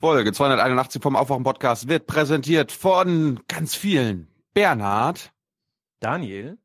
[0.00, 4.28] Folge 281 vom Aufwachen-Podcast wird präsentiert von ganz vielen.
[4.54, 5.30] Bernhard.
[6.00, 6.56] Daniel.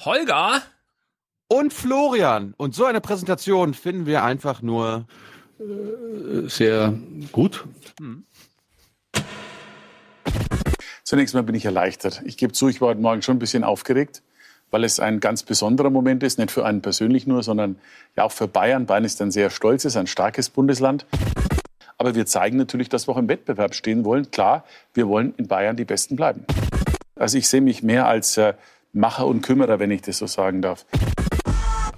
[0.00, 0.60] Holger.
[1.46, 2.52] Und Florian.
[2.56, 5.06] Und so eine Präsentation finden wir einfach nur
[5.60, 6.92] äh, sehr
[7.30, 7.64] gut.
[8.00, 8.24] Hm.
[11.04, 12.22] Zunächst mal bin ich erleichtert.
[12.24, 14.24] Ich gebe zu, ich war heute Morgen schon ein bisschen aufgeregt,
[14.72, 17.76] weil es ein ganz besonderer Moment ist, nicht für einen persönlich nur, sondern
[18.16, 18.86] ja auch für Bayern.
[18.86, 21.06] Bayern ist ein sehr stolzes, ein starkes Bundesland.
[21.98, 24.30] Aber wir zeigen natürlich, dass wir auch im Wettbewerb stehen wollen.
[24.30, 24.64] Klar,
[24.94, 26.44] wir wollen in Bayern die Besten bleiben.
[27.16, 28.54] Also ich sehe mich mehr als äh,
[28.92, 30.84] Macher und Kümmerer, wenn ich das so sagen darf.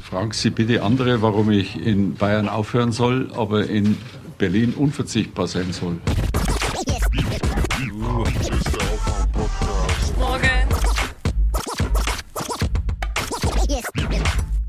[0.00, 3.98] Fragen Sie bitte andere, warum ich in Bayern aufhören soll, aber in
[4.38, 5.98] Berlin unverzichtbar sein soll.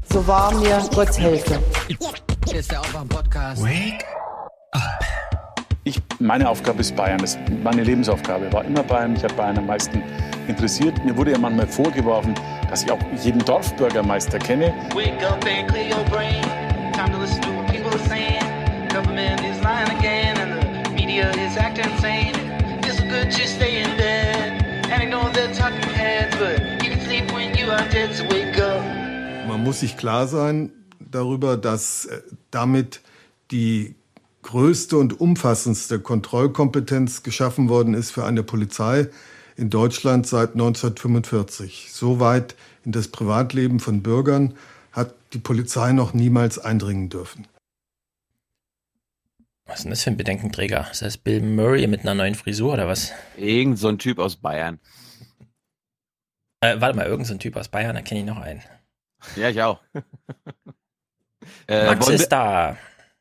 [0.10, 1.60] So war mir Gott helfe.
[2.54, 2.82] Ist der.
[2.82, 4.06] Wake
[5.88, 7.20] ich, meine Aufgabe ist Bayern.
[7.20, 9.16] Das, meine Lebensaufgabe war immer Bayern.
[9.16, 10.04] Ich habe Bayern am meisten
[10.48, 11.04] interessiert.
[11.06, 12.34] Mir wurde ja manchmal vorgeworfen,
[12.70, 14.74] dass ich auch jeden Dorfbürgermeister kenne.
[14.94, 16.42] Wake up and clear your brain.
[16.94, 18.44] Time to listen to what people are saying.
[18.90, 22.34] Government is lying again and the media is acting insane.
[22.84, 27.32] It's good to stay in bed and ignore the talking heads, but you can sleep
[27.34, 28.82] when you are dead, so wake up.
[29.48, 33.02] Man muss sich klar sein darüber, dass äh, damit
[33.52, 33.96] die
[34.48, 39.10] größte und umfassendste Kontrollkompetenz geschaffen worden ist für eine Polizei
[39.58, 41.90] in Deutschland seit 1945.
[41.92, 44.56] So weit in das Privatleben von Bürgern
[44.94, 47.46] hat die Polizei noch niemals eindringen dürfen.
[49.66, 50.88] Was ist denn das für ein Bedenkenträger?
[50.90, 53.12] Ist das Bill Murray mit einer neuen Frisur oder was?
[53.36, 54.80] Irgend so ein Typ aus Bayern.
[56.62, 58.64] Äh, warte mal, irgend so ein Typ aus Bayern, da kenne ich noch einen.
[59.36, 59.82] Ja, ich auch.
[61.68, 62.78] äh, Max ist da.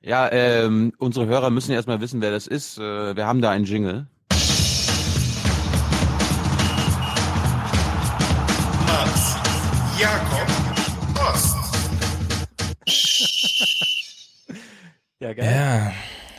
[0.07, 2.79] Ja, ähm, unsere Hörer müssen erstmal wissen, wer das ist.
[2.79, 4.07] Äh, wir haben da einen Jingle.
[8.87, 9.37] Max
[9.99, 10.47] Jakob
[11.29, 11.57] Ost.
[15.19, 15.53] ja, geil.
[15.53, 15.93] Ja,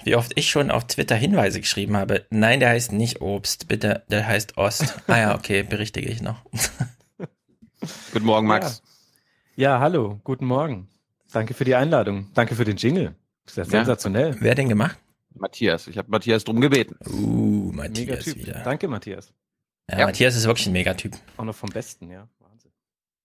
[0.05, 2.25] wie oft ich schon auf Twitter Hinweise geschrieben habe.
[2.29, 4.95] Nein, der heißt nicht Obst, bitte, der heißt Ost.
[5.07, 6.41] ah ja, okay, berichtige ich noch.
[8.13, 8.81] Guten Morgen, Max.
[9.57, 9.71] Ja.
[9.71, 10.87] ja, hallo, guten Morgen.
[11.33, 12.29] Danke für die Einladung.
[12.33, 13.13] Danke für den Jingle.
[13.47, 14.35] Ist ja sensationell.
[14.39, 14.97] Wer hat den gemacht?
[15.33, 15.87] Matthias.
[15.87, 16.95] Ich habe Matthias drum gebeten.
[17.07, 18.35] Uh, Matthias Megatyp.
[18.37, 18.61] wieder.
[18.63, 19.33] Danke, Matthias.
[19.89, 21.15] Ja, ja, Matthias ist wirklich ein Megatyp.
[21.37, 22.27] Auch noch vom Besten, ja.
[22.39, 22.71] Wahnsinn.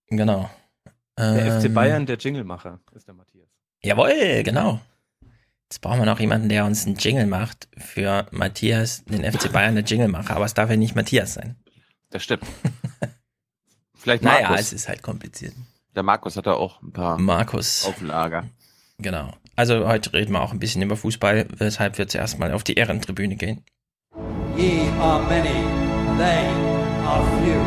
[0.09, 0.49] Genau.
[1.19, 3.49] Der ähm, FC Bayern, der Jinglemacher, ist der Matthias.
[3.83, 4.81] Jawohl, genau.
[5.69, 9.75] Jetzt brauchen wir noch jemanden, der uns einen Jingle macht für Matthias, den FC Bayern,
[9.75, 10.37] der Jinglemacher.
[10.37, 11.57] Aber es darf ja nicht Matthias sein.
[12.11, 12.45] Das stimmt.
[13.95, 14.43] Vielleicht Markus.
[14.43, 15.55] Naja, es ist halt kompliziert.
[15.95, 17.85] Der Markus hat da auch ein paar Markus.
[17.87, 18.49] auf Lager.
[18.99, 19.33] Genau.
[19.63, 22.75] Also heute reden wir auch ein bisschen über Fußball, weshalb wir zuerst mal auf die
[22.75, 23.65] Ehrentribüne gehen.
[24.57, 25.63] Ye are many,
[26.19, 26.49] they
[27.07, 27.63] are few.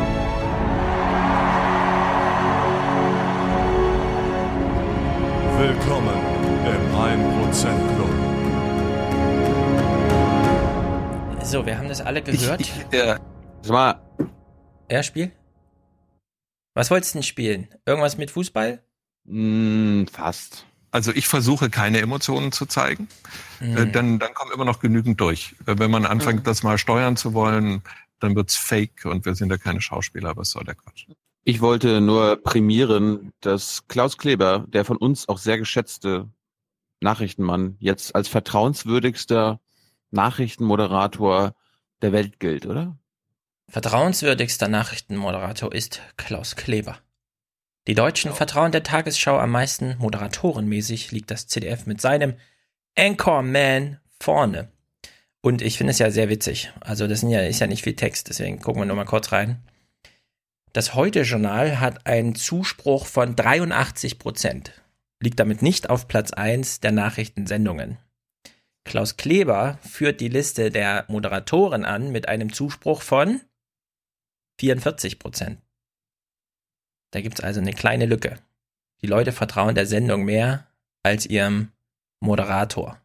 [5.58, 6.20] Willkommen
[6.66, 7.64] im 1%
[7.94, 8.14] Club.
[11.46, 12.60] So, wir haben das alle gehört.
[12.60, 13.16] Ich, ich, äh,
[13.62, 14.02] sag mal.
[14.88, 15.32] Er Spiel?
[16.74, 17.68] Was wolltest du denn spielen?
[17.86, 18.82] Irgendwas mit Fußball?
[19.24, 20.66] Mm, fast.
[20.90, 23.08] Also ich versuche keine Emotionen zu zeigen,
[23.60, 23.92] mhm.
[23.92, 25.54] dann, dann kommt immer noch genügend durch.
[25.66, 26.44] Äh, wenn man anfängt, mhm.
[26.44, 27.82] das mal steuern zu wollen,
[28.20, 31.06] dann wird's fake und wir sind ja keine Schauspieler, was soll der Quatsch.
[31.44, 36.28] Ich wollte nur prämieren, dass Klaus Kleber, der von uns auch sehr geschätzte
[37.00, 39.60] Nachrichtenmann, jetzt als vertrauenswürdigster
[40.10, 41.54] Nachrichtenmoderator
[42.02, 42.96] der Welt gilt, oder?
[43.68, 46.98] Vertrauenswürdigster Nachrichtenmoderator ist Klaus Kleber.
[47.86, 49.96] Die Deutschen vertrauen der Tagesschau am meisten.
[49.98, 52.34] Moderatorenmäßig liegt das CDF mit seinem
[52.98, 54.72] Anchorman vorne.
[55.40, 56.72] Und ich finde es ja sehr witzig.
[56.80, 59.62] Also das ja, ist ja nicht viel Text, deswegen gucken wir nur mal kurz rein.
[60.72, 64.72] Das Heute-Journal hat einen Zuspruch von 83 Prozent.
[65.20, 67.98] Liegt damit nicht auf Platz 1 der Nachrichtensendungen.
[68.84, 73.40] Klaus Kleber führt die Liste der Moderatoren an mit einem Zuspruch von
[74.60, 75.60] 44 Prozent.
[77.10, 78.38] Da gibt es also eine kleine Lücke.
[79.02, 80.66] Die Leute vertrauen der Sendung mehr
[81.02, 81.72] als ihrem
[82.20, 83.00] Moderator.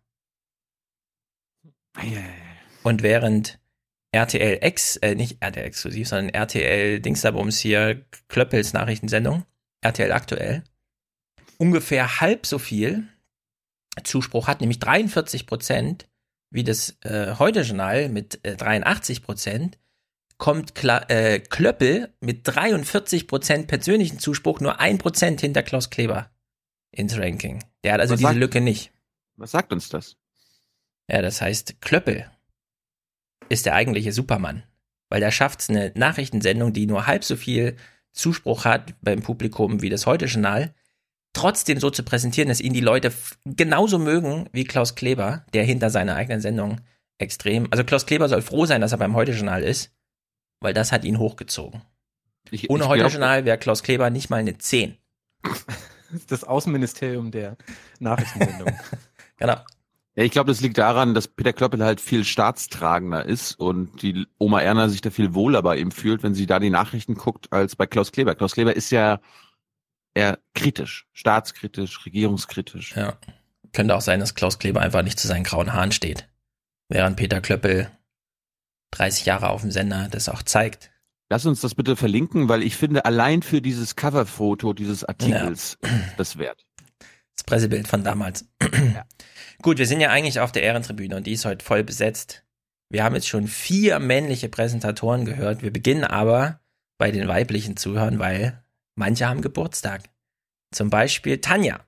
[2.84, 3.60] Und während
[4.12, 9.46] RTL X, äh, nicht RTL exklusiv, sondern RTL Dingsabums hier, Klöppels Nachrichtensendung,
[9.82, 10.64] RTL aktuell,
[11.58, 13.08] ungefähr halb so viel
[14.04, 16.08] Zuspruch hat, nämlich 43 Prozent,
[16.50, 19.78] wie das äh, Heute-Journal mit äh, 83 Prozent,
[20.42, 26.32] kommt Kla äh, Klöppel mit 43% persönlichen Zuspruch nur 1% hinter Klaus Kleber
[26.90, 27.64] ins Ranking.
[27.84, 28.92] Der hat also was diese sagt, Lücke nicht.
[29.36, 30.18] Was sagt uns das?
[31.08, 32.26] Ja, das heißt Klöppel.
[33.50, 34.64] ist der eigentliche Supermann.
[35.10, 37.76] Weil der schafft es, eine Nachrichtensendung, die nur halb so viel
[38.12, 40.74] Zuspruch hat beim Publikum wie das Heute-Journal,
[41.34, 43.14] trotzdem so zu präsentieren, dass ihn die Leute
[43.46, 46.82] genauso mögen wie Klaus Kleber, der hinter seiner eigenen Sendung
[47.20, 49.94] extrem, also Klaus Kleber soll froh sein, dass er beim Heute-Journal ist,
[50.62, 51.82] weil das hat ihn hochgezogen.
[52.50, 54.98] Ich, Ohne ich glaub- Heute-Journal wäre Klaus Kleber nicht mal eine 10.
[56.28, 57.58] Das Außenministerium der
[58.00, 58.74] Nachrichtensendung.
[59.38, 59.56] Genau.
[60.14, 64.28] Ja, ich glaube, das liegt daran, dass Peter Klöppel halt viel staatstragender ist und die
[64.38, 67.52] Oma Erna sich da viel wohler bei ihm fühlt, wenn sie da die Nachrichten guckt,
[67.52, 68.36] als bei Klaus Kleber.
[68.36, 69.20] Klaus Kleber ist ja
[70.14, 72.96] eher kritisch, staatskritisch, regierungskritisch.
[72.96, 73.18] Ja.
[73.74, 76.28] Könnte auch sein, dass Klaus Kleber einfach nicht zu seinen grauen Haaren steht.
[76.90, 77.90] Während Peter Klöppel
[78.92, 80.92] 30 Jahre auf dem Sender das auch zeigt.
[81.30, 86.14] Lass uns das bitte verlinken, weil ich finde, allein für dieses Coverfoto dieses Artikels ist
[86.18, 86.66] das wert.
[87.36, 88.46] Das Pressebild von damals.
[89.62, 92.44] Gut, wir sind ja eigentlich auf der Ehrentribüne und die ist heute voll besetzt.
[92.90, 95.62] Wir haben jetzt schon vier männliche Präsentatoren gehört.
[95.62, 96.60] Wir beginnen aber
[96.98, 98.62] bei den weiblichen Zuhörern, weil
[98.96, 100.04] manche haben Geburtstag.
[100.72, 101.86] Zum Beispiel Tanja.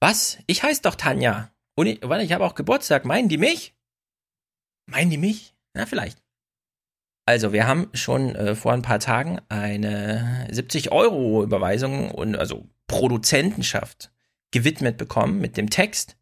[0.00, 0.38] Was?
[0.46, 1.50] Ich heiße doch Tanja.
[1.74, 3.06] Und ich, warte, ich habe auch Geburtstag.
[3.06, 3.74] Meinen die mich?
[4.92, 5.54] Meinen die mich?
[5.74, 6.22] Na, vielleicht.
[7.24, 14.10] Also, wir haben schon äh, vor ein paar Tagen eine 70-Euro-Überweisung und also Produzentenschaft
[14.50, 16.16] gewidmet bekommen mit dem Text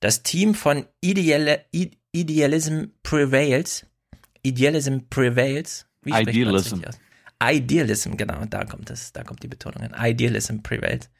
[0.00, 3.86] Das Team von Ideal I Idealism Prevails.
[4.42, 5.86] Idealism Prevails.
[6.02, 6.80] Wie Idealism.
[7.42, 9.94] Idealism, genau, da kommt es, da kommt die Betonung hin.
[9.96, 11.10] Idealism Prevails.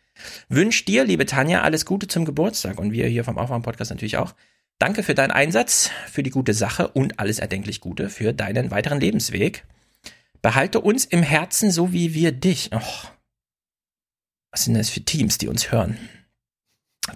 [0.48, 4.34] Wünscht dir, liebe Tanja, alles Gute zum Geburtstag und wir hier vom Aufwärm-Podcast natürlich auch.
[4.78, 9.00] Danke für deinen Einsatz, für die gute Sache und alles erdenklich Gute für deinen weiteren
[9.00, 9.64] Lebensweg.
[10.40, 12.72] Behalte uns im Herzen, so wie wir dich.
[12.72, 13.10] Och,
[14.52, 15.98] was sind das für Teams, die uns hören?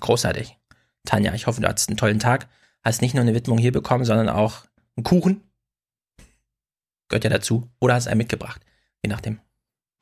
[0.01, 0.59] Großartig.
[1.05, 2.49] Tanja, ich hoffe, du hattest einen tollen Tag.
[2.83, 4.65] Hast nicht nur eine Widmung hier bekommen, sondern auch
[4.97, 5.43] einen Kuchen.
[7.09, 7.71] Gehört ja dazu.
[7.79, 8.61] Oder hast einen mitgebracht.
[9.05, 9.39] Je nachdem.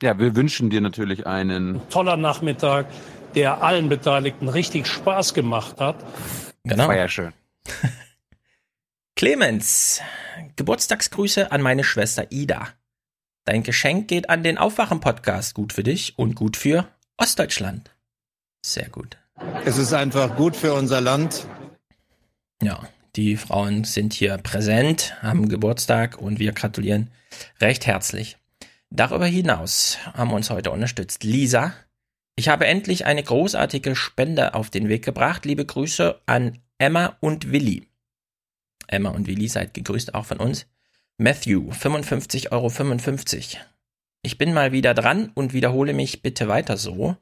[0.01, 2.87] Ja, wir wünschen dir natürlich einen toller Nachmittag,
[3.35, 6.03] der allen Beteiligten richtig Spaß gemacht hat.
[6.63, 6.87] Genau.
[6.87, 7.33] War ja schön.
[9.15, 10.01] Clemens,
[10.55, 12.69] Geburtstagsgrüße an meine Schwester Ida.
[13.45, 15.55] Dein Geschenk geht an den Aufwachen-Podcast.
[15.55, 16.87] Gut für dich und gut für
[17.17, 17.91] Ostdeutschland.
[18.63, 19.17] Sehr gut.
[19.65, 21.47] Es ist einfach gut für unser Land.
[22.61, 27.09] Ja, die Frauen sind hier präsent, haben Geburtstag und wir gratulieren
[27.59, 28.37] recht herzlich.
[28.89, 31.73] Darüber hinaus haben uns heute unterstützt Lisa.
[32.35, 35.45] Ich habe endlich eine großartige Spende auf den Weg gebracht.
[35.45, 37.87] Liebe Grüße an Emma und Willi.
[38.87, 40.65] Emma und Willi seid gegrüßt auch von uns.
[41.19, 42.71] Matthew, 55,55 Euro.
[44.23, 47.17] Ich bin mal wieder dran und wiederhole mich bitte weiter so.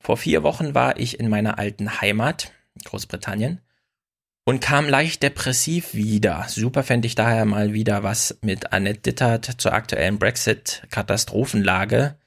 [0.00, 2.50] Vor vier Wochen war ich in meiner alten Heimat,
[2.84, 3.60] Großbritannien,
[4.44, 6.46] und kam leicht depressiv wieder.
[6.48, 12.18] Super fände ich daher mal wieder was mit Annette Dittert zur aktuellen Brexit-Katastrophenlage.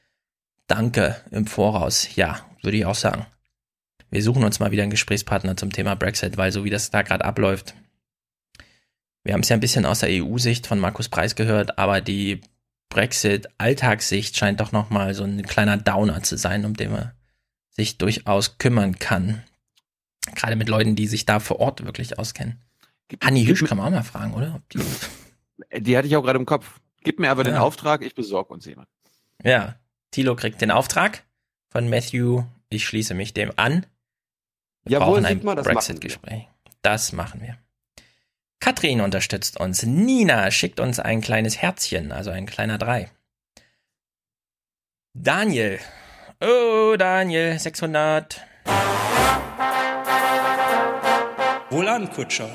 [0.67, 2.15] Danke im Voraus.
[2.15, 3.25] Ja, würde ich auch sagen.
[4.09, 7.01] Wir suchen uns mal wieder einen Gesprächspartner zum Thema Brexit, weil so wie das da
[7.01, 7.74] gerade abläuft.
[9.24, 12.42] Wir haben es ja ein bisschen aus der EU-Sicht von Markus Preis gehört, aber die
[12.89, 17.12] Brexit-Alltagssicht scheint doch nochmal so ein kleiner Downer zu sein, um den man
[17.69, 19.44] sich durchaus kümmern kann.
[20.36, 22.62] Gerade mit Leuten, die sich da vor Ort wirklich auskennen.
[23.21, 24.62] Hanni Hüsch kann man auch mal fragen, oder?
[24.74, 24.80] Die,
[25.81, 26.80] Die hatte ich auch gerade im Kopf.
[27.04, 27.61] Gib mir aber den Ja.
[27.61, 28.87] Auftrag, ich besorge uns jemand.
[29.44, 29.76] ja,
[30.11, 31.23] Thilo kriegt den Auftrag
[31.69, 32.44] von Matthew.
[32.69, 33.85] Ich schließe mich dem an.
[34.87, 35.39] Wir Jawohl, brauchen ein.
[35.39, 36.47] Brexit-Gespräch.
[36.81, 37.57] Das machen wir.
[38.59, 39.83] Katrin unterstützt uns.
[39.83, 43.11] Nina schickt uns ein kleines Herzchen, also ein kleiner Drei.
[45.13, 45.79] Daniel.
[46.41, 48.41] Oh, Daniel, 600.
[51.69, 52.49] Wohlan, Kutscher.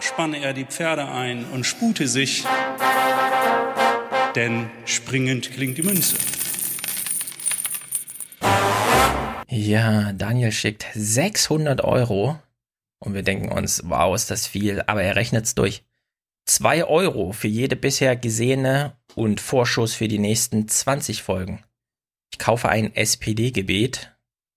[0.00, 2.44] Spanne er die Pferde ein und spute sich,
[4.34, 6.16] denn springend klingt die Münze.
[9.56, 12.38] Ja, Daniel schickt 600 Euro
[12.98, 15.82] und wir denken uns, wow, ist das viel, aber er rechnet es durch.
[16.44, 21.64] 2 Euro für jede bisher gesehene und Vorschuss für die nächsten 20 Folgen.
[22.30, 24.14] Ich kaufe ein SPD-Gebet.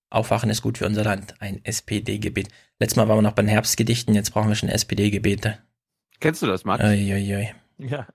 [0.10, 1.42] Aufwachen ist gut für unser Land.
[1.42, 2.50] Ein SPD-Gebet.
[2.78, 5.60] Letztes Mal waren wir noch bei den Herbstgedichten, jetzt brauchen wir schon SPD-Gebete.
[6.20, 6.84] Kennst du das, Max?
[6.84, 7.54] Uiuiui.
[7.78, 8.06] Ja.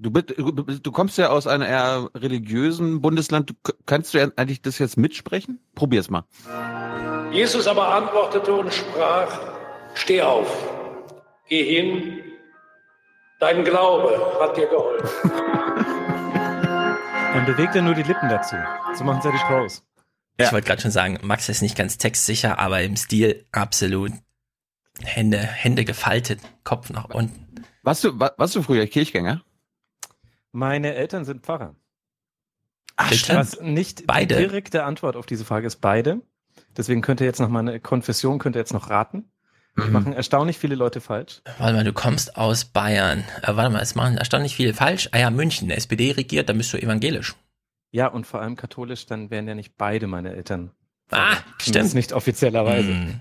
[0.00, 3.50] Du, bist- du, du kommst ja aus einem eher religiösen Bundesland.
[3.50, 5.58] Du, kannst du ja eigentlich das jetzt mitsprechen?
[5.74, 6.24] Probier's mal.
[7.32, 9.40] Jesus aber antwortete und sprach,
[9.94, 10.46] steh auf,
[11.48, 12.20] geh hin,
[13.40, 15.30] dein Glaube hat dir geholfen.
[17.34, 18.56] Dann bewegt er nur die Lippen dazu.
[18.94, 19.84] So machen es ja die Pros.
[20.40, 24.12] Ich wollte gerade schon sagen, Max ist nicht ganz textsicher, aber im Stil absolut
[25.02, 27.64] Hände, Hände gefaltet, Kopf nach unten.
[27.82, 29.42] Warst du, wa- warst du früher Kirchgänger?
[30.52, 31.74] Meine Eltern sind Pfarrer.
[32.96, 34.36] Ach, Was nicht Beide?
[34.36, 36.20] die direkte Antwort auf diese Frage ist beide.
[36.76, 39.30] Deswegen könnt ihr jetzt noch mal eine Konfession, könnt ihr jetzt noch raten.
[39.74, 39.82] Mhm.
[39.82, 41.40] Das machen erstaunlich viele Leute falsch.
[41.58, 43.24] Warte mal, du kommst aus Bayern.
[43.42, 45.08] Äh, warte mal, es machen erstaunlich viele falsch.
[45.12, 47.36] Ah ja, München, SPD regiert, dann bist du evangelisch.
[47.90, 50.72] Ja, und vor allem katholisch, dann wären ja nicht beide meine Eltern.
[51.10, 51.94] Ah, stimmt.
[51.94, 52.88] nicht offiziellerweise.
[52.88, 53.20] Hm.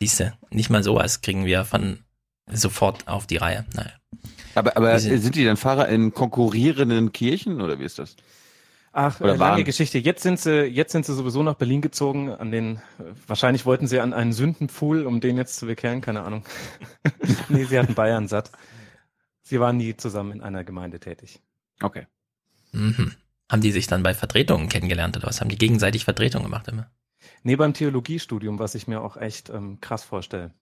[0.00, 2.04] Siehste, nicht mal sowas kriegen wir von
[2.50, 3.64] sofort auf die Reihe.
[3.74, 3.92] Naja.
[4.54, 8.16] Aber, aber sind- sind die dann Pfarrer in konkurrierenden Kirchen oder wie ist das?
[8.96, 9.98] Ach, Oder äh, lange waren- Geschichte.
[9.98, 12.30] Jetzt sind sie, jetzt sind sie sowieso nach Berlin gezogen.
[12.30, 12.80] An den, äh,
[13.26, 16.44] wahrscheinlich wollten sie an einen Sündenpfuhl, um den jetzt zu bekehren, keine Ahnung.
[17.48, 18.52] nee, sie hatten Bayern satt.
[19.42, 21.40] Sie waren nie zusammen in einer Gemeinde tätig.
[21.82, 22.06] Okay.
[22.72, 23.12] Mhm.
[23.50, 25.40] Haben die sich dann bei Vertretungen kennengelernt oder was?
[25.40, 26.88] Haben die gegenseitig Vertretungen gemacht immer?
[27.42, 30.52] Nee, beim Theologiestudium, was ich mir auch echt ähm, krass vorstelle.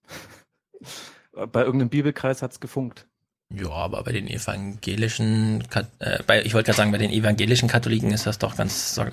[1.52, 3.06] bei irgendeinem Bibelkreis hat's gefunkt.
[3.54, 5.64] Ja, aber bei den evangelischen,
[5.98, 9.00] äh, bei, ich wollte gerade sagen, bei den evangelischen Katholiken ist das doch ganz.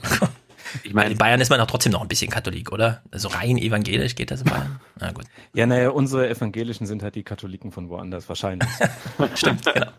[0.84, 3.02] Ich meine, in Bayern ist man doch trotzdem noch ein bisschen Katholik, oder?
[3.10, 4.80] Also rein evangelisch geht das in Bayern?
[5.00, 5.26] Na gut.
[5.54, 8.70] Ja, naja, unsere Evangelischen sind halt die Katholiken von woanders, wahrscheinlich.
[9.34, 9.92] Stimmt, genau.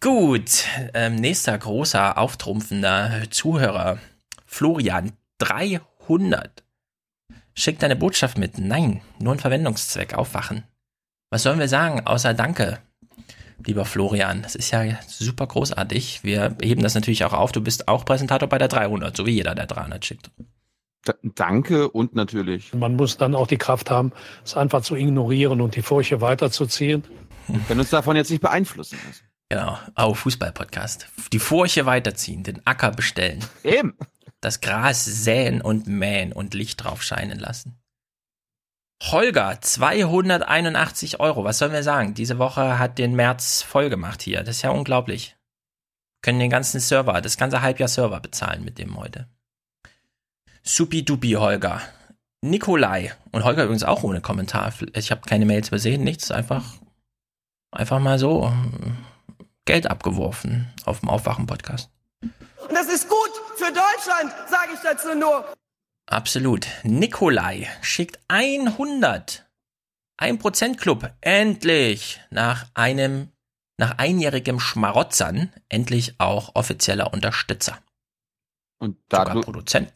[0.00, 3.98] Gut, ähm, nächster großer, auftrumpfender Zuhörer.
[4.46, 6.62] Florian, 300.
[7.54, 8.58] Schick deine Botschaft mit.
[8.58, 10.14] Nein, nur ein Verwendungszweck.
[10.14, 10.62] Aufwachen.
[11.30, 12.78] Was sollen wir sagen, außer Danke,
[13.64, 14.42] lieber Florian?
[14.42, 16.24] Das ist ja super großartig.
[16.24, 17.52] Wir heben das natürlich auch auf.
[17.52, 20.30] Du bist auch Präsentator bei der 300, so wie jeder, der 300 schickt.
[21.04, 22.74] Da, danke und natürlich.
[22.74, 24.12] Man muss dann auch die Kraft haben,
[24.44, 27.04] es einfach zu ignorieren und die Furche weiterzuziehen.
[27.46, 29.24] Wir können uns davon jetzt nicht beeinflussen lassen.
[29.48, 31.08] Genau, au Fußball-Podcast.
[31.32, 33.42] Die Furche weiterziehen, den Acker bestellen.
[33.64, 33.94] Eben.
[34.40, 37.80] Das Gras säen und mähen und Licht drauf scheinen lassen.
[39.02, 41.44] Holger, 281 Euro.
[41.44, 42.14] Was sollen wir sagen?
[42.14, 44.42] Diese Woche hat den März voll gemacht hier.
[44.42, 45.36] Das ist ja unglaublich.
[46.20, 49.28] Können den ganzen Server, das ganze Halbjahr Server bezahlen mit dem heute.
[50.64, 51.80] Supi-dupi, Holger.
[52.42, 53.12] Nikolai.
[53.30, 54.72] Und Holger übrigens auch ohne Kommentar.
[54.94, 56.30] Ich habe keine Mails übersehen, nichts.
[56.30, 56.64] Einfach,
[57.70, 58.98] einfach mal so ähm,
[59.64, 61.90] Geld abgeworfen auf dem Aufwachen-Podcast.
[62.20, 65.44] Und das ist gut für Deutschland, sage ich dazu nur.
[66.10, 66.66] Absolut.
[66.84, 69.46] Nikolai schickt 100.
[70.18, 71.12] 1% Club.
[71.20, 72.20] Endlich.
[72.30, 73.30] Nach einem,
[73.76, 77.78] nach einjährigem Schmarotzern, endlich auch offizieller Unterstützer.
[78.78, 79.92] Und da Sogar Produzent.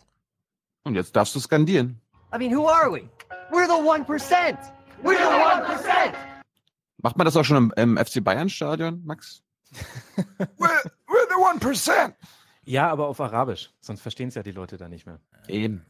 [0.85, 1.99] Und jetzt darfst du skandieren.
[2.35, 3.09] I mean, who are we?
[3.51, 4.59] We're the 1%.
[5.03, 6.15] We're the 1%.
[6.99, 9.43] Macht man das auch schon im, im FC Bayern Stadion, Max?
[10.59, 12.15] we're, we're the 1%.
[12.65, 15.19] Ja, aber auf Arabisch, sonst verstehen es ja die Leute da nicht mehr.
[15.49, 15.85] Eben.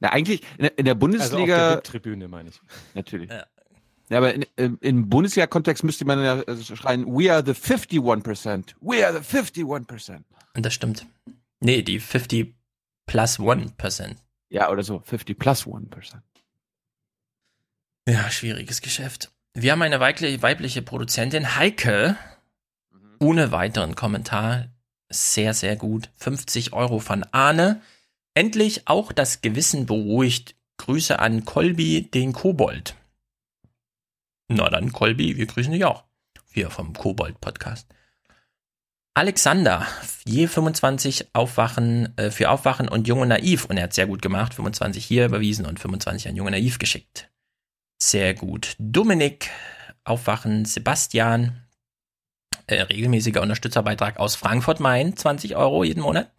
[0.00, 1.56] Na, eigentlich, in, der- in der Also auf Bundesliga.
[1.56, 2.60] der VIP-Tribüne, meine ich.
[2.94, 3.30] Natürlich.
[3.30, 4.18] Ja.
[4.18, 8.74] aber in, im, im Bundesliga-Kontext müsste man ja äh, schreien, we are the 51%.
[8.80, 10.22] We are the 51%.
[10.54, 11.06] Und das stimmt.
[11.60, 12.54] Nee, die 50
[13.06, 14.16] plus 1%.
[14.50, 16.14] Ja, oder so, 50 plus 1%.
[18.08, 19.30] Ja, schwieriges Geschäft.
[19.54, 22.16] Wir haben eine weibliche, weibliche Produzentin, Heike,
[23.18, 24.68] ohne weiteren Kommentar.
[25.10, 26.10] Sehr, sehr gut.
[26.16, 27.82] 50 Euro von Arne.
[28.38, 30.54] Endlich auch das Gewissen beruhigt.
[30.76, 32.94] Grüße an Kolbi, den Kobold.
[34.46, 36.04] Na dann, Kolbi, wir grüßen dich auch.
[36.52, 37.88] Wir vom Kobold-Podcast.
[39.14, 39.84] Alexander,
[40.24, 43.64] je 25 Aufwachen äh, für Aufwachen und Junge Naiv.
[43.64, 44.54] Und er hat sehr gut gemacht.
[44.54, 47.32] 25 hier überwiesen und 25 an Junge Naiv geschickt.
[48.00, 48.76] Sehr gut.
[48.78, 49.50] Dominik,
[50.04, 51.64] Aufwachen, Sebastian,
[52.68, 56.30] äh, regelmäßiger Unterstützerbeitrag aus Frankfurt Main, 20 Euro jeden Monat.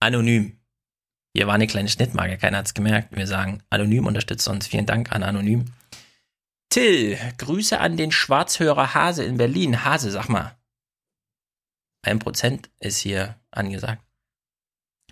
[0.00, 0.58] Anonym.
[1.34, 3.14] Hier war eine kleine Schnittmarke, keiner hat's gemerkt.
[3.14, 4.66] Wir sagen, Anonym unterstützt uns.
[4.66, 5.66] Vielen Dank an Anonym.
[6.70, 9.84] Till, Grüße an den Schwarzhörer Hase in Berlin.
[9.84, 10.56] Hase, sag mal.
[12.02, 14.04] Ein Prozent ist hier angesagt.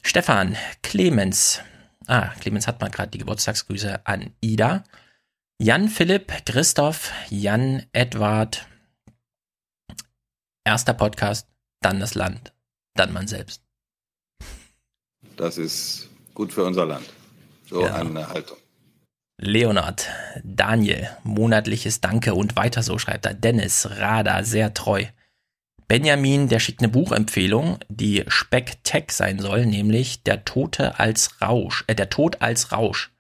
[0.03, 1.61] Stefan, Clemens.
[2.07, 4.85] Ah, Clemens hat mal gerade die Geburtstagsgrüße an Ida.
[5.59, 8.67] Jan Philipp, Christoph, Jan Edward.
[10.65, 11.49] Erster Podcast,
[11.81, 12.53] dann das Land,
[12.95, 13.66] dann man selbst.
[15.37, 17.07] Das ist gut für unser Land.
[17.69, 17.95] So Ja.
[17.97, 18.57] eine Haltung.
[19.39, 20.09] Leonard,
[20.45, 23.35] Daniel, monatliches Danke und weiter so schreibt er.
[23.35, 25.05] Dennis, Rada, sehr treu.
[25.89, 31.95] Benjamin, der schickt eine Buchempfehlung, die Speck-Tech sein soll, nämlich Der Tote als Rausch, äh,
[31.95, 33.13] Der Tod als Rausch.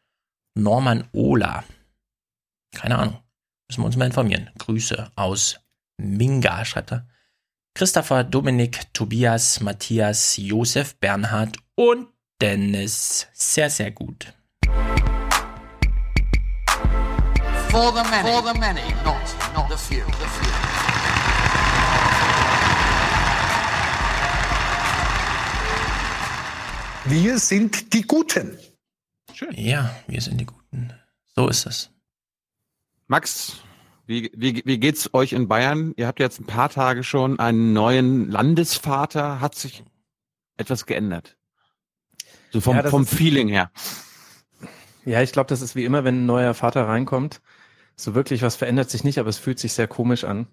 [0.55, 1.65] Norman Ohler.
[2.75, 3.19] Keine Ahnung.
[3.69, 4.51] Müssen wir uns mal informieren.
[4.59, 5.61] Grüße aus
[5.99, 7.07] Minga, schreibt er.
[7.77, 12.09] Christopher, Dominik, Tobias, Matthias, Josef, Bernhard und
[12.41, 13.27] Dennis.
[13.35, 14.33] Sehr, sehr gut.
[17.69, 18.31] For the many.
[18.31, 18.81] For the many.
[19.05, 19.21] Not,
[19.55, 20.03] not the few.
[20.07, 20.51] The few.
[27.05, 28.59] Wir sind die Guten.
[29.35, 29.53] Schön.
[29.53, 30.95] Ja, wir sind die Guten.
[31.35, 31.91] So ist es.
[33.07, 33.61] Max,
[34.07, 35.93] wie, wie, wie geht's euch in Bayern?
[35.97, 39.41] Ihr habt jetzt ein paar Tage schon einen neuen Landesvater.
[39.41, 39.85] Hat sich
[40.57, 41.37] etwas geändert?
[42.53, 43.71] So vom, Ja, vom ist- Feeling her.
[45.05, 47.41] Ja, ich glaube, das ist wie immer, wenn ein neuer Vater reinkommt.
[47.97, 50.47] So wirklich was verändert sich nicht, aber es fühlt sich sehr komisch an.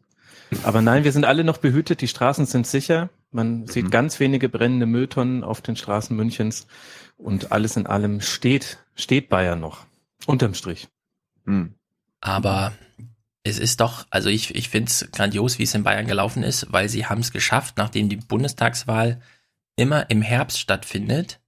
[0.64, 3.10] Aber nein, wir sind alle noch behütet, die Straßen sind sicher.
[3.32, 6.68] Man sieht ganz wenige brennende Mülltonnen auf den Straßen Münchens
[7.18, 9.86] und alles in allem steht, steht Bayern noch.
[10.28, 10.88] Unterm Strich.
[11.46, 11.74] Hm.
[12.22, 12.74] Aber
[13.44, 16.68] es ist doch, also ich, ich finde es grandios, wie es in Bayern gelaufen ist,
[16.72, 19.22] weil sie haben es geschafft, nachdem die Bundestagswahl
[19.76, 21.40] immer im Herbst stattfindet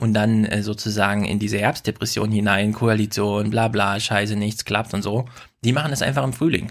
[0.00, 5.02] und dann äh, sozusagen in diese Herbstdepression hinein, Koalition, bla bla, scheiße, nichts klappt und
[5.02, 5.28] so.
[5.64, 6.70] Die machen es einfach im Frühling.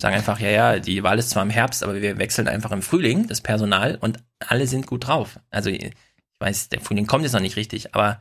[0.00, 2.82] Sagen einfach, ja, ja, die Wahl ist zwar im Herbst, aber wir wechseln einfach im
[2.82, 5.40] Frühling das Personal und alle sind gut drauf.
[5.50, 5.92] Also ich
[6.40, 8.20] weiß, der Frühling kommt jetzt noch nicht richtig, aber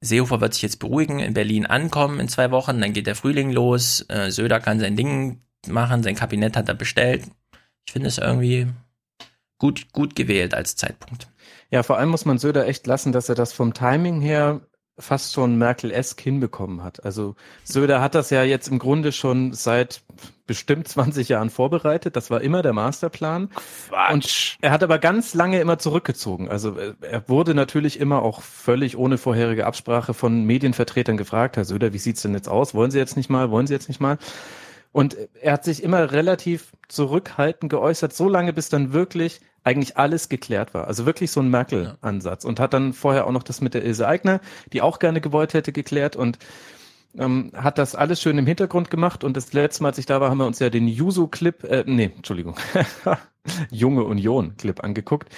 [0.00, 3.50] Seehofer wird sich jetzt beruhigen, in Berlin ankommen in zwei Wochen, dann geht der Frühling
[3.50, 7.24] los, äh, Söder kann sein Ding machen, sein Kabinett hat er bestellt.
[7.86, 8.68] Ich finde es irgendwie
[9.58, 11.28] gut, gut gewählt als Zeitpunkt.
[11.70, 14.60] Ja, vor allem muss man Söder echt lassen, dass er das vom Timing her
[14.98, 17.04] fast schon Merkel-esk hinbekommen hat.
[17.04, 20.02] Also Söder hat das ja jetzt im Grunde schon seit
[20.46, 22.16] bestimmt 20 Jahren vorbereitet.
[22.16, 23.50] Das war immer der Masterplan.
[24.12, 26.48] Und er hat aber ganz lange immer zurückgezogen.
[26.48, 31.64] Also äh, er wurde natürlich immer auch völlig ohne vorherige Absprache von Medienvertretern gefragt, Herr
[31.64, 32.74] Söder, wie sieht's denn jetzt aus?
[32.74, 33.50] Wollen Sie jetzt nicht mal?
[33.50, 34.18] Wollen Sie jetzt nicht mal?
[34.90, 40.28] Und er hat sich immer relativ zurückhaltend geäußert, so lange bis dann wirklich eigentlich alles
[40.28, 40.86] geklärt war.
[40.86, 42.44] Also wirklich so ein Merkel-Ansatz.
[42.44, 44.40] Und hat dann vorher auch noch das mit der Ilse Aigner,
[44.72, 46.38] die auch gerne gewollt hätte, geklärt und
[47.16, 49.24] ähm, hat das alles schön im Hintergrund gemacht.
[49.24, 51.84] Und das letzte Mal, als ich da war, haben wir uns ja den Juso-Clip, äh,
[51.86, 52.56] nee, Entschuldigung,
[53.70, 55.28] Junge Union-Clip angeguckt.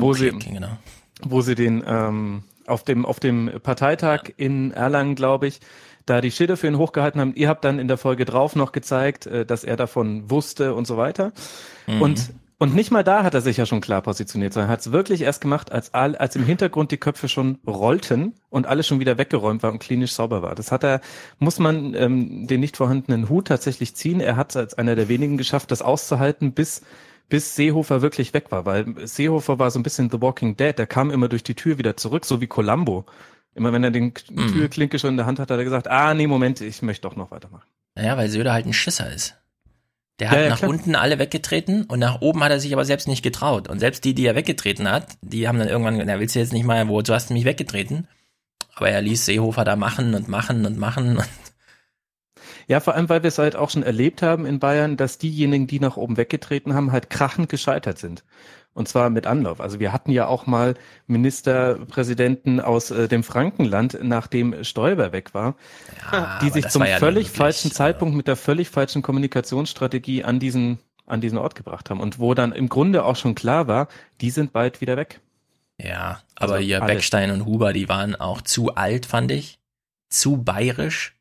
[0.00, 0.78] wo sie, genau.
[1.22, 5.60] wo sie den ähm, auf dem auf dem Parteitag in Erlangen, glaube ich,
[6.06, 7.34] da die Schilder für ihn hochgehalten haben.
[7.34, 10.86] Ihr habt dann in der Folge drauf noch gezeigt, äh, dass er davon wusste und
[10.86, 11.32] so weiter.
[11.86, 12.02] Mhm.
[12.02, 14.92] Und und nicht mal da hat er sich ja schon klar positioniert, sondern hat es
[14.92, 19.18] wirklich erst gemacht, als, als im Hintergrund die Köpfe schon rollten und alles schon wieder
[19.18, 20.54] weggeräumt war und klinisch sauber war.
[20.54, 21.00] Das hat er,
[21.38, 24.20] muss man ähm, den nicht vorhandenen Hut tatsächlich ziehen.
[24.20, 26.82] Er hat es als einer der wenigen geschafft, das auszuhalten, bis
[27.30, 30.86] bis Seehofer wirklich weg war, weil Seehofer war so ein bisschen The Walking Dead, der
[30.86, 33.06] kam immer durch die Tür wieder zurück, so wie Columbo.
[33.54, 34.52] Immer wenn er den Mhm.
[34.52, 37.16] Türklinke schon in der Hand hat, hat er gesagt, ah nee, Moment, ich möchte doch
[37.16, 37.64] noch weitermachen.
[37.94, 39.36] Naja, weil Söder halt ein Schisser ist.
[40.20, 40.70] Der Ja, hat ja, nach klar.
[40.70, 43.68] unten alle weggetreten und nach oben hat er sich aber selbst nicht getraut.
[43.68, 46.52] Und selbst die, die er weggetreten hat, die haben dann irgendwann, na willst du jetzt
[46.52, 48.06] nicht mal, wo du hast mich weggetreten?
[48.76, 51.20] Aber er ließ Seehofer da machen und machen und machen.
[52.66, 55.66] Ja, vor allem, weil wir es halt auch schon erlebt haben in Bayern, dass diejenigen,
[55.66, 58.24] die nach oben weggetreten haben, halt krachend gescheitert sind.
[58.74, 59.60] Und zwar mit Anlauf.
[59.60, 60.74] Also wir hatten ja auch mal
[61.06, 65.54] Ministerpräsidenten aus äh, dem Frankenland, nachdem Stoiber weg war,
[66.10, 70.40] die aber sich zum ja völlig wirklich, falschen Zeitpunkt mit der völlig falschen Kommunikationsstrategie an
[70.40, 72.00] diesen, an diesen Ort gebracht haben.
[72.00, 73.86] Und wo dann im Grunde auch schon klar war,
[74.20, 75.20] die sind bald wieder weg.
[75.78, 76.94] Ja, aber Also hier alles.
[76.94, 79.58] Beckstein und Huber, die waren auch zu alt, fand ich.
[80.08, 81.13] Zu bayerisch.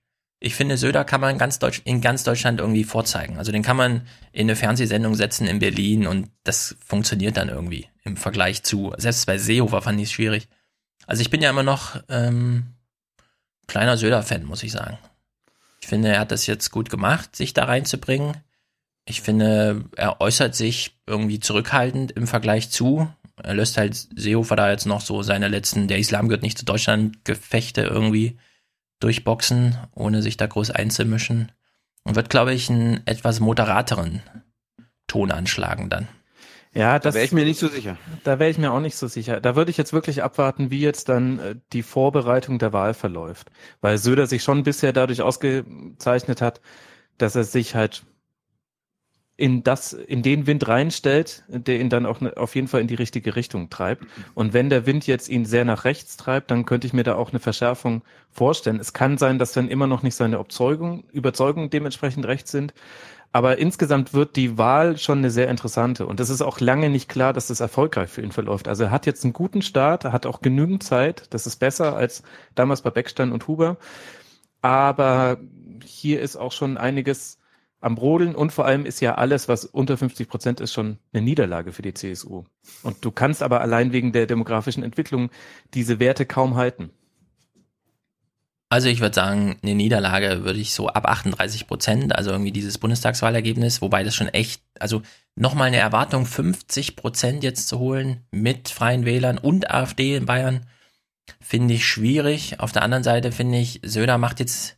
[0.45, 3.38] Ich finde, Söder kann man ganz Deutsch, in ganz Deutschland irgendwie vorzeigen.
[3.38, 7.88] Also den kann man in eine Fernsehsendung setzen in Berlin und das funktioniert dann irgendwie
[8.03, 10.49] im Vergleich zu, selbst bei Seehofer fand ich es schwierig.
[11.08, 12.73] Also ich bin ja immer noch ähm,
[13.67, 14.97] kleiner Söder-Fan, muss ich sagen.
[15.82, 18.36] Ich finde, er hat das jetzt gut gemacht, sich da reinzubringen.
[19.06, 23.08] Ich finde, er äußert sich irgendwie zurückhaltend im Vergleich zu.
[23.41, 26.65] Er lässt halt Seehofer da jetzt noch so seine letzten, der Islam gehört nicht zu
[26.65, 28.38] Deutschland, Gefechte irgendwie
[29.04, 31.52] durchboxen, ohne sich da groß einzumischen.
[32.04, 34.22] Und wird, glaube ich, einen etwas moderateren
[35.08, 36.08] Ton anschlagen dann.
[36.74, 37.98] Ja, Da das wäre ich mir nicht so sicher.
[38.24, 39.39] Da wäre ich mir auch nicht so sicher.
[39.39, 43.52] Da würde ich jetzt wirklich abwarten, wie jetzt dann äh, die Vorbereitung der Wahl verläuft.
[43.82, 46.62] Weil Söder sich schon bisher dadurch ausgezeichnet hat,
[47.18, 48.04] dass er sich halt
[49.43, 52.88] in das, in den Wind reinstellt, der ihn dann auch ne- auf jeden Fall in
[52.88, 54.06] die richtige Richtung treibt.
[54.36, 57.15] Und wenn der Wind jetzt ihn sehr nach rechts treibt, dann könnte ich mir da
[57.15, 58.79] auch eine Verschärfung vorstellen.
[58.79, 62.73] Es kann sein, dass dann immer noch nicht seine Überzeugung, Überzeugung dementsprechend rechts sind.
[63.34, 66.06] Aber insgesamt wird die Wahl schon eine sehr interessante.
[66.08, 68.69] Und es ist auch lange nicht klar, dass das erfolgreich für ihn verläuft.
[68.69, 71.25] Also er hat jetzt einen guten Start, er hat auch genügend Zeit.
[71.32, 72.23] Das ist besser als
[72.56, 73.75] damals bei Beckstein und Huber.
[74.62, 75.38] Aber
[75.84, 77.39] hier ist auch schon einiges
[77.84, 81.24] am Brodeln und vor allem ist ja alles, was unter 50 Prozent ist, schon eine
[81.24, 82.46] Niederlage für die CSU.
[82.82, 85.30] Und du kannst aber allein wegen der demografischen Entwicklung
[85.74, 86.91] diese Werte kaum halten.
[88.69, 92.80] Also ich würde sagen, eine Niederlage würde ich so ab 38 Prozent, also irgendwie dieses
[92.80, 95.04] Bundestagswahlergebnis, wobei das schon echt, also
[95.36, 100.65] nochmal eine Erwartung, 50 Prozent jetzt zu holen mit Freien Wählern und AfD in Bayern,
[101.39, 102.60] finde ich schwierig.
[102.62, 104.78] Auf der anderen Seite finde ich, Söder macht jetzt,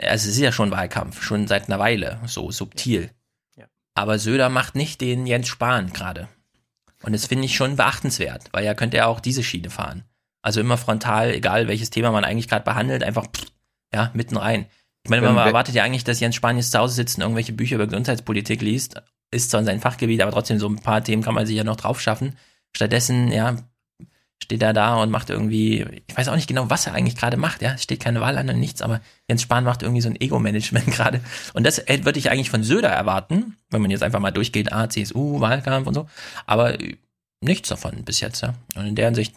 [0.00, 3.10] also es ist ja schon Wahlkampf, schon seit einer Weile, so subtil.
[3.56, 3.66] Ja.
[3.94, 6.28] Aber Söder macht nicht den Jens Spahn gerade.
[7.02, 10.04] Und das finde ich schon beachtenswert, weil er könnte ja auch diese Schiene fahren.
[10.42, 13.46] Also immer frontal, egal welches Thema man eigentlich gerade behandelt, einfach pff,
[13.92, 14.66] ja, mitten rein.
[15.04, 17.22] Ich meine, man wir- erwartet ja eigentlich, dass Jens Spahn jetzt zu Hause sitzt und
[17.22, 19.00] irgendwelche Bücher über Gesundheitspolitik liest.
[19.30, 21.76] Ist zwar sein Fachgebiet, aber trotzdem so ein paar Themen kann man sich ja noch
[21.76, 22.36] drauf schaffen.
[22.74, 23.56] Stattdessen, ja,
[24.42, 27.36] steht er da und macht irgendwie, ich weiß auch nicht genau, was er eigentlich gerade
[27.36, 30.08] macht, ja, es steht keine Wahl an und nichts, aber Jens Spahn macht irgendwie so
[30.08, 31.20] ein Ego-Management gerade.
[31.54, 34.88] Und das würde ich eigentlich von Söder erwarten, wenn man jetzt einfach mal durchgeht, ah,
[34.88, 36.08] CSU, Wahlkampf und so.
[36.46, 36.96] Aber äh,
[37.40, 38.54] nichts davon bis jetzt, ja.
[38.74, 39.34] Und in der Hinsicht,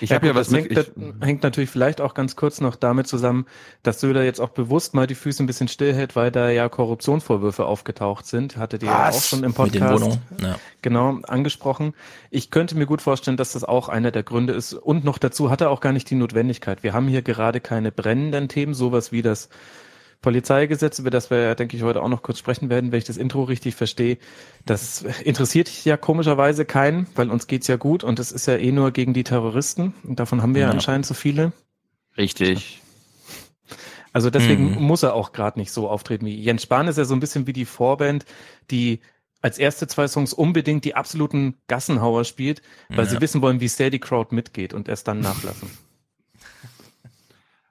[0.00, 0.70] Ich Ja, habe ja was das mit.
[0.70, 3.46] hängt, Ich, das hängt natürlich vielleicht auch ganz kurz noch damit zusammen,
[3.82, 7.64] dass Söder jetzt auch bewusst mal die Füße ein bisschen stillhält, weil da ja Korruptionsvorwürfe
[7.64, 8.56] aufgetaucht sind.
[8.56, 10.58] Hattet ihr ja auch schon im mit den Podcast Wohnungen, ja.
[10.82, 11.94] genau angesprochen.
[12.30, 14.74] Ich könnte mir gut vorstellen, dass das auch einer der Gründe ist.
[14.74, 16.82] Und noch dazu hat er auch gar nicht die Notwendigkeit.
[16.82, 19.48] Wir haben hier gerade keine brennenden Themen, sowas wie das
[20.22, 23.04] Polizeigesetz, über das wir, ja, denke ich, heute auch noch kurz sprechen werden, wenn ich
[23.04, 24.18] das Intro richtig verstehe.
[24.64, 28.72] Das interessiert ja komischerweise keinen, weil uns geht's ja gut und es ist ja eh
[28.72, 29.94] nur gegen die Terroristen.
[30.04, 30.72] Und davon haben wir ja, Ja.
[30.72, 31.52] anscheinend so viele.
[32.16, 32.82] richtig.
[34.12, 34.82] Also deswegen Mhm.
[34.82, 37.46] muss er auch gerade nicht so auftreten wie Jens Spahn ist ja so ein bisschen
[37.46, 38.24] wie die Vorband,
[38.70, 39.00] die
[39.42, 43.10] als erste zwei Songs unbedingt die absoluten Gassenhauer spielt, weil Ja.
[43.10, 45.70] sie wissen wollen, wie sehr die Crowd mitgeht und erst dann nachlassen.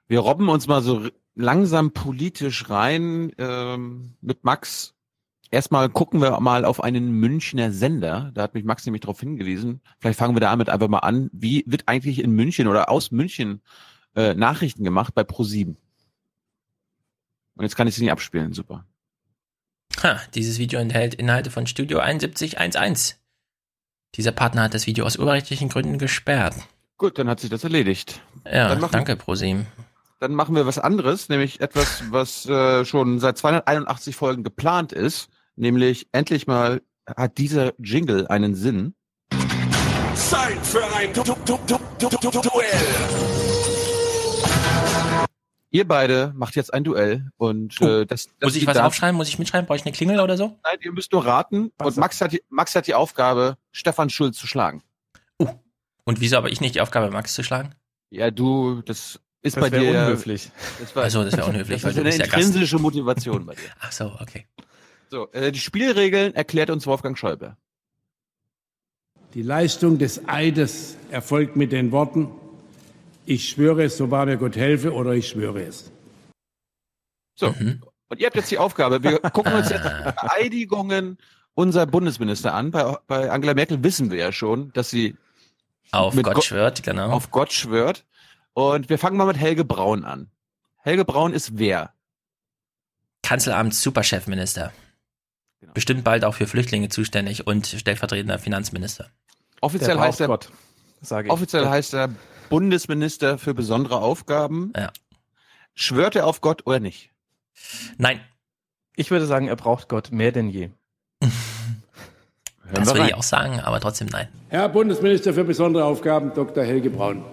[0.06, 4.94] Wir robben uns mal so langsam politisch rein ähm, mit Max.
[5.50, 8.32] Erstmal gucken wir mal auf einen Münchner Sender.
[8.34, 9.80] Da hat mich Max nämlich darauf hingewiesen.
[10.00, 11.30] Vielleicht fangen wir damit einfach mal an.
[11.32, 13.62] Wie wird eigentlich in München oder aus München
[14.16, 15.76] äh, Nachrichten gemacht bei Pro7?
[17.54, 18.52] Und jetzt kann ich sie nicht abspielen.
[18.52, 18.84] Super.
[20.02, 23.16] Ha, dieses Video enthält Inhalte von Studio 7111.
[24.14, 26.54] Dieser Partner hat das Video aus urheberrechtlichen Gründen gesperrt.
[26.98, 28.20] Gut, dann hat sich das erledigt.
[28.50, 29.66] Ja, danke, ProSieben.
[30.18, 35.28] Dann machen wir was anderes, nämlich etwas, was äh, schon seit 281 Folgen geplant ist.
[35.56, 38.94] Nämlich endlich mal hat dieser Jingle einen Sinn.
[40.14, 42.66] Zeit für ein Du- Du- Du- Du- Du- Du- Du- Duell.
[45.70, 49.16] Ihr beide macht jetzt ein Duell und äh, das, das Muss ich was da- aufschreiben?
[49.16, 49.66] Muss ich mitschreiben?
[49.66, 50.58] Brauche ich eine Klingel oder so?
[50.64, 54.38] Nein, ihr müsst nur raten und Max hat, die, Max hat die Aufgabe, Stefan Schulz
[54.38, 54.82] zu schlagen.
[55.38, 57.74] Und wieso aber ich nicht die Aufgabe, Max zu schlagen?
[58.08, 60.50] Ja, du, das ist Das bei dir unhöflich.
[60.80, 62.36] Das war, Also, das wäre unhöflich, das ist eine bist ja Gast.
[62.36, 63.68] intrinsische Motivation bei dir.
[63.80, 64.46] Ach so, okay.
[65.10, 67.56] So, äh, die Spielregeln erklärt uns Wolfgang Schäuble.
[69.34, 72.28] Die Leistung des Eides erfolgt mit den Worten,
[73.26, 75.90] ich schwöre es, so wahr mir Gott helfe, oder ich schwöre es.
[77.34, 77.48] So,
[78.08, 81.18] und ihr habt jetzt die Aufgabe, wir gucken uns jetzt Vereidigungen
[81.54, 82.70] unserer Bundesminister an.
[82.70, 85.16] Bei, bei Angela Merkel wissen wir ja schon, dass sie
[85.92, 87.10] Auf Gott Gott- schwört, genau.
[87.10, 88.04] auf Gott schwört.
[88.56, 90.30] Und wir fangen mal mit Helge Braun an.
[90.78, 91.92] Helge Braun ist wer?
[93.22, 94.72] Kanzleramts Superchefminister.
[95.60, 95.74] Genau.
[95.74, 99.10] Bestimmt bald auch für Flüchtlinge zuständig und stellvertretender Finanzminister.
[99.60, 100.50] Offiziell Der heißt er, Gott,
[101.28, 102.08] offiziell heißt er
[102.48, 104.72] Bundesminister für besondere Aufgaben.
[104.74, 104.90] Ja.
[105.74, 107.10] Schwört er auf Gott oder nicht?
[107.98, 108.22] Nein,
[108.94, 110.70] Ich würde sagen, er braucht Gott mehr denn je.
[112.72, 114.26] Das wir würde ich auch sagen, aber trotzdem nein.
[114.48, 116.64] Herr Bundesminister für besondere Aufgaben, Dr.
[116.64, 117.24] Helge Braun.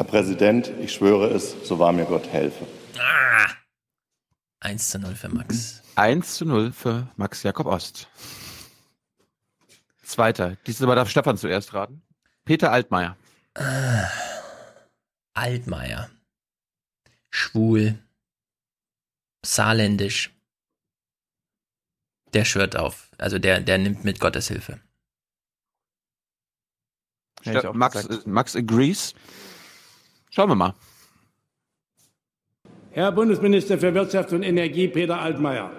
[0.00, 2.66] Herr Präsident, ich schwöre es, so wahr mir Gott helfe.
[2.98, 3.50] Ah!
[4.60, 5.82] 1 zu 0 für Max.
[5.94, 8.08] 1 zu 0 für Max Jakob Ost.
[10.02, 10.56] Zweiter.
[10.66, 12.00] Diesmal darf Stefan zuerst raten.
[12.46, 13.18] Peter Altmaier.
[13.52, 14.08] Ah.
[15.34, 16.08] Altmaier.
[17.28, 17.98] Schwul.
[19.44, 20.34] Saarländisch.
[22.32, 23.10] Der schwört auf.
[23.18, 24.80] Also der, der nimmt mit Gottes Hilfe.
[27.74, 29.14] Max, äh, Max agrees.
[30.30, 30.74] Schauen wir mal.
[32.92, 35.70] Herr Bundesminister für Wirtschaft und Energie, Peter Altmaier.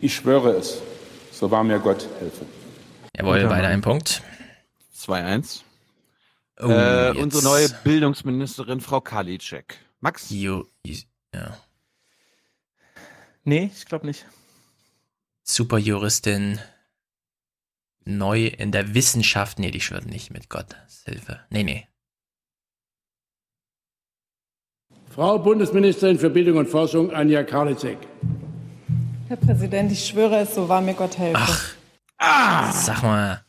[0.00, 0.82] Ich schwöre es,
[1.30, 2.44] so wahr mir Gott helfe.
[3.16, 3.64] Jawohl, beide Mann.
[3.64, 4.22] ein Punkt.
[4.96, 5.62] 2-1.
[6.60, 9.78] Oh, äh, unsere neue Bildungsministerin, Frau Karliczek.
[10.00, 10.30] Max?
[10.30, 10.66] Jo,
[11.34, 11.56] ja.
[13.44, 14.26] Nee, ich glaube nicht.
[15.44, 16.60] Superjuristin.
[18.04, 19.58] Neu in der Wissenschaft.
[19.58, 21.40] Nee, die schwört nicht mit Gottes Hilfe.
[21.50, 21.86] Nee, nee.
[25.10, 27.98] Frau Bundesministerin für Bildung und Forschung, Anja Karliczek.
[29.28, 31.74] Herr Präsident, ich schwöre es, so wahr mir Gott helfe.
[32.18, 33.44] Ach, sag mal.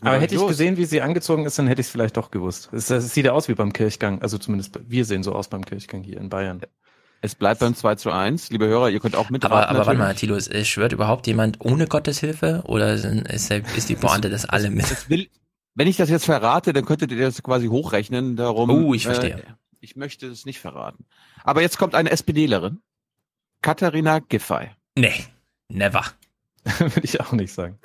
[0.00, 0.48] Aber hätte ich los?
[0.48, 2.70] gesehen, wie sie angezogen ist, dann hätte ich es vielleicht doch gewusst.
[2.72, 4.20] Es, es sieht ja aus wie beim Kirchgang.
[4.20, 6.60] Also zumindest wir sehen so aus beim Kirchgang hier in Bayern.
[7.26, 8.50] Es bleibt beim 2 zu 1.
[8.50, 9.56] Liebe Hörer, ihr könnt auch mitraten.
[9.56, 10.14] Aber, aber warte mal.
[10.14, 14.44] Thilo, es- es schwört überhaupt jemand ohne Gottes Hilfe oder ist, ist die Pointe, dass
[14.44, 14.88] alle mit?
[14.88, 15.28] Das will,
[15.74, 18.36] wenn ich das jetzt verrate, dann könntet ihr das quasi hochrechnen.
[18.36, 19.38] Darum, Oh, ich verstehe.
[19.38, 19.42] Äh,
[19.80, 21.04] ich möchte es nicht verraten.
[21.42, 22.78] Aber jetzt kommt eine SPDlerin.
[23.60, 24.70] Katharina Giffey.
[24.96, 25.24] Nee,
[25.68, 26.04] never.
[26.78, 27.78] Würde ich auch nicht sagen.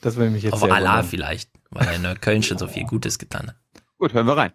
[0.00, 1.04] Das will mich jetzt Auf Allah wundern.
[1.04, 3.56] vielleicht, weil er in Neukölln schon so viel Gutes getan hat.
[3.98, 4.52] Gut, hören wir rein.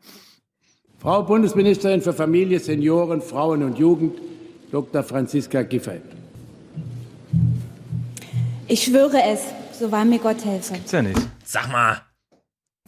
[0.99, 4.19] Frau Bundesministerin für Familie, Senioren, Frauen und Jugend,
[4.71, 5.03] Dr.
[5.03, 6.01] Franziska Giffey.
[8.67, 9.41] Ich schwöre es,
[9.77, 10.73] so wahr mir Gott helfe.
[10.73, 11.19] Gibt's ja nicht.
[11.43, 12.01] Sag mal,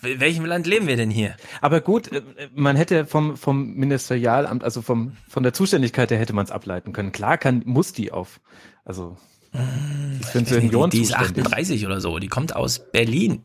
[0.01, 1.35] in welchem Land leben wir denn hier?
[1.61, 2.21] Aber gut, äh,
[2.53, 6.93] man hätte vom, vom Ministerialamt, also vom, von der Zuständigkeit her hätte man es ableiten
[6.93, 7.11] können.
[7.11, 8.39] Klar kann, muss die auf,
[8.85, 9.17] also,
[9.53, 11.45] die ist für den Senioren Die, die ist zuständig.
[11.45, 13.43] 38 oder so, die kommt aus Berlin.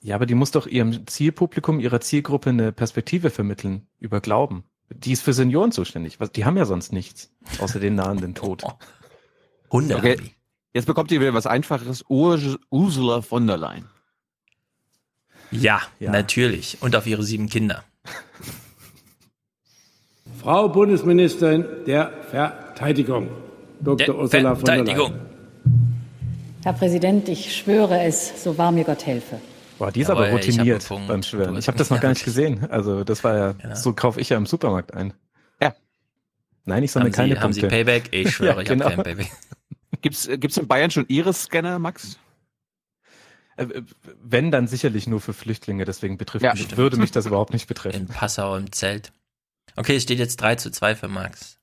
[0.00, 4.64] Ja, aber die muss doch ihrem Zielpublikum, ihrer Zielgruppe eine Perspektive vermitteln über Glauben.
[4.90, 6.20] Die ist für Senioren zuständig.
[6.20, 8.62] Was, die haben ja sonst nichts, außer den nahenden Tod.
[9.70, 9.96] Hunde.
[9.96, 10.18] Okay.
[10.72, 12.04] Jetzt bekommt ihr wieder was Einfaches.
[12.08, 12.38] Ur
[12.70, 13.86] Ursula von der Leyen.
[15.50, 16.78] Ja, natürlich.
[16.80, 17.84] Und auf ihre sieben Kinder.
[20.40, 23.28] Frau Bundesministerin der Verteidigung,
[23.80, 23.96] Dr.
[23.96, 25.12] Der Ursula von der Verteidigung.
[25.12, 25.28] Leyen.
[26.64, 29.40] Herr Präsident, ich schwöre es, so wahr mir Gott helfe.
[29.78, 31.08] Boah, die ist aber ich hab routiniert Punkt.
[31.08, 31.56] beim Schwören.
[31.56, 32.68] Ich habe das noch gar nicht gesehen.
[32.70, 33.74] Also das war ja, Genau.
[33.74, 35.12] so kaufe ich ja im Supermarkt ein.
[35.60, 35.74] Ja.
[36.64, 37.76] Nein, ich sammle Haben keine Sie, haben Sie Punkte.
[37.76, 38.08] Payback?
[38.12, 38.84] Ich schwöre, Ja, ich genau.
[38.86, 39.30] habe kein Payback.
[40.02, 42.18] Gibt's, äh, gibt's in Bayern schon Iris-Scanner, Max?
[43.56, 43.82] Äh, äh,
[44.22, 47.66] Wenn, dann sicherlich nur für Flüchtlinge, deswegen betrifft Ja, mich, würde mich das überhaupt nicht
[47.66, 48.02] betreffen.
[48.02, 49.12] In Passau im Zelt.
[49.76, 51.58] Okay, es steht jetzt 3 zu 2 für Max.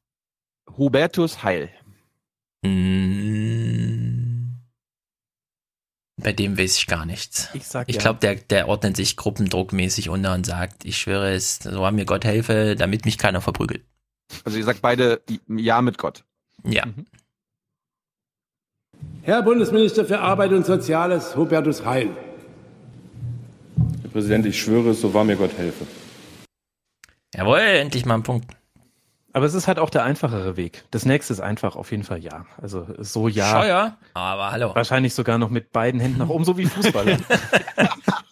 [0.78, 1.70] Hubertus Heil.
[2.66, 4.45] Hm.
[6.18, 7.50] Bei dem weiß ich gar nichts.
[7.54, 8.02] Ich sag Ich ja.
[8.02, 12.06] glaube, der, der ordnet sich gruppendruckmäßig unter und sagt, ich schwöre es, so haben mir
[12.06, 13.84] Gott helfe, damit mich keiner verprügelt.
[14.44, 16.24] Also ihr sagt beide Ja mit Gott.
[16.64, 16.86] Ja.
[16.86, 17.06] Mhm.
[19.24, 22.10] Herr Bundesminister für Arbeit und Soziales, Hubertus Heil.
[24.02, 25.86] Herr Präsident, ich schwöre, so wahr mir Gott helfe.
[27.36, 28.56] Jawohl, endlich mal ein Punkt.
[29.36, 30.86] Aber es ist halt auch der einfachere Weg.
[30.92, 32.46] Das nächste ist einfach auf jeden Fall ja.
[32.62, 33.52] Also so ja.
[33.52, 34.74] Scheuer, aber hallo.
[34.74, 37.18] Wahrscheinlich sogar noch mit beiden Händen nach oben, so wie Fußballer.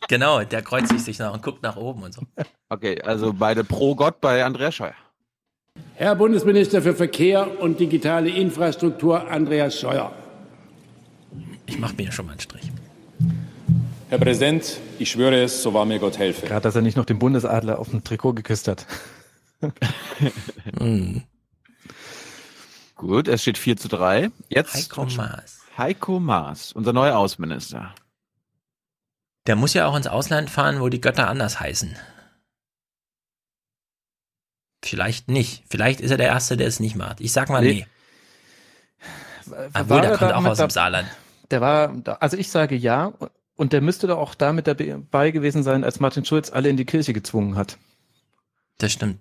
[0.09, 2.21] Genau, der kreuzigt sich noch und guckt nach oben und so.
[2.69, 4.93] Okay, also beide pro Gott bei Andreas Scheuer.
[5.95, 10.11] Herr Bundesminister für Verkehr und digitale Infrastruktur, Andreas Scheuer.
[11.65, 12.69] Ich mache mir schon mal einen Strich.
[14.09, 16.45] Herr Präsident, ich schwöre es, so wahr mir Gott helfe.
[16.45, 18.85] Gerade, dass er nicht noch den Bundesadler auf dem Trikot geküsst hat.
[20.79, 21.23] Hm.
[22.95, 24.31] Gut, es steht 4 zu 3.
[24.49, 25.59] Jetzt Heiko Maas.
[25.77, 27.93] Heiko Maas, unser neuer Außenminister.
[29.47, 31.97] Der muss ja auch ins Ausland fahren, wo die Götter anders heißen.
[34.83, 35.63] Vielleicht nicht.
[35.69, 37.19] Vielleicht ist er der Erste, der es nicht macht.
[37.19, 37.87] Ich sag mal nee.
[39.45, 41.07] War Obwohl, der er kommt auch aus dem Saarland.
[41.51, 43.13] Der war, also ich sage ja,
[43.55, 46.77] und der müsste doch auch da mit dabei gewesen sein, als Martin Schulz alle in
[46.77, 47.77] die Kirche gezwungen hat.
[48.77, 49.19] Das stimmt.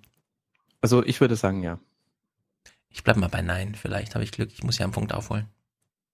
[0.83, 1.79] Also ich würde sagen ja.
[2.89, 3.73] Ich bleib mal bei Nein.
[3.73, 4.49] Vielleicht habe ich Glück.
[4.51, 5.47] Ich muss ja einen Punkt aufholen.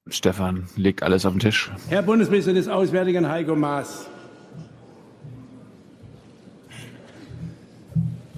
[0.10, 1.72] Stefan legt alles auf den Tisch.
[1.88, 4.06] Herr Bundesminister des Auswärtigen Heiko Maas.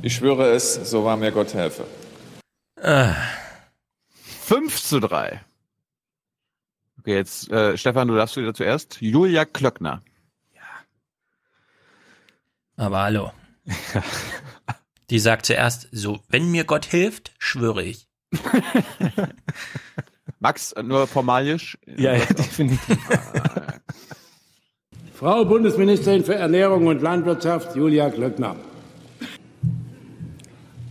[0.02, 1.84] Ich schwöre es, so wahr mir Gott helfe.
[2.78, 3.12] Äh,
[4.14, 5.42] 5 zu 3.
[7.00, 9.02] Okay, jetzt, äh, Stefan, du darfst wieder zuerst.
[9.02, 10.02] Julia Klöckner.
[12.78, 13.32] aber hallo.
[15.12, 18.08] Die sagt zuerst, so, wenn mir Gott hilft, schwöre ich.
[20.40, 21.78] Max, nur formalisch.
[21.86, 22.98] Ja, ja definitiv.
[25.14, 28.56] Frau Bundesministerin für Ernährung und Landwirtschaft, Julia Glöckner.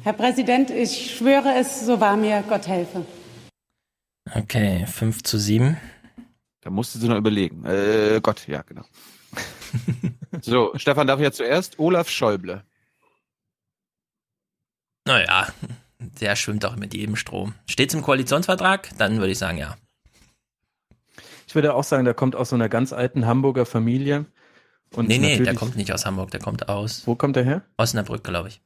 [0.03, 3.07] Herr Präsident, ich schwöre es, so wahr mir Gott helfe.
[4.35, 5.79] Okay, 5 zu 7.
[6.61, 7.65] Da musste sie noch überlegen.
[7.65, 8.83] Äh, Gott, ja, genau.
[10.43, 11.79] so, Stefan darf jetzt zuerst.
[11.79, 12.65] Olaf Schäuble.
[15.07, 15.49] Naja,
[15.99, 17.55] der schwimmt auch mit jedem Strom.
[17.67, 18.91] Steht's im Koalitionsvertrag?
[18.99, 19.77] Dann würde ich sagen, ja.
[21.47, 24.27] Ich würde auch sagen, der kommt aus so einer ganz alten Hamburger Familie.
[24.95, 27.63] Und nee, nee, der kommt nicht aus Hamburg, der kommt aus Wo kommt der her?
[27.77, 28.61] Osnabrück, glaube ich.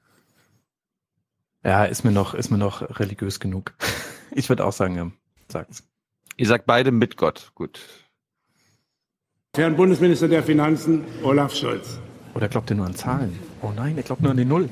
[1.65, 3.75] Ja, ist mir noch, ist mir noch religiös genug.
[4.37, 5.13] Ich würde auch sagen, ja,
[5.49, 5.85] sagt's.
[6.37, 7.53] Ihr sagt beide mit Gott.
[7.55, 7.81] Gut.
[9.55, 12.01] Herrn Bundesminister der Finanzen, Olaf Scholz.
[12.35, 13.39] Oder glaubt er nur an Zahlen?
[13.63, 14.69] Oh nein, er glaubt nur an die Null.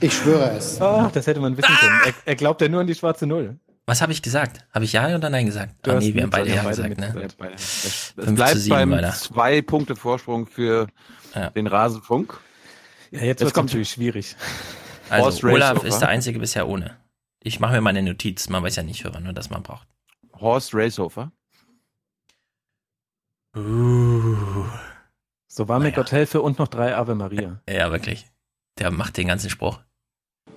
[0.00, 0.80] Ich schwöre es.
[0.80, 2.00] Ah, das hätte man wissen können.
[2.06, 3.58] Er, er glaubt ja nur an die schwarze Null.
[3.86, 4.64] Was habe ich gesagt?
[4.72, 5.74] Habe ich Ja oder Nein gesagt?
[5.82, 7.20] Du ah, nee, wir haben beide ja, Ja beide gesagt, ne?
[7.20, 7.54] mit- beide.
[7.54, 9.12] Es, es bleibt sieben beim weiter.
[9.12, 10.86] zwei Punkte Vorsprung für
[11.54, 12.38] den Rasenfunk.
[13.10, 14.36] Ja, jetzt wird's natürlich schwierig.
[15.08, 16.96] Also Olaf ist der Einzige bisher ohne.
[17.42, 18.48] Ich mache mir mal eine Notiz.
[18.48, 19.88] Man weiß ja nicht, für wann man das man braucht.
[20.38, 21.32] Horst Racehofer.
[25.48, 27.60] So war mir Gott helfe und noch drei Ave Maria.
[27.68, 28.26] Ja, wirklich.
[28.78, 29.80] Der macht den ganzen Spruch.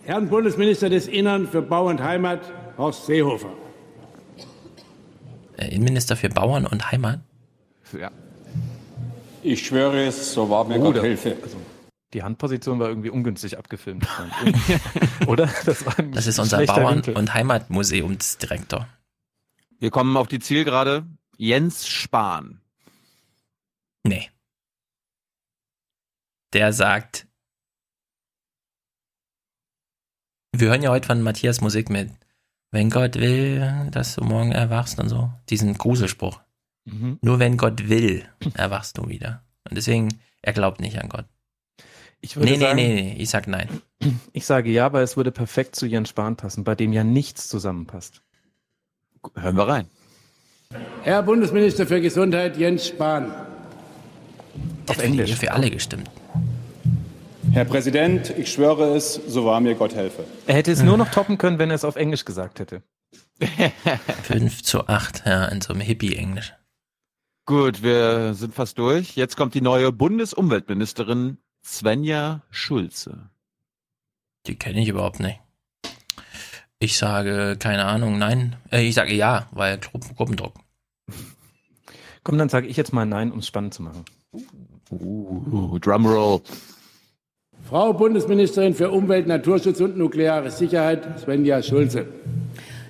[0.04, 2.42] Herrn Bundesminister des Innern für Bau und Heimat,
[2.78, 3.54] Horst Seehofer.
[5.58, 7.22] Äh, Innenminister für Bauern und Heimat.
[7.98, 8.12] Ja.
[9.44, 11.38] Ich schwöre es, so wahr mir Oh, Gott da- helfe.
[12.14, 14.08] Die Handposition war irgendwie ungünstig abgefilmt.
[15.28, 15.50] Oder?
[15.66, 17.18] Das, war ein Das ist unser Bauern- Winkel.
[17.18, 18.88] und Heimatmuseumsdirektor.
[19.80, 21.06] Wir kommen auf die Zielgerade.
[21.38, 22.62] Jens Spahn.
[24.04, 24.30] Nee.
[26.54, 27.26] Der sagt,
[30.56, 32.10] wir hören ja heute von Matthias Musik mit,
[32.72, 35.32] wenn Gott will, dass du morgen erwachst und so.
[35.50, 36.40] Diesen Gruselspruch.
[36.86, 37.18] Mhm.
[37.22, 39.44] Nur wenn Gott will, erwachst du wieder.
[39.70, 40.10] Und deswegen,
[40.42, 41.26] er glaubt nicht an Gott.
[42.22, 43.68] Ich würde nee, nee, sagen- nee, nee, ich sag nein.
[44.34, 47.48] Ich sage ja, weil es würde perfekt zu Jens Spahn passen, bei dem ja nichts
[47.48, 48.22] zusammenpasst.
[49.36, 49.88] Hören wir rein.
[51.04, 53.34] Herr Bundesminister für Gesundheit Jens Spahn.
[54.88, 55.36] Auf Englisch.
[55.36, 56.10] Für alle gestimmt.
[57.54, 60.26] Herr Präsident, ich schwöre es, so wahr mir Gott helfe.
[60.48, 62.82] Er hätte es nur noch toppen können, wenn er es auf Englisch gesagt hätte.
[64.24, 66.56] 5 zu 8, ja, in so einem Hippie-Englisch.
[67.46, 69.16] Gut, wir sind fast durch.
[69.16, 73.30] Jetzt kommt die neue Bundesumweltministerin Svenja Schulze.
[74.48, 75.40] Die kenne ich überhaupt nicht.
[76.80, 78.56] Ich sage, keine Ahnung, nein.
[78.72, 80.56] Äh, ich sage ja, weil Gruppen, Gruppendruck.
[82.24, 84.06] Komm, dann sage ich jetzt mal Nein, um es spannend zu machen.
[84.90, 86.42] Uh, Drumroll.
[87.70, 92.08] Frau Bundesministerin für Umwelt, Naturschutz und nukleare Sicherheit Svenja Schulze.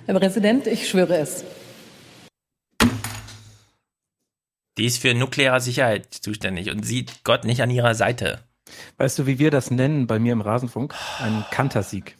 [0.06, 1.44] Herr Präsident, ich schwöre es.
[4.76, 8.40] Die ist für nukleare Sicherheit zuständig und sieht Gott nicht an ihrer Seite.
[8.96, 10.94] Weißt du, wie wir das nennen bei mir im Rasenfunk?
[11.20, 12.16] Ein Kantersieg.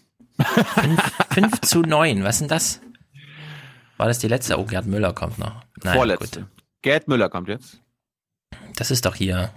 [1.30, 2.80] 5 zu 9, was ist denn das?
[3.96, 4.58] War das die letzte?
[4.58, 5.62] Oh, Gerd Müller kommt noch.
[5.82, 6.40] Naja, Vorletzte.
[6.40, 6.48] gut.
[6.82, 7.80] Gerd Müller kommt jetzt.
[8.76, 9.50] Das ist doch hier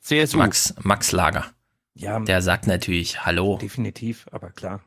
[0.00, 0.38] CSU.
[0.38, 1.46] Max, Max Lager.
[2.00, 4.80] Ja, Der sagt natürlich Hallo, definitiv, aber klar.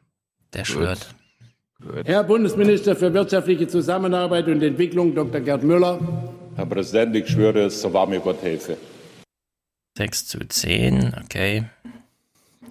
[0.53, 1.13] der schwört.
[2.05, 5.41] Herr Bundesminister für wirtschaftliche Zusammenarbeit und Entwicklung Dr.
[5.41, 5.99] Gerd Müller.
[6.55, 8.77] Herr Präsident, ich schwöre es, so wahr mir Gott helfe.
[9.97, 11.65] 6 zu 10, okay.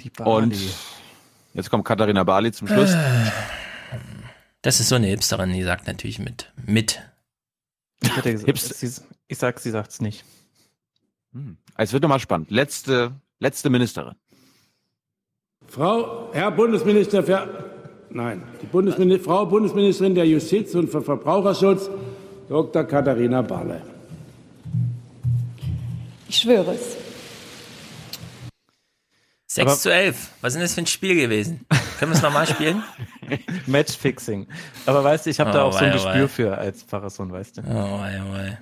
[0.03, 0.57] Die Und
[1.55, 2.97] jetzt kommt Katharina Barley zum Schluss.
[4.63, 6.51] Das ist so eine Hipsterin, die sagt natürlich mit.
[6.67, 7.01] Mit.
[8.03, 10.25] Ich, hätte gesagt, Hipster- sie, ich sag, sie sagt's nicht.
[11.33, 11.59] Hm.
[11.77, 12.51] Es wird nochmal spannend.
[12.51, 14.15] Letzte, letzte Ministerin.
[15.73, 17.49] Frau, Herr Bundesminister für,
[18.11, 21.89] nein, die Bundesmini Frau Bundesministerin der Justiz und für Verbraucherschutz
[22.47, 22.85] Dr.
[22.85, 23.81] Katharina Barley.
[26.29, 26.97] Ich schwöre es.
[29.47, 30.31] 6 Aber- zu 11.
[30.43, 31.65] Was ist denn das für ein Spiel gewesen?
[31.99, 32.83] Können wir es nochmal spielen?
[33.67, 34.49] Matchfixing.
[34.85, 36.29] Aber weißt du, ich habe da Oh, auch so ein wei, oh, Gespür wei.
[36.29, 37.63] für als Pfarrersohn, weißt du.
[37.63, 38.59] Oh, wei, oh, wei.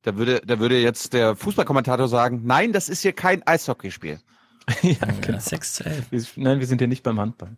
[0.00, 4.20] Da würde, da würde jetzt der Fußballkommentator sagen, nein, das ist hier kein Eishockeyspiel.
[4.82, 4.96] ja,
[5.28, 6.06] Ja, 6 zu 11.
[6.10, 7.56] Wir, nein, wir sind hier nicht beim Handball.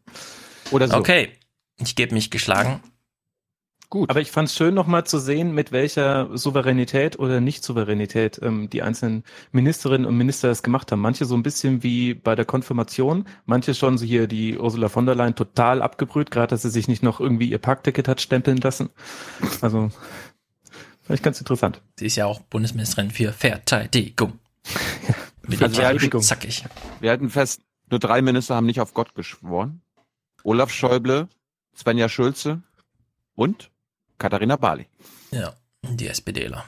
[0.71, 0.97] Oder so.
[0.97, 1.33] Okay,
[1.79, 2.81] ich gebe mich geschlagen.
[3.88, 4.11] Gut.
[4.11, 8.83] Aber ich fand es schön, nochmal zu sehen, mit welcher Souveränität oder Nicht-Souveränität ähm, die
[8.83, 11.01] einzelnen Ministerinnen und Minister es gemacht haben.
[11.01, 15.07] Manche so ein bisschen wie bei der Konfirmation, manche schon so hier die Ursula von
[15.07, 18.59] der Leyen total abgebrüht, gerade dass sie sich nicht noch irgendwie ihr Parkticket hat stempeln
[18.59, 18.90] lassen.
[19.61, 19.90] Also,
[21.03, 21.81] fand ich ganz interessant.
[21.97, 24.40] Sie ist ja auch Bundesministerin für Verteidigung.
[25.49, 26.65] Mit Also wir halten- zackig.
[27.01, 29.83] Wir halten fest, nur drei Minister haben nicht auf Gott geschworen.
[30.45, 31.29] Olaf Schäuble,
[31.77, 32.63] Svenja Schulze
[33.35, 33.71] und
[34.19, 34.87] Katharina Barley.
[35.31, 36.65] Ja, die SPDler.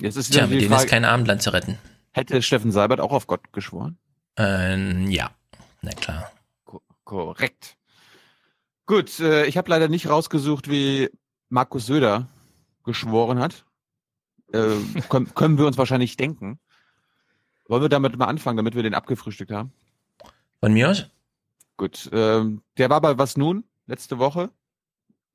[0.00, 1.78] Jetzt ist Tja, mit die denen ist Frage, kein Abendland zu retten.
[2.12, 3.98] hätte Steffen Seibert auch auf Gott geschworen?
[4.36, 5.30] Ähm, ja,
[5.82, 6.30] na klar.
[6.64, 7.76] Ko korrekt.
[8.86, 11.10] Gut, äh, ich habe leider nicht rausgesucht, wie
[11.48, 12.28] Markus Söder
[12.84, 13.64] geschworen hat.
[14.52, 14.76] Äh,
[15.08, 16.60] können, können wir uns wahrscheinlich denken.
[17.68, 19.72] Wollen wir damit mal anfangen, damit wir den abgefrühstückt haben?
[20.60, 21.06] Von mir aus?
[21.76, 24.50] Gut, ähm, der war bei Was Nun letzte Woche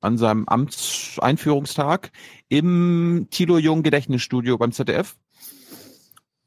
[0.00, 2.12] an seinem Amtseinführungstag
[2.48, 5.16] im Thilo Jung Gedächtnisstudio beim ZDF.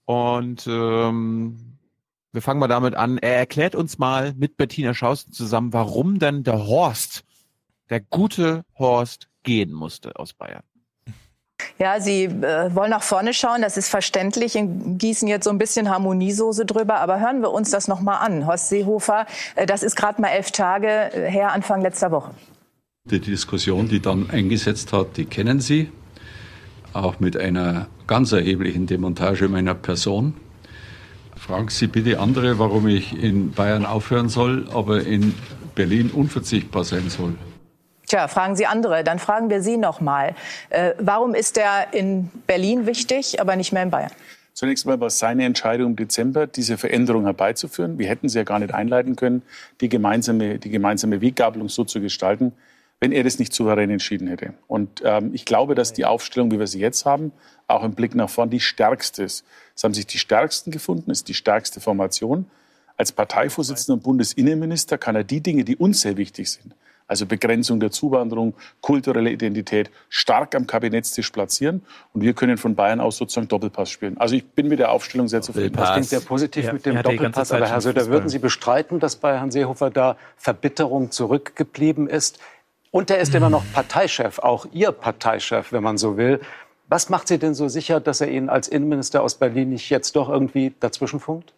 [0.05, 1.77] Und ähm,
[2.31, 3.17] wir fangen mal damit an.
[3.17, 7.23] Er erklärt uns mal mit Bettina Schausten zusammen, warum denn der Horst,
[7.89, 10.63] der gute Horst, gehen musste aus Bayern.
[11.79, 15.57] Ja, Sie äh, wollen nach vorne schauen, das ist verständlich, und gießen jetzt so ein
[15.57, 18.45] bisschen Harmoniesoße drüber, aber hören wir uns das nochmal an.
[18.47, 22.31] Horst Seehofer, äh, das ist gerade mal elf Tage äh, her, Anfang letzter Woche.
[23.05, 25.91] Die Diskussion, die dann eingesetzt hat, die kennen Sie,
[26.93, 30.33] auch mit einer ganz erheblichen Demontage meiner Person.
[31.37, 35.33] Fragen Sie bitte andere, warum ich in Bayern aufhören soll, aber in
[35.75, 37.35] Berlin unverzichtbar sein soll.
[38.07, 39.03] Tja, fragen Sie andere.
[39.03, 40.33] Dann fragen wir Sie noch mal.
[40.69, 44.11] Äh, warum ist er in Berlin wichtig, aber nicht mehr in Bayern?
[44.53, 47.99] Zunächst mal war es seine Entscheidung im Dezember, diese Veränderung herbeizuführen.
[47.99, 49.43] Wir hätten sie ja gar nicht einleiten können,
[49.81, 52.53] die gemeinsame, die gemeinsame Weggabelung so zu gestalten,
[52.99, 54.53] wenn er das nicht souverän entschieden hätte.
[54.67, 57.33] Und ähm, ich glaube, dass die Aufstellung, wie wir sie jetzt haben,
[57.67, 59.45] auch im Blick nach vorn die stärkste ist.
[59.75, 62.47] Es haben sich die Stärksten gefunden, ist die stärkste Formation.
[62.95, 66.73] Als Parteivorsitzender und Bundesinnenminister kann er die Dinge, die uns sehr wichtig sind,
[67.07, 71.81] also Begrenzung der Zuwanderung, kulturelle Identität, stark am Kabinettstisch platzieren.
[72.13, 74.17] Und wir können von Bayern aus sozusagen Doppelpass spielen.
[74.17, 75.75] Also ich bin mit der Aufstellung sehr zufrieden.
[75.75, 77.51] Das klingt sehr positiv ja, mit dem Doppelpass.
[77.51, 82.39] Aber Herr Söder, würden Sie bestreiten, dass bei Herrn Seehofer da Verbitterung zurückgeblieben ist?
[82.91, 86.39] Und er ist immer noch Parteichef, auch Ihr Parteichef, wenn man so will.
[86.89, 90.15] Was macht Sie denn so sicher, dass er Ihnen als Innenminister aus Berlin nicht jetzt
[90.15, 91.53] doch irgendwie dazwischenfunkt?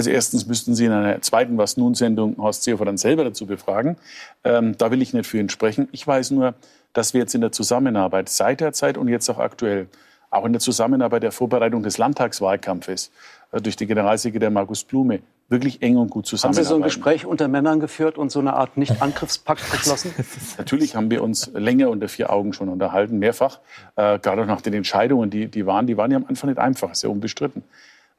[0.00, 3.44] Also erstens müssten Sie in einer zweiten Was nun Sendung Horst Seehofer dann selber dazu
[3.44, 3.98] befragen.
[4.44, 5.88] Ähm, da will ich nicht für ihn sprechen.
[5.92, 6.54] Ich weiß nur,
[6.94, 9.88] dass wir jetzt in der Zusammenarbeit seit der Zeit und jetzt auch aktuell,
[10.30, 13.10] auch in der Zusammenarbeit der Vorbereitung des Landtagswahlkampfes
[13.52, 15.20] äh, durch den Generalsekretär Markus Blume
[15.50, 16.56] wirklich eng und gut zusammenarbeiten.
[16.56, 20.14] Haben Sie so ein Gespräch unter Männern geführt und so eine Art Nicht-Angriffspakt geschlossen?
[20.56, 23.58] Natürlich haben wir uns länger unter vier Augen schon unterhalten, mehrfach.
[23.96, 26.58] Äh, gerade auch nach den Entscheidungen, die, die waren, die waren ja am Anfang nicht
[26.58, 27.64] einfach, sehr unbestritten.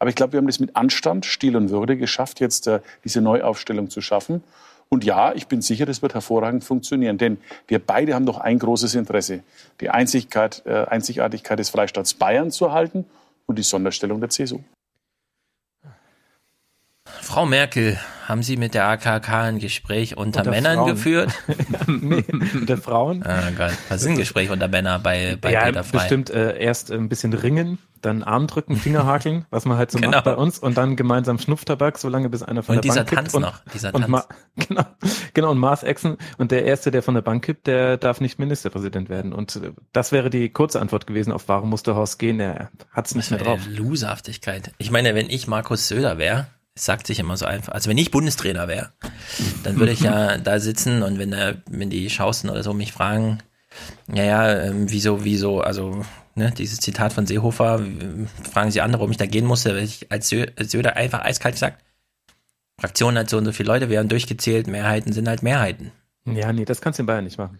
[0.01, 3.21] Aber ich glaube, wir haben das mit Anstand, Stil und Würde geschafft, jetzt äh, diese
[3.21, 4.43] Neuaufstellung zu schaffen.
[4.89, 7.37] Und ja, ich bin sicher, das wird hervorragend funktionieren, denn
[7.67, 9.43] wir beide haben doch ein großes Interesse,
[9.79, 13.05] die Einzigkeit, äh, Einzigartigkeit des Freistaats Bayern zu erhalten
[13.45, 14.61] und die Sonderstellung der CSU.
[17.05, 20.89] Frau Merkel, haben Sie mit der AKK ein Gespräch unter, unter Männern Frauen.
[20.89, 21.31] geführt?
[21.87, 22.23] nee,
[22.55, 23.21] unter Frauen.
[23.21, 25.99] Ah Gott, was ist ein Gespräch unter Männern bei, bei ja, Peter Frei?
[25.99, 29.99] bestimmt äh, erst ein bisschen ringen, dann Arm drücken, Finger hakeln, was man halt so
[29.99, 30.11] genau.
[30.11, 33.31] macht bei uns und dann gemeinsam Schnupftabak, solange bis einer von und der Bank kippt.
[33.31, 34.27] Tanz und dieser Tanz noch, dieser Tanz.
[34.67, 34.83] genau,
[35.33, 38.39] genau, und Mars Exen und der Erste, der von der Bank kippt, der darf nicht
[38.39, 39.33] Ministerpräsident werden.
[39.33, 43.07] Und äh, das wäre die kurze Antwort gewesen auf warum musste Horst gehen, er hat
[43.07, 43.59] es nicht mehr drauf.
[43.69, 44.71] Loserhaftigkeit.
[44.77, 47.73] Ich meine, wenn ich Markus Söder wäre, es sagt sich immer so einfach.
[47.73, 48.91] Also wenn ich Bundestrainer wäre,
[49.63, 52.93] dann würde ich ja da sitzen und wenn, der, wenn die Schausten oder so mich
[52.93, 53.39] fragen,
[54.13, 56.03] ja, ja, ähm, wieso, wieso, also
[56.35, 57.85] ne, dieses Zitat von Seehofer,
[58.51, 61.83] fragen sie andere, warum ich da gehen musste, weil ich als Söder einfach eiskalt gesagt,
[62.79, 65.91] Fraktion hat so und so viele Leute, werden durchgezählt, Mehrheiten sind halt Mehrheiten.
[66.25, 67.59] Ja, nee, das kannst du in Bayern nicht machen.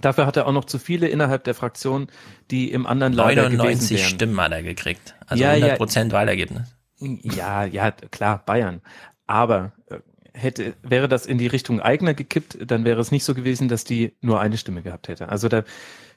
[0.00, 2.08] Dafür hat er auch noch zu viele innerhalb der Fraktion,
[2.50, 5.16] die im anderen Lager 99 Stimmen hat er gekriegt.
[5.26, 6.18] Also ja, 100 Prozent ja.
[6.18, 6.76] Wahlergebnis.
[7.00, 8.82] Ja, ja, klar, Bayern.
[9.26, 9.98] Aber äh,
[10.32, 13.84] hätte, wäre das in die Richtung Eigner gekippt, dann wäre es nicht so gewesen, dass
[13.84, 15.28] die nur eine Stimme gehabt hätte.
[15.28, 15.64] Also da,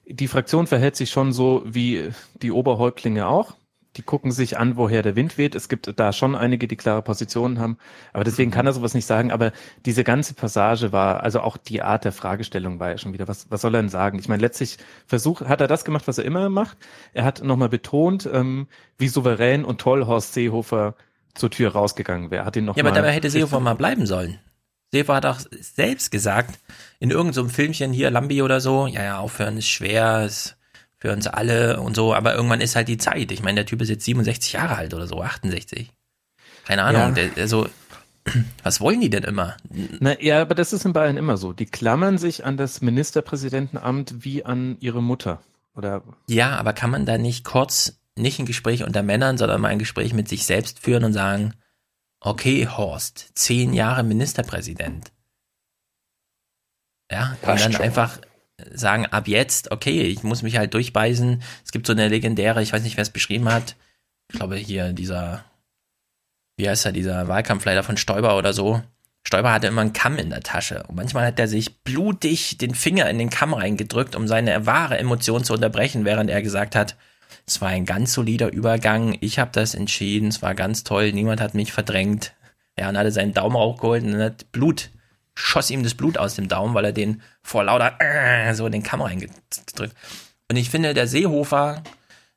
[0.06, 3.56] die Fraktion verhält sich schon so wie die Oberhäuptlinge auch
[3.96, 5.56] die gucken sich an, woher der Wind weht.
[5.56, 7.78] Es gibt da schon einige, die klare Positionen haben,
[8.12, 9.32] aber deswegen kann er sowas nicht sagen.
[9.32, 9.52] Aber
[9.86, 13.52] diese ganze Passage war, also auch die Art der Fragestellung war ja schon wieder, was,
[13.52, 14.18] was soll er denn sagen?
[14.20, 16.78] Ich meine, letztlich versucht, hat er das gemacht, was er immer macht.
[17.14, 20.96] Er hat nochmal betont, ähm, wie souverän und toll Horst Seehofer
[21.36, 22.46] zur Tür rausgegangen wäre.
[22.46, 24.40] Hat ihn noch ja, aber dabei hätte Seehofer mal bleiben sollen.
[24.94, 26.60] Seehofer hat auch selbst gesagt,
[27.00, 30.56] in irgendeinem so Filmchen hier, Lambi oder so, ja, ja, aufhören ist schwer, ist
[31.00, 33.32] für uns alle und so, aber irgendwann ist halt die Zeit.
[33.32, 35.92] Ich meine, der Typ ist jetzt 67 Jahre alt oder so, 68.
[36.66, 37.12] Keine Ahnung, ja.
[37.12, 37.68] der, also
[38.64, 39.58] was wollen die denn immer?
[40.00, 41.54] Na ja, aber das ist in Bayern immer so.
[41.54, 45.42] Die klammern sich an das Ministerpräsidentenamt wie an ihre Mutter.
[45.76, 46.04] Oder?
[46.30, 49.80] Ja, aber kann man da nicht kurz nicht ein Gespräch unter Männern, sondern mal ein
[49.80, 51.56] Gespräch mit sich selbst führen und sagen,
[52.24, 55.12] okay, Horst, zehn Jahre Ministerpräsident.
[57.12, 57.82] Ja, und dann schon.
[57.82, 58.20] einfach
[58.72, 61.44] sagen, ab jetzt, okay, ich muss mich halt durchbeißen.
[61.64, 63.76] Es gibt so eine legendäre, ich weiß nicht, wer es beschrieben hat.
[64.32, 65.44] Ich glaube hier dieser,
[66.58, 68.82] wie heißt er, dieser Wahlkampfleiter von Stoiber oder so.
[69.26, 72.76] Stoiber hatte immer einen Kamm in der Tasche und manchmal hat er sich blutig den
[72.76, 76.96] Finger in den Kamm reingedrückt, um seine wahre Emotion zu unterbrechen, während er gesagt hat,
[77.46, 81.42] es war ein ganz solider Übergang, ich habe das entschieden, es war ganz toll, niemand
[81.42, 82.34] hat mich verdrängt.
[82.78, 84.90] Ja, und hatte seinen Daumen raufgeholt und hat Blut
[85.36, 88.72] schoss ihm das Blut aus dem Daumen, weil er den vor lauter äh, so in
[88.72, 89.96] den Kamm reingedrückt.
[90.50, 91.84] Und ich finde, der Seehofer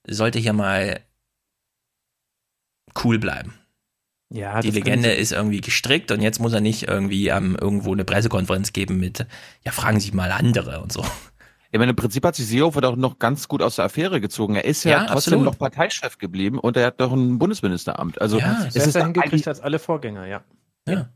[0.07, 1.01] sollte hier mal
[3.05, 3.55] cool bleiben.
[4.29, 8.05] Ja, die Legende ist irgendwie gestrickt und jetzt muss er nicht irgendwie ähm, irgendwo eine
[8.05, 9.25] Pressekonferenz geben mit,
[9.65, 11.05] ja, fragen Sie mal andere und so.
[11.71, 14.55] Ich meine, im Prinzip hat sich Seehofer doch noch ganz gut aus der Affäre gezogen.
[14.55, 15.45] Er ist ja, ja trotzdem absolut.
[15.45, 18.21] noch Parteichef geblieben und er hat doch ein Bundesministeramt.
[18.21, 20.45] Also ja, es ist hingekriegt als alle Vorgänger, ja.
[20.89, 21.09] Ja.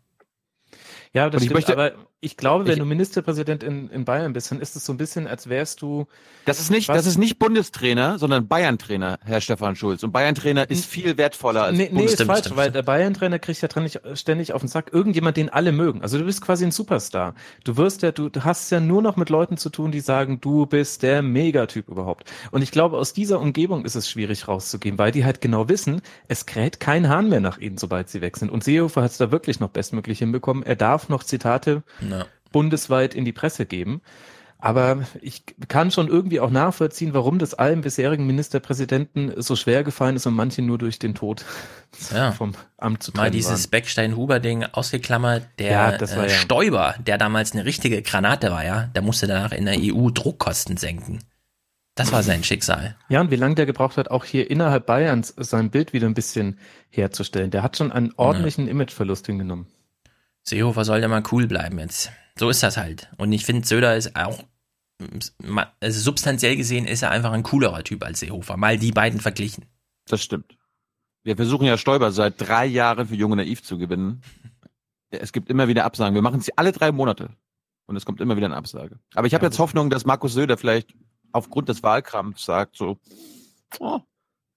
[1.12, 1.92] Ja, das stimmt, möchte- aber
[2.22, 4.98] ich glaube, wenn ich- du Ministerpräsident in, in Bayern bist, dann ist es so ein
[4.98, 6.06] bisschen, als wärst du.
[6.44, 6.98] Das ist nicht, Was?
[6.98, 10.02] das ist nicht Bundestrainer, sondern Bayern-Trainer, Herr Stefan Schulz.
[10.02, 13.80] Und Bayern-Trainer ist viel wertvoller als Nee, nee ist falsch, weil der Bayern-Trainer kriegt ja
[13.80, 14.92] nicht ständig auf den Sack.
[14.92, 16.02] Irgendjemand, den alle mögen.
[16.02, 17.34] Also du bist quasi ein Superstar.
[17.64, 20.40] Du wirst ja, du, du hast ja nur noch mit Leuten zu tun, die sagen,
[20.40, 22.30] du bist der Megatyp überhaupt.
[22.50, 26.02] Und ich glaube, aus dieser Umgebung ist es schwierig rauszugehen, weil die halt genau wissen,
[26.28, 28.50] es kräht kein Hahn mehr nach ihnen, sobald sie weg sind.
[28.50, 30.62] Und Seehofer hat es da wirklich noch bestmöglich hinbekommen.
[30.64, 32.26] Er darf noch Zitate Ja.
[32.52, 34.02] bundesweit in die Presse geben.
[34.62, 40.16] Aber ich kann schon irgendwie auch nachvollziehen, warum das allen bisherigen Ministerpräsidenten so schwer gefallen
[40.16, 41.46] ist und manche nur durch den Tod
[42.14, 42.32] Ja.
[42.32, 43.70] vom Amt zu Mal trennen dieses waren.
[43.70, 45.46] Beckstein-Huber-Ding ausgeklammert.
[45.58, 49.52] Der Ja, äh, ja- Stoiber, der damals eine richtige Granate war, ja, der musste danach
[49.52, 51.20] in der EU Druckkosten senken.
[51.94, 52.96] Das war sein Schicksal.
[53.08, 56.14] Ja, und wie lange der gebraucht hat, auch hier innerhalb Bayerns sein Bild wieder ein
[56.14, 56.58] bisschen
[56.90, 57.50] herzustellen.
[57.50, 59.66] Der hat schon einen ordentlichen Imageverlust hingenommen.
[60.44, 62.10] Seehofer soll ja mal cool bleiben jetzt.
[62.38, 63.10] So ist das halt.
[63.18, 64.42] Und ich finde, Söder ist auch,
[65.80, 68.56] also substanziell gesehen, ist er einfach ein coolerer Typ als Seehofer.
[68.56, 69.66] Mal die beiden verglichen.
[70.06, 70.56] Das stimmt.
[71.22, 74.22] Wir versuchen ja Stoiber seit drei Jahren für Junge Naiv zu gewinnen.
[75.10, 76.14] Es gibt immer wieder Absagen.
[76.14, 77.30] Wir machen es alle drei Monate.
[77.86, 78.98] Und es kommt immer wieder eine Absage.
[79.14, 80.94] Aber ich habe jetzt Hoffnung, dass Markus Söder vielleicht
[81.32, 82.98] aufgrund des Wahlkampfs sagt, so,
[83.80, 84.00] oh,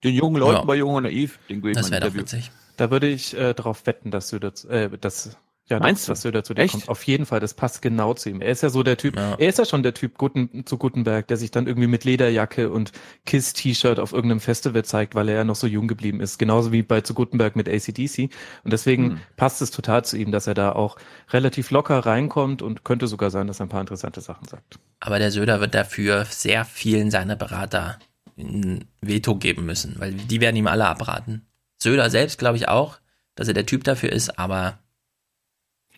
[0.04, 0.66] den jungen Leuten Ja.
[0.66, 2.52] bei Junge Naiv, den gebe ich Das mal wäre doch witzig.
[2.78, 5.36] Da würde ich äh, darauf wetten, dass Söder, äh, dass
[5.80, 6.12] ja, Meinst du?
[6.12, 6.74] dass Söder zu dir Echt?
[6.74, 6.90] kommt.
[6.90, 8.42] Auf jeden Fall, das passt genau zu ihm.
[8.42, 11.28] Er ist ja so der Typ, er ist ja schon der Typ Guten, zu Gutenberg,
[11.28, 12.92] der sich dann irgendwie mit Lederjacke und
[13.26, 16.38] Kiss-T-Shirt auf irgendeinem Festival zeigt, weil er ja noch so jung geblieben ist.
[16.38, 18.30] Genauso wie bei zu Gutenberg mit ACDC.
[18.64, 19.20] Und deswegen Hm.
[19.38, 20.98] passt es total zu ihm, dass er da auch
[21.32, 24.80] relativ locker reinkommt und könnte sogar sein, dass er ein paar interessante Sachen sagt.
[25.00, 28.00] Aber der Söder wird dafür sehr vielen seiner Berater
[28.38, 31.46] ein Veto geben müssen, weil die werden ihm alle abraten.
[31.82, 33.00] Söder selbst glaube ich auch,
[33.36, 34.80] dass er der Typ dafür ist, aber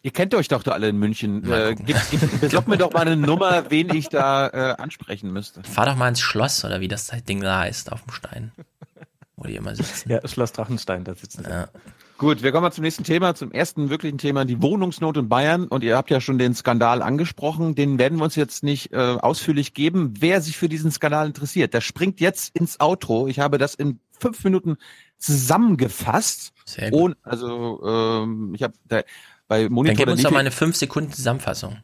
[0.06, 1.52] Ihr kennt euch doch da alle in München.
[1.52, 5.64] Äh, gib, gib, besorgt mir doch mal eine Nummer, wen ich da äh, ansprechen müsste.
[5.64, 8.52] fahr doch mal ins Schloss oder wie das Ding da heißt, auf dem Stein.
[9.36, 10.12] Wo die immer sitzen.
[10.12, 11.50] Ja, Schloss Drachenstein, da sitzen sie.
[11.50, 11.70] Ja.
[12.20, 15.66] Gut, wir kommen mal zum nächsten Thema, zum ersten wirklichen Thema, die Wohnungsnot in Bayern.
[15.68, 17.74] Und ihr habt ja schon den Skandal angesprochen.
[17.74, 20.14] Den werden wir uns jetzt nicht äh, ausführlich geben.
[20.20, 23.28] Wer sich für diesen Skandal interessiert, der springt jetzt ins Outro.
[23.28, 24.78] Ich habe das in fünf Minuten
[25.18, 26.54] zusammengefasst.
[26.64, 27.02] Sehr gut.
[27.02, 28.74] Und, also ähm, ich habe
[29.48, 31.78] bei Dann Monitor gib der uns doch mal eine 5 Sekunden Zusammenfassung.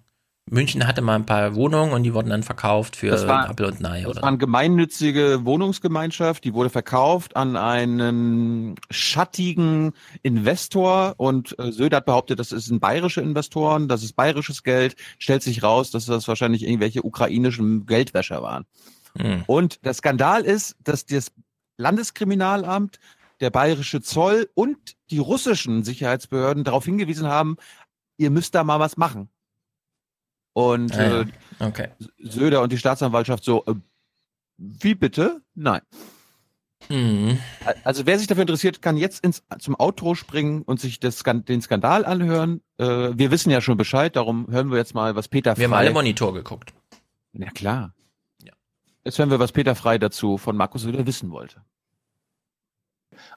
[0.49, 3.68] München hatte mal ein paar Wohnungen und die wurden dann verkauft für Das war- Apfel
[3.68, 4.22] und Ei, Das oder?
[4.24, 9.93] war eine gemeinnützige Wohnungsgemeinschaft, die wurde verkauft an einen schattigen
[10.24, 14.95] Investor und äh, Söder hat behauptet, das ist ein bayerische Investoren, das ist bayerisches Geld,
[15.20, 18.66] stellt sich raus, dass das wahrscheinlich irgendwelche ukrainischen Geldwäscher waren.
[19.18, 19.43] Hm.
[19.45, 21.32] Und der Skandal ist, dass das
[21.78, 22.99] Landeskriminalamt,
[23.42, 24.78] der bayerische Zoll und
[25.10, 27.58] die russischen Sicherheitsbehörden darauf hingewiesen haben,
[28.18, 29.30] ihr müsst da mal was machen.
[30.54, 31.22] Und Ah, ja.
[31.22, 31.26] äh,
[31.60, 31.89] Okay.
[32.18, 33.76] Söder und die Staatsanwaltschaft so, äh,
[34.58, 35.42] wie bitte?
[35.56, 35.82] Nein.
[36.89, 37.38] Mhm.
[37.84, 41.62] Also wer sich dafür interessiert, kann jetzt ins, zum Outro springen und sich das, den
[41.62, 42.62] Skandal anhören.
[42.78, 45.72] Äh, wir wissen ja schon Bescheid, darum hören wir jetzt mal, was Peter Wir haben
[45.72, 45.80] Frey...
[45.80, 46.74] alle Monitor geguckt.
[47.34, 47.94] Ja klar.
[49.04, 51.64] Jetzt hören wir, was Peter Frey dazu von Markus Söder wissen wollte.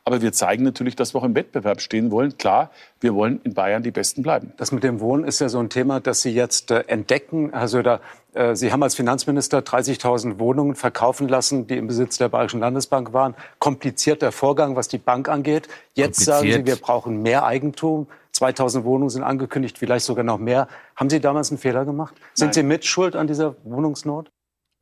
[0.04, 2.36] Aber wir zeigen natürlich, dass wir auch im Wettbewerb stehen wollen.
[2.36, 2.70] Klar,
[3.00, 4.52] wir wollen in Bayern die Besten bleiben.
[4.56, 7.68] Das mit dem Wohnen ist ja so ein Thema, das Sie jetzt äh, entdecken, Herr
[7.68, 8.00] Söder.
[8.34, 13.12] Äh, Sie haben als Finanzminister 30.000 Wohnungen verkaufen lassen, die im Besitz der Bayerischen Landesbank
[13.12, 13.34] waren.
[13.58, 15.68] Komplizierter Vorgang, was die Bank angeht.
[15.94, 18.06] Jetzt sagen Sie, wir brauchen mehr Eigentum.
[18.34, 20.66] 2.000 Wohnungen sind angekündigt, vielleicht sogar noch mehr.
[20.96, 22.14] Haben Sie damals einen Fehler gemacht?
[22.34, 22.54] Sind Nein.
[22.54, 24.30] Sie mitschuld an dieser Wohnungsnot?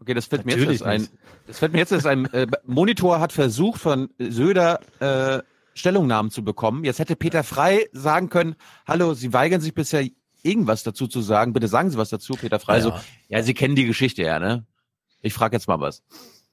[0.03, 2.49] Okay, das fällt mir Natürlich jetzt als ein, das fällt mir jetzt als ein äh,
[2.67, 5.43] Monitor hat versucht von Söder äh,
[5.75, 6.83] Stellungnahmen zu bekommen.
[6.83, 10.05] Jetzt hätte Peter Frey sagen können, hallo, Sie weigern sich bisher
[10.43, 11.53] irgendwas dazu zu sagen.
[11.53, 12.79] Bitte sagen Sie was dazu, Peter Frey.
[12.79, 12.83] Ja.
[12.83, 12.95] So,
[13.29, 14.67] ja, Sie kennen die Geschichte ja, ne?
[15.21, 16.03] Ich frage jetzt mal was.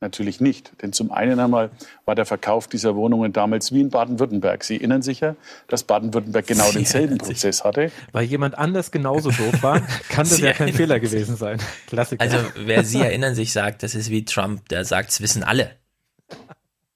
[0.01, 0.71] Natürlich nicht.
[0.81, 1.71] Denn zum einen einmal
[2.05, 4.63] war der Verkauf dieser Wohnungen damals wie in Baden-Württemberg.
[4.63, 5.35] Sie erinnern sich ja,
[5.67, 7.17] dass Baden-Württemberg genau Sie denselben.
[7.17, 7.91] Prozess hatte.
[8.13, 11.11] Weil jemand anders genauso doof war, kann das Sie ja kein Fehler sich.
[11.11, 11.59] gewesen sein.
[11.87, 12.21] Klassiker.
[12.23, 15.71] Also, wer Sie erinnern sich sagt, das ist wie Trump, der sagt, es wissen alle.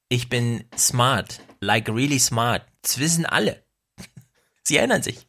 [0.07, 2.61] Ich bin smart, like really smart.
[2.83, 3.63] Es wissen alle.
[4.63, 5.27] Sie erinnern sich.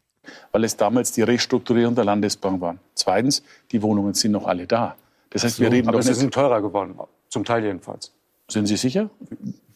[0.53, 2.77] weil es damals die Restrukturierung der Landesbank war.
[2.95, 4.95] Zweitens, die Wohnungen sind noch alle da.
[5.31, 6.21] Das heißt, wir reden Aber doch sie nicht.
[6.21, 6.97] sind teurer geworden,
[7.35, 8.13] zum Teil jedenfalls.
[8.49, 9.11] Sind Sie sicher?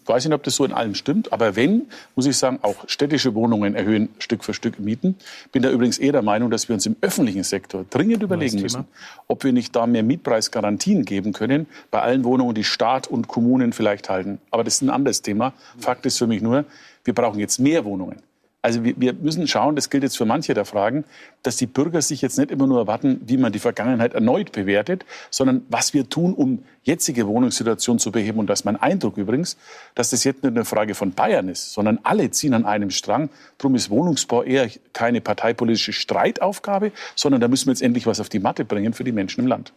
[0.03, 2.89] Ich weiß nicht, ob das so in allem stimmt, aber wenn, muss ich sagen, auch
[2.89, 5.17] städtische Wohnungen erhöhen Stück für Stück Mieten.
[5.53, 8.85] Bin da übrigens eher der Meinung, dass wir uns im öffentlichen Sektor dringend überlegen müssen,
[9.27, 13.73] ob wir nicht da mehr Mietpreisgarantien geben können bei allen Wohnungen, die Staat und Kommunen
[13.73, 14.41] vielleicht halten.
[14.51, 15.53] Aber das ist ein anderes Thema.
[15.79, 16.65] Fakt ist für mich nur,
[17.05, 18.23] wir brauchen jetzt mehr Wohnungen.
[18.61, 21.05] Also wir, wir müssen schauen, das gilt jetzt für manche der Fragen,
[21.45, 25.05] dass die Bürger sich jetzt nicht immer nur erwarten, wie man die Vergangenheit erneut bewertet,
[25.31, 28.41] sondern was wir tun, um jetzige Wohnungssituation zu beheben.
[28.41, 29.57] Und das ist mein Eindruck übrigens,
[29.95, 33.31] dass das jetzt nicht eine Frage von Bayern ist, sondern alle ziehen an einem Strang.
[33.59, 38.29] Darum ist Wohnungsbau eher keine parteipolitische Streitaufgabe, sondern da müssen wir jetzt endlich was auf
[38.29, 39.73] die Matte bringen für die Menschen im Land.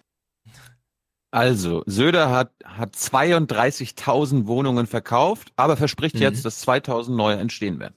[1.33, 6.21] Also, Söder hat, hat 32.000 Wohnungen verkauft, aber verspricht mhm.
[6.23, 7.95] jetzt, dass 2000 neue entstehen werden.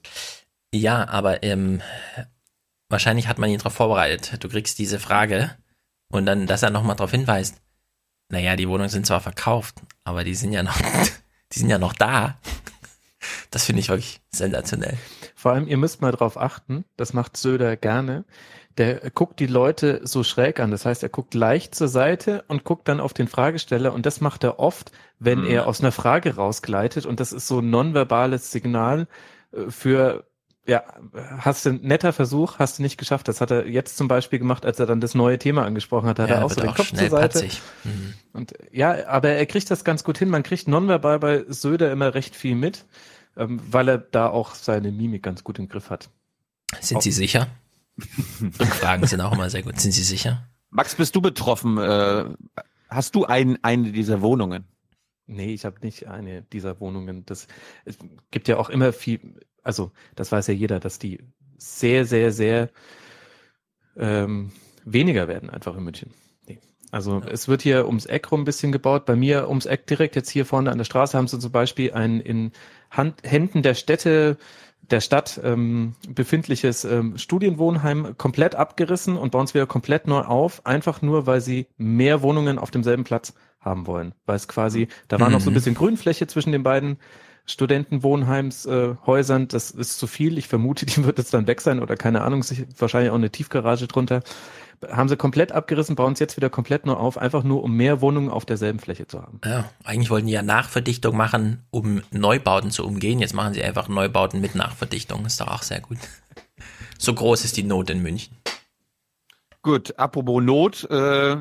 [0.75, 1.81] Ja, aber ähm,
[2.89, 4.43] wahrscheinlich hat man ihn darauf vorbereitet.
[4.43, 5.51] Du kriegst diese Frage
[6.11, 7.61] und dann, dass er nochmal darauf hinweist,
[8.29, 10.77] naja, die Wohnungen sind zwar verkauft, aber die sind ja noch,
[11.53, 12.39] die sind ja noch da.
[13.51, 14.97] Das finde ich wirklich sensationell.
[15.33, 18.25] Vor allem, ihr müsst mal drauf achten, das macht Söder gerne.
[18.77, 20.71] Der guckt die Leute so schräg an.
[20.71, 23.93] Das heißt, er guckt leicht zur Seite und guckt dann auf den Fragesteller.
[23.93, 25.51] Und das macht er oft, wenn mhm.
[25.51, 27.05] er aus einer Frage rausgleitet.
[27.05, 29.07] Und das ist so ein nonverbales Signal
[29.53, 30.25] äh, für
[30.67, 30.83] ja,
[31.37, 33.27] hast du ein netter Versuch, hast du nicht geschafft.
[33.27, 36.17] Das hat er jetzt zum Beispiel gemacht, als er dann das neue Thema angesprochen hat.
[36.17, 37.47] Da hat ja, er auch so den auch Kopf zur Seite.
[37.83, 38.13] Mhm.
[38.33, 40.29] Und ja, aber er kriegt das ganz gut hin.
[40.29, 42.85] Man kriegt nonverbal bei Söder immer recht viel mit,
[43.37, 46.09] ähm, weil er da auch seine Mimik ganz gut im Griff hat.
[46.81, 47.01] Sind auch.
[47.01, 47.47] Sie sicher?
[48.59, 49.79] Rückfragen sind auch immer sehr gut.
[49.79, 50.47] Sind Sie sicher?
[50.71, 51.77] Max, bist du betroffen?
[51.77, 52.25] Äh,
[52.89, 54.65] hast du ein, eine dieser Wohnungen?
[55.27, 57.25] Nee, ich habe nicht eine dieser Wohnungen.
[57.25, 57.47] Das
[57.85, 57.97] es
[58.31, 61.19] gibt ja auch immer viel also das weiß ja jeder, dass die
[61.57, 62.69] sehr, sehr, sehr
[63.97, 64.51] ähm,
[64.85, 66.13] weniger werden einfach in München.
[66.47, 66.59] Nee.
[66.91, 67.27] Also ja.
[67.27, 69.05] es wird hier ums Eck rum ein bisschen gebaut.
[69.05, 71.93] Bei mir ums Eck direkt jetzt hier vorne an der Straße haben sie zum Beispiel
[71.93, 72.51] ein in
[72.91, 74.37] Hand, Händen der Städte
[74.91, 80.63] der Stadt ähm, befindliches ähm, Studienwohnheim komplett abgerissen und bauen es wieder komplett neu auf,
[80.67, 84.13] einfach nur, weil sie mehr Wohnungen auf demselben Platz haben wollen.
[84.27, 85.33] Weil es quasi, da war mhm.
[85.33, 85.55] noch so ein mhm.
[85.55, 86.97] bisschen Grünfläche zwischen den beiden
[87.45, 89.43] Studentenwohnheimshäusern.
[89.43, 90.37] Äh, das ist zu viel.
[90.37, 92.43] Ich vermute, die wird jetzt dann weg sein oder keine Ahnung,
[92.77, 94.21] wahrscheinlich auch eine Tiefgarage drunter.
[94.89, 98.01] Haben sie komplett abgerissen, bauen es jetzt wieder komplett nur auf, einfach nur um mehr
[98.01, 99.39] Wohnungen auf derselben Fläche zu haben.
[99.45, 103.19] Ja, eigentlich wollten die ja Nachverdichtung machen, um Neubauten zu umgehen.
[103.19, 105.25] Jetzt machen sie einfach Neubauten mit Nachverdichtung.
[105.25, 105.97] Ist doch auch sehr gut.
[106.97, 108.35] So groß ist die Not in München.
[109.61, 111.37] Gut, apropos Not, äh,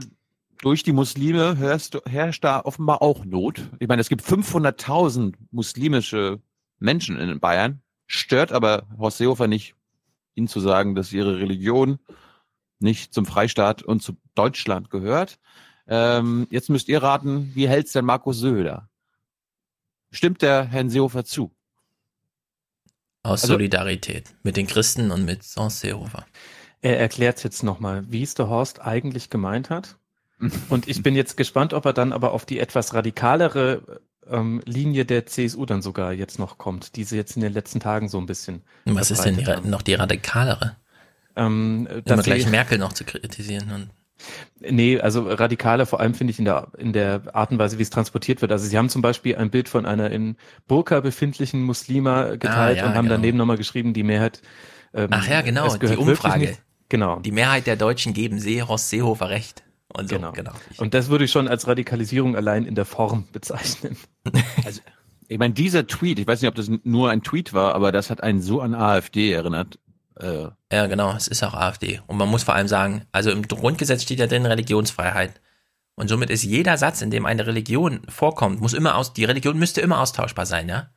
[0.64, 3.60] durch die Muslime herrscht, herrscht da offenbar auch Not.
[3.80, 6.40] Ich meine, es gibt 500.000 muslimische
[6.78, 9.74] Menschen in Bayern, stört aber Horst Seehofer nicht,
[10.34, 11.98] ihnen zu sagen, dass ihre Religion
[12.78, 15.38] nicht zum Freistaat und zu Deutschland gehört.
[15.86, 18.88] Ähm, jetzt müsst ihr raten, wie hält's denn Markus Söder?
[20.12, 21.54] Stimmt der Herrn Seehofer zu?
[23.22, 26.24] Aus also, Solidarität mit den Christen und mit Horst Seehofer.
[26.80, 29.98] Er erklärt jetzt nochmal, wie es der Horst eigentlich gemeint hat.
[30.68, 35.04] Und ich bin jetzt gespannt, ob er dann aber auf die etwas radikalere ähm, Linie
[35.04, 38.18] der CSU dann sogar jetzt noch kommt, die sie jetzt in den letzten Tagen so
[38.18, 38.62] ein bisschen.
[38.84, 40.76] Was ist denn die, noch die radikalere?
[41.36, 43.70] Ähm, Immer gleich Merkel noch zu kritisieren.
[43.72, 43.90] Und
[44.60, 47.82] Nee, also radikaler vor allem finde ich in der, in der Art und Weise, wie
[47.82, 48.52] es transportiert wird.
[48.52, 50.36] Also sie haben zum Beispiel ein Bild von einer in
[50.66, 53.16] Burka befindlichen Muslima geteilt ah, ja, und haben genau.
[53.16, 54.40] daneben nochmal geschrieben, die Mehrheit.
[54.94, 56.56] Ähm, Ach ja, genau, die Umfrage.
[56.88, 57.18] Genau.
[57.20, 59.64] Die Mehrheit der Deutschen geben Seehofer recht.
[59.96, 60.32] Und so, genau.
[60.32, 60.52] genau.
[60.78, 63.96] Und das würde ich schon als Radikalisierung allein in der Form bezeichnen.
[64.64, 64.80] Also,
[65.28, 68.10] ich meine, dieser Tweet, ich weiß nicht, ob das nur ein Tweet war, aber das
[68.10, 69.78] hat einen so an AfD erinnert.
[70.18, 70.48] Äh.
[70.70, 72.00] Ja, genau, es ist auch AfD.
[72.06, 75.40] Und man muss vor allem sagen, also im Grundgesetz steht ja drin Religionsfreiheit.
[75.96, 79.56] Und somit ist jeder Satz, in dem eine Religion vorkommt, muss immer aus, die Religion
[79.56, 80.90] müsste immer austauschbar sein, ja?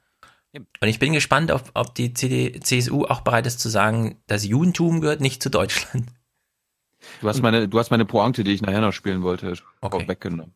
[0.54, 4.44] Und ich bin gespannt, ob, ob die CD, CSU auch bereit ist zu sagen, das
[4.46, 6.08] Judentum gehört nicht zu Deutschland.
[7.22, 10.08] Du hast meine, du hast meine Pointe, die ich nachher noch spielen wollte, okay.
[10.08, 10.54] weggenommen.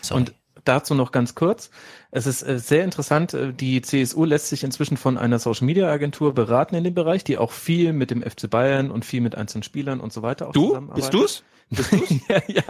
[0.00, 0.20] Sorry.
[0.20, 0.34] Und
[0.64, 1.70] dazu noch ganz kurz.
[2.10, 5.90] Es ist äh, sehr interessant, äh, die CSU lässt sich inzwischen von einer Social Media
[5.90, 9.34] Agentur beraten in dem Bereich, die auch viel mit dem FC Bayern und viel mit
[9.34, 10.80] einzelnen Spielern und so weiter auch du?
[10.94, 11.42] Bist du's?
[11.70, 12.10] Bist du's?
[12.28, 12.62] ja, ja.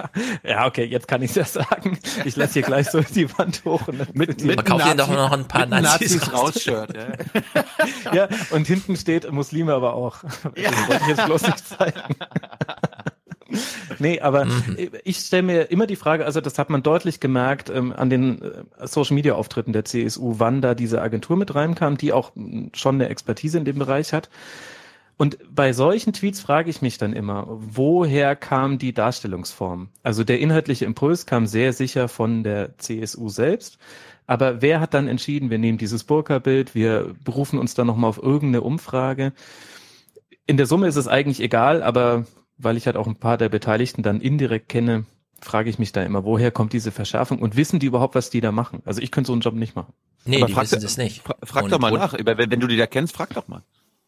[0.44, 1.98] ja, okay, jetzt kann ich das sagen.
[2.24, 3.88] Ich lasse hier gleich so die Wand hoch.
[3.88, 6.64] Und mit, mit Verkauf dir doch noch ein paar Nazis, Nazis raus.
[6.64, 6.86] Ja.
[8.14, 10.22] ja, und hinten steht Muslime aber auch.
[10.56, 10.70] Ja.
[10.70, 12.00] Das wollte ich jetzt bloß nicht zeigen
[13.98, 14.76] nee, aber mhm.
[15.04, 18.42] ich stelle mir immer die Frage, also das hat man deutlich gemerkt ähm, an den
[18.42, 22.70] äh, Social Media Auftritten der CSU, wann da diese Agentur mit reinkam, die auch hm,
[22.74, 24.28] schon eine Expertise in dem Bereich hat.
[25.16, 29.88] Und bei solchen Tweets frage ich mich dann immer, woher kam die Darstellungsform?
[30.02, 33.78] Also der inhaltliche Impuls kam sehr sicher von der CSU selbst.
[34.26, 38.22] Aber wer hat dann entschieden, wir nehmen dieses Burka-Bild, wir berufen uns dann nochmal auf
[38.22, 39.32] irgendeine Umfrage?
[40.46, 42.24] In der Summe ist es eigentlich egal, aber
[42.62, 45.04] weil ich halt auch ein paar der Beteiligten dann indirekt kenne,
[45.40, 48.40] frage ich mich da immer, woher kommt diese Verschärfung und wissen die überhaupt, was die
[48.40, 48.82] da machen?
[48.84, 49.92] Also ich könnte so einen Job nicht machen.
[50.24, 51.22] Nee, Aber die wissen das nicht.
[51.22, 52.14] Frag, frag und, doch mal nach.
[52.14, 53.62] Wenn, wenn, du die da kennst, frag doch mal.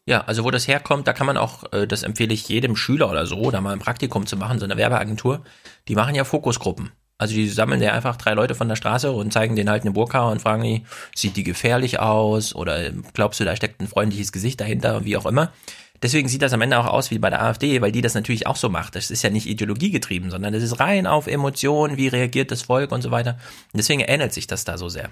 [0.05, 3.09] Ja, also wo das herkommt, da kann man auch, äh, das empfehle ich jedem Schüler
[3.09, 5.43] oder so, da mal ein Praktikum zu machen, so eine Werbeagentur.
[5.87, 6.91] Die machen ja Fokusgruppen.
[7.17, 9.91] Also die sammeln ja einfach drei Leute von der Straße und zeigen denen halt eine
[9.91, 10.83] Burka und fragen die,
[11.15, 15.25] sieht die gefährlich aus oder glaubst du, da steckt ein freundliches Gesicht dahinter, wie auch
[15.25, 15.53] immer.
[16.01, 18.47] Deswegen sieht das am Ende auch aus wie bei der AfD, weil die das natürlich
[18.47, 18.95] auch so macht.
[18.95, 22.91] Das ist ja nicht ideologiegetrieben, sondern das ist rein auf Emotionen, wie reagiert das Volk
[22.91, 23.37] und so weiter.
[23.73, 25.09] Und deswegen ähnelt sich das da so sehr.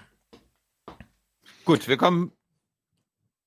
[1.65, 2.31] Gut, wir kommen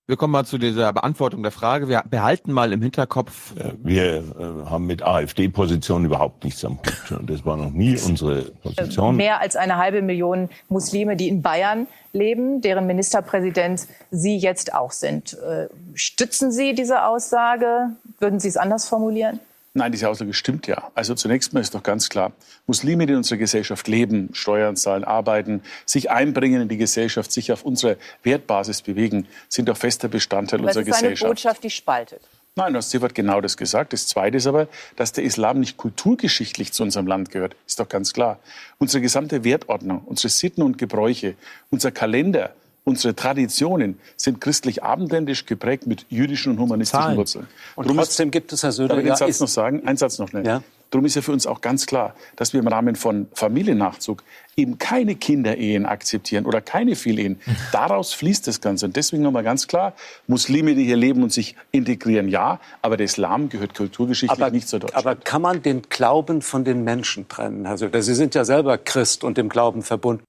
[0.09, 1.89] wir kommen mal zu dieser Beantwortung der Frage.
[1.89, 3.55] Wir behalten mal im Hinterkopf.
[3.83, 4.23] Wir äh,
[4.67, 7.19] haben mit AfD-Positionen überhaupt nichts am Hut.
[7.23, 9.17] Das war noch nie unsere Position.
[9.17, 14.93] Mehr als eine halbe Million Muslime, die in Bayern leben, deren Ministerpräsident Sie jetzt auch
[14.93, 15.35] sind.
[15.35, 17.91] Äh, stützen Sie diese Aussage?
[18.21, 19.41] Würden Sie es anders formulieren?
[19.77, 20.91] Nein, diese Aussage stimmt ja.
[20.95, 22.33] Also zunächst mal ist doch ganz klar,
[22.67, 27.53] Muslime, die in unserer Gesellschaft leben, Steuern zahlen, arbeiten, sich einbringen in die Gesellschaft, sich
[27.53, 31.13] auf unsere Wertbasis bewegen, sind doch fester Bestandteil aber unserer Gesellschaft.
[31.13, 32.23] Das ist eine Botschaft, die spaltet.
[32.55, 33.93] Nein, du hast Sievert genau das gesagt.
[33.93, 34.67] Das Zweite ist aber,
[34.97, 37.55] dass der Islam nicht kulturgeschichtlich zu unserem Land gehört.
[37.67, 38.39] Ist doch ganz klar.
[38.79, 41.35] Unsere gesamte Wertordnung, unsere Sitten und Gebräuche,
[41.69, 42.55] unser Kalender,
[42.89, 47.17] Unsere Traditionen sind christlich-abendländisch geprägt mit jüdischen und humanistischen Zahlen.
[47.19, 47.47] Wurzeln.
[47.75, 49.85] Und trotzdem gibt es, Herr Söder, Darf ich ja, Satz ist- noch sagen?
[49.85, 50.47] Einen Satz noch schnell.
[50.47, 50.63] Ja.
[50.91, 54.23] Darum ist ja für uns auch ganz klar, dass wir im Rahmen von Familiennachzug
[54.57, 57.41] eben keine Kinderehen akzeptieren oder keine Vielehen.
[57.73, 58.87] Daraus fließt das Ganze.
[58.87, 59.95] Und deswegen nochmal ganz klar,
[60.29, 64.69] Muslime, die hier leben und sich integrieren, ja, aber der Islam gehört kulturgeschichtlich Aber, nicht
[64.69, 65.05] zur Deutschland.
[65.05, 68.01] aber kann man den Glauben von den Menschen trennen, Herr Söder?
[68.01, 70.23] Sie sind ja selber Christ und dem Glauben verbunden.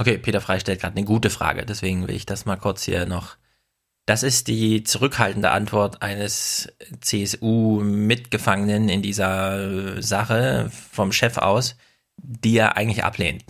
[0.00, 3.04] Okay, Peter Frey stellt gerade eine gute Frage, deswegen will ich das mal kurz hier
[3.04, 3.36] noch.
[4.06, 6.72] Das ist die zurückhaltende Antwort eines
[7.02, 11.76] CSU-Mitgefangenen in dieser äh, Sache vom Chef aus,
[12.16, 13.44] die er eigentlich ablehnt.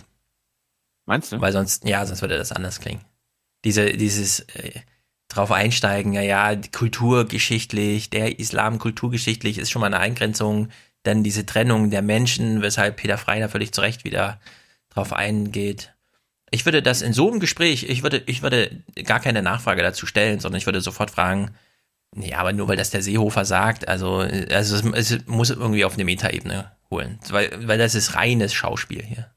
[1.05, 1.39] Meinst du?
[1.39, 3.05] Weil sonst, ja, sonst würde das anders klingen.
[3.63, 4.81] Diese, dieses äh,
[5.29, 10.67] drauf einsteigen, ja, ja, kulturgeschichtlich, der Islam kulturgeschichtlich ist schon mal eine Eingrenzung,
[11.03, 14.41] dann diese Trennung der Menschen, weshalb Peter Frey da völlig zu Recht wieder
[14.89, 15.93] drauf eingeht.
[16.51, 20.05] Ich würde das in so einem Gespräch, ich würde, ich würde gar keine Nachfrage dazu
[20.05, 21.51] stellen, sondern ich würde sofort fragen,
[22.15, 25.93] ja, aber nur weil das der Seehofer sagt, also, also es, es muss irgendwie auf
[25.93, 29.31] eine Metaebene holen, weil, weil das ist reines Schauspiel hier.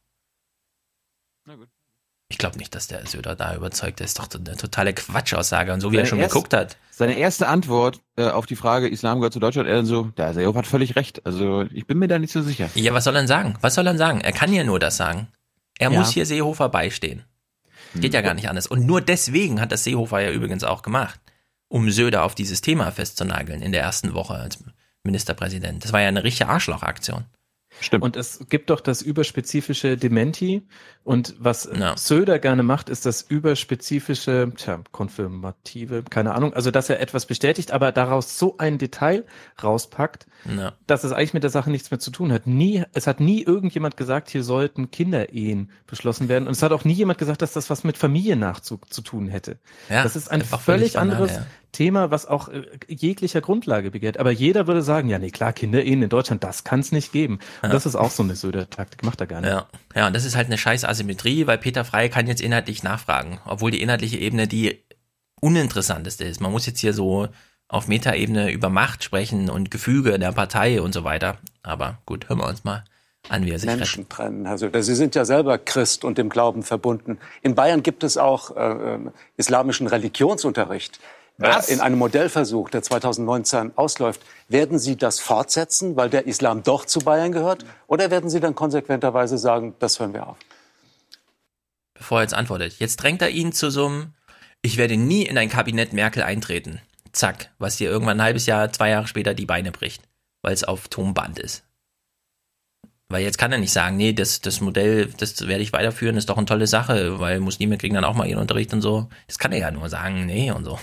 [2.29, 4.19] Ich glaube nicht, dass der Söder da überzeugt ist.
[4.19, 5.73] Doch eine totale Quatschaussage.
[5.73, 6.77] Und so wie er Seine schon erst- geguckt hat.
[6.91, 10.33] Seine erste Antwort äh, auf die Frage, Islam gehört zu Deutschland, er dann so, der
[10.33, 11.25] Seehofer hat völlig recht.
[11.27, 12.71] Also ich bin mir da nicht so sicher.
[12.75, 13.57] Ja, was soll er denn sagen?
[13.61, 14.21] Was soll er denn sagen?
[14.21, 15.29] Er kann ja nur das sagen.
[15.85, 15.99] Er Ja.
[15.99, 17.25] muss hier Seehofer beistehen.
[17.95, 18.67] Geht ja gar nicht anders.
[18.67, 21.21] Und nur deswegen hat das Seehofer ja übrigens auch gemacht,
[21.69, 24.65] um Söder auf dieses Thema festzunageln in der ersten Woche als
[25.05, 25.85] Ministerpräsident.
[25.85, 27.25] Das war ja eine richtige Arschlochaktion.
[27.81, 28.03] Stimmt.
[28.03, 30.63] Und es gibt doch das überspezifische Dementi.
[31.05, 37.01] Und was Söder gerne macht, ist das überspezifische, tja, konfirmative, keine Ahnung, also dass er
[37.01, 39.25] etwas bestätigt, aber daraus so ein Detail
[39.63, 40.27] rauspackt,
[40.57, 40.73] Ja.
[40.87, 42.47] dass es eigentlich mit der Sache nichts mehr zu tun hat.
[42.47, 46.47] Nie, es hat nie irgendjemand gesagt, hier sollten Kinderehen beschlossen werden.
[46.47, 49.59] Und es hat auch nie jemand gesagt, dass das was mit Familiennachzug zu tun hätte.
[49.91, 51.47] Ja, das ist ein völlig, anderes ja.
[51.73, 54.19] Thema, was auch äh, jeglicher Grundlage begehrt.
[54.19, 57.41] Aber jeder würde sagen, ja, nee, klar, Kinderehen in Deutschland, das kann es nicht geben.
[57.63, 57.69] Und Ja.
[57.71, 59.51] das ist auch so eine Söder-Taktik, macht er gar nicht.
[59.51, 62.83] Ja, ja, und das ist halt eine scheiß Asymmetrie, weil Peter Frey kann jetzt inhaltlich
[62.83, 64.85] nachfragen, obwohl die inhaltliche Ebene die
[65.41, 66.41] uninteressanteste ist.
[66.41, 67.29] Man muss jetzt hier so
[67.69, 71.39] auf Metaebene über Macht sprechen und Gefüge der Partei und so weiter.
[71.63, 72.85] Aber gut, hören wir uns mal
[73.29, 74.83] an, wie er sich Menschen trennen, Herr Söder.
[74.83, 77.19] Sie sind ja selber Christ und dem Glauben verbunden.
[77.43, 78.99] In Bayern gibt es auch äh, äh,
[79.37, 81.01] islamischen Religionsunterricht.
[81.39, 81.69] Was?
[81.69, 86.85] Äh, in einem Modellversuch, der 2019 ausläuft, werden Sie das fortsetzen, weil der Islam doch
[86.85, 87.65] zu Bayern gehört?
[87.87, 90.37] Oder werden Sie dann konsequenterweise sagen, das hören wir auf?
[91.95, 92.77] Bevor er jetzt antwortet.
[92.79, 94.15] Jetzt drängt er ihn zu so einem,
[94.63, 96.81] ich werde nie in ein Kabinett Merkel eintreten.
[97.13, 100.03] Zack, was dir irgendwann ein halbes Jahr, zwei Jahre später die Beine bricht,
[100.43, 101.65] weil es auf Tonband ist.
[103.09, 106.31] Weil jetzt kann er nicht sagen, nee, das, das Modell, das werde ich weiterführen, ist
[106.31, 109.09] doch eine tolle Sache, weil Muslime kriegen dann auch mal ihren Unterricht und so.
[109.29, 110.79] Das kann er ja nur sagen, nee und so.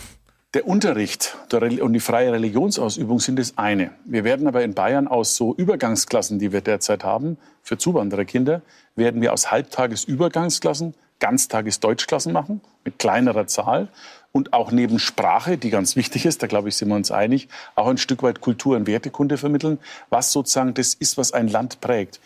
[0.54, 3.92] Der Unterricht und die freie Religionsausübung sind das eine.
[4.06, 8.62] Wir werden aber in Bayern aus so Übergangsklassen, die wir derzeit haben, für Zuwandererkinder,
[9.02, 13.88] werden wir aus Halbtagesübergangsklassen Ganztagesdeutschklassen machen, mit kleinerer Zahl.
[14.34, 17.48] Und auch neben Sprache, die ganz wichtig ist, da glaube ich, sind wir uns einig,
[17.76, 19.78] auch ein Stück weit Kultur- und Wertekunde vermitteln,
[20.10, 22.20] was sozusagen das ist, was ein Land prägt.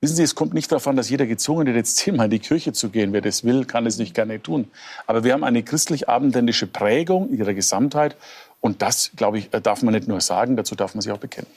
[0.00, 2.38] Wissen Sie, es kommt nicht darauf an, dass jeder gezwungen wird, jetzt zehnmal in die
[2.38, 3.12] Kirche zu gehen.
[3.12, 4.70] Wer das will, kann es nicht gerne tun.
[5.06, 8.16] Aber wir haben eine christlich-abendländische Prägung in ihrer Gesamtheit.
[8.60, 11.50] Und das, glaube ich, darf man nicht nur sagen, dazu darf man sich auch bekennen.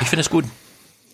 [0.00, 0.44] Ich finde es gut.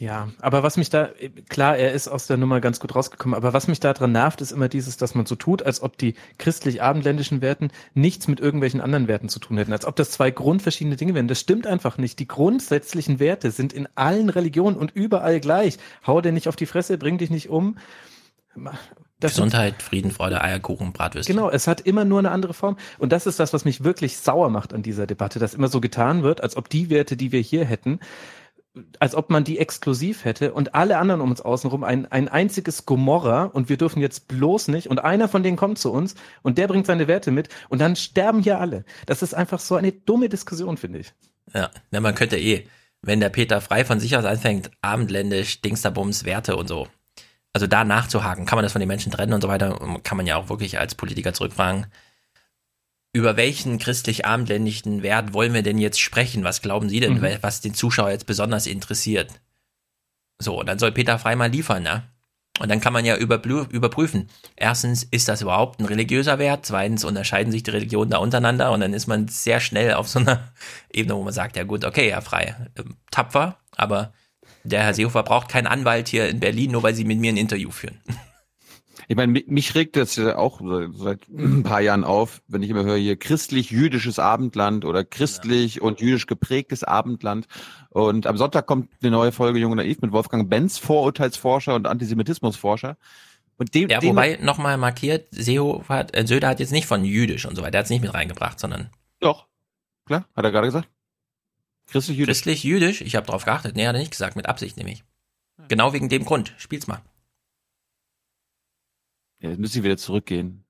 [0.00, 1.10] Ja, aber was mich da,
[1.50, 4.50] klar, er ist aus der Nummer ganz gut rausgekommen, aber was mich daran nervt, ist
[4.50, 9.08] immer dieses, dass man so tut, als ob die christlich-abendländischen Werten nichts mit irgendwelchen anderen
[9.08, 11.28] Werten zu tun hätten, als ob das zwei grundverschiedene Dinge wären.
[11.28, 12.18] Das stimmt einfach nicht.
[12.18, 15.76] Die grundsätzlichen Werte sind in allen Religionen und überall gleich.
[16.06, 17.76] Hau dir nicht auf die Fresse, bring dich nicht um.
[19.20, 21.30] Das Gesundheit, sind, Frieden, Freude, Eierkuchen, Bratwürste.
[21.30, 22.78] Genau, es hat immer nur eine andere Form.
[22.98, 25.78] Und das ist das, was mich wirklich sauer macht an dieser Debatte, dass immer so
[25.82, 28.00] getan wird, als ob die Werte, die wir hier hätten,
[29.00, 32.86] als ob man die exklusiv hätte und alle anderen um uns außenrum ein, ein einziges
[32.86, 36.56] Gomorra und wir dürfen jetzt bloß nicht und einer von denen kommt zu uns und
[36.56, 38.84] der bringt seine Werte mit und dann sterben hier alle.
[39.06, 41.12] Das ist einfach so eine dumme Diskussion, finde ich.
[41.52, 42.68] Ja, na, man könnte eh,
[43.02, 46.86] wenn der Peter frei von sich aus anfängt, abendländisch, Dingsterbums, Werte und so.
[47.52, 50.26] Also da nachzuhaken, kann man das von den Menschen trennen und so weiter, kann man
[50.26, 51.86] ja auch wirklich als Politiker zurückfragen
[53.12, 56.44] über welchen christlich-abendländischen Wert wollen wir denn jetzt sprechen?
[56.44, 57.38] Was glauben Sie denn, mhm.
[57.40, 59.32] was den Zuschauer jetzt besonders interessiert?
[60.40, 62.04] So, dann soll Peter Frei mal liefern, ne?
[62.60, 64.28] Und dann kann man ja überprüfen.
[64.54, 66.66] Erstens, ist das überhaupt ein religiöser Wert?
[66.66, 68.70] Zweitens, unterscheiden sich die Religionen da untereinander?
[68.70, 70.52] Und dann ist man sehr schnell auf so einer
[70.92, 74.12] Ebene, wo man sagt, ja gut, okay, Herr Frei, ähm, tapfer, aber
[74.62, 77.38] der Herr Seehofer braucht keinen Anwalt hier in Berlin, nur weil Sie mit mir ein
[77.38, 77.98] Interview führen.
[79.10, 80.60] Ich meine, mich regt das ja auch
[80.92, 85.82] seit ein paar Jahren auf, wenn ich immer höre hier christlich-jüdisches Abendland oder christlich ja.
[85.82, 87.48] und jüdisch geprägtes Abendland.
[87.88, 92.96] Und am Sonntag kommt eine neue Folge Junge Naiv mit Wolfgang Benz, Vorurteilsforscher und Antisemitismusforscher.
[93.56, 97.46] Und dem, ja, wobei nochmal markiert, Seehofer hat, äh, Söder hat jetzt nicht von jüdisch
[97.46, 98.90] und so weiter, er hat es nicht mit reingebracht, sondern.
[99.18, 99.48] Doch,
[100.06, 100.88] klar, hat er gerade gesagt.
[101.88, 102.28] Christlich-jüdisch.
[102.44, 103.74] Christlich-jüdisch, ich habe darauf geachtet.
[103.74, 105.02] Nee, hat er nicht gesagt, mit Absicht nämlich.
[105.66, 106.54] Genau wegen dem Grund.
[106.58, 107.02] Spiel's mal.
[109.40, 110.64] Ja, jetzt müsste ich wieder zurückgehen.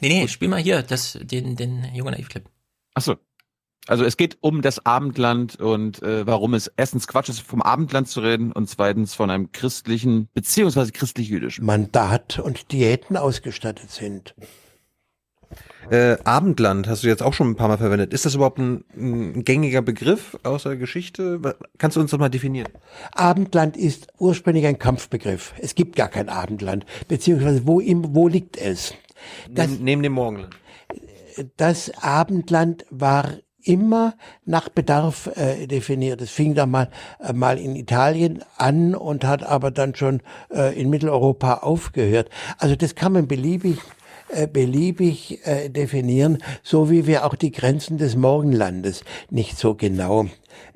[0.00, 2.48] Nee, nee, spiel mal hier das, den, den jungen Naiv-Clip.
[2.94, 3.16] Ach so.
[3.86, 8.08] Also es geht um das Abendland und äh, warum es erstens Quatsch ist, vom Abendland
[8.08, 14.34] zu reden und zweitens von einem christlichen beziehungsweise christlich-jüdischen Mandat und Diäten ausgestattet sind.
[15.90, 18.12] Äh, Abendland hast du jetzt auch schon ein paar Mal verwendet.
[18.12, 21.40] Ist das überhaupt ein, ein gängiger Begriff aus der Geschichte?
[21.78, 22.68] Kannst du uns das mal definieren?
[23.12, 25.52] Abendland ist ursprünglich ein Kampfbegriff.
[25.58, 26.86] Es gibt gar kein Abendland.
[27.08, 28.94] Beziehungsweise wo, im, wo liegt es?
[29.50, 30.54] Das, neben, dem Morgenland.
[31.56, 33.28] Das Abendland war
[33.62, 36.20] immer nach Bedarf äh, definiert.
[36.20, 36.88] Es fing da mal
[37.18, 42.30] äh, mal in Italien an und hat aber dann schon äh, in Mitteleuropa aufgehört.
[42.58, 43.78] Also das kann man beliebig
[44.52, 50.26] beliebig äh, definieren, so wie wir auch die Grenzen des Morgenlandes nicht so genau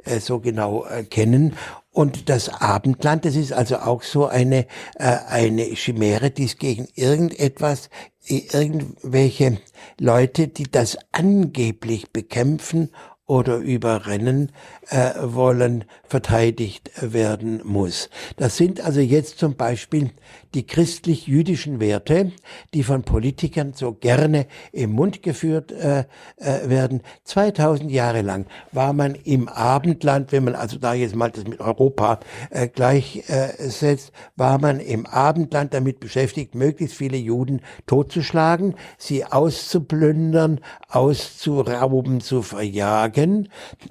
[0.04, 1.56] äh, so genau kennen.
[1.90, 7.88] Und das Abendland, das ist also auch so eine, eine Chimäre, die es gegen irgendetwas,
[8.26, 9.58] irgendwelche
[10.00, 12.90] Leute, die das angeblich bekämpfen
[13.26, 14.52] oder überrennen
[14.90, 18.10] äh, wollen, verteidigt werden muss.
[18.36, 20.10] Das sind also jetzt zum Beispiel
[20.54, 22.32] die christlich-jüdischen Werte,
[22.72, 26.04] die von Politikern so gerne im Mund geführt äh,
[26.36, 27.02] äh, werden.
[27.24, 31.60] 2000 Jahre lang war man im Abendland, wenn man also da jetzt mal das mit
[31.60, 39.24] Europa äh, gleichsetzt, äh, war man im Abendland damit beschäftigt, möglichst viele Juden totzuschlagen, sie
[39.24, 43.48] auszuplündern, auszurauben, zu verjagen.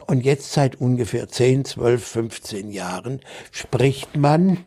[0.08, 3.20] Und jetzt seit ungefähr 10, 12, 15 Jahren
[3.52, 4.66] spricht man,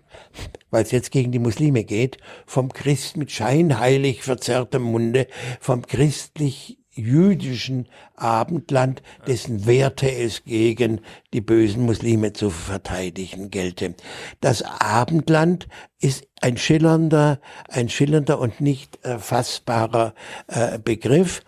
[0.71, 5.27] weil es jetzt gegen die Muslime geht, vom Christ mit scheinheilig verzerrtem Munde,
[5.61, 11.01] vom christlich jüdischen Abendland, dessen Werte es gegen
[11.33, 13.95] die bösen Muslime zu verteidigen gelte.
[14.41, 15.69] Das Abendland
[16.01, 20.15] ist ein schillernder, ein schillernder und nicht fassbarer
[20.47, 21.43] äh, Begriff.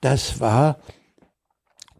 [0.00, 0.78] Das war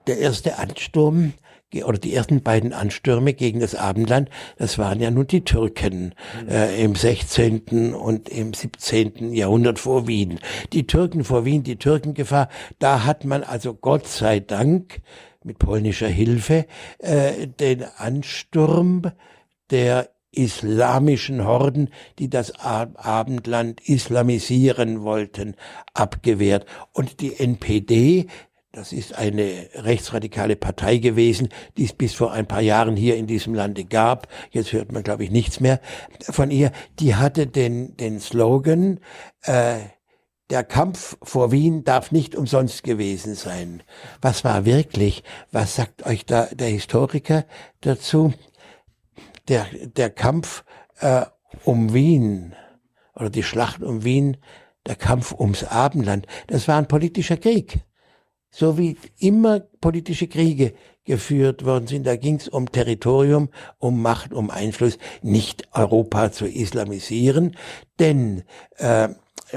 [0.07, 1.35] der erste Ansturm
[1.83, 6.49] oder die ersten beiden Anstürme gegen das Abendland, das waren ja nun die Türken mhm.
[6.49, 7.95] äh, im 16.
[7.95, 9.33] und im 17.
[9.33, 10.39] Jahrhundert vor Wien.
[10.73, 12.49] Die Türken vor Wien, die Türkengefahr,
[12.79, 15.01] da hat man also Gott sei Dank
[15.43, 16.67] mit polnischer Hilfe
[16.99, 19.11] äh, den Ansturm
[19.71, 25.55] der islamischen Horden, die das Abendland islamisieren wollten,
[25.93, 26.67] abgewehrt.
[26.93, 28.27] Und die NPD,
[28.75, 33.29] das ist eine rechtsradikale Partei gewesen, die es bis vor ein paar Jahren hier in
[33.29, 34.27] diesem Lande gab.
[34.51, 35.81] Jetzt hört man, glaube ich, nichts mehr
[36.21, 36.73] von ihr.
[36.99, 38.99] Die hatte den, den Slogan,
[39.43, 39.77] äh,
[40.51, 43.83] der Kampf vor Wien darf nicht umsonst gewesen sein.
[44.21, 45.23] Was war wirklich?
[45.53, 47.47] Was sagt euch da der Historiker
[47.81, 48.35] dazu?
[49.49, 50.65] Der, der Kampf
[50.99, 51.25] äh,
[51.65, 52.55] um Wien
[53.15, 54.37] oder die Schlacht um Wien,
[54.87, 57.85] der Kampf ums Abendland, das war ein politischer Krieg
[58.55, 60.75] so wie immer politische Kriege
[61.05, 62.07] geführt worden sind.
[62.07, 67.57] Da ging es um Territorium, um Macht, um Einfluss, nicht Europa zu islamisieren,
[67.99, 68.45] denn
[68.77, 69.09] äh,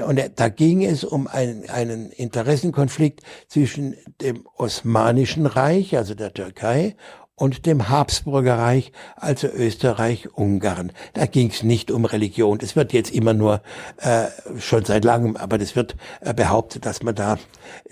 [0.06, 6.94] und da ging es um einen, einen Interessenkonflikt zwischen dem Osmanischen Reich, also der Türkei,
[7.38, 10.92] und dem Habsburgerreich, also Österreich-Ungarn.
[11.14, 12.58] Da ging es nicht um Religion.
[12.58, 13.62] Das wird jetzt immer nur
[13.98, 14.26] äh,
[14.58, 17.38] schon seit langem, aber das wird äh, behauptet, dass man da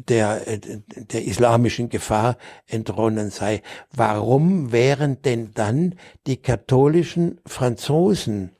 [0.09, 2.36] der, äh, der islamischen Gefahr
[2.66, 3.62] entronnen sei.
[3.94, 5.94] Warum wären denn dann
[6.26, 8.51] die katholischen Franzosen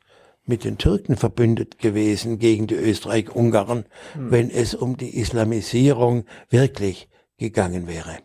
[0.45, 4.31] mit den Türken verbündet gewesen gegen die Österreich-Ungarn, hm.
[4.31, 7.09] wenn es um die Islamisierung wirklich
[7.39, 8.19] gegangen wäre?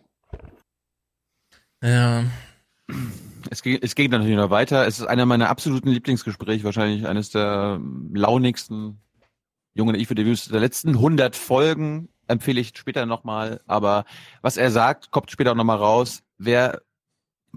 [1.83, 2.25] Ja,
[3.49, 4.85] es geht, es geht natürlich noch weiter.
[4.87, 7.79] Es ist einer meiner absoluten Lieblingsgespräche, wahrscheinlich eines der
[8.13, 8.99] launigsten
[9.73, 12.09] Jungen Wüste der letzten 100 Folgen.
[12.27, 13.61] Empfehle ich später nochmal.
[13.67, 14.05] Aber
[14.41, 16.23] was er sagt, kommt später auch nochmal raus.
[16.37, 16.81] Wer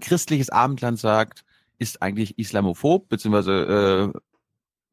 [0.01, 1.45] christliches Abendland sagt,
[1.77, 4.19] ist eigentlich islamophob, beziehungsweise äh,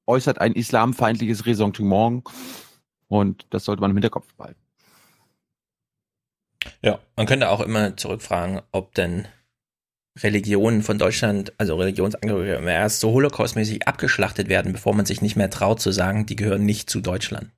[0.06, 2.24] äußert ein islamfeindliches Ressentiment.
[3.08, 4.60] Und das sollte man im Hinterkopf behalten.
[6.80, 9.26] Ja, man könnte auch immer zurückfragen, ob denn
[10.20, 15.36] Religionen von Deutschland, also Religionsangehörige, immer erst so holocaustmäßig abgeschlachtet werden, bevor man sich nicht
[15.36, 17.50] mehr traut zu sagen, die gehören nicht zu Deutschland.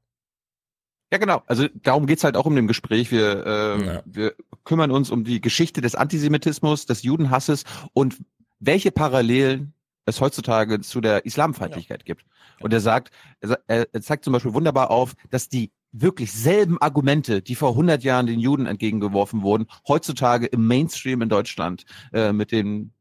[1.12, 1.42] Ja, genau.
[1.46, 3.10] Also darum geht's halt auch um dem Gespräch.
[3.10, 4.02] Wir, äh, ja.
[4.04, 4.34] wir
[4.64, 8.16] kümmern uns um die Geschichte des Antisemitismus, des Judenhasses und
[8.60, 9.74] welche Parallelen
[10.06, 12.04] es heutzutage zu der Islamfeindlichkeit ja.
[12.04, 12.24] gibt.
[12.60, 17.40] Und er sagt, er, er zeigt zum Beispiel wunderbar auf, dass die wirklich selben Argumente,
[17.40, 22.52] die vor 100 Jahren den Juden entgegengeworfen wurden, heutzutage im Mainstream in Deutschland äh, mit
[22.52, 22.92] den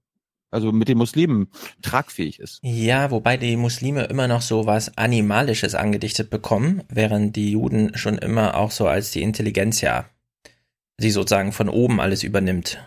[0.52, 1.48] also mit den Muslimen
[1.82, 2.60] tragfähig ist.
[2.62, 8.20] Ja, wobei die Muslime immer noch so was Animalisches angedichtet bekommen, während die Juden schon
[8.20, 10.06] immer auch so als die Intelligenz ja,
[11.00, 12.78] sie sozusagen von oben alles übernimmt.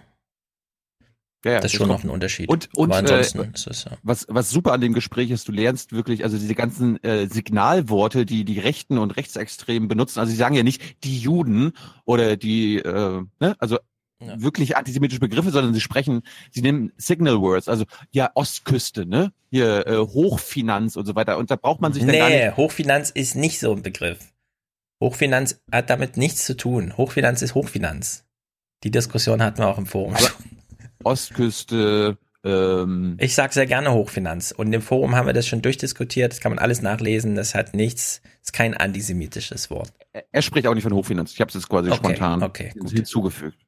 [1.45, 2.49] Ja, ja, das ist schon noch ein Unterschied.
[2.49, 3.93] Und, und äh, es, ja.
[4.03, 8.27] was, was super an dem Gespräch ist, du lernst wirklich, also diese ganzen äh, Signalworte,
[8.27, 10.19] die die Rechten und Rechtsextremen benutzen.
[10.19, 11.73] Also sie sagen ja nicht die Juden
[12.05, 13.79] oder die, äh, ne, also
[14.21, 14.41] ja.
[14.41, 19.87] wirklich antisemitische Begriffe, sondern sie sprechen, sie nehmen Signal Words, also ja Ostküste, ne, hier
[19.87, 21.39] äh, Hochfinanz und so weiter.
[21.39, 22.57] Und da braucht man sich nee, dann gar nicht.
[22.57, 24.19] Hochfinanz ist nicht so ein Begriff.
[25.01, 26.97] Hochfinanz hat damit nichts zu tun.
[26.97, 28.25] Hochfinanz ist Hochfinanz.
[28.85, 30.15] Die Diskussion hatten wir auch im Forum.
[30.15, 30.31] Aber,
[31.05, 32.19] Ostküste.
[32.45, 34.53] Ähm, ich sage sehr gerne Hochfinanz.
[34.53, 36.33] Und im Forum haben wir das schon durchdiskutiert.
[36.33, 37.35] Das kann man alles nachlesen.
[37.35, 39.93] Das hat nichts, ist kein antisemitisches Wort.
[40.33, 41.33] Er spricht auch nicht von Hochfinanz.
[41.33, 43.59] Ich habe es jetzt quasi okay, spontan okay, hinzugefügt.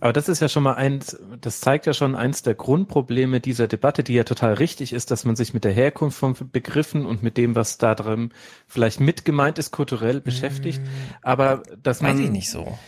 [0.00, 3.68] Aber das ist ja schon mal eins, das zeigt ja schon eins der Grundprobleme dieser
[3.68, 7.22] Debatte, die ja total richtig ist, dass man sich mit der Herkunft von Begriffen und
[7.22, 8.32] mit dem, was da drin
[8.66, 10.80] vielleicht mit gemeint ist, kulturell beschäftigt.
[11.22, 12.12] Aber dass man.
[12.12, 12.78] Weiß ich nicht so.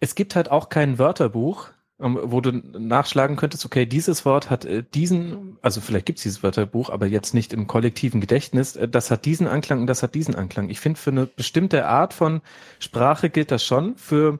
[0.00, 4.84] Es gibt halt auch kein Wörterbuch, wo du nachschlagen könntest, okay, dieses Wort hat äh,
[4.94, 9.24] diesen, also vielleicht gibt's dieses Wörterbuch, aber jetzt nicht im kollektiven Gedächtnis, äh, das hat
[9.24, 10.68] diesen Anklang und das hat diesen Anklang.
[10.68, 12.40] Ich finde, für eine bestimmte Art von
[12.78, 14.38] Sprache gilt das schon, für,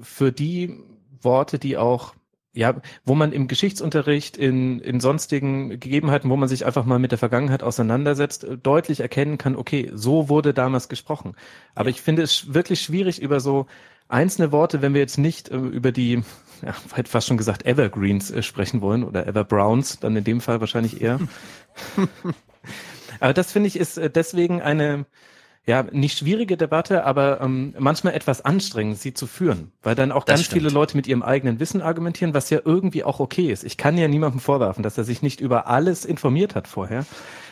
[0.00, 0.78] für die
[1.20, 2.14] Worte, die auch
[2.54, 2.74] ja,
[3.04, 7.18] wo man im Geschichtsunterricht, in, in sonstigen Gegebenheiten, wo man sich einfach mal mit der
[7.18, 11.34] Vergangenheit auseinandersetzt, äh, deutlich erkennen kann, okay, so wurde damals gesprochen.
[11.74, 13.66] Aber ich finde es wirklich schwierig, über so
[14.08, 16.22] einzelne Worte, wenn wir jetzt nicht äh, über die,
[16.62, 16.72] ja,
[17.04, 21.18] fast schon gesagt, Evergreens äh, sprechen wollen oder Everbrowns, dann in dem Fall wahrscheinlich eher.
[23.20, 25.06] aber das finde ich ist äh, deswegen eine,
[25.66, 30.24] ja, nicht schwierige Debatte, aber ähm, manchmal etwas anstrengend, sie zu führen, weil dann auch
[30.24, 33.64] ganz viele Leute mit ihrem eigenen Wissen argumentieren, was ja irgendwie auch okay ist.
[33.64, 37.04] Ich kann ja niemandem vorwerfen, dass er sich nicht über alles informiert hat vorher,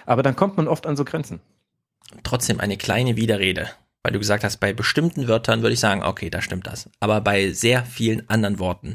[0.07, 1.41] aber dann kommt man oft an so Grenzen.
[2.23, 3.69] Trotzdem eine kleine Widerrede
[4.07, 6.89] weil du gesagt hast, bei bestimmten Wörtern würde ich sagen, okay, da stimmt das.
[7.01, 8.95] Aber bei sehr vielen anderen Worten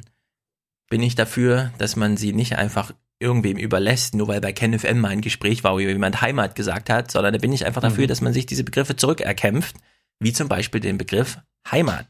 [0.89, 5.09] bin ich dafür, dass man sie nicht einfach irgendwem überlässt, nur weil bei KenFM mal
[5.09, 8.07] ein Gespräch war, wo jemand Heimat gesagt hat, sondern da bin ich einfach dafür, mhm.
[8.07, 9.75] dass man sich diese Begriffe zurückerkämpft,
[10.21, 11.39] wie zum Beispiel den Begriff
[11.69, 12.07] Heimat.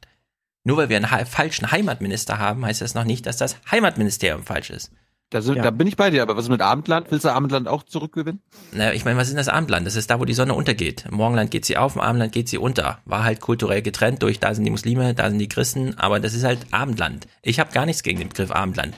[0.63, 4.69] Nur weil wir einen falschen Heimatminister haben, heißt das noch nicht, dass das Heimatministerium falsch
[4.69, 4.91] ist.
[5.31, 5.63] Da, sind, ja.
[5.63, 7.09] da bin ich bei dir, aber was ist mit Abendland?
[7.09, 8.41] Willst du Abendland auch zurückgewinnen?
[8.73, 9.87] Na, ich meine, was ist denn das Abendland?
[9.87, 11.05] Das ist da, wo die Sonne untergeht.
[11.09, 12.99] Im Morgenland geht sie auf, im Abendland geht sie unter.
[13.05, 16.33] War halt kulturell getrennt durch, da sind die Muslime, da sind die Christen, aber das
[16.33, 17.27] ist halt Abendland.
[17.43, 18.93] Ich habe gar nichts gegen den Begriff Abendland.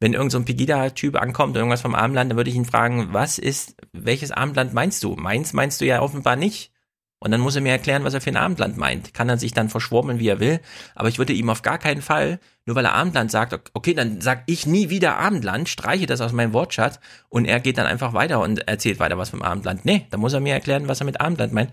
[0.00, 3.10] Wenn irgend so ein Pegida-Typ ankommt und irgendwas vom Abendland, dann würde ich ihn fragen,
[3.12, 5.14] was ist, welches Abendland meinst du?
[5.14, 6.72] Meins meinst du ja offenbar nicht.
[7.20, 9.14] Und dann muss er mir erklären, was er für ein Abendland meint.
[9.14, 10.60] Kann er sich dann verschwurbeln, wie er will.
[10.96, 14.20] Aber ich würde ihm auf gar keinen Fall, nur weil er Abendland sagt, okay, dann
[14.20, 18.12] sag ich nie wieder Abendland, streiche das aus meinem Wortschatz und er geht dann einfach
[18.12, 19.84] weiter und erzählt weiter was vom Abendland.
[19.84, 21.70] Nee, da muss er mir erklären, was er mit Abendland meint.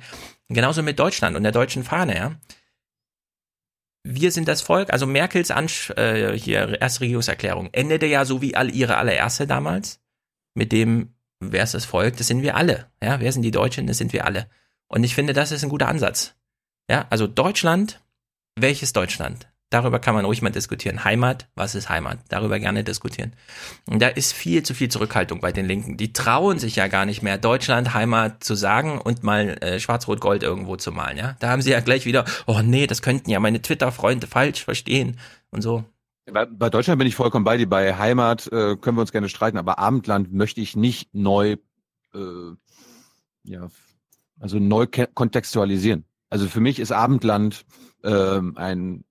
[0.49, 2.35] genauso mit Deutschland und der deutschen Fahne, ja.
[4.03, 8.55] wir sind das Volk, also Merkels Ansch äh, hier erste Regierungserklärung endete ja so wie
[8.55, 9.99] all ihre allererste damals
[10.53, 11.15] mit dem
[11.51, 12.17] wer ist das Volk?
[12.17, 12.87] Das sind wir alle.
[13.01, 13.87] Ja, wer sind die Deutschen?
[13.87, 14.47] Das sind wir alle.
[14.87, 16.35] Und ich finde, das ist ein guter Ansatz.
[16.89, 18.01] Ja, also Deutschland,
[18.55, 19.47] welches Deutschland?
[19.73, 21.03] Darüber kann man ruhig mal diskutieren.
[21.03, 22.19] Heimat, was ist Heimat?
[22.29, 23.33] Darüber gerne diskutieren.
[23.87, 25.97] Und da ist viel zu viel Zurückhaltung bei den Linken.
[25.97, 30.43] Die trauen sich ja gar nicht mehr, Deutschland, Heimat zu sagen und mal äh, Schwarz-Rot-Gold
[30.43, 31.17] irgendwo zu malen.
[31.17, 34.63] Ja, da haben sie ja gleich wieder, oh nee, das könnten ja meine Twitter-Freunde falsch
[34.63, 35.17] verstehen
[35.49, 35.83] und so.
[36.31, 37.67] Bei, bei, Deutschland bin ich vollkommen bei dir.
[37.67, 41.57] Bei Heimat äh, können wir uns gerne streiten, aber Abendland möchte ich nicht neu,
[42.13, 42.19] äh,
[43.43, 43.69] ja,
[44.39, 46.05] also neu kontextualisieren.
[46.29, 47.65] Also für mich ist Abendland
[48.03, 49.03] äh, ein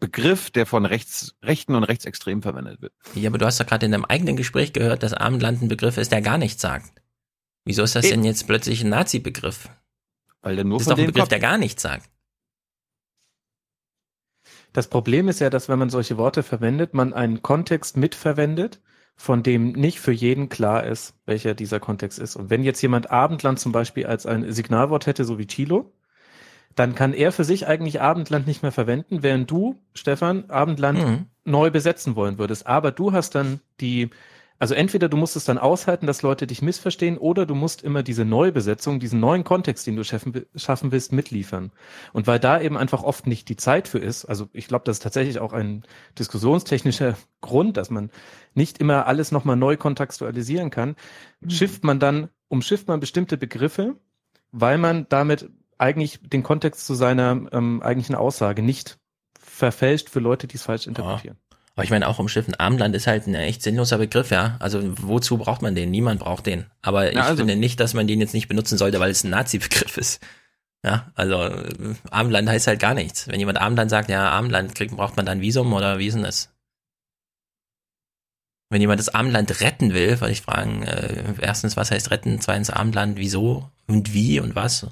[0.00, 2.92] Begriff, der von rechts, Rechten und Rechtsextremen verwendet wird.
[3.14, 5.96] Ja, aber du hast doch gerade in deinem eigenen Gespräch gehört, dass Abendland ein Begriff
[5.96, 7.02] ist, der gar nichts sagt.
[7.64, 8.22] Wieso ist das Eben.
[8.22, 9.68] denn jetzt plötzlich ein Nazi-Begriff?
[10.40, 11.32] Weil der nur das ist doch ein Begriff, kommt.
[11.32, 12.08] der gar nichts sagt.
[14.72, 18.80] Das Problem ist ja, dass wenn man solche Worte verwendet, man einen Kontext mitverwendet,
[19.16, 22.36] von dem nicht für jeden klar ist, welcher dieser Kontext ist.
[22.36, 25.92] Und wenn jetzt jemand Abendland zum Beispiel als ein Signalwort hätte, so wie Chilo,
[26.78, 31.26] dann kann er für sich eigentlich Abendland nicht mehr verwenden, während du, Stefan, Abendland mhm.
[31.44, 32.66] neu besetzen wollen würdest.
[32.66, 34.10] Aber du hast dann die,
[34.60, 38.04] also entweder du musst es dann aushalten, dass Leute dich missverstehen, oder du musst immer
[38.04, 41.72] diese Neubesetzung, diesen neuen Kontext, den du schaffen, schaffen willst, mitliefern.
[42.12, 44.98] Und weil da eben einfach oft nicht die Zeit für ist, also ich glaube, das
[44.98, 45.82] ist tatsächlich auch ein
[46.16, 48.10] diskussionstechnischer Grund, dass man
[48.54, 50.94] nicht immer alles nochmal neu kontextualisieren kann,
[51.40, 51.50] mhm.
[51.50, 53.96] schifft man dann, umschifft man bestimmte Begriffe,
[54.52, 58.98] weil man damit eigentlich den Kontext zu seiner ähm, eigentlichen Aussage nicht
[59.40, 61.36] verfälscht für Leute, die es falsch interpretieren.
[61.40, 61.48] Oh.
[61.74, 62.56] Aber ich meine, auch umschiffen.
[62.56, 64.56] Armland ist halt ein echt sinnloser Begriff, ja.
[64.58, 65.92] Also wozu braucht man den?
[65.92, 66.66] Niemand braucht den.
[66.82, 67.36] Aber ich also.
[67.36, 70.20] finde nicht, dass man den jetzt nicht benutzen sollte, weil es ein Nazi-Begriff ist.
[70.84, 71.50] Ja, also
[72.10, 73.28] Armland heißt halt gar nichts.
[73.28, 76.24] Wenn jemand Armland sagt, ja, Armland kriegt, braucht man dann Visum oder wie ist denn
[76.24, 76.52] das?
[78.70, 82.40] Wenn jemand das Armland retten will, weil ich fragen, äh, erstens, was heißt retten?
[82.40, 84.86] Zweitens, Armland, wieso und wie und was?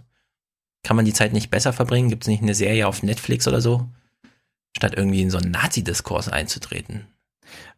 [0.87, 2.11] Kann man die Zeit nicht besser verbringen?
[2.11, 3.89] Gibt es nicht eine Serie auf Netflix oder so?
[4.77, 7.09] Statt irgendwie in so einen Nazi-Diskurs einzutreten.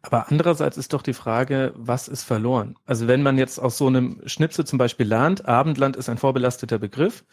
[0.03, 2.75] Aber andererseits ist doch die Frage, was ist verloren?
[2.85, 6.77] Also wenn man jetzt aus so einem Schnipsel zum Beispiel lernt, Abendland ist ein vorbelasteter
[6.77, 7.25] Begriff,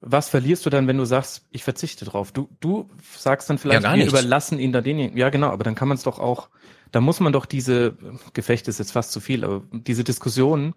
[0.00, 2.32] was verlierst du dann, wenn du sagst, ich verzichte drauf?
[2.32, 5.16] Du, du sagst dann vielleicht, ja, wir überlassen ihn da denjenigen.
[5.16, 6.50] Ja, genau, aber dann kann man es doch auch,
[6.92, 7.96] da muss man doch diese,
[8.34, 10.74] Gefechte ist jetzt fast zu viel, aber diese Diskussionen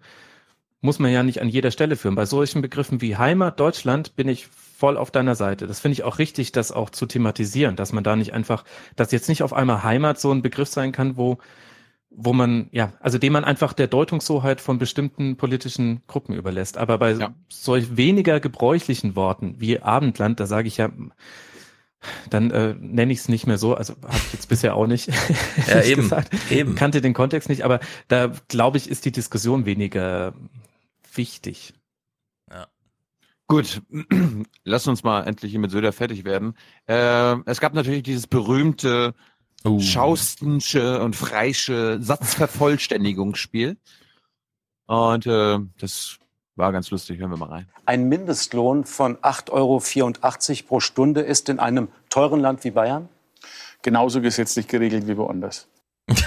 [0.80, 2.14] muss man ja nicht an jeder Stelle führen.
[2.14, 5.66] Bei solchen Begriffen wie Heimat, Deutschland bin ich voll auf deiner Seite.
[5.66, 8.64] Das finde ich auch richtig, das auch zu thematisieren, dass man da nicht einfach,
[8.96, 11.38] dass jetzt nicht auf einmal Heimat so ein Begriff sein kann, wo,
[12.08, 16.78] wo man, ja, also dem man einfach der Deutungshoheit von bestimmten politischen Gruppen überlässt.
[16.78, 17.34] Aber bei ja.
[17.50, 20.88] solch weniger gebräuchlichen Worten wie Abendland, da sage ich ja,
[22.30, 25.10] dann äh, nenne ich es nicht mehr so, also habe ich jetzt bisher auch nicht
[25.68, 26.74] ja, eben, gesagt, eben.
[26.74, 30.32] kannte den Kontext nicht, aber da glaube ich, ist die Diskussion weniger
[31.16, 31.74] wichtig.
[32.50, 32.66] Ja.
[33.46, 33.82] Gut,
[34.64, 36.54] lass uns mal endlich hier mit Söder fertig werden.
[36.86, 39.14] Äh, es gab natürlich dieses berühmte
[39.64, 39.80] uh.
[39.80, 43.76] Schaustensche und Freische Satzvervollständigungsspiel.
[44.86, 46.18] Und äh, das
[46.56, 47.68] war ganz lustig, hören wir mal rein.
[47.86, 53.08] Ein Mindestlohn von 8,84 Euro pro Stunde ist in einem teuren Land wie Bayern?
[53.82, 55.66] Genauso gesetzlich geregelt wie woanders.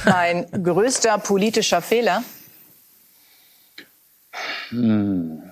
[0.06, 2.24] Mein größter politischer Fehler?
[4.70, 5.44] Hm.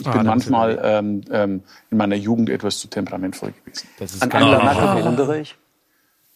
[0.00, 3.88] Ich ah, bin manchmal ähm, ähm, in meiner Jugend etwas zu temperamentvoll gewesen.
[3.98, 5.56] Das ist An Angela Merkel bewundere ich.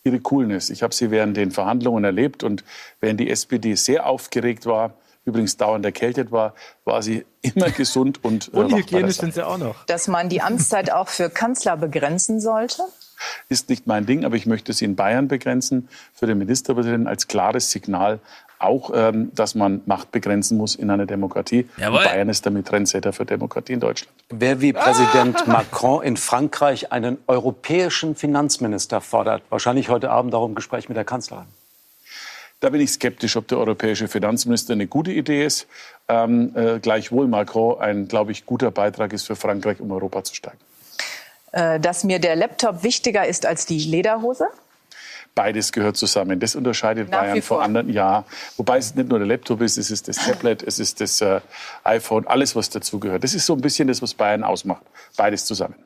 [0.04, 0.70] Ihre Coolness.
[0.70, 2.64] Ich habe sie während den Verhandlungen erlebt und
[3.00, 4.94] während die SPD sehr aufgeregt war,
[5.24, 9.84] übrigens dauernd erkältet war, war sie immer gesund und äh, Unhygienisch sind sie auch noch.
[9.86, 12.82] Dass man die Amtszeit auch für Kanzler begrenzen sollte?
[13.48, 17.26] Ist nicht mein Ding, aber ich möchte sie in Bayern begrenzen für den Ministerpräsidenten als
[17.26, 18.20] klares Signal
[18.58, 21.68] auch, ähm, dass man Macht begrenzen muss in einer Demokratie.
[21.78, 24.12] Bayern ist damit Trendsetter für Demokratie in Deutschland.
[24.30, 30.88] Wer wie Präsident Macron in Frankreich einen europäischen Finanzminister fordert, wahrscheinlich heute Abend darum Gespräch
[30.88, 31.46] mit der Kanzlerin.
[32.60, 35.68] Da bin ich skeptisch, ob der europäische Finanzminister eine gute Idee ist.
[36.08, 40.34] Ähm, äh, gleichwohl Macron ein, glaube ich, guter Beitrag ist für Frankreich, um Europa zu
[40.34, 40.58] steigen.
[41.52, 44.48] Äh, dass mir der Laptop wichtiger ist als die Lederhose?
[45.38, 46.40] Beides gehört zusammen.
[46.40, 47.88] Das unterscheidet Nach Bayern vor anderen.
[47.92, 48.24] Ja,
[48.56, 51.40] wobei es nicht nur der Laptop ist, es ist das Tablet, es ist das äh,
[51.84, 53.22] iPhone, alles, was dazugehört.
[53.22, 54.82] Das ist so ein bisschen das, was Bayern ausmacht.
[55.16, 55.76] Beides zusammen.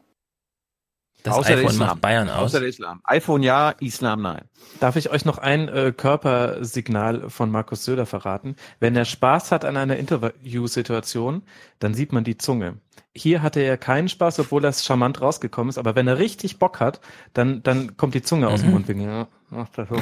[1.23, 1.89] Das Außer der iPhone Islam.
[1.89, 2.43] macht Bayern aus.
[2.47, 3.01] Außer der Islam.
[3.05, 4.43] iPhone ja, Islam nein.
[4.81, 8.57] Darf ich euch noch ein äh, Körpersignal von Markus Söder verraten?
[8.81, 11.43] Wenn er Spaß hat an einer Interviewsituation,
[11.79, 12.79] dann sieht man die Zunge.
[13.15, 16.81] Hier hatte er keinen Spaß, obwohl das charmant rausgekommen ist, aber wenn er richtig Bock
[16.81, 17.01] hat,
[17.35, 18.75] dann, dann kommt die Zunge aus dem Mhm.
[18.75, 19.07] Mundwinkel.
[19.07, 19.97] Ja, ach, das so.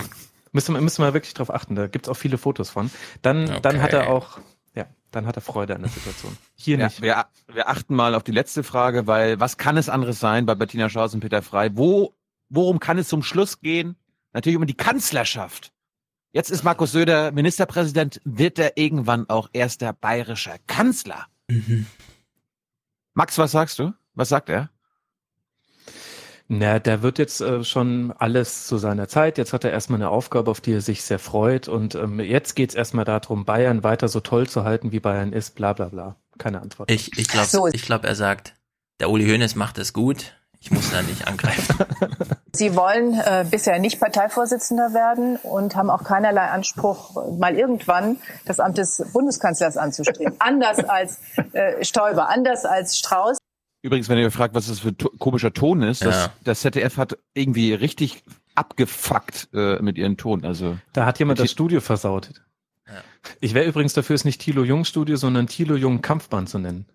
[0.52, 2.90] Müsste man, müsste man wirklich drauf achten, da gibt's auch viele Fotos von.
[3.22, 4.10] Dann, dann hat er Okay.
[4.10, 4.38] auch,
[5.10, 6.36] dann hat er Freude an der Situation.
[6.54, 7.02] Hier Ja, nicht.
[7.02, 10.54] wir, wir achten mal auf die letzte Frage, weil was kann es anderes sein bei
[10.54, 11.70] Bettina Schaus und Peter Frei?
[11.76, 12.14] Wo,
[12.48, 13.96] worum kann es zum Schluss gehen?
[14.32, 15.72] Natürlich um die Kanzlerschaft.
[16.32, 21.26] Jetzt ist Markus Söder Ministerpräsident, wird er irgendwann auch erster bayerischer Kanzler?
[21.48, 21.86] Mhm.
[23.14, 23.92] Max, was sagst du?
[24.14, 24.70] Was sagt er?
[26.52, 29.38] Na, der wird jetzt äh, schon alles zu seiner Zeit.
[29.38, 31.68] Jetzt hat er erstmal eine Aufgabe, auf die er sich sehr freut.
[31.68, 35.54] Und ähm, jetzt geht's erstmal darum, Bayern weiter so toll zu halten, wie Bayern ist,
[35.54, 36.16] bla bla bla.
[36.38, 36.90] Keine Antwort.
[36.90, 37.68] Ich, ich glaube, So.
[37.68, 38.56] ich glaub, er sagt,
[38.98, 40.34] der Uli Hoeneß macht es gut.
[40.58, 41.76] Ich muss da nicht angreifen.
[42.52, 48.58] Sie wollen äh, bisher nicht Parteivorsitzender werden und haben auch keinerlei Anspruch, mal irgendwann das
[48.58, 50.34] Amt des Bundeskanzlers anzustreben.
[50.40, 51.20] anders als
[51.52, 53.38] äh, Stoiber, anders als Strauß.
[53.82, 56.32] Übrigens, wenn ihr fragt, was das für to komischer Ton ist, das, Ja.
[56.44, 58.22] das ZDF hat irgendwie richtig
[58.54, 60.44] abgefuckt äh, mit ihren Ton.
[60.44, 62.30] Also Da hat jemand das Studio versaut.
[63.40, 66.86] Ich wäre übrigens dafür, es nicht Thilo Jung Studio, sondern Thilo Jung Kampfbahn zu nennen.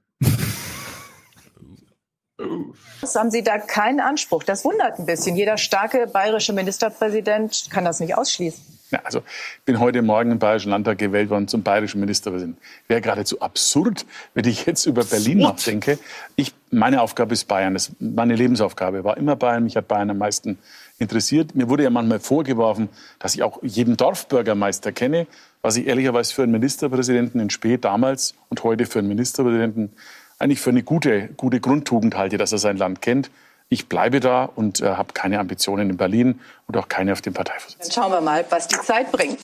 [3.15, 4.43] Haben Sie da keinen Anspruch?
[4.43, 5.35] Das wundert ein bisschen.
[5.35, 8.63] Jeder starke bayerische Ministerpräsident kann das nicht ausschließen.
[8.91, 12.61] Ja, also ich bin heute Morgen im Bayerischen Landtag gewählt worden zum bayerischen Ministerpräsidenten.
[12.87, 14.05] Wäre geradezu absurd,
[14.35, 15.97] wenn ich jetzt über Berlin nachdenke.
[16.35, 17.73] Ich, meine Aufgabe ist Bayern.
[17.73, 19.63] Das meine Lebensaufgabe war immer Bayern.
[19.63, 20.59] Mich hat Bayern am meisten
[20.99, 21.55] interessiert.
[21.55, 25.25] Mir wurde ja manchmal vorgeworfen, dass ich auch jeden Dorfbürgermeister kenne,
[25.63, 29.93] was ich ehrlicherweise für einen Ministerpräsidenten in Spee damals und heute für einen Ministerpräsidenten
[30.37, 33.31] eigentlich für eine gute, gute Grundtugend halte, dass er sein Land kennt.
[33.69, 37.33] Ich bleibe da und äh, habe keine Ambitionen in Berlin und auch keine auf dem
[37.33, 37.79] Parteivorsitz.
[37.79, 39.41] Dann schauen wir mal, was die Zeit bringt.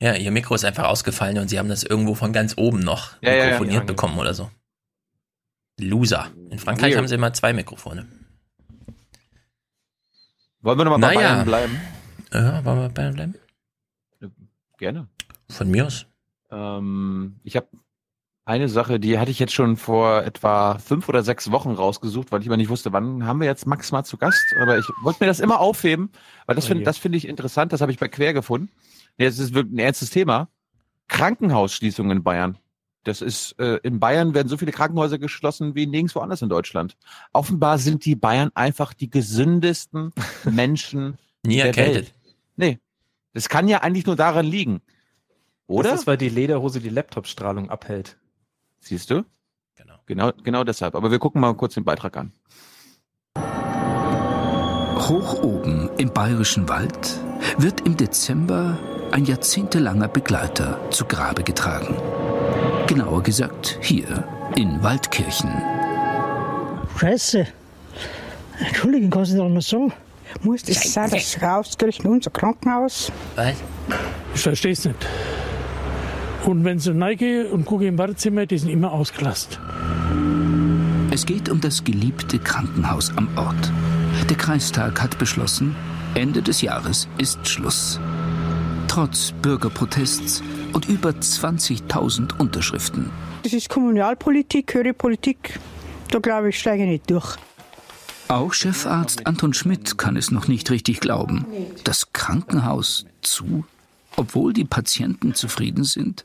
[0.00, 3.20] Ja, ihr Mikro ist einfach ausgefallen und sie haben das irgendwo von ganz oben noch
[3.20, 3.44] Ja, ja, ja.
[3.44, 4.50] mikrofoniert Ja, bekommen oder so.
[5.78, 6.30] Loser.
[6.50, 6.98] In Frankreich Weird.
[6.98, 8.06] haben sie immer zwei Mikrofone.
[10.62, 11.28] wollen wir nochmal bei Naja.
[11.34, 11.80] Bayern bleiben?
[12.32, 13.34] Ja, wollen wir bei Bayern bleiben?
[14.78, 15.08] Gerne.
[15.50, 16.06] Von mir aus.
[16.50, 17.66] Ähm, ich habe
[18.50, 22.40] eine Sache, die hatte ich jetzt schon vor etwa fünf oder sechs Wochen rausgesucht, weil
[22.40, 24.44] ich immer nicht wusste, wann haben wir jetzt Max mal zu Gast.
[24.60, 26.10] Aber ich wollte mir das immer aufheben,
[26.46, 27.72] weil das Oh finde finde ich interessant.
[27.72, 28.68] Das habe ich bei Quer gefunden.
[29.18, 30.48] Das ist wirklich ein ernstes Thema.
[31.06, 32.58] Krankenhausschließungen in Bayern.
[33.04, 36.96] Das ist äh, in Bayern werden so viele Krankenhäuser geschlossen wie nirgendwo anders in Deutschland.
[37.32, 40.12] Offenbar sind die Bayern einfach die gesündesten
[40.44, 41.94] Menschen Nie der erkältet.
[41.94, 42.14] Welt.
[42.56, 42.78] Nee,
[43.32, 44.82] das kann ja eigentlich nur daran liegen.
[45.68, 45.90] Oder?
[45.90, 48.18] Das ist, weil die Lederhose die Laptop-Strahlung abhält.
[48.80, 49.24] Siehst du?
[49.76, 49.94] Genau.
[50.06, 50.94] Genau, genau deshalb.
[50.94, 52.32] Aber wir gucken mal kurz den Beitrag an.
[55.08, 57.18] Hoch oben im bayerischen Wald
[57.58, 58.78] wird im Dezember
[59.12, 61.96] ein jahrzehntelanger Begleiter zu Grabe getragen.
[62.86, 64.24] Genauer gesagt hier
[64.56, 65.50] in Waldkirchen.
[66.98, 67.46] Scheiße.
[68.58, 69.92] Entschuldigung, kannst du das mal sagen?
[70.42, 73.10] Muss das sein, das rauskriegen, unser Krankenhaus?
[73.36, 73.54] Was?
[74.34, 75.06] Ich verstehe es nicht.
[76.44, 79.60] Und wenn sie reingehe und gucke im Wartezimmer, die sind immer ausgelastet.
[81.10, 83.72] Es geht um das geliebte Krankenhaus am Ort.
[84.28, 85.74] Der Kreistag hat beschlossen,
[86.14, 88.00] Ende des Jahres ist Schluss.
[88.88, 90.42] Trotz Bürgerprotests
[90.72, 93.10] und über 20.000 Unterschriften.
[93.42, 95.58] Das ist Kommunalpolitik, höhere Politik.
[96.10, 97.36] Da glaube ich, steige ich nicht durch.
[98.28, 101.46] Auch Chefarzt Anton Schmidt kann es noch nicht richtig glauben.
[101.84, 103.64] Das Krankenhaus zu,
[104.20, 106.24] obwohl die Patienten zufrieden sind?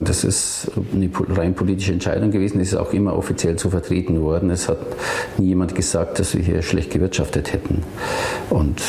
[0.00, 2.58] Das ist eine rein politische Entscheidung gewesen.
[2.58, 4.50] Das ist auch immer offiziell so vertreten worden.
[4.50, 4.78] Es hat
[5.38, 7.82] nie jemand gesagt, dass wir hier schlecht gewirtschaftet hätten.
[8.48, 8.80] Und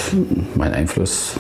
[0.55, 1.35] mein Einfluss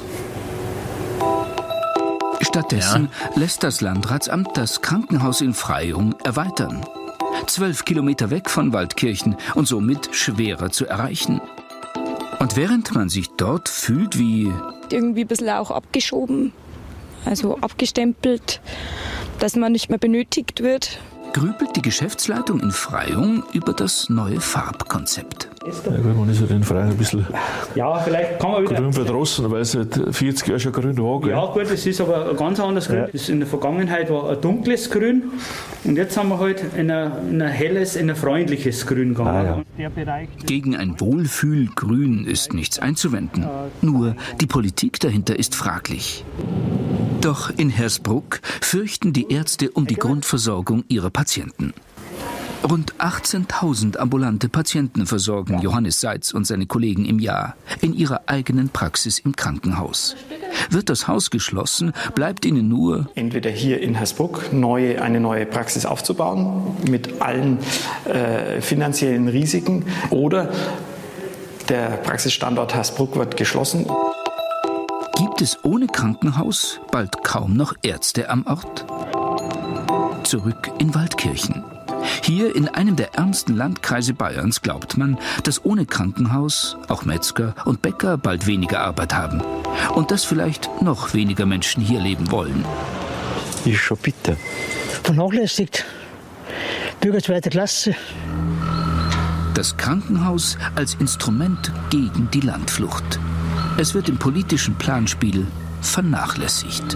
[2.41, 6.85] Stattdessen lässt das Landratsamt das Krankenhaus in Freyung erweitern.
[7.47, 11.41] Zwölf Kilometer weg von Waldkirchen und somit schwerer zu erreichen.
[12.39, 14.51] Und während man sich dort fühlt wie
[14.91, 16.53] irgendwie ein bisschen auch abgeschoben,
[17.25, 18.61] also abgestempelt,
[19.39, 20.99] dass man nicht mehr benötigt wird.
[21.33, 25.49] grübelt die Geschäftsleitung in Freyung über das neue Farbkonzept.
[25.65, 27.25] Ja gut, man ist ja den Freien ein bisschen
[27.73, 28.75] Ja, vielleicht kann man wieder.
[28.75, 31.21] grün verdrossen, weil es seit 40 Jahren schon grün war.
[31.21, 31.31] gell?
[31.31, 32.97] Ja, gut, es ist aber ein ganz anderes Grün.
[32.99, 33.07] Ja.
[33.07, 35.23] Das in der Vergangenheit war ein dunkles Grün
[35.85, 39.63] und jetzt haben wir halt in ein, in ein helles, in ein freundliches Grün gegangen.
[39.77, 40.27] Der Bereich.
[40.45, 43.47] Gegen ein Wohlfühlgrün ist nichts einzuwenden.
[43.81, 46.25] Nur die Politik dahinter ist fraglich.
[47.23, 51.73] Doch in Hersbruck fürchten die Ärzte um die Grundversorgung ihrer Patienten.
[52.69, 58.67] Rund 18.000 ambulante Patienten versorgen Johannes Seitz und seine Kollegen im Jahr in ihrer eigenen
[58.67, 60.17] Praxis im Krankenhaus.
[60.69, 65.85] Wird das Haus geschlossen, bleibt ihnen nur entweder hier in Hersbruck neue, eine neue Praxis
[65.85, 67.59] aufzubauen mit allen
[68.03, 70.51] äh, finanziellen Risiken oder
[71.69, 73.85] der Praxisstandort Hersbruck wird geschlossen.
[75.33, 78.85] Gibt es ohne Krankenhaus bald kaum noch Ärzte am Ort?
[80.27, 81.63] Zurück in Waldkirchen.
[82.21, 87.81] Hier in einem der ärmsten Landkreise Bayerns glaubt man, dass ohne Krankenhaus auch Metzger und
[87.81, 89.41] Bäcker bald weniger Arbeit haben.
[89.95, 92.63] Und dass vielleicht noch weniger Menschen hier leben wollen.
[93.65, 94.37] Ist schon bitter.
[95.01, 95.83] Vernachlässigt.
[97.01, 97.95] Bürger zweiter Klasse.
[99.55, 103.19] Das Krankenhaus als Instrument gegen die Landflucht.
[103.75, 105.47] Es wird im politischen Planspiel
[105.81, 106.95] vernachlässigt.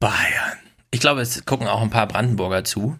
[0.00, 0.58] Bayern.
[0.90, 2.98] Ich glaube, es gucken auch ein paar Brandenburger zu,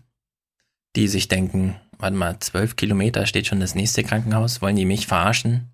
[0.94, 5.06] die sich denken, warte mal, zwölf Kilometer steht schon das nächste Krankenhaus, wollen die mich
[5.06, 5.72] verarschen?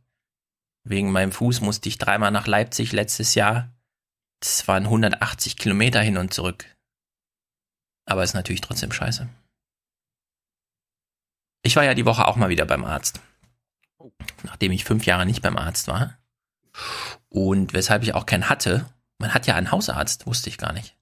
[0.85, 3.75] Wegen meinem Fuß musste ich dreimal nach Leipzig letztes Jahr.
[4.39, 6.67] Das waren 180 Kilometer hin und zurück.
[8.07, 9.29] Aber ist natürlich trotzdem scheiße.
[11.63, 13.21] Ich war ja die Woche auch mal wieder beim Arzt.
[14.43, 16.17] Nachdem ich fünf Jahre nicht beim Arzt war.
[17.29, 18.87] Und weshalb ich auch keinen hatte.
[19.19, 20.97] Man hat ja einen Hausarzt, wusste ich gar nicht.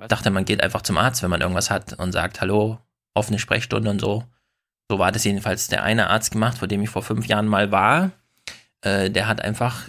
[0.00, 2.78] Ich dachte, man geht einfach zum Arzt, wenn man irgendwas hat und sagt, hallo,
[3.14, 4.24] offene Sprechstunde und so.
[4.88, 7.72] So war das jedenfalls der eine Arzt gemacht, vor dem ich vor fünf Jahren mal
[7.72, 8.12] war.
[8.80, 9.88] Äh, der hat einfach,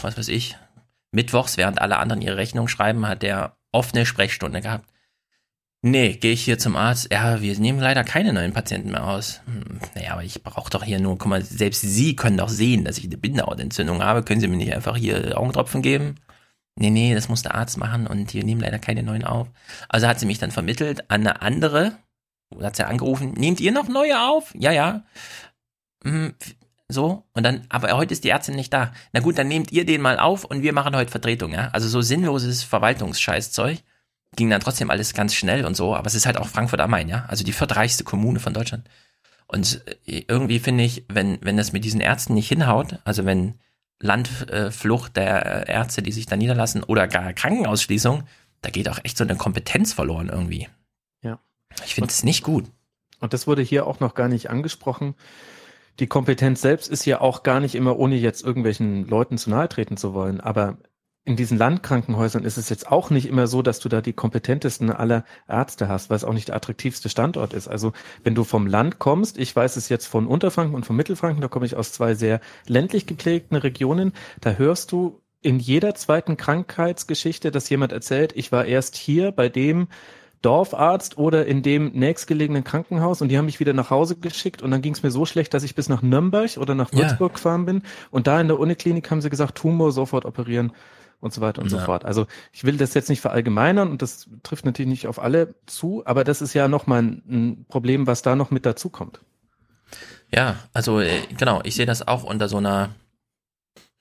[0.00, 0.56] was weiß ich,
[1.12, 4.88] mittwochs, während alle anderen ihre Rechnung schreiben, hat der offene Sprechstunde gehabt.
[5.82, 7.08] Nee, gehe ich hier zum Arzt.
[7.10, 9.40] Ja, wir nehmen leider keine neuen Patienten mehr aus.
[9.46, 12.84] Hm, naja, aber ich brauche doch hier nur, guck mal, selbst Sie können doch sehen,
[12.84, 14.22] dass ich eine Bindehautentzündung habe.
[14.22, 16.16] Können Sie mir nicht einfach hier Augentropfen geben?
[16.76, 19.48] Nee, nee, das muss der Arzt machen und wir nehmen leider keine neuen auf.
[19.88, 21.98] Also hat sie mich dann vermittelt an eine andere.
[22.60, 24.54] Hat sie angerufen, nehmt ihr noch neue auf?
[24.54, 25.04] Ja, ja.
[26.04, 26.34] Hm,
[26.88, 28.92] so, und dann, aber heute ist die Ärztin nicht da.
[29.12, 31.68] Na gut, dann nehmt ihr den mal auf und wir machen heute Vertretung, ja.
[31.72, 33.82] Also so sinnloses Verwaltungsscheißzeug
[34.36, 36.90] ging dann trotzdem alles ganz schnell und so, aber es ist halt auch Frankfurt am
[36.90, 38.88] Main, ja, also die viertreichste Kommune von Deutschland.
[39.46, 43.54] Und äh, irgendwie finde ich, wenn, wenn das mit diesen Ärzten nicht hinhaut, also wenn
[43.98, 48.22] Landflucht der Ärzte, die sich da niederlassen, oder gar Krankenausschließung,
[48.62, 50.68] da geht auch echt so eine Kompetenz verloren irgendwie.
[51.22, 51.38] Ja.
[51.84, 52.64] Ich finde es nicht gut.
[53.20, 55.14] Und das wurde hier auch noch gar nicht angesprochen.
[55.98, 59.68] Die Kompetenz selbst ist ja auch gar nicht immer, ohne jetzt irgendwelchen Leuten zu nahe
[59.68, 60.40] treten zu wollen.
[60.40, 60.78] Aber
[61.30, 64.90] in diesen Landkrankenhäusern ist es jetzt auch nicht immer so, dass du da die kompetentesten
[64.90, 67.68] aller Ärzte hast, weil es auch nicht der attraktivste Standort ist.
[67.68, 67.92] Also
[68.24, 71.46] wenn du vom Land kommst, ich weiß es jetzt von Unterfranken und von Mittelfranken, da
[71.46, 77.52] komme ich aus zwei sehr ländlich geprägten Regionen, da hörst du in jeder zweiten Krankheitsgeschichte,
[77.52, 79.86] dass jemand erzählt, ich war erst hier bei dem
[80.42, 84.72] Dorfarzt oder in dem nächstgelegenen Krankenhaus und die haben mich wieder nach Hause geschickt und
[84.72, 87.34] dann ging es mir so schlecht, dass ich bis nach Nürnberg oder nach Würzburg ja.
[87.34, 90.72] gefahren bin und da in der Uniklinik haben sie gesagt, Tumor sofort operieren
[91.20, 91.78] und so weiter und ja.
[91.78, 92.04] so fort.
[92.04, 96.02] Also ich will das jetzt nicht verallgemeinern und das trifft natürlich nicht auf alle zu,
[96.06, 99.20] aber das ist ja nochmal ein, ein Problem, was da noch mit dazu kommt.
[100.34, 102.90] Ja, also äh, genau, ich sehe das auch unter so einer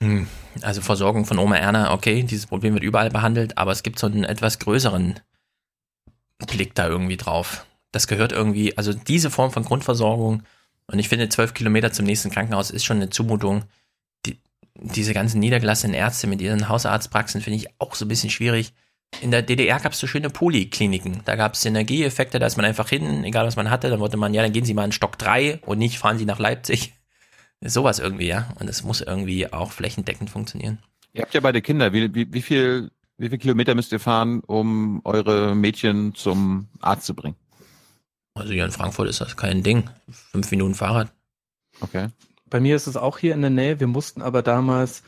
[0.02, 0.28] hm,
[0.62, 4.08] also Versorgung von Oma Erna, okay, dieses Problem wird überall behandelt, aber es gibt so
[4.08, 5.20] einen etwas größeren
[6.48, 7.66] Blick da irgendwie drauf.
[7.92, 10.44] Das gehört irgendwie, also diese Form von Grundversorgung,
[10.88, 13.64] und ich finde, zwölf Kilometer zum nächsten Krankenhaus ist schon eine Zumutung,
[14.82, 18.74] diese ganzen niedergelassenen Ärzte mit ihren Hausarztpraxen finde ich auch so ein bisschen schwierig.
[19.22, 21.22] In der DDR gab es so schöne Polikliniken.
[21.26, 24.18] Da gab es Synergieeffekte, da ist man einfach hin, egal was man hatte, dann wollte
[24.18, 26.94] man, ja, dann gehen Sie mal in Stock 3 und nicht fahren Sie nach Leipzig.
[27.62, 28.54] Sowas irgendwie, ja.
[28.60, 30.80] Und es muss irgendwie auch flächendeckend funktionieren.
[31.14, 31.92] Ihr habt ja beide Kinder.
[31.92, 37.06] Wie, wie, wie viel, wie viel Kilometer müsst ihr fahren, um eure Mädchen zum Arzt
[37.06, 37.36] zu bringen?
[38.36, 39.90] Also hier in Frankfurt ist das kein Ding.
[40.32, 41.12] Fünf Minuten Fahrrad.
[41.82, 42.08] Okay.
[42.50, 43.80] Bei mir ist es auch hier in der Nähe.
[43.80, 45.04] Wir mussten aber damals,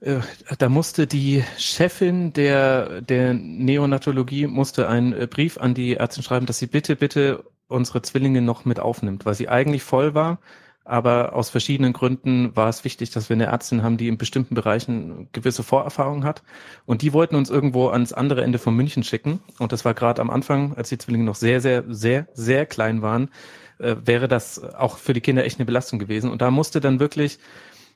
[0.00, 0.20] äh,
[0.58, 6.46] da musste die Chefin der, der Neonatologie musste einen äh, Brief an die Ärztin schreiben,
[6.46, 10.38] dass sie bitte, bitte unsere Zwillinge noch mit aufnimmt, weil sie eigentlich voll war.
[10.86, 14.54] Aber aus verschiedenen Gründen war es wichtig, dass wir eine Ärztin haben, die in bestimmten
[14.54, 16.42] Bereichen gewisse Vorerfahrung hat.
[16.84, 19.40] Und die wollten uns irgendwo ans andere Ende von München schicken.
[19.58, 23.00] Und das war gerade am Anfang, als die Zwillinge noch sehr, sehr, sehr, sehr klein
[23.00, 23.30] waren
[23.78, 26.30] äh, wäre das auch für die Kinder echt eine Belastung gewesen.
[26.30, 27.38] Und da musste dann wirklich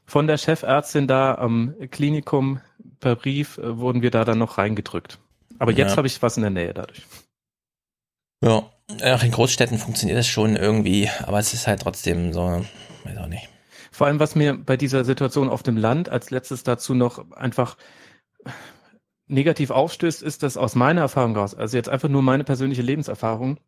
[0.06, 2.60] von der Chefärztin da am Klinikum
[3.00, 5.18] per Brief äh, wurden wir da dann noch reingedrückt.
[5.58, 5.96] Aber jetzt ja.
[5.96, 7.02] habe ich was in der Nähe dadurch.
[8.42, 8.70] Ja,
[9.14, 12.64] auch in Großstädten funktioniert das schon irgendwie, aber es ist halt trotzdem so,
[13.04, 13.48] weiß auch nicht.
[13.90, 17.76] Vor allem, was mir bei dieser Situation auf dem Land als letztes dazu noch einfach
[19.26, 23.58] negativ aufstößt, ist, dass aus meiner Erfahrung raus, also jetzt einfach nur meine persönliche Lebenserfahrung,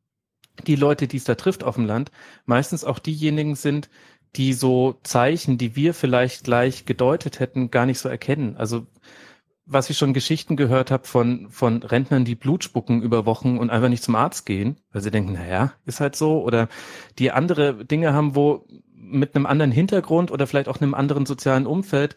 [0.67, 2.11] die Leute, die es da trifft auf dem Land,
[2.47, 3.91] meistens auch diejenigen sind,
[4.37, 8.57] die so Zeichen, die wir vielleicht gleich gedeutet hätten, gar nicht so erkennen.
[8.57, 8.87] Also
[9.73, 13.71] was ich schon Geschichten gehört habe von, von Rentnern, die Blut spucken über Wochen und
[13.71, 16.43] einfach nicht zum Arzt gehen, weil sie denken, naja, ist halt so.
[16.43, 16.69] Oder
[17.21, 21.67] die andere Dinge haben, wo mit einem anderen Hintergrund oder vielleicht auch einem anderen sozialen
[21.67, 22.17] Umfeld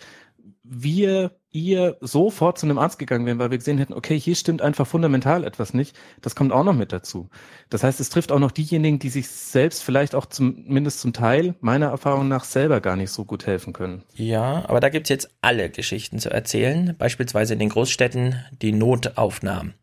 [0.63, 4.61] wir, ihr sofort zu einem Arzt gegangen wären, weil wir gesehen hätten, okay, hier stimmt
[4.61, 5.95] einfach fundamental etwas nicht.
[6.21, 7.29] Das kommt auch noch mit dazu.
[7.69, 11.55] Das heißt, es trifft auch noch diejenigen, die sich selbst vielleicht auch zumindest zum Teil,
[11.61, 14.03] meiner Erfahrung nach, selber gar nicht so gut helfen können.
[14.13, 16.95] Ja, aber da gibt's jetzt alle Geschichten zu erzählen.
[16.97, 19.75] Beispielsweise in den Großstädten die Notaufnahmen.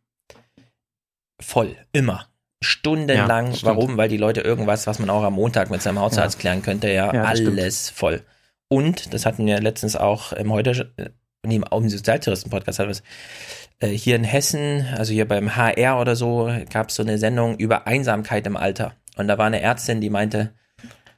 [1.41, 2.27] Voll, immer
[2.63, 3.53] stundenlang.
[3.53, 3.97] Ja, Warum?
[3.97, 6.41] Weil die Leute irgendwas, was man auch am Montag mit seinem Hausarzt ja.
[6.41, 7.99] klären könnte, ja, ja alles stimmt.
[7.99, 8.23] voll.
[8.69, 10.93] Und, das hatten wir letztens auch im heute,
[11.47, 13.03] nee, im Sozialtouristen-Podcast hatten wir es,
[13.81, 17.57] äh, hier in Hessen, also hier beim HR oder so, gab es so eine Sendung
[17.57, 18.95] über Einsamkeit im Alter.
[19.17, 20.53] Und da war eine Ärztin, die meinte,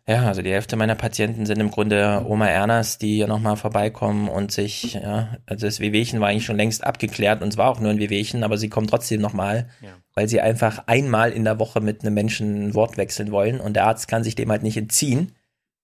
[0.07, 4.29] ja, also die Hälfte meiner Patienten sind im Grunde Oma Ernas, die hier nochmal vorbeikommen
[4.29, 7.79] und sich, ja, also das Wehwehchen war eigentlich schon längst abgeklärt und es war auch
[7.79, 9.91] nur ein Wehwehchen, aber sie kommen trotzdem nochmal, ja.
[10.15, 13.75] weil sie einfach einmal in der Woche mit einem Menschen ein Wort wechseln wollen und
[13.75, 15.33] der Arzt kann sich dem halt nicht entziehen.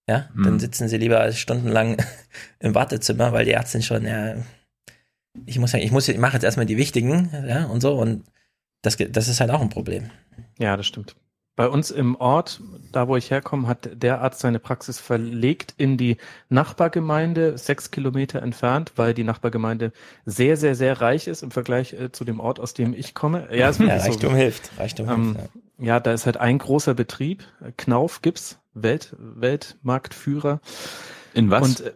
[0.09, 0.45] Ja, mhm.
[0.45, 1.99] dann sitzen sie lieber stundenlang
[2.61, 4.37] im Wartezimmer, weil die Ärztin schon, ja,
[5.47, 8.25] ich muss ja, ich muss, ich mache jetzt erstmal die wichtigen, ja, und so, und
[8.83, 10.11] das, das ist halt auch ein Problem.
[10.59, 11.15] Ja, das stimmt.
[11.57, 12.61] Bei uns im Ort,
[12.93, 16.17] da wo ich herkomme, hat der Arzt seine Praxis verlegt in die
[16.49, 19.93] Nachbargemeinde, sechs Kilometer entfernt, weil die Nachbargemeinde
[20.25, 23.49] sehr, sehr, sehr reich ist im Vergleich äh, zu dem Ort, aus dem ich komme.
[23.51, 24.37] Ja, ja Reichtum so.
[24.37, 24.71] hilft.
[24.79, 25.51] Reichtum ähm, hilft.
[25.79, 25.85] Ja.
[25.85, 27.43] ja, da ist halt ein großer Betrieb,
[27.77, 30.61] Knauf Gips, Welt, Weltmarktführer.
[31.35, 31.69] In was?
[31.69, 31.93] Und, äh,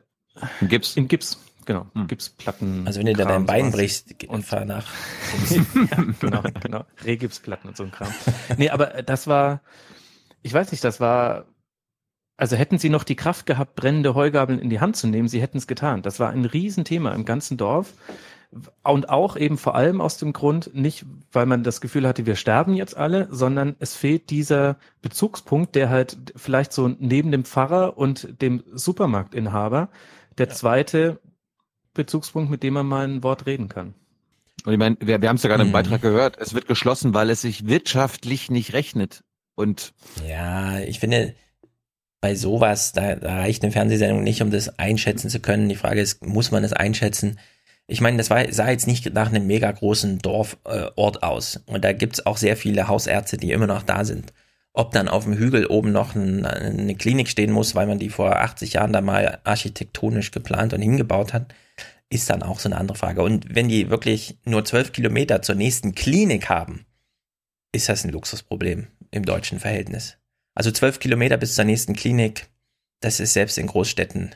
[0.61, 0.97] in Gips?
[0.97, 1.39] In Gips.
[1.65, 2.09] Genau, hm.
[2.09, 2.87] Gipsplatten.
[2.87, 4.87] Also wenn du da dein Bein brichst, und fahr nach.
[5.51, 6.85] ja, genau, genau.
[7.05, 8.13] Rehgipsplatten und so ein Kram.
[8.57, 9.61] Nee, aber das war,
[10.43, 11.47] ich weiß nicht, das war,
[12.37, 15.41] also hätten sie noch die Kraft gehabt, brennende Heugabeln in die Hand zu nehmen, sie
[15.41, 16.03] hätten es getan.
[16.03, 17.95] Das war ein Riesenthema im ganzen Dorf.
[18.83, 22.37] Und auch eben vor allem aus dem Grund, nicht weil man das Gefühl hatte, wir
[22.37, 27.97] sterben jetzt alle, sondern es fehlt dieser Bezugspunkt, der halt vielleicht so neben dem Pfarrer
[27.97, 29.89] und dem Supermarktinhaber
[30.39, 30.53] der ja.
[30.53, 31.21] zweite
[31.95, 33.95] Bezugspunkt, mit dem man mal ein Wort reden kann.
[34.65, 35.73] Und ich meine, wir, wir haben es ja gerade im mhm.
[35.73, 39.25] Beitrag gehört, es wird geschlossen, weil es sich wirtschaftlich nicht rechnet.
[39.55, 39.93] Und
[40.27, 41.35] ja, ich finde,
[42.21, 45.69] bei sowas, da, da reicht eine Fernsehsendung nicht, um das einschätzen zu können.
[45.69, 47.39] Die Frage ist, muss man es einschätzen?
[47.93, 51.61] Ich meine, das war, sah jetzt nicht nach einem mega großen Dorfort äh, aus.
[51.67, 54.33] Und da gibt's auch sehr viele Hausärzte, die immer noch da sind.
[54.73, 58.09] Ob dann auf dem Hügel oben noch ein, eine Klinik stehen muss, weil man die
[58.09, 61.53] vor 80 Jahren da mal architektonisch geplant und hingebaut hat,
[62.09, 63.23] ist dann auch so eine andere Frage.
[63.23, 66.87] Und wenn die wirklich nur zwölf Kilometer zur nächsten Klinik haben,
[67.73, 70.17] ist das ein Luxusproblem im deutschen Verhältnis.
[70.55, 72.47] Also zwölf Kilometer bis zur nächsten Klinik,
[73.01, 74.35] das ist selbst in Großstädten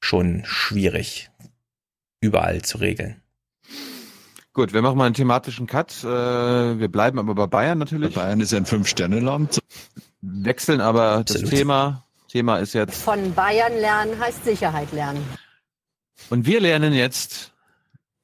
[0.00, 1.30] schon schwierig,
[2.22, 3.20] überall zu regeln.
[4.54, 6.04] Gut, wir machen mal einen thematischen Cut.
[6.04, 8.14] Äh, wir bleiben aber bei Bayern natürlich.
[8.14, 9.60] Bayern ist ein Fünf-Sterne-Land.
[10.20, 11.44] Wechseln aber Absolut.
[11.44, 12.06] das Thema.
[12.28, 13.02] Thema ist jetzt.
[13.02, 15.22] Von Bayern lernen heißt Sicherheit lernen.
[16.30, 17.52] Und wir lernen jetzt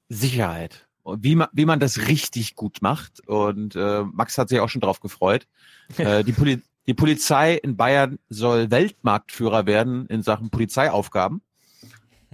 [0.08, 0.86] Sicherheit.
[1.02, 3.26] Und wie man, wie man das richtig gut macht.
[3.26, 5.46] Und äh, Max hat sich auch schon drauf gefreut.
[5.96, 11.40] Äh, die, Poli die Polizei in Bayern soll Weltmarktführer werden in Sachen Polizeiaufgaben.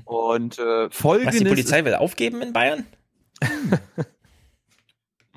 [0.05, 1.35] Und äh, folgendes.
[1.35, 2.87] Was die Polizei will aufgeben in Bayern?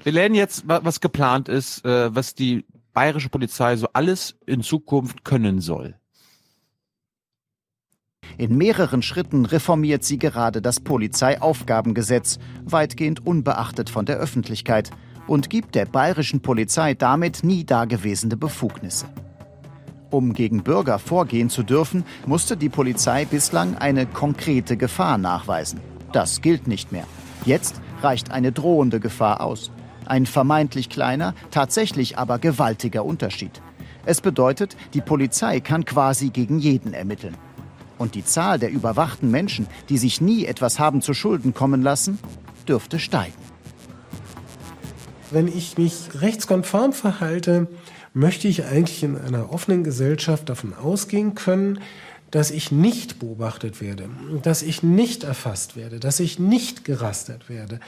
[0.04, 5.24] Wir lernen jetzt, was geplant ist, äh, was die bayerische Polizei so alles in Zukunft
[5.24, 5.96] können soll.
[8.38, 14.92] In mehreren Schritten reformiert sie gerade das Polizeiaufgabengesetz, weitgehend unbeachtet von der Öffentlichkeit,
[15.28, 19.08] und gibt der bayerischen Polizei damit nie dagewesene Befugnisse.
[20.10, 25.82] Um gegen Bürger vorgehen zu dürfen, musste die Polizei bislang eine konkrete Gefahr nachweisen.
[26.14, 27.06] Das gilt nicht mehr.
[27.46, 29.72] Jetzt reicht eine drohende Gefahr aus.
[30.06, 33.62] Ein vermeintlich kleiner, tatsächlich aber gewaltiger Unterschied.
[34.06, 37.36] Es bedeutet, die Polizei kann quasi gegen jeden ermitteln.
[37.98, 42.20] Und die Zahl der überwachten Menschen, die sich nie etwas haben zu Schulden kommen lassen,
[42.70, 43.34] dürfte steigen.
[45.30, 47.68] Wenn ich mich rechtskonform verhalte,
[48.18, 51.80] möchte ich eigentlich in einer offenen Gesellschaft davon ausgehen können,
[52.32, 54.10] dass ich nicht beobachtet werde,
[54.42, 57.80] dass ich nicht erfasst werde, dass ich nicht gerastert werde.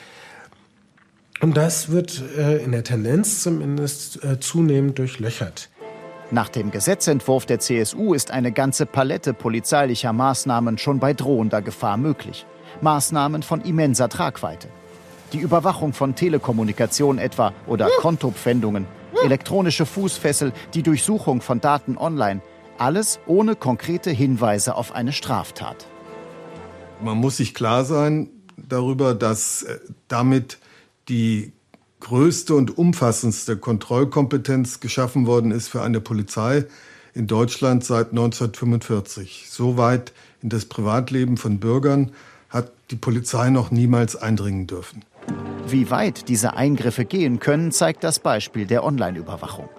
[1.42, 5.70] Und das wird äh, in der Tendenz zumindest äh, zunehmend durchlöchert.
[6.32, 11.98] Nach dem Gesetzentwurf der CSU ist eine ganze Palette polizeilicher Maßnahmen schon bei drohender Gefahr
[11.98, 12.46] möglich.
[12.82, 14.68] Maßnahmen von immenser Tragweite.
[15.34, 18.86] Die Überwachung von Telekommunikation etwa oder Kontopfändungen,
[19.24, 22.42] elektronische Fußfessel, die Durchsuchung von Daten online.
[22.78, 25.88] Alles ohne konkrete Hinweise auf eine Straftat.
[27.02, 30.58] Man muss sich klar sein darüber, dass äh, damit
[31.08, 31.52] die
[32.00, 36.66] größte und umfassendste Kontrollkompetenz geschaffen worden ist für eine Polizei
[37.14, 39.48] in Deutschland seit 1945.
[39.50, 42.12] So weit in das Privatleben von Bürgern
[42.50, 45.04] hat die Polizei noch niemals eindringen dürfen.
[45.68, 49.70] Wie weit diese Eingriffe gehen können, zeigt das Beispiel der Online-Überwachung.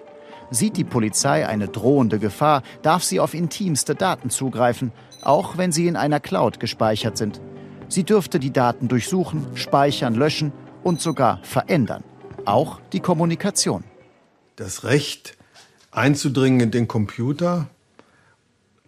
[0.49, 4.91] Sieht die Polizei eine drohende Gefahr, darf sie auf intimste Daten zugreifen,
[5.21, 7.41] auch wenn sie in einer Cloud gespeichert sind.
[7.87, 10.53] Sie dürfte die Daten durchsuchen, speichern, löschen
[10.83, 12.03] und sogar verändern.
[12.45, 13.83] Auch die Kommunikation.
[14.55, 15.37] Das Recht
[15.91, 17.67] einzudringen in den Computer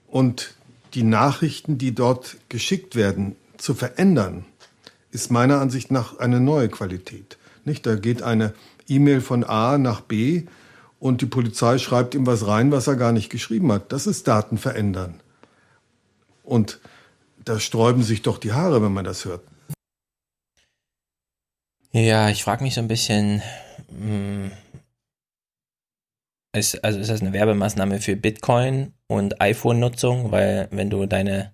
[0.07, 0.56] und
[0.94, 4.45] die Nachrichten, die dort geschickt werden, zu verändern,
[5.14, 7.38] ist meiner Ansicht nach eine neue Qualität.
[7.65, 7.85] Nicht?
[7.85, 8.53] Da geht eine
[8.88, 10.44] E-Mail von A nach B
[10.99, 13.91] und die Polizei schreibt ihm was rein, was er gar nicht geschrieben hat.
[13.91, 15.22] Das ist Daten verändern.
[16.44, 16.80] Und
[17.45, 19.41] da sträuben sich doch die Haare, wenn man das hört.
[21.91, 23.44] Ja, ich frage mich so ein bisschen,
[23.90, 24.52] hm,
[26.56, 30.31] ist, also ist das eine Werbemaßnahme für Bitcoin und iPhone-Nutzung?
[30.31, 31.53] Weil wenn du deine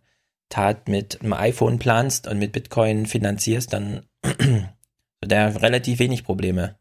[0.50, 6.78] Tat mit einem iPhone planst und mit Bitcoin finanzierst, dann hat er relativ wenig Probleme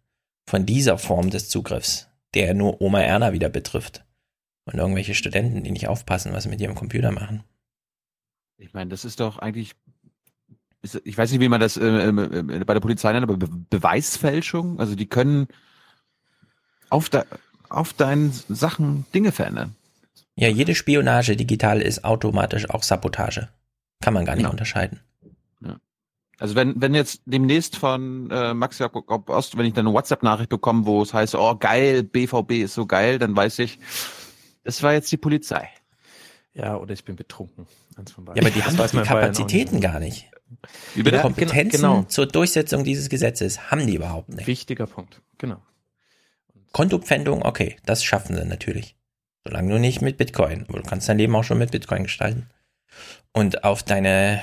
[0.46, 4.04] von dieser Form des Zugriffs, der nur Oma Erna wieder betrifft.
[4.64, 7.44] Und irgendwelche Studenten, die nicht aufpassen, was sie mit ihrem Computer machen.
[8.56, 9.74] Ich meine, das ist doch eigentlich,
[11.04, 14.80] ich weiß nicht, wie man das äh, äh, bei der Polizei nennt, aber Be Beweisfälschung.
[14.80, 15.48] Also die können
[16.90, 17.24] auf, de,
[17.68, 19.76] auf deinen Sachen Dinge verändern.
[20.34, 23.48] Ja, jede Spionage digital ist automatisch auch Sabotage.
[24.00, 24.50] Kann man gar nicht ja.
[24.50, 25.00] unterscheiden.
[25.60, 25.78] Ja.
[26.38, 30.50] Also wenn, wenn jetzt demnächst von äh, Max Jakob Ost, wenn ich dann eine WhatsApp-Nachricht
[30.50, 33.78] bekomme, wo es heißt, oh geil, BVB ist so geil, dann weiß ich,
[34.64, 35.68] das war jetzt die Polizei.
[36.54, 37.66] Ja, oder ich bin betrunken.
[37.96, 40.30] Ja, aber die haben doch die Kapazitäten gar nicht.
[40.94, 42.02] Die ja, Kompetenzen genau.
[42.04, 44.46] zur Durchsetzung dieses Gesetzes haben die überhaupt nicht.
[44.46, 45.60] Wichtiger Punkt, genau.
[46.72, 48.96] Kontopfändung, okay, das schaffen sie natürlich.
[49.44, 52.50] Solange du nicht mit Bitcoin, du kannst dein Leben auch schon mit Bitcoin gestalten.
[53.32, 54.40] Und auf deine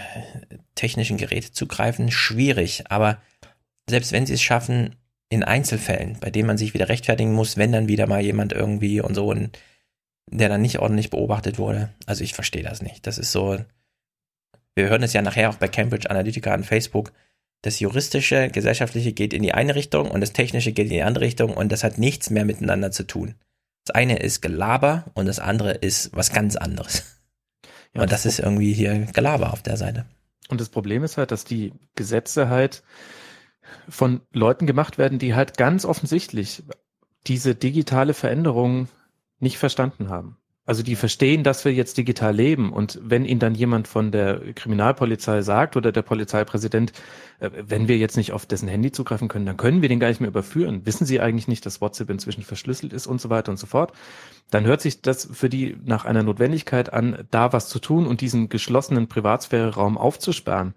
[0.76, 2.84] technischen Geräte zugreifen, schwierig.
[2.90, 3.22] Aber
[3.90, 4.95] selbst wenn sie es schaffen,
[5.30, 9.02] in Einzelfällen, bei denen man sich wieder rechtfertigen muss, wenn dann wieder mal jemand irgendwie
[9.02, 9.57] und so, und
[10.32, 11.90] der dann nicht ordentlich beobachtet wurde.
[12.06, 13.06] Also ich verstehe das nicht.
[13.06, 13.57] Das ist so,
[14.76, 17.14] wir hören es ja nachher auch bei Cambridge Analytica an Facebook.
[17.62, 21.26] Das juristische, gesellschaftliche geht in die eine Richtung und das technische geht in die andere
[21.26, 23.36] Richtung und das hat nichts mehr miteinander zu tun.
[23.86, 27.15] Das eine ist Gelaber und das andere ist was ganz anderes.
[27.96, 30.06] Ja, und das, das ist irgendwie hier Gelaber auf der Seite.
[30.50, 32.84] Und das Problem ist halt, dass die Gesetze halt
[33.90, 36.64] von Leuten gemacht werden, die halt ganz offensichtlich
[37.26, 38.88] diese digitale Veränderung
[39.40, 40.38] nicht verstanden haben.
[40.68, 42.74] Also die verstehen, dass wir jetzt digital leben.
[42.74, 46.92] Und wenn ihnen dann jemand von der Kriminalpolizei sagt oder der Polizeipräsident,
[47.40, 50.08] äh, wenn wir jetzt nicht auf dessen Handy zugreifen können, dann können wir den gar
[50.08, 50.82] nicht mehr überführen.
[50.86, 53.94] Wissen Sie eigentlich nicht, dass WhatsApp inzwischen verschlüsselt ist und so weiter und so fort?
[54.50, 58.22] Dann hört sich das für die nach einer Notwendigkeit an, da was zu tun und
[58.22, 60.74] diesen geschlossenen Privatsphäre-Raum aufzusperren.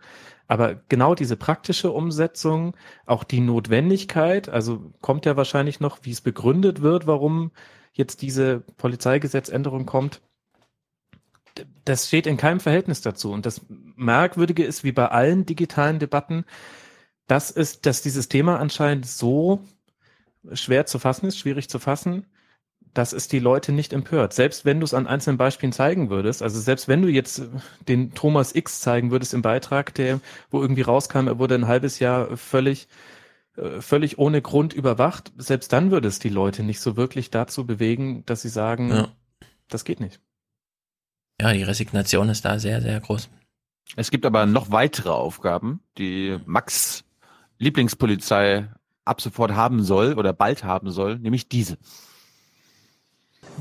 [0.48, 2.74] Aber genau diese praktische Umsetzung,
[3.06, 7.52] auch die Notwendigkeit, also kommt ja wahrscheinlich noch, wie es begründet wird, warum
[7.99, 10.23] jetzt diese Polizeigesetzänderung kommt,
[11.85, 13.33] das steht in keinem Verhältnis dazu.
[13.33, 16.45] Und das Merkwürdige ist, wie bei allen digitalen Debatten,
[17.27, 19.61] das ist, dass dieses Thema anscheinend so
[20.53, 22.25] schwer zu fassen ist, schwierig zu fassen,
[22.95, 24.33] dass es die Leute nicht empört.
[24.33, 27.43] Selbst wenn du es an einzelnen Beispielen zeigen würdest, also selbst wenn du jetzt
[27.89, 30.20] den Thomas X zeigen würdest im Beitrag, der,
[30.51, 33.18] wo irgendwie rauskam, er wurde ein halbes Jahr völlig äh,
[33.80, 38.24] völlig ohne Grund überwacht, selbst dann würde es die Leute nicht so wirklich dazu bewegen,
[38.26, 39.09] dass sie sagen, ja.
[39.68, 40.20] das geht nicht.
[41.40, 43.28] Ja, die Resignation ist da sehr, sehr groß.
[43.97, 47.05] Es gibt aber noch weitere Aufgaben, die Max
[47.59, 48.68] Lieblingspolizei
[49.05, 51.78] ab sofort haben soll oder bald haben soll, nämlich diese.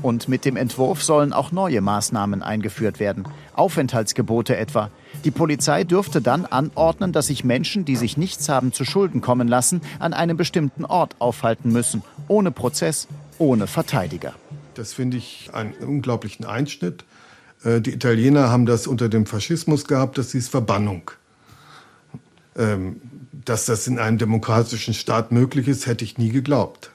[0.02, 3.24] Und mit dem Entwurf sollen auch neue Maßnahmen eingeführt werden.
[3.54, 4.90] Aufenthaltsgebote etwa.
[5.24, 9.48] Die Polizei dürfte dann anordnen, dass sich Menschen, die sich nichts haben zu Schulden kommen
[9.48, 12.02] lassen, an einem bestimmten Ort aufhalten müssen.
[12.28, 13.08] Ohne Prozess,
[13.38, 14.34] ohne Verteidiger.
[14.74, 17.04] Das finde ich einen unglaublichen Einschnitt.
[17.64, 21.10] Äh, die Italiener haben das unter dem Faschismus gehabt, das hieß Verbannung.
[22.56, 23.00] Ähm,
[23.44, 26.90] dass das in einem demokratischen Staat möglich ist, hätte ich nie geglaubt.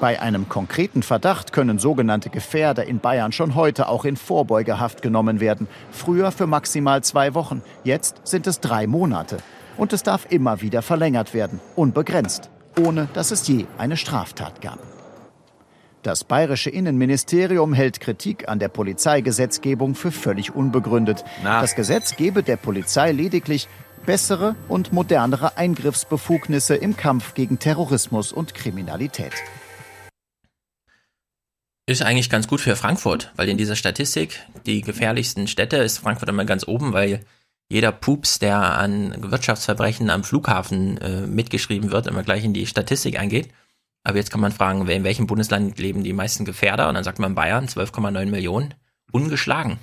[0.00, 5.40] Bei einem konkreten Verdacht können sogenannte Gefährder in Bayern schon heute auch in Vorbeugehaft genommen
[5.40, 5.68] werden.
[5.90, 9.36] Früher für maximal zwei Wochen, jetzt sind es drei Monate.
[9.76, 12.48] Und es darf immer wieder verlängert werden, unbegrenzt,
[12.82, 14.78] ohne dass es je eine Straftat gab.
[16.02, 21.24] Das bayerische Innenministerium hält Kritik an der Polizeigesetzgebung für völlig unbegründet.
[21.44, 21.60] Na.
[21.60, 23.68] Das Gesetz gebe der Polizei lediglich
[24.06, 29.34] bessere und modernere Eingriffsbefugnisse im Kampf gegen Terrorismus und Kriminalität.
[31.90, 36.28] Ist eigentlich ganz gut für Frankfurt, weil in dieser Statistik die gefährlichsten Städte ist Frankfurt
[36.28, 37.26] immer ganz oben, weil
[37.68, 43.18] jeder Pups, der an Wirtschaftsverbrechen am Flughafen äh, mitgeschrieben wird, immer gleich in die Statistik
[43.18, 43.52] eingeht.
[44.04, 46.88] Aber jetzt kann man fragen, in welchem Bundesland leben die meisten Gefährder?
[46.88, 48.74] Und dann sagt man Bayern, 12,9 Millionen,
[49.10, 49.80] ungeschlagen.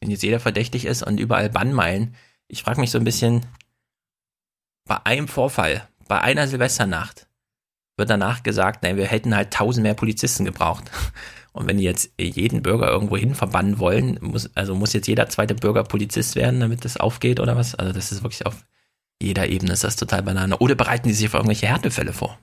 [0.00, 2.16] Wenn jetzt jeder verdächtig ist und überall Bannmeilen,
[2.48, 3.46] ich frage mich so ein bisschen,
[4.86, 7.25] bei einem Vorfall, bei einer Silvesternacht,
[7.96, 10.90] wird danach gesagt, nein, wir hätten halt tausend mehr Polizisten gebraucht.
[11.52, 15.30] Und wenn die jetzt jeden Bürger irgendwo hin verbannen wollen, muss, also muss jetzt jeder
[15.30, 17.74] zweite Bürger Polizist werden, damit das aufgeht oder was?
[17.74, 18.66] Also das ist wirklich auf
[19.22, 20.58] jeder Ebene ist das total banane.
[20.58, 22.38] Oder bereiten die sich auf irgendwelche Härtefälle vor?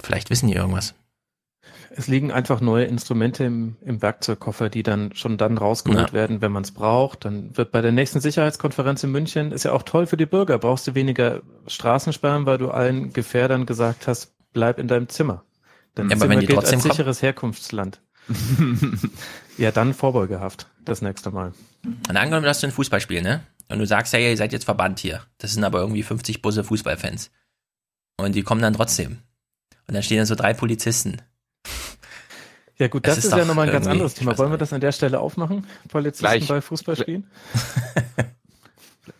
[0.00, 0.94] Vielleicht wissen die irgendwas.
[1.96, 6.12] Es liegen einfach neue Instrumente im, im Werkzeugkoffer, die dann schon dann rausgeholt ja.
[6.12, 7.24] werden, wenn man es braucht.
[7.24, 10.58] Dann wird bei der nächsten Sicherheitskonferenz in München, ist ja auch toll für die Bürger,
[10.58, 15.44] brauchst du weniger Straßensperren, weil du allen Gefährdern gesagt hast, bleib in deinem Zimmer.
[15.94, 18.00] Dein ja, Zimmer gilt als sicheres Herkunftsland.
[19.58, 21.52] ja, dann vorbeugehaft, das nächste Mal.
[21.84, 23.42] Und angenommen, du hast ein Fußballspiel, ne?
[23.68, 25.22] Und du sagst, hey, ihr seid jetzt verbannt hier.
[25.38, 27.30] Das sind aber irgendwie 50 Busse Fußballfans.
[28.16, 29.18] Und die kommen dann trotzdem.
[29.86, 31.18] Und dann stehen da so drei Polizisten.
[32.78, 34.36] Ja gut, das, das ist, ist ja nochmal ein ganz anderes Thema.
[34.36, 35.66] Wollen wir das an der Stelle aufmachen?
[35.88, 36.48] Polizisten Gleich.
[36.48, 37.30] bei Fußballspielen?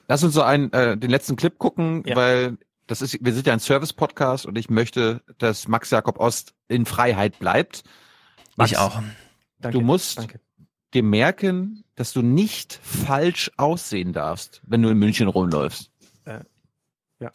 [0.09, 2.17] Lass uns so einen, äh, den letzten Clip gucken, ja.
[2.17, 6.55] weil das ist, wir sind ja ein Service-Podcast und ich möchte, dass Max Jakob Ost
[6.69, 7.85] in Freiheit bleibt.
[8.57, 9.01] Max, ich auch.
[9.61, 10.41] Danke, du musst danke.
[10.93, 15.91] dir merken, dass du nicht falsch aussehen darfst, wenn du in München rumläufst.
[16.25, 16.41] Äh,
[17.21, 17.31] ja.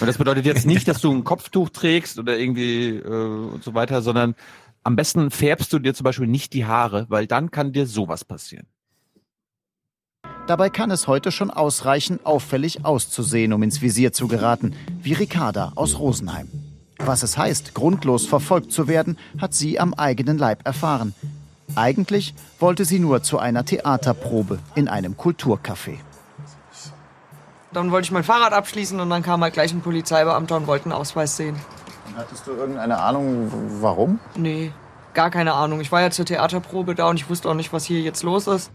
[0.00, 3.74] Und das bedeutet jetzt nicht, dass du ein Kopftuch trägst oder irgendwie äh, und so
[3.74, 4.34] weiter, sondern
[4.88, 8.24] am besten färbst du dir zum Beispiel nicht die Haare, weil dann kann dir sowas
[8.24, 8.66] passieren.
[10.46, 15.72] Dabei kann es heute schon ausreichen, auffällig auszusehen, um ins Visier zu geraten, wie Ricarda
[15.74, 16.48] aus Rosenheim.
[16.96, 21.14] Was es heißt, grundlos verfolgt zu werden, hat sie am eigenen Leib erfahren.
[21.74, 25.98] Eigentlich wollte sie nur zu einer Theaterprobe in einem Kulturcafé.
[27.74, 30.86] Dann wollte ich mein Fahrrad abschließen und dann kam halt gleich ein Polizeibeamter und wollte
[30.86, 31.56] einen Ausweis sehen.
[32.16, 34.18] Hattest du irgendeine Ahnung, warum?
[34.36, 34.72] Nee,
[35.14, 35.80] gar keine Ahnung.
[35.80, 38.46] Ich war ja zur Theaterprobe da und ich wusste auch nicht, was hier jetzt los
[38.46, 38.70] ist.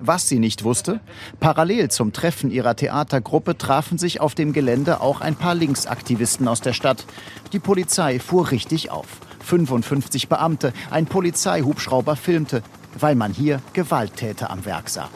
[0.00, 1.00] Was sie nicht wusste,
[1.40, 6.60] parallel zum Treffen ihrer Theatergruppe trafen sich auf dem Gelände auch ein paar Linksaktivisten aus
[6.60, 7.04] der Stadt.
[7.52, 9.08] Die Polizei fuhr richtig auf.
[9.40, 12.62] 55 Beamte, ein Polizeihubschrauber filmte,
[12.98, 15.08] weil man hier Gewalttäter am Werk sah.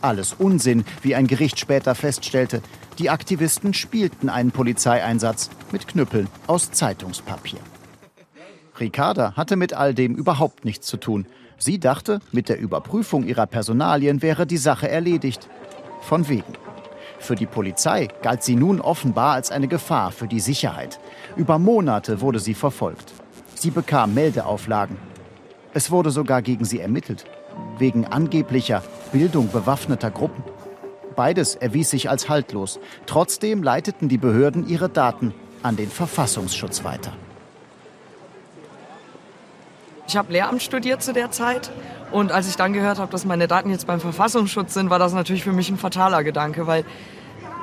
[0.00, 2.62] Alles Unsinn, wie ein Gericht später feststellte.
[2.98, 7.58] Die Aktivisten spielten einen Polizeieinsatz mit Knüppeln aus Zeitungspapier.
[8.78, 11.26] Ricarda hatte mit all dem überhaupt nichts zu tun.
[11.58, 15.48] Sie dachte, mit der Überprüfung ihrer Personalien wäre die Sache erledigt.
[16.00, 16.52] Von wegen.
[17.18, 20.98] Für die Polizei galt sie nun offenbar als eine Gefahr für die Sicherheit.
[21.36, 23.12] Über Monate wurde sie verfolgt.
[23.54, 24.96] Sie bekam Meldeauflagen.
[25.72, 27.24] Es wurde sogar gegen sie ermittelt,
[27.78, 28.82] wegen angeblicher
[29.12, 30.42] Bildung bewaffneter Gruppen.
[31.12, 32.80] Beides erwies sich als haltlos.
[33.06, 37.12] Trotzdem leiteten die Behörden ihre Daten an den Verfassungsschutz weiter.
[40.08, 41.70] Ich habe Lehramt studiert zu der Zeit
[42.10, 45.12] und als ich dann gehört habe, dass meine Daten jetzt beim Verfassungsschutz sind, war das
[45.12, 46.84] natürlich für mich ein fataler Gedanke, weil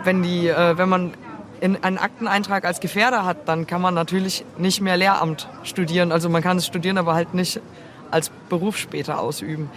[0.03, 1.13] wenn, die, äh, wenn man
[1.61, 6.11] in einen Akteneintrag als Gefährder hat, dann kann man natürlich nicht mehr Lehramt studieren.
[6.11, 7.59] Also man kann es studieren, aber halt nicht
[8.11, 9.69] als Beruf später ausüben.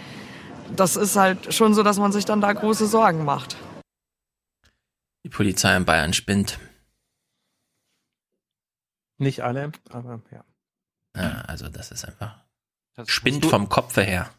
[0.75, 3.55] Das ist halt schon so, dass man sich dann da große Sorgen macht.
[5.23, 6.59] Die Polizei in Bayern spinnt.
[9.17, 10.43] Nicht alle, aber ja.
[11.15, 12.43] Ja, also das ist einfach
[12.95, 14.29] das spinnt vom Kopfe her.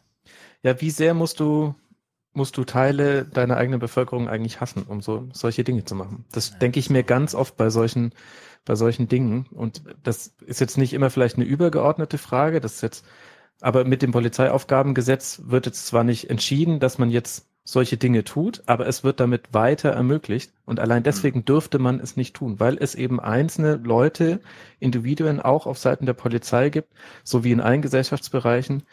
[0.63, 1.75] Ja, wie sehr musst du
[2.33, 6.25] musst du Teile deiner eigenen Bevölkerung eigentlich hassen, um so solche Dinge zu machen?
[6.31, 6.57] Das ja.
[6.57, 8.13] denke ich mir ganz oft bei solchen
[8.65, 12.81] bei solchen Dingen und das ist jetzt nicht immer vielleicht eine übergeordnete Frage, das ist
[12.81, 13.05] jetzt
[13.61, 18.61] aber mit dem Polizeiaufgabengesetz wird jetzt zwar nicht entschieden, dass man jetzt solche Dinge tut,
[18.67, 21.45] aber es wird damit weiter ermöglicht und allein deswegen mhm.
[21.45, 24.39] dürfte man es nicht tun, weil es eben einzelne Leute,
[24.79, 28.83] Individuen auch auf Seiten der Polizei gibt, sowie in allen Gesellschaftsbereichen,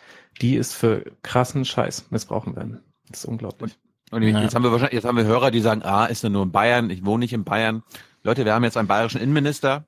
[0.40, 2.80] die es für krassen Scheiß missbrauchen werden.
[3.10, 3.76] Das ist unglaublich.
[4.10, 6.30] Und, und jetzt haben wir wahrscheinlich, jetzt haben wir Hörer, die sagen, ah, ist er
[6.30, 7.82] nur in Bayern, ich wohne nicht in Bayern.
[8.22, 9.86] Leute, wir haben jetzt einen bayerischen Innenminister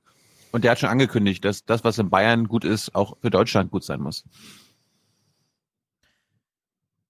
[0.53, 3.71] und der hat schon angekündigt, dass das, was in Bayern gut ist, auch für Deutschland
[3.71, 4.25] gut sein muss.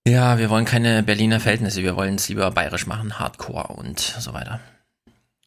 [0.07, 4.35] Ja, wir wollen keine Berliner Verhältnisse, wir wollen es lieber bayerisch machen, Hardcore und so
[4.35, 4.61] weiter.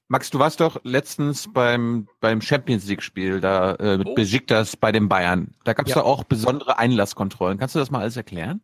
[0.07, 4.15] Max, du warst doch letztens beim, beim Champions League-Spiel da äh, mit oh.
[4.15, 5.53] Besiktas bei den Bayern.
[5.63, 6.01] Da gab es ja.
[6.01, 7.59] doch auch besondere Einlasskontrollen.
[7.59, 8.61] Kannst du das mal alles erklären?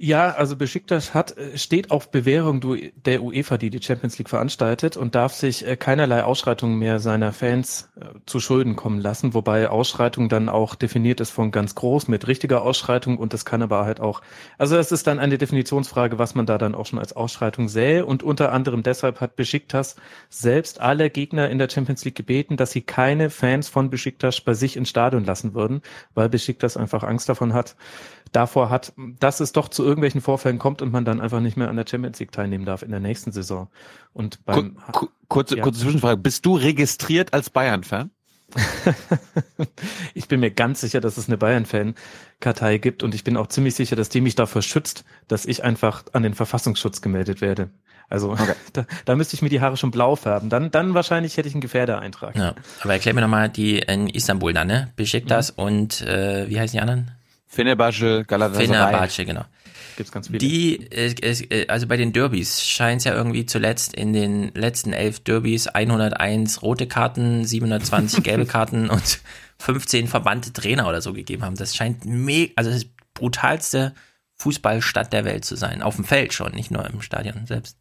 [0.00, 2.60] Ja, also Besiktas hat, äh, steht auf Bewährung
[3.04, 7.32] der UEFA, die die Champions League veranstaltet und darf sich äh, keinerlei Ausschreitungen mehr seiner
[7.32, 12.06] Fans äh, zu Schulden kommen lassen, wobei Ausschreitung dann auch definiert ist von ganz groß
[12.06, 14.22] mit richtiger Ausschreitung und das kann aber halt auch,
[14.56, 18.06] also es ist dann eine Definitionsfrage, was man da dann auch schon als Ausschreitung sähe
[18.06, 19.96] und unter anderem deshalb hat Besiktas
[20.28, 24.54] selbst alle Gegner in der Champions League gebeten, dass sie keine Fans von Besiktas bei
[24.54, 25.82] sich ins Stadion lassen würden,
[26.14, 27.74] weil Besiktas einfach Angst davon hat,
[28.32, 31.68] davor hat, dass es doch zu irgendwelchen Vorfällen kommt und man dann einfach nicht mehr
[31.68, 33.68] an der Champions League teilnehmen darf in der nächsten Saison.
[34.12, 35.62] Und beim Kur kurze, ja.
[35.62, 36.16] kurze Zwischenfrage.
[36.16, 38.10] Bist du registriert als Bayern-Fan?
[40.14, 43.74] ich bin mir ganz sicher, dass es eine Bayern-Fan-Kartei gibt und ich bin auch ziemlich
[43.74, 47.70] sicher, dass die mich davor schützt, dass ich einfach an den Verfassungsschutz gemeldet werde.
[48.08, 48.54] Also okay.
[48.72, 50.48] da, da müsste ich mir die Haare schon blau färben.
[50.48, 52.36] Dann, dann wahrscheinlich hätte ich einen Gefährdereintrag.
[52.36, 54.92] Ja, aber erklär mir nochmal die in Istanbul dann, ne?
[54.96, 55.62] Besiktas mhm.
[55.62, 57.10] und äh, wie heißen die anderen?
[57.48, 58.66] Fenerbahce, Galatasaray.
[58.66, 59.44] Fenerbahce, genau.
[59.96, 60.38] Gibt's ganz viele.
[60.38, 61.12] Die, äh,
[61.50, 65.66] äh, also bei den Derbys scheint es ja irgendwie zuletzt in den letzten elf Derbys
[65.66, 69.20] 101 rote Karten, 720 gelbe Karten und
[69.58, 71.56] 15 verbannte Trainer oder so gegeben haben.
[71.56, 73.94] Das scheint mega, also das brutalste
[74.36, 75.82] Fußballstadt der Welt zu sein.
[75.82, 77.76] Auf dem Feld schon, nicht nur im Stadion selbst.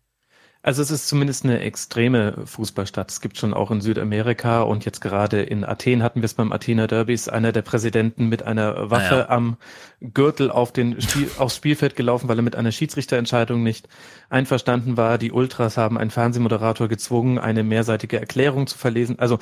[0.68, 3.10] Also es ist zumindest eine extreme Fußballstadt.
[3.10, 6.52] Es gibt schon auch in Südamerika und jetzt gerade in Athen hatten wir es beim
[6.52, 9.30] Athener Derbys, einer der Präsidenten mit einer Waffe ja.
[9.30, 9.56] am
[10.02, 13.88] Gürtel auf den Spiel, aufs Spielfeld gelaufen, weil er mit einer Schiedsrichterentscheidung nicht
[14.30, 15.18] einverstanden war.
[15.18, 19.20] Die Ultras haben einen Fernsehmoderator gezwungen, eine mehrseitige Erklärung zu verlesen.
[19.20, 19.40] Also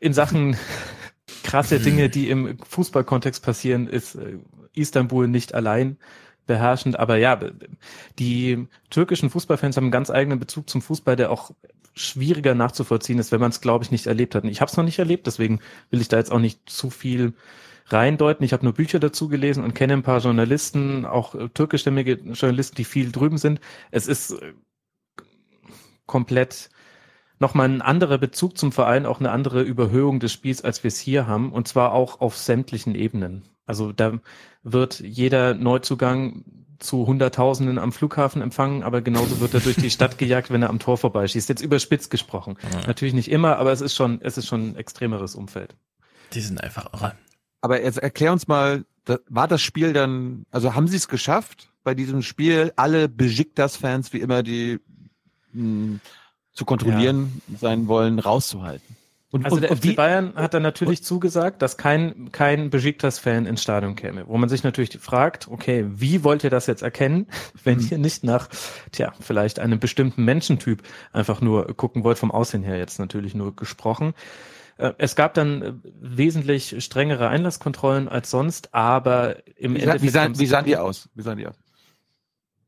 [0.00, 0.56] in Sachen
[1.42, 4.38] krasse Dinge, die im Fußballkontext passieren, ist äh,
[4.72, 5.98] Istanbul nicht allein
[6.46, 6.98] beherrschend.
[6.98, 7.38] Aber ja,
[8.18, 11.52] die türkischen Fußballfans haben einen ganz eigenen Bezug zum Fußball, der auch
[11.94, 14.44] schwieriger nachzuvollziehen ist, wenn man es, glaube ich, nicht erlebt hat.
[14.44, 15.60] Und ich habe es noch nicht erlebt, deswegen
[15.90, 17.34] will ich da jetzt auch nicht zu viel
[17.86, 18.44] reindeuten.
[18.44, 22.76] Ich habe nur Bücher dazu gelesen und kenne ein paar Journalisten, auch äh, türkischstämmige Journalisten,
[22.76, 23.60] die viel drüben sind.
[23.90, 24.52] Es ist äh,
[26.06, 26.70] komplett
[27.40, 31.00] nochmal ein anderer Bezug zum Verein, auch eine andere Überhöhung des Spiels, als wir es
[31.00, 33.42] hier haben, und zwar auch auf sämtlichen Ebenen.
[33.66, 34.18] Also da
[34.62, 36.44] wird jeder Neuzugang
[36.78, 40.70] zu Hunderttausenden am Flughafen empfangen, aber genauso wird er durch die Stadt gejagt, wenn er
[40.70, 41.48] am Tor vorbeischießt.
[41.48, 42.56] Jetzt überspitzt gesprochen.
[42.72, 42.86] Ja.
[42.86, 45.76] Natürlich nicht immer, aber es ist schon, es ist schon ein extremeres Umfeld.
[46.32, 47.14] Die sind einfach irre.
[47.60, 48.84] Aber jetzt erklär uns mal,
[49.28, 54.20] war das Spiel dann, also haben sie es geschafft, bei diesem Spiel alle Besiktas-Fans wie
[54.20, 54.80] immer, die
[55.52, 56.00] mh, hm,
[56.60, 57.56] zu kontrollieren ja.
[57.56, 58.94] sein wollen, rauszuhalten?
[59.30, 63.62] Und, also und, der FC Bayern hat dann natürlich zugesagt, dass kein, kein Besiktas-Fan ins
[63.62, 64.28] Stadion käme.
[64.28, 67.28] Wo man sich natürlich fragt, okay, wie wollt ihr das jetzt erkennen,
[67.64, 67.88] wenn mhm.
[67.92, 68.48] ihr nicht nach,
[68.92, 70.82] tja, vielleicht einem bestimmten Menschentyp
[71.14, 74.12] einfach nur gucken wollt, vom Aussehen her jetzt natürlich nur gesprochen.
[74.76, 80.02] Äh, es gab dann äh, wesentlich strengere Einlasskontrollen als sonst, aber im wie, Endeffekt.
[80.02, 81.08] Wie sahen, wie sahen die aus?
[81.14, 81.56] Wie sahen die aus?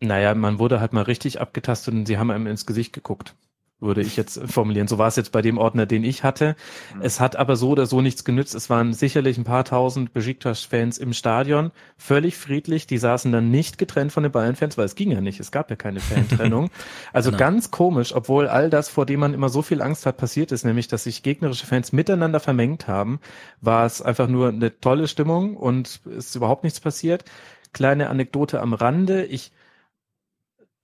[0.01, 3.35] Naja, man wurde halt mal richtig abgetastet und sie haben einem ins Gesicht geguckt
[3.83, 4.89] würde ich jetzt formulieren.
[4.89, 6.57] So war es jetzt bei dem Ordner, den ich hatte.
[6.95, 7.03] Mhm.
[7.03, 8.55] Es hat aber so oder so nichts genützt.
[8.55, 12.87] Es waren sicherlich ein paar tausend Besiktas-Fans im Stadion, völlig friedlich.
[12.87, 15.41] Die saßen dann nicht getrennt von den Bayern-Fans, weil es ging ja nicht.
[15.41, 16.71] Es gab ja keine Fantrennung.
[17.13, 17.39] Also genau.
[17.39, 20.65] ganz komisch, obwohl all das, vor dem man immer so viel Angst hat, passiert ist,
[20.65, 23.21] nämlich, dass sich gegnerische Fans miteinander vermengt haben,
[23.61, 27.25] war es einfach nur eine tolle Stimmung und es ist überhaupt nichts passiert.
[27.73, 29.25] Kleine Anekdote am Rande.
[29.25, 29.53] Ich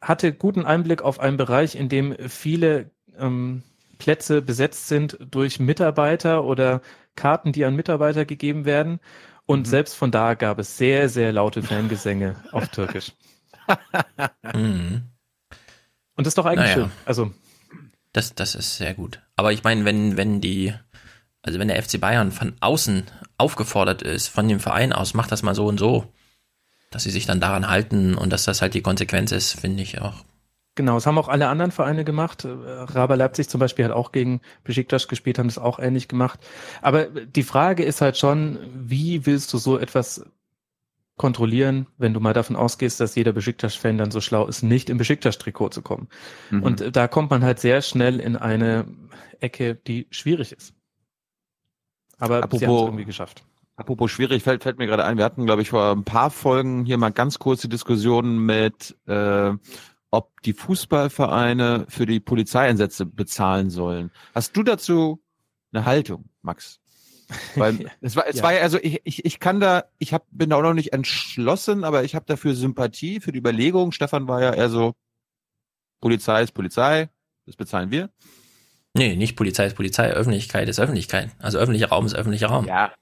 [0.01, 3.63] hatte guten Einblick auf einen Bereich, in dem viele ähm,
[3.99, 6.81] Plätze besetzt sind durch Mitarbeiter oder
[7.17, 9.01] Karten, die an Mitarbeiter gegeben werden.
[9.45, 9.71] Und mhm.
[9.71, 13.13] selbst von da gab es sehr, sehr laute Fangesänge auf Türkisch.
[14.55, 15.03] mhm.
[16.15, 16.75] Und das ist doch eigentlich naja.
[16.75, 16.91] schön.
[17.05, 17.33] Also.
[18.13, 19.21] Das, das ist sehr gut.
[19.37, 20.75] Aber ich meine, wenn, wenn die,
[21.43, 23.05] also wenn der FC Bayern von außen
[23.37, 26.13] aufgefordert ist, von dem Verein aus, macht das mal so und so,
[26.91, 30.01] dass sie sich dann daran halten und dass das halt die Konsequenz ist, finde ich
[30.01, 30.25] auch.
[30.75, 32.45] Genau, das haben auch alle anderen Vereine gemacht.
[32.45, 36.39] Äh, Raber Leipzig zum Beispiel hat auch gegen Besiktas gespielt, haben das auch ähnlich gemacht.
[36.83, 40.25] Aber die Frage ist halt schon, wie willst du so etwas
[41.17, 44.99] kontrollieren, wenn du mal davon ausgehst, dass jeder Besiktas-Fan dann so schlau ist, nicht im
[44.99, 46.09] Besiktas-Trikot zu kommen.
[46.51, 46.63] Mhm.
[46.63, 48.87] Und da kommt man halt sehr schnell in eine
[49.41, 50.75] Ecke, die schwierig ist.
[52.19, 53.45] Aber Apropos, sie haben es irgendwie geschafft.
[53.79, 56.85] Apropos schwierig, fällt, fällt mir gerade ein, wir hatten, glaube ich, vor ein paar Folgen
[56.85, 59.53] hier mal ganz kurze Diskussionen mit, äh,
[60.11, 64.11] ob die Fußballvereine für die Polizeieinsätze bezahlen sollen.
[64.35, 65.23] Hast du dazu
[65.71, 66.81] eine Haltung, Max?
[67.55, 68.43] Weil es war, es ja.
[68.43, 70.93] war ja, also ich, ich, ich kann da, ich hab, bin da auch noch nicht
[70.93, 73.93] entschlossen, aber ich habe dafür Sympathie für die Überlegung.
[73.93, 74.95] Stefan war ja eher so,
[76.01, 77.11] Polizei ist Polizei,
[77.47, 78.11] das bezahlen wir.
[78.95, 81.31] Nee, nicht Polizei ist Polizei, Öffentlichkeit ist Öffentlichkeit.
[81.39, 82.67] Also öffentlicher Raum ist öffentlicher Raum.
[82.67, 82.93] Ja.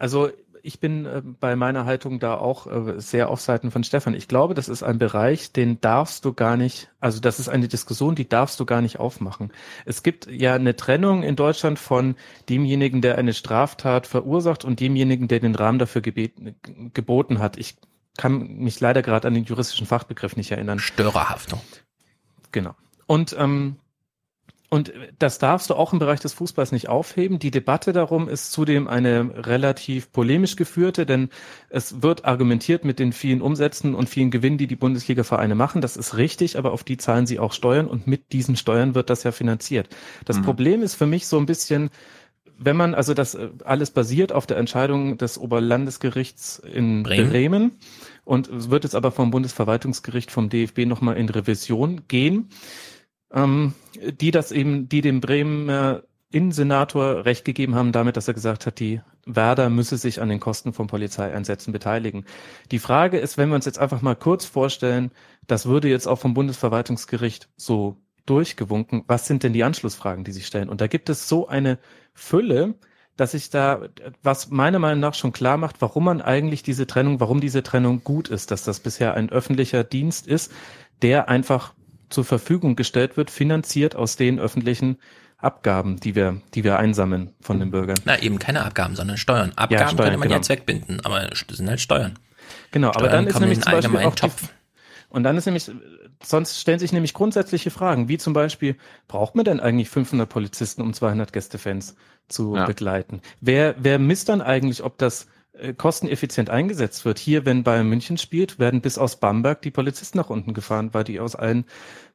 [0.00, 0.30] Also
[0.62, 4.14] ich bin äh, bei meiner Haltung da auch äh, sehr auf Seiten von Stefan.
[4.14, 7.68] Ich glaube, das ist ein Bereich, den darfst du gar nicht, also das ist eine
[7.68, 9.52] Diskussion, die darfst du gar nicht aufmachen.
[9.84, 12.16] Es gibt ja eine Trennung in Deutschland von
[12.48, 16.56] demjenigen, der eine Straftat verursacht und demjenigen, der den Rahmen dafür gebeten,
[16.94, 17.58] geboten hat.
[17.58, 17.76] Ich
[18.16, 20.78] kann mich leider gerade an den juristischen Fachbegriff nicht erinnern.
[20.78, 21.60] Störerhaftung.
[22.52, 22.74] Genau.
[23.06, 23.76] Und ähm,
[24.72, 27.40] und das darfst du auch im Bereich des Fußballs nicht aufheben.
[27.40, 31.28] Die Debatte darum ist zudem eine relativ polemisch geführte, denn
[31.70, 35.80] es wird argumentiert mit den vielen Umsätzen und vielen Gewinnen, die die Bundesliga-Vereine machen.
[35.80, 39.10] Das ist richtig, aber auf die zahlen sie auch Steuern und mit diesen Steuern wird
[39.10, 39.88] das ja finanziert.
[40.24, 40.42] Das mhm.
[40.42, 41.90] Problem ist für mich so ein bisschen,
[42.56, 47.72] wenn man, also das äh, alles basiert auf der Entscheidung des Oberlandesgerichts in Bremen, Bremen
[48.22, 52.50] und es wird jetzt aber vom Bundesverwaltungsgericht vom DFB nochmal in Revision gehen
[53.32, 53.74] ähm,
[54.20, 56.02] die das eben, die dem Bremer
[56.32, 60.38] Innensenator recht gegeben haben damit, dass er gesagt hat, die Werder müsse sich an den
[60.38, 62.24] Kosten von Polizeieinsätzen beteiligen.
[62.70, 65.10] Die Frage ist, wenn wir uns jetzt einfach mal kurz vorstellen,
[65.46, 67.96] das würde jetzt auch vom Bundesverwaltungsgericht so
[68.26, 70.68] durchgewunken, was sind denn die Anschlussfragen, die sich stellen?
[70.68, 71.78] Und da gibt es so eine
[72.14, 72.74] Fülle,
[73.16, 73.88] dass sich da,
[74.22, 78.02] was meiner Meinung nach schon klar macht, warum man eigentlich diese Trennung, warum diese Trennung
[78.04, 80.52] gut ist, dass das bisher ein öffentlicher Dienst ist,
[81.02, 81.74] der einfach
[82.10, 84.98] zur Verfügung gestellt wird, finanziert aus den öffentlichen
[85.38, 87.98] Abgaben, die wir, die wir einsammeln von den Bürgern.
[88.04, 89.52] Na, eben keine Abgaben, sondern Steuern.
[89.56, 90.36] Abgaben ja, Steuern, könnte man genau.
[90.36, 92.18] ja zweckbinden, aber das sind halt Steuern.
[92.72, 94.42] Genau, Steuern aber dann ist nämlich zum Beispiel auch Topf.
[94.42, 94.48] Die,
[95.08, 95.70] und dann ist nämlich,
[96.22, 98.76] sonst stellen sich nämlich grundsätzliche Fragen, wie zum Beispiel,
[99.08, 101.96] braucht man denn eigentlich 500 Polizisten, um 200 Gästefans
[102.28, 102.66] zu ja.
[102.66, 103.20] begleiten?
[103.40, 105.26] Wer, wer misst dann eigentlich, ob das
[105.76, 107.18] kosteneffizient eingesetzt wird.
[107.18, 111.04] Hier, wenn Bayern München spielt, werden bis aus Bamberg die Polizisten nach unten gefahren, weil
[111.04, 111.64] die aus allen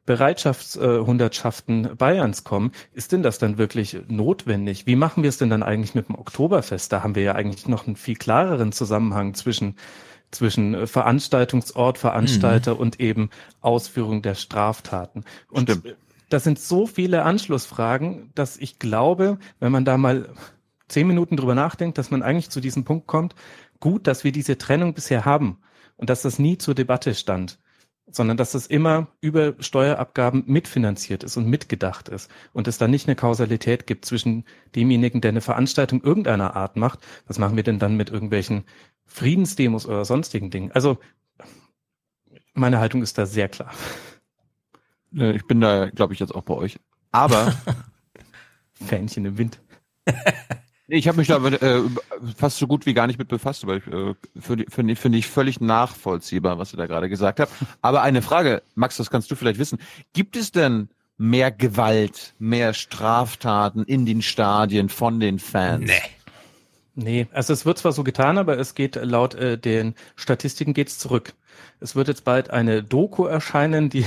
[0.06, 2.72] Bereitschaftshundertschaften äh, Bayerns kommen.
[2.94, 4.86] Ist denn das dann wirklich notwendig?
[4.86, 6.92] Wie machen wir es denn dann eigentlich mit dem Oktoberfest?
[6.92, 9.76] Da haben wir ja eigentlich noch einen viel klareren Zusammenhang zwischen
[10.32, 12.80] zwischen äh, Veranstaltungsort, Veranstalter mhm.
[12.80, 13.30] und eben
[13.62, 15.24] Ausführung der Straftaten.
[15.50, 15.96] Und Stimmt.
[16.30, 20.30] das sind so viele Anschlussfragen, dass ich glaube, wenn man da mal
[20.88, 23.36] zehn Minuten drüber nachdenkt, dass man eigentlich zu diesem Punkt kommt,
[23.80, 25.60] gut, dass wir diese Trennung bisher haben
[25.98, 27.60] und dass das nie zur Debatte stand,
[28.08, 33.08] sondern dass das immer über Steuerabgaben mitfinanziert ist und mitgedacht ist und es da nicht
[33.08, 34.46] eine Kausalität gibt zwischen
[34.76, 37.00] demjenigen, der eine Veranstaltung irgendeiner Art macht.
[37.28, 38.66] Was machen wir denn dann mit irgendwelchen
[39.06, 40.72] Friedensdemos oder sonstigen Dingen?
[40.72, 41.00] Also
[42.54, 43.72] meine Haltung ist da sehr klar.
[45.12, 46.80] Ich bin da, glaube ich, jetzt auch bei euch.
[47.12, 47.54] Aber
[48.74, 49.60] Fähnchen im Wind.
[50.88, 51.82] Ich habe mich da äh,
[52.38, 55.60] fast so gut wie gar nicht mit befasst, aber äh, finde find, find ich völlig
[55.60, 57.52] nachvollziehbar, was du da gerade gesagt hast.
[57.82, 59.80] Aber eine Frage, Max, das kannst du vielleicht wissen.
[60.14, 65.86] Gibt es denn mehr Gewalt, mehr Straftaten in den Stadien von den Fans?
[65.88, 66.02] Nee.
[66.98, 70.98] Nee, also es wird zwar so getan, aber es geht laut äh, den Statistiken geht's
[70.98, 71.34] zurück.
[71.82, 74.06] Es wird jetzt bald eine Doku erscheinen, die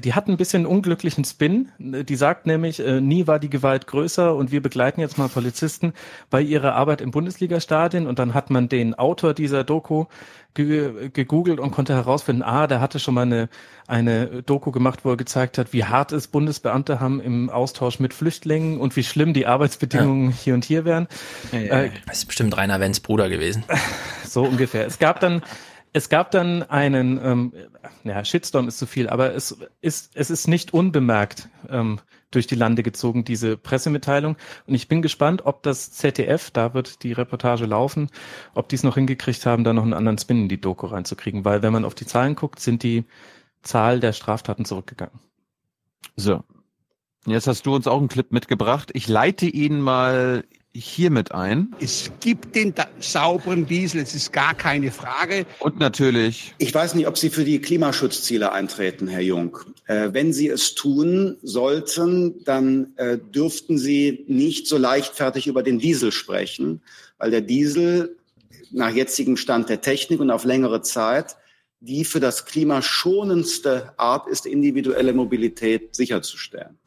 [0.00, 1.68] die hat ein bisschen unglücklichen Spin.
[1.78, 5.92] Die sagt nämlich, äh, nie war die Gewalt größer und wir begleiten jetzt mal Polizisten
[6.30, 10.06] bei ihrer Arbeit im Bundesliga-Stadion und dann hat man den Autor dieser Doku
[10.54, 13.48] gegoogelt und konnte herausfinden, ah, der hatte schon mal eine,
[13.88, 18.14] eine Doku gemacht, wo er gezeigt hat, wie hart es Bundesbeamte haben im Austausch mit
[18.14, 20.36] Flüchtlingen und wie schlimm die Arbeitsbedingungen ja.
[20.36, 21.08] hier und hier wären.
[21.50, 23.64] Ja, ja, äh, das ist bestimmt Rainer Wenz Bruder gewesen.
[24.24, 24.84] So ungefähr.
[24.84, 25.42] Es gab dann
[25.94, 27.52] es gab dann einen, ähm,
[28.02, 32.00] ja, Shitstorm ist zu viel, aber es ist, es ist nicht unbemerkt ähm,
[32.32, 34.36] durch die Lande gezogen, diese Pressemitteilung.
[34.66, 38.10] Und ich bin gespannt, ob das ZDF, da wird die Reportage laufen,
[38.54, 41.44] ob die es noch hingekriegt haben, da noch einen anderen Spin in die Doku reinzukriegen.
[41.44, 43.04] Weil wenn man auf die Zahlen guckt, sind die
[43.62, 45.20] Zahl der Straftaten zurückgegangen.
[46.16, 46.42] So.
[47.24, 48.90] Jetzt hast du uns auch einen Clip mitgebracht.
[48.94, 50.44] Ich leite ihn mal
[50.74, 51.74] hiermit ein.
[51.80, 55.46] Es gibt den sauberen Diesel, es ist gar keine Frage.
[55.60, 56.54] Und natürlich.
[56.58, 59.58] Ich weiß nicht, ob Sie für die Klimaschutzziele eintreten, Herr Jung.
[59.86, 65.78] Äh, wenn Sie es tun sollten, dann äh, dürften Sie nicht so leichtfertig über den
[65.78, 66.82] Diesel sprechen,
[67.18, 68.16] weil der Diesel
[68.72, 71.36] nach jetzigem Stand der Technik und auf längere Zeit
[71.84, 76.78] die für das Klima schonendste Art ist, individuelle Mobilität sicherzustellen.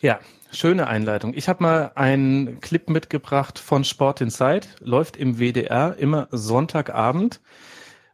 [0.00, 0.18] Ja,
[0.54, 1.34] Schöne Einleitung.
[1.34, 7.40] Ich habe mal einen Clip mitgebracht von Sport Inside, läuft im WDR immer Sonntagabend.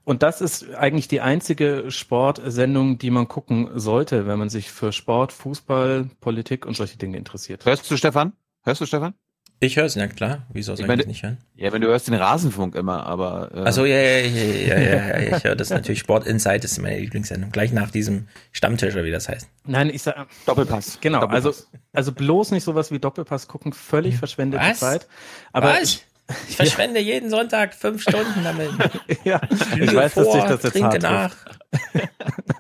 [0.05, 4.93] Und das ist eigentlich die einzige Sportsendung, die man gucken sollte, wenn man sich für
[4.93, 7.67] Sport, Fußball, Politik und solche Dinge interessiert.
[7.67, 8.33] Hörst du, Stefan?
[8.62, 9.15] Hörst du, Stefan?
[9.62, 10.47] Ich höre es, ja klar.
[10.53, 11.37] Wieso soll ich, meine, das nicht hören?
[11.55, 13.51] Ja, wenn du hörst den Rasenfunk immer, aber.
[13.55, 15.99] Äh, Also ja, ja, ja, ja, ja, ja, ich höre das natürlich.
[15.99, 17.51] Sport Insight ist meine Lieblingssendung.
[17.53, 19.49] Gleich nach diesem Stammtisch, oder wie das heißt.
[19.66, 20.99] Nein, ich sag Doppelpass.
[21.03, 21.45] Genau, Doppelpass.
[21.47, 24.81] also also bloß nicht sowas wie Doppelpass gucken, völlig verschwendete Was?
[24.81, 25.07] Zeit.
[25.53, 26.01] Aber Was?
[26.49, 28.70] Ich verschwende jeden Sonntag fünf Stunden damit.
[29.24, 29.41] ja,
[29.74, 31.37] Lüge ich weiß, dass vor, sich das jetzt trinke hart nach.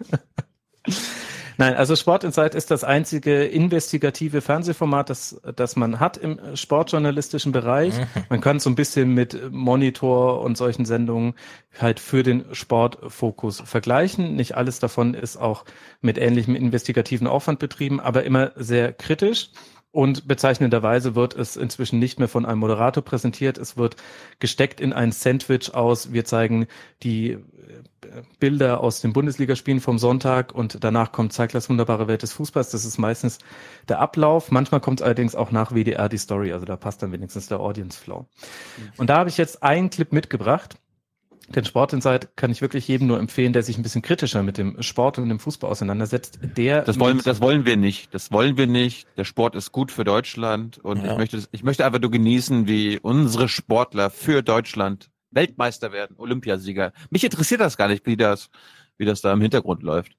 [1.60, 7.52] Nein, also Sport Insight ist das einzige investigative Fernsehformat, das, das man hat im sportjournalistischen
[7.52, 7.98] Bereich.
[7.98, 8.06] Mhm.
[8.30, 11.34] Man kann so ein bisschen mit Monitor und solchen Sendungen
[11.78, 14.36] halt für den Sportfokus vergleichen.
[14.36, 15.66] Nicht alles davon ist auch
[16.00, 19.50] mit ähnlichem investigativen Aufwand betrieben, aber immer sehr kritisch.
[19.92, 23.58] Und bezeichnenderweise wird es inzwischen nicht mehr von einem Moderator präsentiert.
[23.58, 23.96] Es wird
[24.38, 26.12] gesteckt in ein Sandwich aus.
[26.12, 26.68] Wir zeigen
[27.02, 27.38] die äh,
[28.38, 32.70] Bilder aus den Bundesligaspielen vom Sonntag und danach kommt Zeiglers wunderbare Welt des Fußballs.
[32.70, 33.38] Das ist meistens
[33.88, 34.52] der Ablauf.
[34.52, 36.52] Manchmal kommt allerdings auch nach WDR die Story.
[36.52, 38.26] Also da passt dann wenigstens der Audience Flow.
[38.96, 40.76] Und da habe ich jetzt einen Clip mitgebracht.
[41.54, 44.56] Den Sport Insight kann ich wirklich jedem nur empfehlen, der sich ein bisschen kritischer mit
[44.56, 46.38] dem Sport und dem Fußball auseinandersetzt.
[46.56, 48.14] Der Das wollen, das wollen wir nicht.
[48.14, 49.08] Das wollen wir nicht.
[49.16, 51.12] Der Sport ist gut für Deutschland und Ja.
[51.12, 56.92] ich möchte, ich möchte einfach nur genießen, wie unsere Sportler für Deutschland Weltmeister werden, Olympiasieger.
[57.10, 58.48] Mich interessiert das gar nicht, wie das,
[58.96, 60.12] wie das da im Hintergrund läuft.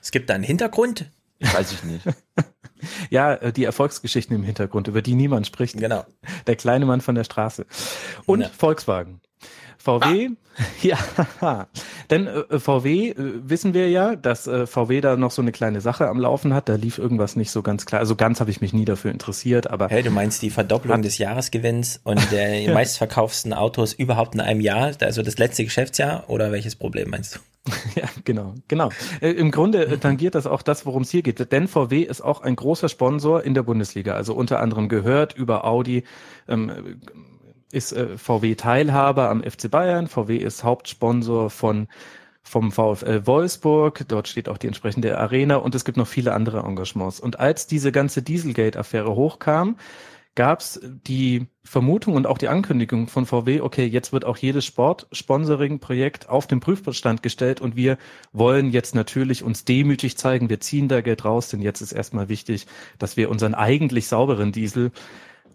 [0.00, 1.10] Es gibt da einen Hintergrund.
[1.40, 2.04] Weiß ich nicht.
[3.10, 5.76] Ja, äh, die Erfolgsgeschichten im Hintergrund, über die niemand spricht.
[5.76, 6.06] Genau.
[6.46, 7.66] Der kleine Mann von der Straße.
[8.24, 8.48] Und Ja.
[8.56, 9.20] Volkswagen.
[9.78, 10.30] VW,
[10.82, 10.98] ja,
[12.10, 15.80] denn äh, VW äh, wissen wir ja, dass äh, VW da noch so eine kleine
[15.80, 16.68] Sache am Laufen hat.
[16.68, 18.00] Da lief irgendwas nicht so ganz klar.
[18.00, 21.18] Also ganz habe ich mich nie dafür interessiert, aber Hey, du meinst die Verdopplung des
[21.18, 22.74] Jahresgewinns und der Ja.
[22.74, 27.38] meistverkaufsten Autos überhaupt in einem Jahr, also das letzte Geschäftsjahr oder welches Problem meinst du?
[27.94, 28.88] Ja, genau, genau.
[29.20, 31.52] Äh, Im Grunde äh, tangiert das auch das, worum es hier geht.
[31.52, 34.14] Denn VW ist auch ein großer Sponsor in der Bundesliga.
[34.14, 36.04] Also unter anderem gehört über Audi
[36.48, 37.00] ähm,
[37.72, 40.06] ist äh, VW Teilhaber am FC Bayern.
[40.06, 41.88] VW ist Hauptsponsor von
[42.42, 44.04] vom VfL Wolfsburg.
[44.08, 47.20] Dort steht auch die entsprechende Arena und es gibt noch viele andere Engagements.
[47.20, 49.76] Und als diese ganze Dieselgate-Affäre hochkam,
[50.34, 54.64] gab es die Vermutung und auch die Ankündigung von VW, okay, jetzt wird auch jedes
[54.66, 57.98] Sport-Sponsoring-Projekt auf den Prüfstand gestellt und wir
[58.32, 62.28] wollen jetzt natürlich uns demütig zeigen, wir ziehen da Geld raus, denn jetzt ist erstmal
[62.28, 62.68] wichtig,
[63.00, 64.92] dass wir unseren eigentlich sauberen Diesel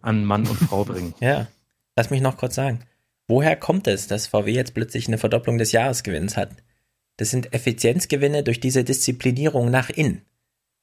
[0.02, 1.14] an Mann und Frau bringen.
[1.22, 1.48] Ja,
[1.96, 2.80] lass mich noch kurz sagen.
[3.28, 6.50] Woher kommt es, dass VW jetzt plötzlich eine Verdopplung des Jahresgewinns hat?
[7.18, 10.24] Das sind Effizienzgewinne durch diese Disziplinierung nach innen.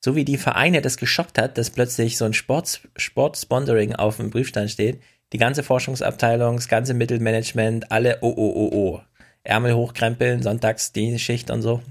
[0.03, 4.31] So wie die Vereine das geschockt hat, dass plötzlich so ein Sport, Sportsponsoring auf dem
[4.31, 5.01] Prüfstand steht,
[5.32, 9.01] die ganze Forschungsabteilung, das ganze Mittelmanagement, alle oh oh oh oh.
[9.45, 11.82] Ärmel hochkrempeln, sonntags die Schicht und so.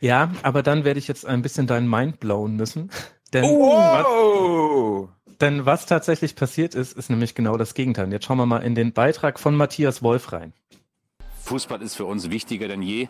[0.00, 2.90] Ja, aber dann werde ich jetzt ein bisschen deinen Mind blowen müssen.
[3.32, 5.08] Denn, Oh!
[5.42, 8.10] Denn was tatsächlich passiert ist, ist nämlich genau das Gegenteil.
[8.12, 10.52] Jetzt schauen wir mal in den Beitrag von Matthias Wolf rein.
[11.44, 13.08] Fußball ist für uns wichtiger denn je,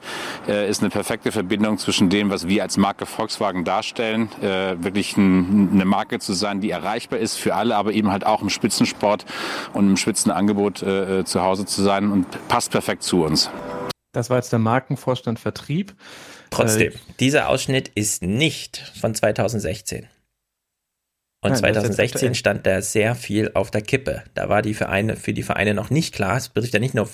[0.48, 5.16] äh, ist eine perfekte Verbindung zwischen dem, was wir als Marke Volkswagen darstellen, äh, wirklich
[5.16, 8.48] ein, eine Marke zu sein, die erreichbar ist für alle, aber eben halt auch im
[8.48, 9.26] Spitzensport
[9.74, 13.50] und im Spitzenangebot äh, zu Hause zu sein und passt perfekt zu uns.
[14.12, 15.94] Das war jetzt der Markenvorstand Vertrieb.
[16.50, 20.08] Trotzdem, Äh, dieser Ausschnitt ist nicht von 2016.
[21.44, 22.34] Und Nein, das ist jetzt 2016 aktuell.
[22.36, 24.22] stand da sehr viel auf der Kippe.
[24.34, 27.08] Da war die Vereine, für die Vereine noch nicht klar, es betrifft ja nicht nur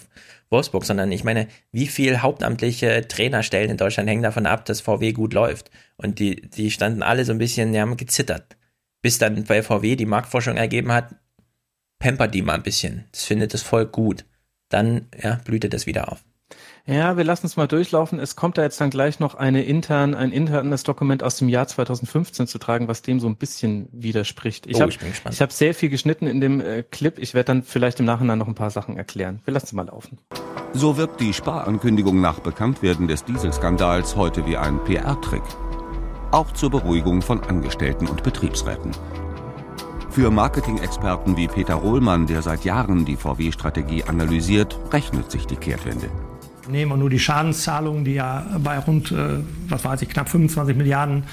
[0.51, 5.13] Wolfsburg, sondern ich meine, wie viel hauptamtliche Trainerstellen in Deutschland hängen davon ab, dass VW
[5.13, 5.71] gut läuft.
[5.97, 8.59] Und die, die standen alle so ein bisschen, die haben gezittert.
[9.01, 11.15] Bis dann bei VW die Marktforschung ergeben hat,
[11.99, 13.07] pampert die mal ein bisschen.
[13.13, 14.27] Das findet das Volk gut.
[14.69, 16.23] Dann, ja, blühte das wieder auf.
[16.89, 18.19] Ja, wir lassen es mal durchlaufen.
[18.19, 21.69] Es kommt da jetzt dann gleich noch eine intern, ein internes Dokument aus dem Jahr
[21.69, 24.67] 2015 zu tragen, was dem so ein bisschen widerspricht.
[24.67, 25.35] Ich Oh, habe ich bin gespannt.
[25.35, 27.19] ich hab sehr viel geschnitten in dem äh, Clip.
[27.19, 29.41] Ich werde dann vielleicht im Nachhinein noch ein paar Sachen erklären.
[29.45, 30.17] Wir lassen es mal laufen.
[30.73, 35.43] So wirkt die Sparankündigung nach Bekanntwerden des Dieselskandals heute wie ein PR-Trick.
[36.31, 38.93] Auch zur Beruhigung von Angestellten und Betriebsräten.
[40.09, 46.09] Für Marketing-Experten wie Peter Rohlmann, der seit Jahren die VW-Strategie analysiert, rechnet sich die Kehrtwende.
[46.71, 49.39] Nehmen wir nur die Schadenszahlungen, die ja bei rund, äh,
[49.69, 51.25] was weiß ich, knapp 25 Milliarden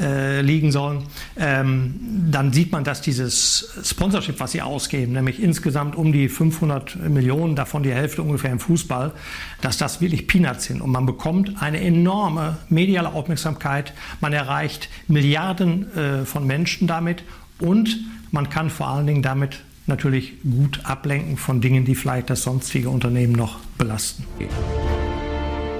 [0.00, 1.04] äh, liegen sollen,
[1.36, 1.94] ähm,
[2.30, 7.54] dann sieht man, dass dieses Sponsorship, was sie ausgeben, nämlich insgesamt um die 500 Millionen,
[7.54, 9.12] davon die Hälfte ungefähr im Fußball,
[9.60, 10.80] dass das wirklich Peanuts sind.
[10.80, 17.22] Und man bekommt eine enorme mediale Aufmerksamkeit, man erreicht Milliarden äh, von Menschen damit
[17.60, 18.00] und
[18.32, 19.60] man kann vor allen Dingen damit
[19.90, 24.24] natürlich gut ablenken von Dingen, die vielleicht das sonstige Unternehmen noch belasten.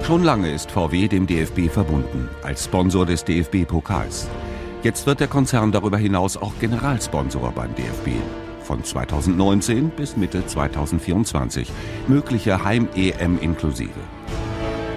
[0.05, 4.27] Schon lange ist VW dem DFB verbunden, als Sponsor des DFB-Pokals.
[4.83, 8.09] Jetzt wird der Konzern darüber hinaus auch Generalsponsor beim DFB.
[8.63, 11.69] von 2019 bis Mitte 2024,
[12.07, 13.89] mögliche Heim-EM inklusive.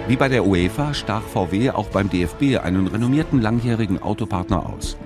[0.07, 4.97] Wie bei der UEFA stach VW auch beim DFB einen renommierten langjährigen Autopartner aus.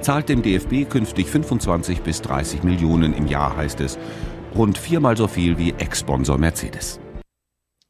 [0.00, 3.98] Zahlt dem DFB künftig 25 bis 30 Millionen im Jahr, heißt es.
[4.54, 7.00] Rund viermal so viel wie Ex-Sponsor Mercedes.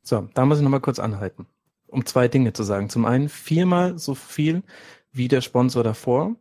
[0.02, 1.46] So, da muss ich nochmal kurz anhalten,
[1.86, 2.88] um zwei Dinge zu sagen.
[2.88, 4.62] Zum einen viermal so viel
[5.12, 6.34] wie der Sponsor davor.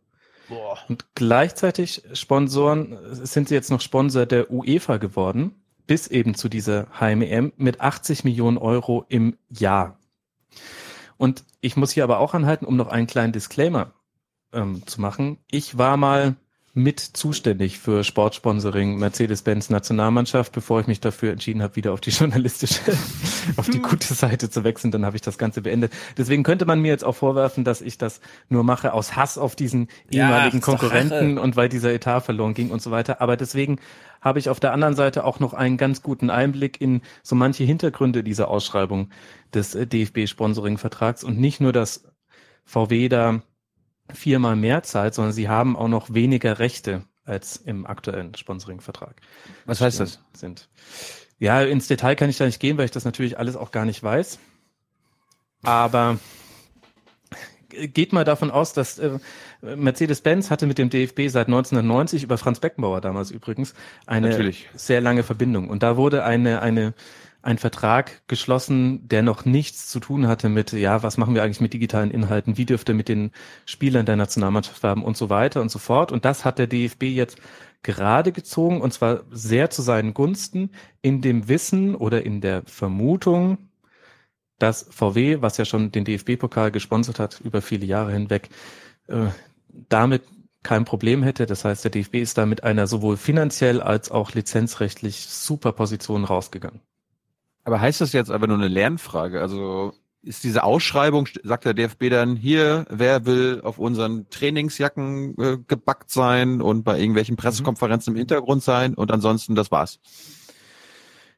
[0.48, 0.78] Boah.
[0.88, 5.54] Und gleichzeitig Sponsoren sind sie jetzt noch Sponsor der UEFA geworden,
[5.86, 9.98] bis eben zu dieser HMEM mit 80 Millionen Euro im Jahr.
[11.18, 13.92] Und ich muss hier aber auch anhalten, um noch einen kleinen Disclaimer
[14.52, 15.38] ähm, zu machen.
[15.50, 16.36] Ich war mal
[16.78, 22.10] mit zuständig für Sportsponsoring Mercedes-Benz Nationalmannschaft, bevor ich mich dafür entschieden habe, wieder auf die
[22.10, 22.80] journalistische,
[23.56, 25.92] auf die gute Seite zu wechseln, dann habe ich das Ganze beendet.
[26.16, 29.56] Deswegen könnte man mir jetzt auch vorwerfen, dass ich das nur mache aus Hass auf
[29.56, 33.20] diesen ehemaligen ja, Konkurrenten und weil dieser Etat verloren ging und so weiter.
[33.20, 33.80] Aber deswegen
[34.20, 37.64] habe ich auf der anderen Seite auch noch einen ganz guten Einblick in so manche
[37.64, 39.10] Hintergründe dieser Ausschreibung
[39.52, 42.04] des äh, DFB-Sponsoring-Vertrags und nicht nur, dass
[42.64, 43.40] VW da
[44.12, 49.16] viermal mehr zahlt, sondern sie haben auch noch weniger Rechte als im aktuellen Sponsoring-Vertrag.
[49.66, 50.20] Was heißt das?
[50.32, 50.68] Sind.
[51.38, 53.84] Ja, ins Detail kann ich da nicht gehen, weil ich das natürlich alles auch gar
[53.84, 54.38] nicht weiß.
[55.62, 56.18] Aber
[57.68, 59.18] geht mal davon aus, dass äh,
[59.60, 63.74] Mercedes-Benz hatte mit dem DFB seit 1990 über Franz Beckenbauer damals übrigens
[64.06, 64.68] eine natürlich.
[64.74, 65.68] sehr lange Verbindung.
[65.68, 66.94] Und da wurde eine, eine
[67.48, 71.62] ein Vertrag geschlossen, der noch nichts zu tun hatte mit, ja, was machen wir eigentlich
[71.62, 73.30] mit digitalen Inhalten, wie dürfte mit den
[73.64, 76.12] Spielern der Nationalmannschaft haben und so weiter und so fort.
[76.12, 77.40] Und das hat der DFB jetzt
[77.82, 83.70] gerade gezogen und zwar sehr zu seinen Gunsten in dem Wissen oder in der Vermutung,
[84.58, 88.50] dass VW, was ja schon den DFB-Pokal gesponsert hat über viele Jahre hinweg,
[89.06, 89.28] äh,
[89.88, 90.22] damit
[90.62, 91.46] kein Problem hätte.
[91.46, 96.24] Das heißt, der DFB ist da mit einer sowohl finanziell als auch lizenzrechtlich super Position
[96.24, 96.82] rausgegangen.
[97.68, 99.42] Aber heißt das jetzt aber nur eine Lernfrage?
[99.42, 99.92] Also
[100.22, 106.10] ist diese Ausschreibung, sagt der DFB dann hier, wer will auf unseren Trainingsjacken äh, gebackt
[106.10, 107.36] sein und bei irgendwelchen mhm.
[107.36, 110.00] Pressekonferenzen im Hintergrund sein und ansonsten das war's?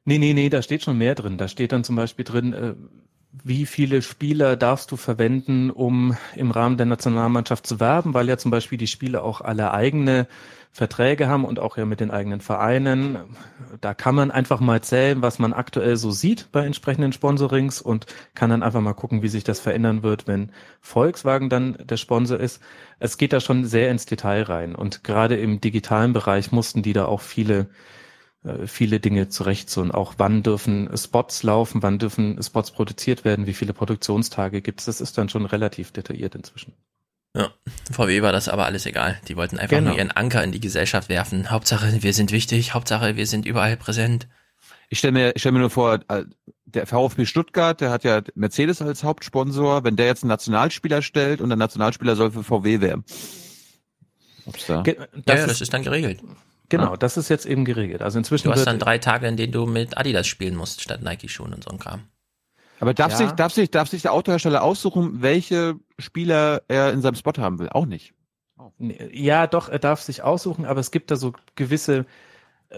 [0.04, 1.36] Nee, nee, nee, da steht schon mehr drin.
[1.36, 2.74] Da steht dann zum Beispiel drin, äh,
[3.42, 8.38] wie viele Spieler darfst du verwenden, um im Rahmen der Nationalmannschaft zu werben, weil ja
[8.38, 10.28] zum Beispiel die Spieler auch alle eigene
[10.72, 13.18] Verträge haben und auch ja mit den eigenen Vereinen.
[13.80, 18.06] Da kann man einfach mal zählen, was man aktuell so sieht bei entsprechenden Sponsorings und
[18.34, 22.38] kann dann einfach mal gucken, wie sich das verändern wird, wenn Volkswagen dann der Sponsor
[22.38, 22.62] ist.
[23.00, 26.92] Es geht da schon sehr ins Detail rein und gerade im digitalen Bereich mussten die
[26.92, 27.68] da auch viele
[28.44, 29.90] äh, viele Dinge zurechtzuholen.
[29.92, 34.86] Auch wann dürfen Spots laufen, wann dürfen Spots produziert werden, wie viele Produktionstage gibt es.
[34.86, 36.74] Das ist dann schon relativ detailliert inzwischen.
[37.36, 37.52] Ja,
[37.92, 39.20] VW war das aber alles egal.
[39.28, 39.90] Die wollten einfach genau.
[39.90, 41.50] nur ihren Anker in die Gesellschaft werfen.
[41.50, 42.74] Hauptsache, wir sind wichtig.
[42.74, 44.26] Hauptsache, wir sind überall präsent.
[44.88, 46.24] Ich stelle mir, ich stell mir nur vor, äh,
[46.64, 49.84] der VfB Stuttgart, der hat ja Mercedes als Hauptsponsor.
[49.84, 53.04] Wenn der jetzt einen Nationalspieler stellt und der Nationalspieler soll für VW werben.
[54.66, 54.82] Da?
[54.82, 55.04] Das ja,
[55.36, 56.20] ja, das ist dann geregelt.
[56.68, 58.02] Genau, das ist jetzt eben geregelt.
[58.02, 58.48] Also inzwischen.
[58.48, 61.64] Du hast dann drei Tage, in denen du mit Adidas spielen musst, statt Nike-Schuhen und
[61.64, 62.02] so ein Kram.
[62.80, 63.18] Aber darf, ja.
[63.18, 67.58] sich, darf, sich, darf sich der Autohersteller aussuchen, welche Spieler er in seinem Spot haben
[67.58, 67.68] will?
[67.68, 68.14] Auch nicht.
[68.78, 72.06] Ja, doch, er darf sich aussuchen, aber es gibt da so gewisse,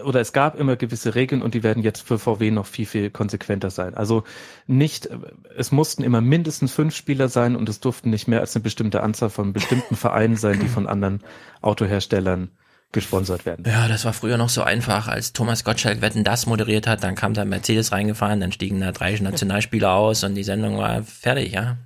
[0.03, 3.09] oder es gab immer gewisse Regeln und die werden jetzt für VW noch viel, viel
[3.11, 3.93] konsequenter sein.
[3.95, 4.23] Also
[4.67, 5.09] nicht,
[5.55, 9.03] es mussten immer mindestens fünf Spieler sein und es durften nicht mehr als eine bestimmte
[9.03, 11.21] Anzahl von bestimmten Vereinen sein, die von anderen
[11.61, 12.49] Autoherstellern
[12.93, 13.65] gesponsert werden.
[13.67, 17.15] Ja, das war früher noch so einfach, als Thomas Gottschalk Wetten das moderiert hat, dann
[17.15, 21.53] kam da Mercedes reingefahren, dann stiegen da drei Nationalspieler aus und die Sendung war fertig,
[21.53, 21.77] ja.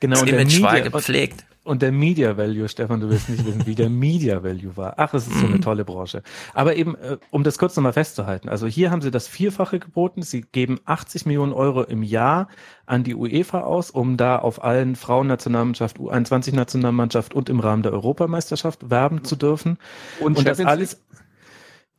[0.00, 1.44] Genau, das und Image war gepflegt.
[1.68, 4.94] Und der Media Value, Stefan, du wirst nicht wissen, wie der Media Value war.
[4.96, 5.60] Ach, es ist so eine mhm.
[5.60, 6.22] tolle Branche.
[6.54, 8.48] Aber eben, äh, um das kurz nochmal festzuhalten.
[8.48, 10.22] Also hier haben sie das Vierfache geboten.
[10.22, 12.48] Sie geben 80 Millionen Euro im Jahr
[12.86, 18.88] an die UEFA aus, um da auf allen Frauennationalmannschaft, U21-Nationalmannschaft und im Rahmen der Europameisterschaft
[18.88, 19.76] werben zu dürfen.
[20.20, 21.04] Und, und das alles,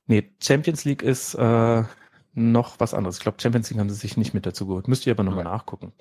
[0.08, 1.84] nee, Champions League ist, äh,
[2.34, 3.18] noch was anderes.
[3.18, 4.88] Ich glaube, Champions League haben sie sich nicht mit dazu geholt.
[4.88, 5.52] Müsst ihr aber nochmal ja.
[5.52, 5.94] nachgucken.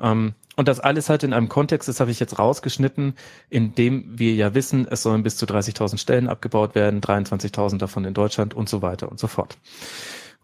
[0.00, 3.14] Ähm, und das alles halt in einem Kontext, das habe ich jetzt rausgeschnitten,
[3.50, 8.04] in dem wir ja wissen, es sollen bis zu 30.000 Stellen abgebaut werden, 23.000 davon
[8.04, 9.58] in Deutschland und so weiter und so fort.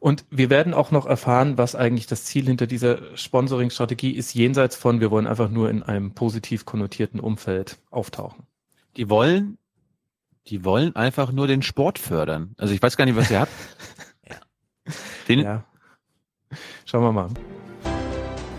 [0.03, 4.75] Und wir werden auch noch erfahren, was eigentlich das Ziel hinter dieser Sponsoring-Strategie ist, jenseits
[4.75, 8.43] von, wir wollen einfach nur in einem positiv konnotierten Umfeld auftauchen.
[8.97, 9.59] Die wollen,
[10.49, 12.57] die wollen einfach nur den Sport fördern.
[12.59, 13.53] Also ich weiß gar nicht, was ihr habt.
[15.29, 15.65] Den ja.
[16.85, 17.29] Schauen wir mal.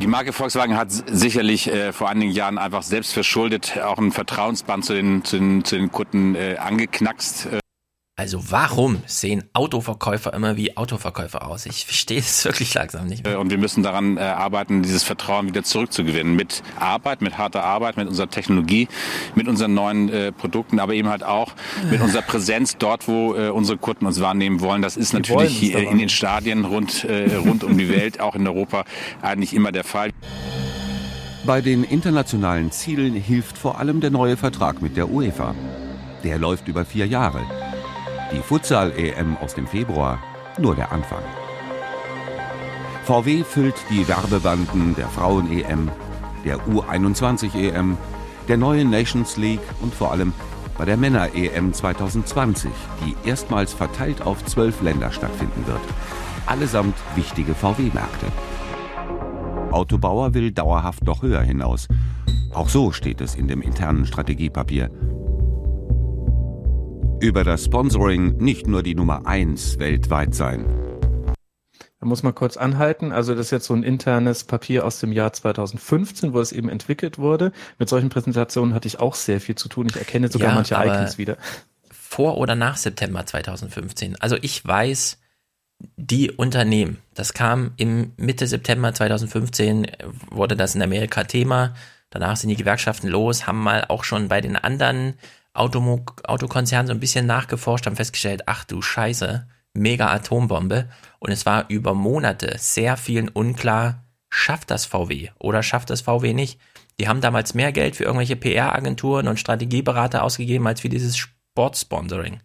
[0.01, 4.83] Die Marke Volkswagen hat sicherlich äh, vor einigen Jahren einfach selbst verschuldet auch ein Vertrauensband
[4.83, 7.47] zu den, zu den, zu den Kunden äh, angeknackst.
[8.15, 11.65] Also warum sehen Autoverkäufer immer wie Autoverkäufer aus?
[11.65, 13.40] Ich verstehe es wirklich langsam nicht mehr.
[13.40, 16.35] Und wir müssen daran äh, arbeiten, dieses Vertrauen wieder zurückzugewinnen.
[16.35, 18.88] Mit Arbeit, mit harter Arbeit, mit unserer Technologie,
[19.34, 21.53] mit unseren neuen äh, Produkten, aber eben halt auch
[21.90, 24.84] mit unserer Präsenz dort, wo äh, unsere Kunden uns wahrnehmen wollen.
[24.84, 28.45] Das ist natürlich hier in den Stadien rund, äh, rund um die Welt, auch in
[28.45, 28.85] Europa,
[29.23, 30.11] eigentlich immer der Fall.
[31.48, 35.56] Bei den internationalen Zielen hilft vor allem der neue Vertrag mit der UEFA.
[36.23, 37.41] Der läuft über vier Jahre.
[38.34, 40.19] Die Futsal-EM aus dem Februar
[40.57, 41.22] nur der Anfang.
[43.05, 45.91] VW füllt die Werbebanden der Frauen-EM,
[46.43, 47.95] der U21-EM,
[48.47, 50.34] der neuen Nations League und vor allem
[50.80, 52.72] bei der Männer-EM 2020,
[53.05, 55.81] die erstmals verteilt auf zwölf Länder stattfinden wird.
[56.47, 58.26] Allesamt wichtige VW-Märkte.
[59.72, 61.88] Autobauer will dauerhaft noch höher hinaus.
[62.51, 64.89] Auch so steht es in dem internen Strategiepapier
[67.23, 70.65] über das Sponsoring nicht nur die Nummer eins weltweit sein.
[72.01, 73.13] Da muss man kurz anhalten.
[73.13, 76.67] Also das ist jetzt so ein internes Papier aus dem Jahr 2015, wo es eben
[76.67, 77.53] entwickelt wurde.
[77.79, 79.87] Mit solchen Präsentationen hatte ich auch sehr viel zu tun.
[79.89, 81.37] Ich erkenne sogar ja, manche Icons wieder.
[81.89, 84.17] Vor oder nach September 2015.
[84.19, 85.17] Also ich weiß,
[85.95, 89.87] die Unternehmen, das kam im Mitte September 2015,
[90.29, 91.73] wurde das in Amerika Thema.
[92.09, 95.13] Danach sind die Gewerkschaften los, haben mal auch schon bei den anderen
[95.53, 100.89] Automo Autokonzern so ein bisschen nachgeforscht, haben festgestellt, ach du Scheiße, mega Atombombe.
[101.19, 106.34] Und es war über Monate sehr vielen unklar, schafft das VW oder schafft das VW
[106.34, 106.59] nicht.
[106.99, 112.41] Die haben damals mehr Geld für irgendwelche PR-Agenturen und Strategieberater ausgegeben als für dieses Sportsponsoring.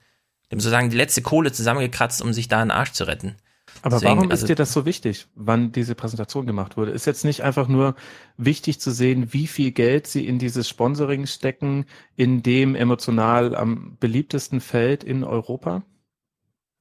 [0.50, 3.36] Haben sozusagen die letzte Kohle zusammengekratzt, um sich da einen Arsch zu retten.
[3.82, 6.90] Aber Deswegen, warum also, ist dir das so wichtig, wann diese Präsentation gemacht wurde?
[6.90, 7.94] Ist jetzt nicht einfach nur
[8.36, 11.86] wichtig zu sehen, wie viel Geld sie in dieses Sponsoring stecken,
[12.16, 15.82] in dem emotional am beliebtesten Feld in Europa?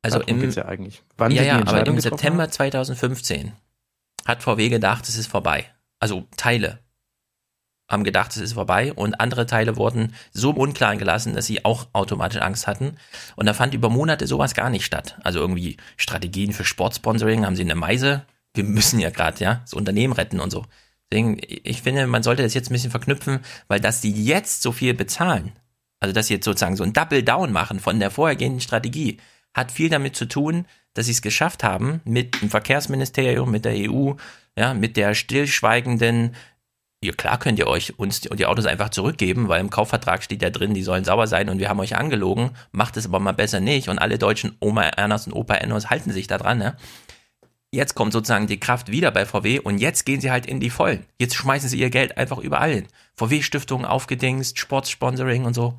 [0.02, 1.04] Also im, ja eigentlich.
[1.18, 2.52] Wann ja, ja, aber im September haben?
[2.52, 3.54] 2015
[4.26, 5.66] hat VW gedacht, es ist vorbei.
[6.00, 6.80] Also Teile
[7.88, 11.64] haben gedacht, es ist vorbei und andere Teile wurden so im Unklaren gelassen, dass sie
[11.64, 12.98] auch automatisch Angst hatten.
[13.36, 15.18] Und da fand über Monate sowas gar nicht statt.
[15.24, 18.26] Also irgendwie Strategien für Sportsponsoring haben sie eine Meise.
[18.54, 20.66] Wir müssen ja gerade, ja, das Unternehmen retten und so.
[21.10, 24.74] Deswegen, ich finde, man sollte das jetzt ein bisschen verknüpfen, weil dass die jetzt so
[24.74, 25.54] viel bezahlen,
[26.02, 29.18] also dass sie jetzt sozusagen so ein Double Down machen von der vorhergehenden Strategie,
[29.54, 33.76] hat viel damit zu tun, dass sie es geschafft haben, mit dem Verkehrsministerium, mit der
[33.76, 34.14] EU,
[34.58, 36.36] ja, mit der stillschweigenden
[37.04, 40.42] ja, klar könnt ihr euch uns die, die, Autos einfach zurückgeben, weil im Kaufvertrag steht
[40.42, 43.34] ja drin, die sollen sauber sein und wir haben euch angelogen, macht es aber mal
[43.34, 46.76] besser nicht und alle deutschen Oma Ernas und Opa Ennos halten sich da dran, ne?
[47.70, 50.70] Jetzt kommt sozusagen die Kraft wieder bei VW und jetzt gehen sie halt in die
[50.70, 51.06] Vollen.
[51.20, 52.88] Jetzt schmeißen sie ihr Geld einfach überall hin.
[53.18, 55.78] VW-Stiftungen aufgedingst, Sportsponsoring und so.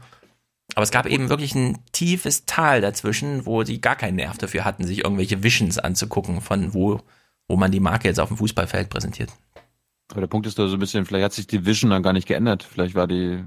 [0.75, 4.67] Aber es gab eben wirklich ein tiefes Tal dazwischen, wo sie gar keinen Nerv dafür
[4.67, 7.01] hatten, sich irgendwelche Visions anzugucken, von wo,
[7.49, 9.33] wo man die Marke jetzt auf dem Fußballfeld präsentiert.
[10.11, 12.13] Aber der Punkt ist da so ein bisschen, vielleicht hat sich die Vision dann gar
[12.13, 12.63] nicht geändert.
[12.63, 13.45] Vielleicht war die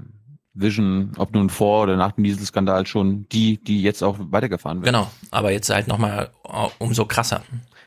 [0.54, 4.86] Vision, ob nun vor oder nach dem Dieselskandal schon die, die jetzt auch weitergefahren wird.
[4.86, 7.42] Genau, aber jetzt halt nochmal äh, umso krasser.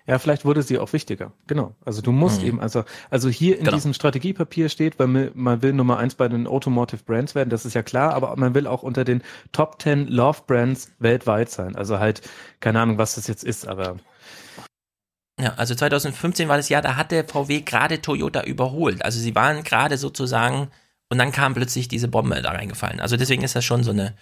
[0.07, 1.31] Ja, vielleicht wurde sie auch wichtiger.
[1.47, 1.76] Genau.
[1.84, 2.47] Also du musst mhm.
[2.47, 3.76] eben, also, also hier in genau.
[3.76, 7.73] diesem Strategiepapier steht, weil man will Nummer eins bei den Automotive Brands werden, das ist
[7.73, 11.76] ja klar, aber man will auch unter den Top 10 Love Brands weltweit sein.
[11.76, 12.22] Also halt,
[12.60, 13.97] keine Ahnung, was das jetzt ist, aber
[15.39, 19.03] ja, also 2015 war das Jahr, da hat der VW gerade Toyota überholt.
[19.03, 20.69] Also sie waren gerade sozusagen
[21.09, 22.99] und dann kam plötzlich diese Bombe da reingefallen.
[22.99, 24.13] Also deswegen ist das schon so eine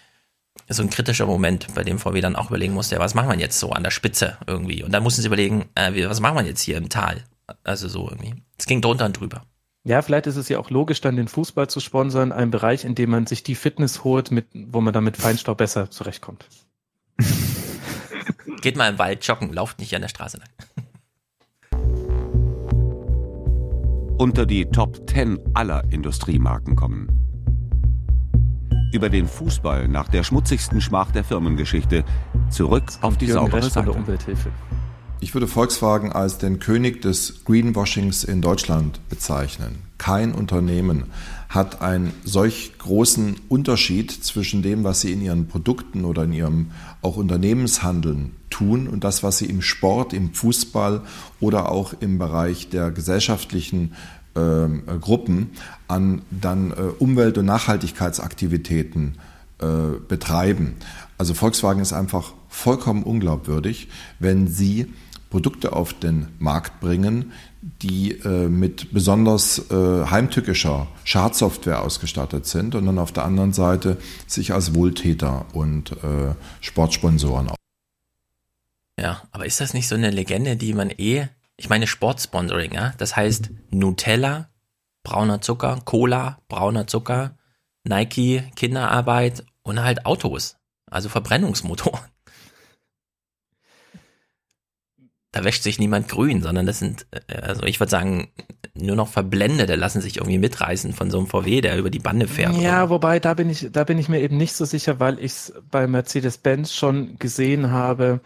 [0.69, 3.60] so ein kritischer Moment, bei dem VW dann auch überlegen musste, was machen wir jetzt
[3.60, 4.84] so an der Spitze irgendwie?
[4.84, 7.23] Und dann mussten sie überlegen, äh, was machen wir jetzt hier im Tal?
[7.64, 8.35] Also so irgendwie.
[8.57, 9.44] Es ging drunter und drüber.
[9.84, 12.95] Ja, vielleicht ist es ja auch logisch, dann den Fußball zu sponsern, ein Bereich, in
[12.95, 16.45] dem man sich die Fitness holt, mit, wo man dann mit Feinstaub besser zurechtkommt.
[18.61, 20.48] Geht mal im Wald joggen, lauft nicht an der Straße lang.
[24.18, 27.07] Unter die Top 10 aller Industriemarken kommen.
[28.94, 32.03] Über den Fußball nach der schmutzigsten Schmach der Firmengeschichte
[32.49, 33.95] zurück auf die Jürgen saubere Seite.
[35.19, 39.84] Ich würde Volkswagen als den König des Greenwashings in Deutschland bezeichnen.
[39.98, 41.06] Kein Unternehmen
[41.54, 46.72] hat einen solch großen Unterschied zwischen dem, was sie in ihren Produkten oder in ihrem
[47.04, 51.02] auch Unternehmenshandeln tun und das, was sie im Sport, im Fußball
[51.40, 53.94] oder auch im Bereich der gesellschaftlichen
[54.34, 54.68] äh,
[55.00, 55.52] Gruppen
[55.88, 59.20] an dann äh, Umwelt- und Nachhaltigkeitsaktivitäten
[59.60, 59.66] äh,
[60.08, 60.74] betreiben.
[61.20, 64.92] Also Volkswagen ist einfach vollkommen unglaubwürdig, wenn sie
[65.30, 67.32] Produkte auf den Markt bringen,
[67.64, 73.98] die äh, mit besonders äh, heimtückischer Schadsoftware ausgestattet sind und dann auf der anderen Seite
[74.27, 77.52] sich als Wohltäter und äh, Sportsponsoren.
[78.99, 82.94] Ja, aber ist das nicht so eine Legende, die man eh, ich meine Sportsponsoring, ja?
[82.98, 84.49] Das heißt Nutella,
[85.03, 87.38] brauner Zucker, Cola, brauner Zucker,
[87.85, 90.57] Nike, Kinderarbeit und halt Autos,
[90.91, 92.12] also Verbrennungsmotoren.
[95.34, 98.30] Da wäscht sich niemand grün, sondern das sind, äh, also ich würde sagen,
[98.76, 102.28] nur noch Verblendete lassen sich irgendwie mitreißen von so einem VW, der über die Bande
[102.28, 102.56] fährt.
[102.58, 105.32] Ja, wobei da bin ich, da bin ich mir eben nicht so sicher, weil ich
[105.34, 108.22] es bei Mercedes-Benz schon gesehen habe,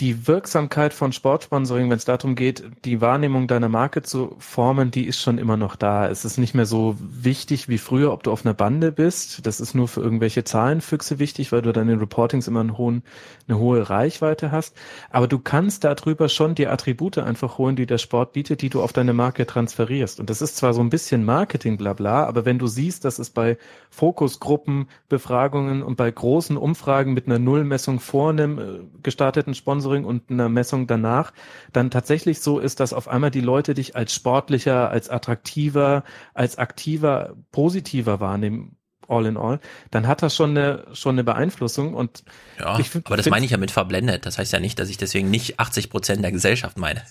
[0.00, 5.06] die Wirksamkeit von Sportsponsoring, wenn es darum geht, die Wahrnehmung deiner Marke zu formen, die
[5.06, 6.08] ist schon immer noch da.
[6.08, 9.46] Es ist nicht mehr so wichtig wie früher, ob du auf einer Bande bist.
[9.46, 13.02] Das ist nur für irgendwelche Zahlenfüchse wichtig, weil du dann in Reportings immer einen hohen,
[13.46, 14.74] eine hohe Reichweite hast.
[15.10, 18.80] Aber du kannst darüber schon die Attribute einfach holen, die der Sport bietet, die du
[18.80, 20.18] auf deine Marke transferierst.
[20.18, 23.18] Und das ist zwar so ein bisschen Marketing, bla bla, aber wenn du siehst, dass
[23.18, 23.58] es bei
[23.90, 28.62] Fokusgruppen, Befragungen und bei großen Umfragen mit einer Nullmessung vor einem äh,
[29.02, 31.32] gestarteten Sponsoring und einer Messung danach
[31.72, 36.56] dann tatsächlich so ist, dass auf einmal die Leute dich als sportlicher, als attraktiver, als
[36.56, 38.78] aktiver, positiver wahrnehmen
[39.08, 39.60] all in all,
[39.90, 42.24] dann hat das schon eine, schon eine Beeinflussung und
[42.58, 44.26] ja, find, aber das meine ich ja mit verblendet.
[44.26, 47.02] Das heißt ja nicht, dass ich deswegen nicht 80 Prozent der Gesellschaft meine.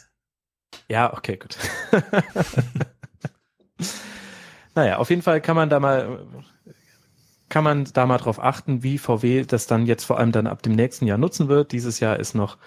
[0.88, 1.58] Ja, okay, gut.
[4.76, 6.28] naja, auf jeden Fall kann man da mal
[7.50, 10.62] kann man da mal drauf achten, wie VW das dann jetzt vor allem dann ab
[10.64, 11.72] dem nächsten Jahr nutzen wird.
[11.72, 12.58] Dieses Jahr ist noch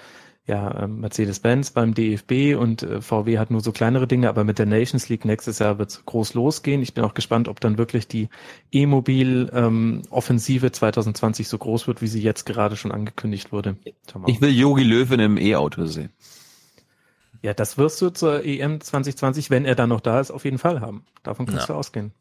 [0.46, 4.58] ja ähm, Mercedes-Benz beim DFB und äh, VW hat nur so kleinere Dinge, aber mit
[4.58, 6.82] der Nations League nächstes Jahr wird es groß losgehen.
[6.82, 8.28] Ich bin auch gespannt, ob dann wirklich die
[8.72, 13.76] E-Mobil-Offensive ähm, 2020 so groß wird, wie sie jetzt gerade schon angekündigt wurde.
[14.26, 16.10] Ich will Yogi Löwen im E-Auto sehen.
[17.42, 20.58] Ja, das wirst du zur EM 2020, wenn er dann noch da ist, auf jeden
[20.58, 21.04] Fall haben.
[21.22, 21.74] Davon kannst ja.
[21.74, 22.12] du ausgehen.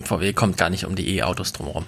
[0.00, 1.86] VW kommt gar nicht um die E-Autos drumherum.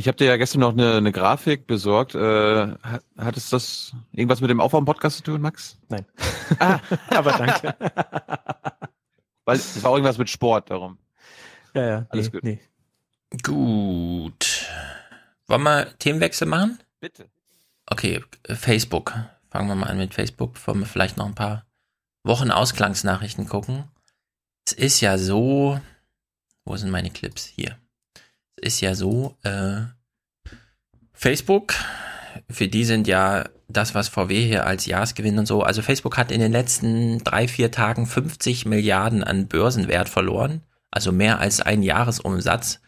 [0.00, 2.14] Ich habe dir ja gestern noch eine, eine Grafik besorgt.
[2.14, 5.76] Äh, hat, hat es das irgendwas mit dem Aufwärm-Podcast zu tun, Max?
[5.88, 6.06] Nein.
[6.60, 6.78] ah,
[7.10, 7.74] aber danke.
[9.44, 10.98] Weil es war irgendwas mit Sport darum.
[11.74, 12.06] Ja, ja.
[12.10, 12.44] Alles nee, gut.
[12.44, 12.60] Nee.
[13.42, 14.70] Gut.
[15.48, 16.78] Wollen wir Themenwechsel machen?
[17.00, 17.28] Bitte.
[17.86, 19.14] Okay, Facebook.
[19.50, 20.64] Fangen wir mal an mit Facebook.
[20.68, 21.66] Wollen wir vielleicht noch ein paar
[22.22, 23.90] Wochen Ausklangsnachrichten gucken.
[24.64, 25.80] Es ist ja so.
[26.64, 27.46] Wo sind meine Clips?
[27.46, 27.76] Hier
[28.60, 29.82] ist ja so, äh,
[31.12, 31.74] Facebook,
[32.50, 36.30] für die sind ja das, was VW hier als Jahresgewinn und so, also Facebook hat
[36.30, 41.82] in den letzten drei, vier Tagen 50 Milliarden an Börsenwert verloren, also mehr als ein
[41.82, 42.80] Jahresumsatz.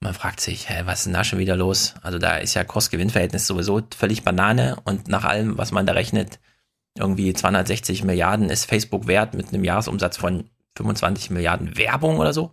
[0.00, 1.94] Man fragt sich, hä, was ist denn da schon wieder los?
[2.02, 6.40] Also da ist ja Kost-Gewinn-Verhältnis sowieso völlig Banane und nach allem, was man da rechnet,
[6.96, 12.52] irgendwie 260 Milliarden ist Facebook wert mit einem Jahresumsatz von 25 Milliarden Werbung oder so.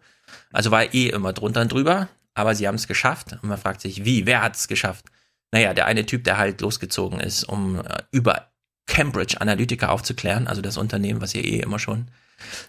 [0.52, 3.34] Also war eh immer drunter und drüber aber sie haben es geschafft.
[3.34, 5.06] Und man fragt sich, wie, wer hat es geschafft?
[5.52, 8.52] Naja, der eine Typ, der halt losgezogen ist, um äh, über
[8.88, 12.10] Cambridge Analytica aufzuklären, also das Unternehmen, was hier eh immer schon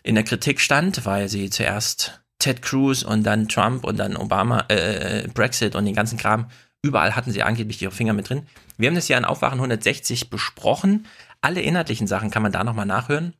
[0.02, 4.64] in der Kritik stand, weil sie zuerst Ted Cruz und dann Trump und dann Obama,
[4.68, 6.50] äh, Brexit und den ganzen Kram,
[6.82, 8.46] überall hatten sie angeblich ihre Finger mit drin.
[8.76, 11.06] Wir haben das ja in Aufwachen 160 besprochen.
[11.40, 13.34] Alle inhaltlichen Sachen kann man da nochmal nachhören.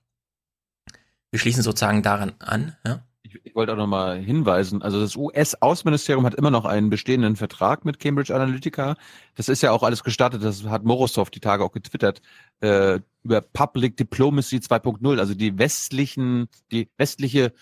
[1.31, 6.35] Wir schließen sozusagen daran an, ja ich wollte auch nochmal hinweisen, also das US-Außenministerium hat
[6.35, 8.97] immer noch einen bestehenden Vertrag mit Cambridge Analytica.
[9.37, 12.21] Das ist ja auch alles gestartet, das hat Morosov die Tage auch getwittert,
[12.61, 15.19] äh, über Public Diplomacy 2.0.
[15.19, 17.53] Also die westlichen, die westliche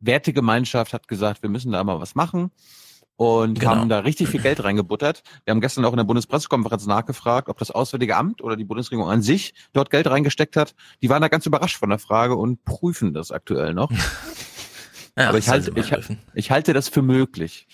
[0.00, 2.50] Wertegemeinschaft hat gesagt, wir müssen da mal was machen
[3.16, 3.72] und genau.
[3.72, 5.22] haben da richtig viel Geld reingebuttert.
[5.44, 9.10] Wir haben gestern auch in der Bundespressekonferenz nachgefragt, ob das Auswärtige Amt oder die Bundesregierung
[9.10, 10.74] an sich dort Geld reingesteckt hat.
[11.02, 13.90] Die waren da ganz überrascht von der Frage und prüfen das aktuell noch.
[15.18, 15.92] Ja, Aber ich halte, ich,
[16.34, 17.66] ich halte das für möglich.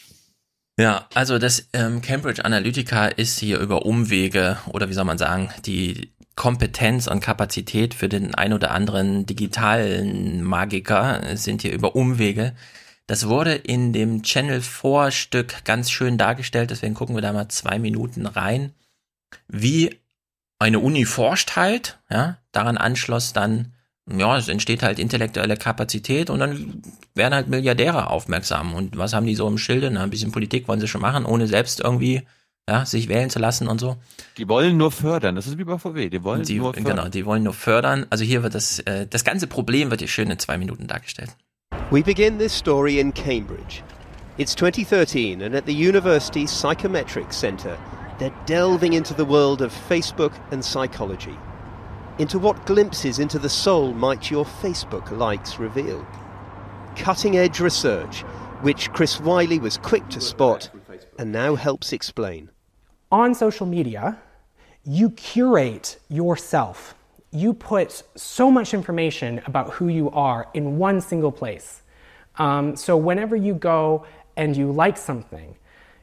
[0.78, 5.50] Ja, also das ähm, Cambridge Analytica ist hier über Umwege oder wie soll man sagen,
[5.66, 12.54] die Kompetenz und Kapazität für den ein oder anderen digitalen Magiker sind hier über Umwege.
[13.06, 17.48] Das wurde in dem Channel 4 Stück ganz schön dargestellt, deswegen gucken wir da mal
[17.50, 18.72] zwei Minuten rein.
[19.46, 20.00] Wie
[20.58, 23.73] eine Uni forscht halt, ja, daran anschloss dann
[24.10, 26.82] ja, es entsteht halt intellektuelle Kapazität und dann
[27.14, 28.74] werden halt Milliardäre aufmerksam.
[28.74, 29.90] Und was haben die so im Schilde?
[29.90, 32.22] Na, ein bisschen Politik wollen sie schon machen, ohne selbst irgendwie
[32.68, 33.96] ja, sich wählen zu lassen und so.
[34.38, 36.96] Die wollen nur fördern, das ist wie bei VW, die wollen die, nur fördern.
[36.96, 38.06] Genau, die wollen nur fördern.
[38.10, 41.30] Also hier wird das, äh, das ganze Problem wird hier schön in zwei Minuten dargestellt.
[41.90, 43.82] We begin this story in Cambridge.
[44.38, 47.76] It's 2013 and at the university's Psychometrics Center,
[48.18, 51.36] they're delving into the world of Facebook and psychology.
[52.18, 56.06] Into what glimpses into the soul might your Facebook likes reveal.
[56.96, 58.20] Cutting edge research,
[58.62, 60.70] which Chris Wiley was quick to spot
[61.18, 62.50] and now helps explain.
[63.10, 64.18] On social media,
[64.84, 66.94] you curate yourself.
[67.32, 71.82] You put so much information about who you are in one single place.
[72.36, 75.56] Um, so whenever you go and you like something,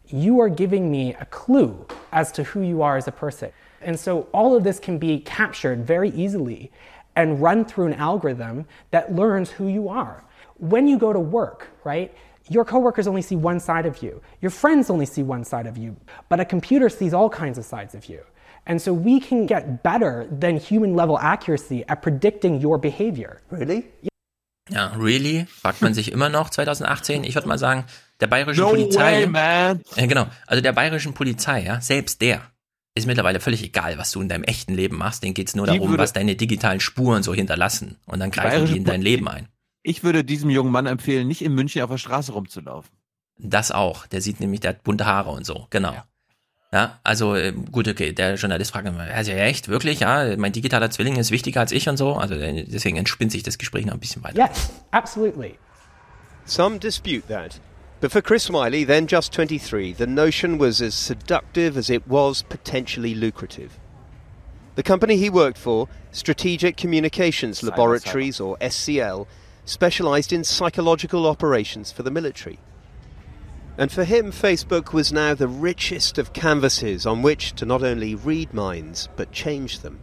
[0.07, 3.51] you are giving me a clue as to who you are as a person.
[3.83, 6.71] And so all of this can be captured very easily
[7.15, 10.23] and run through an algorithm that learns who you are.
[10.57, 12.13] When you go to work, right?
[12.49, 14.21] Your coworkers only see one side of you.
[14.41, 15.95] Your friends only see one side of you.
[16.29, 18.19] But a computer sees all kinds of sides of you.
[18.67, 23.41] And so we can get better than human level accuracy at predicting your behavior.
[23.49, 23.85] Really?
[24.69, 25.45] Ja, really?
[25.45, 27.23] Fragt man sich immer noch 2018.
[27.23, 27.85] Ich würde mal sagen,
[28.19, 29.21] der bayerischen No Polizei.
[29.21, 29.81] way, man.
[29.95, 30.27] Ja, genau.
[30.47, 32.41] Also der bayerischen Polizei, ja, selbst der
[32.93, 35.23] ist mittlerweile völlig egal, was du in deinem echten Leben machst.
[35.23, 37.97] Denen geht's nur Die darum, was deine digitalen Spuren so hinterlassen.
[38.05, 39.47] Und dann greifen die in dein Leben ein.
[39.83, 42.91] Ich würde diesem jungen Mann empfehlen, nicht in München auf der Straße rumzulaufen.
[43.37, 44.05] Das auch.
[44.07, 45.67] Der sieht nämlich, der hat bunte Haare und so.
[45.69, 45.95] Genau.
[46.73, 50.89] Ja, also äh, gut, okay, der Journalist fragt immer, ja, echt, wirklich, ja, mein digitaler
[50.89, 52.15] Zwilling ist wichtiger als ich und so.
[52.15, 54.37] Also äh, deswegen entspinnt sich das Gespräch noch ein bisschen weiter.
[54.37, 55.57] Yes, absolutely.
[56.45, 57.59] Some dispute that.
[58.01, 62.41] But for Chris Wiley, then just 23, the notion was as seductive as it was
[62.41, 63.77] potentially lucrative.
[64.73, 69.27] The company he worked for, Strategic Communications Laboratories, or SCL,
[69.65, 72.57] specialized in psychological operations for the military.
[73.77, 78.15] And for him, Facebook was now the richest of canvases on which to not only
[78.15, 79.99] read minds, but change them.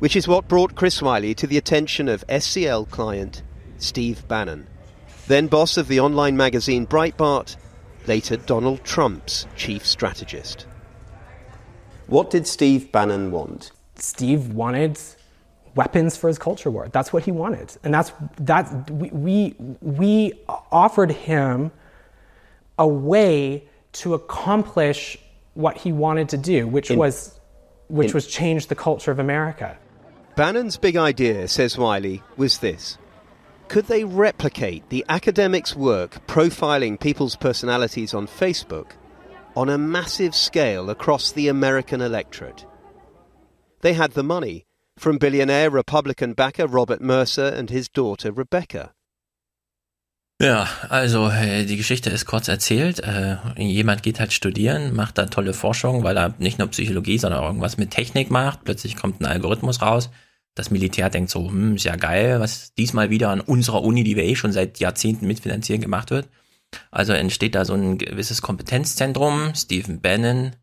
[0.00, 3.44] Which is what brought Chris Wiley to the attention of SCL client
[3.78, 4.66] Steve Bannon,
[5.26, 7.56] then boss of the online magazine Breitbart,
[8.06, 10.66] later Donald Trump's chief strategist.
[12.06, 13.70] What did Steve Bannon want?
[13.96, 14.98] Steve wanted
[15.74, 16.88] weapons for his culture war.
[16.92, 18.90] That's what he wanted, and that's that.
[18.90, 20.32] We we, we
[20.70, 21.72] offered him
[22.78, 25.16] a way to accomplish
[25.54, 27.40] what he wanted to do, which In- was
[27.88, 29.78] which in- was change the culture of America.
[30.36, 32.98] Bannon's big idea, says Wiley, was this.
[33.68, 38.92] Could they replicate the academics' work profiling people's personalities on Facebook
[39.56, 42.66] on a massive scale across the American electorate?
[43.80, 44.64] They had the money
[44.98, 48.92] from billionaire Republican backer Robert Mercer and his daughter Rebecca.
[50.40, 53.00] Ja, also äh, die Geschichte ist kurz erzählt.
[53.00, 57.40] Äh, jemand geht halt studieren, macht da tolle Forschung, weil er nicht nur Psychologie, sondern
[57.40, 58.64] auch irgendwas mit Technik macht.
[58.64, 60.10] Plötzlich kommt ein Algorithmus raus.
[60.54, 64.16] Das Militär denkt so, hm, ist ja geil, was diesmal wieder an unserer Uni, die
[64.16, 66.28] wir eh schon seit Jahrzehnten mitfinanzieren, gemacht wird.
[66.90, 69.52] Also entsteht da so ein gewisses Kompetenzzentrum.
[69.54, 70.56] Stephen Bannon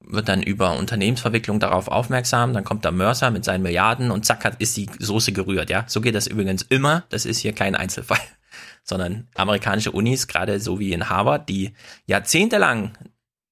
[0.00, 2.52] wird dann über Unternehmensverwicklung darauf aufmerksam.
[2.52, 5.70] Dann kommt da Mercer mit seinen Milliarden und zack, hat, ist die Soße gerührt.
[5.70, 7.04] Ja, so geht das übrigens immer.
[7.10, 8.20] Das ist hier kein Einzelfall
[8.82, 11.74] sondern amerikanische Unis, gerade so wie in Harvard, die
[12.06, 12.96] jahrzehntelang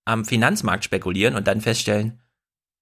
[0.07, 2.21] am Finanzmarkt spekulieren und dann feststellen,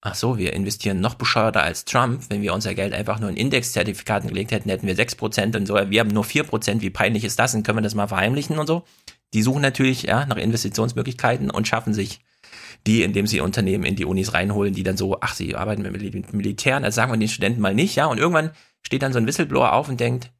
[0.07, 2.25] ach so, wir investieren noch bescheuerter als Trump.
[2.29, 5.75] Wenn wir unser Geld einfach nur in Indexzertifikaten gelegt hätten, hätten wir 6% und so.
[5.89, 6.83] Wir haben nur 4%.
[6.83, 7.55] Wie peinlich ist das?
[7.55, 8.85] Und können wir das mal verheimlichen und so?
[9.33, 12.21] Die suchen natürlich ja, nach Investitionsmöglichkeiten und schaffen sich
[12.87, 15.93] die, indem sie Unternehmen in die Unis reinholen, die dann so, ach, sie arbeiten mit
[15.93, 18.05] Mil- Militär, das sagen wir den Studenten mal nicht, ja.
[18.07, 18.51] Und irgendwann
[18.83, 20.31] steht dann so ein Whistleblower auf und denkt,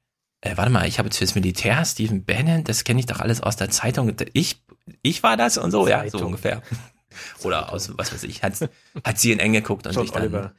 [0.43, 3.41] äh, warte mal, ich habe jetzt fürs Militär Stephen Bannon, das kenne ich doch alles
[3.43, 4.13] aus der Zeitung.
[4.35, 4.63] Ich,
[5.01, 6.27] ich war das und so, ja, so Zeitung.
[6.27, 6.63] ungefähr.
[7.43, 8.55] Oder aus, was weiß ich, hat,
[9.05, 10.23] hat sie in eng geguckt und John sich dann.
[10.23, 10.53] Oliver.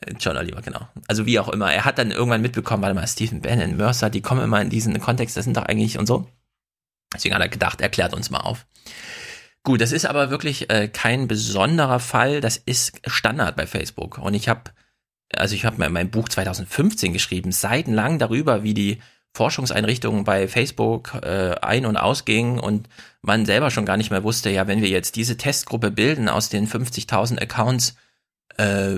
[0.00, 0.88] Äh, John Oliver, genau.
[1.06, 1.72] Also wie auch immer.
[1.72, 4.98] Er hat dann irgendwann mitbekommen, warte mal, Stephen Bannon, Mercer, die kommen immer in diesen
[5.00, 6.28] Kontext, das sind doch eigentlich und so.
[7.12, 8.66] Deswegen hat er gedacht, er klärt uns mal auf.
[9.62, 14.18] Gut, das ist aber wirklich äh, kein besonderer Fall, das ist Standard bei Facebook.
[14.18, 14.62] Und ich habe,
[15.34, 19.00] also ich habe mein, mein Buch 2015 geschrieben, seitenlang darüber, wie die
[19.34, 22.88] Forschungseinrichtungen bei Facebook äh, ein- und ausgingen und
[23.20, 26.48] man selber schon gar nicht mehr wusste, ja, wenn wir jetzt diese Testgruppe bilden aus
[26.48, 27.96] den 50.000 Accounts,
[28.56, 28.94] äh,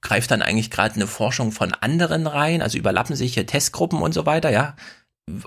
[0.00, 4.14] greift dann eigentlich gerade eine Forschung von anderen rein, also überlappen sich hier Testgruppen und
[4.14, 4.76] so weiter, ja.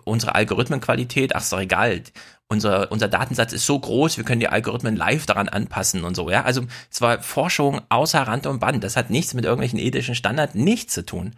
[0.04, 2.02] Unsere Algorithmenqualität, ach, ist doch egal.
[2.48, 6.30] Unser, unser Datensatz ist so groß, wir können die Algorithmen live daran anpassen und so,
[6.30, 6.44] ja.
[6.44, 8.84] Also es war Forschung außer Rand und Band.
[8.84, 11.34] Das hat nichts mit irgendwelchen ethischen Standards, nichts zu tun.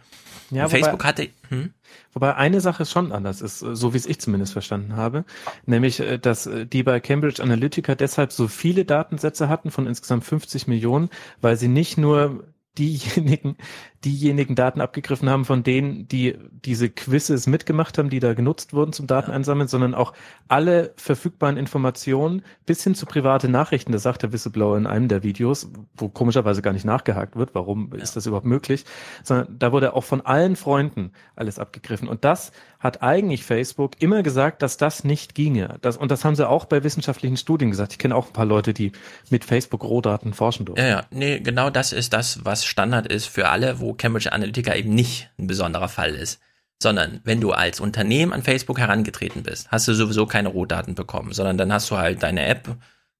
[0.50, 1.72] Ja, Facebook hatte, hm?
[2.16, 5.26] Wobei eine Sache schon anders ist, äh, so wie es ich zumindest verstanden habe,
[5.66, 10.24] nämlich, äh, dass äh, die bei Cambridge Analytica deshalb so viele Datensätze hatten von insgesamt
[10.24, 11.10] 50 Millionen,
[11.42, 12.44] weil sie nicht nur
[12.78, 13.58] diejenigen,
[14.06, 18.92] diejenigen Daten abgegriffen haben von denen, die diese Quizzes mitgemacht haben, die da genutzt wurden
[18.92, 20.12] zum Dateneinsammeln, sondern auch
[20.46, 25.24] alle verfügbaren Informationen bis hin zu private Nachrichten, das sagt der Whistleblower in einem der
[25.24, 28.00] Videos, wo komischerweise gar nicht nachgehakt wird, warum ja.
[28.00, 28.84] ist das überhaupt möglich,
[29.24, 32.06] sondern da wurde auch von allen Freunden alles abgegriffen.
[32.06, 35.78] Und das hat eigentlich Facebook immer gesagt, dass das nicht ginge.
[35.80, 37.92] Das, und das haben sie auch bei wissenschaftlichen Studien gesagt.
[37.92, 38.92] Ich kenne auch ein paar Leute, die
[39.30, 40.84] mit Facebook Rohdaten forschen durften.
[40.84, 44.74] Ja, ja, nee, genau das ist das, was Standard ist für alle, wo Cambridge Analytica
[44.74, 46.40] eben nicht ein besonderer Fall ist.
[46.82, 51.32] Sondern wenn du als Unternehmen an Facebook herangetreten bist, hast du sowieso keine Rohdaten bekommen,
[51.32, 52.76] sondern dann hast du halt deine App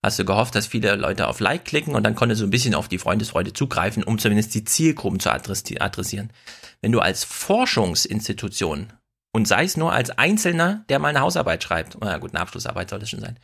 [0.07, 2.74] hast du gehofft, dass viele Leute auf Like klicken und dann konntest du ein bisschen
[2.74, 6.31] auf die Freundesfreude zugreifen, um zumindest die Zielgruppen zu adressieren.
[6.81, 8.93] Wenn du als Forschungsinstitution
[9.32, 12.89] und sei es nur als Einzelner, der mal eine Hausarbeit schreibt, na gut, eine Abschlussarbeit
[12.89, 13.39] soll es schon sein,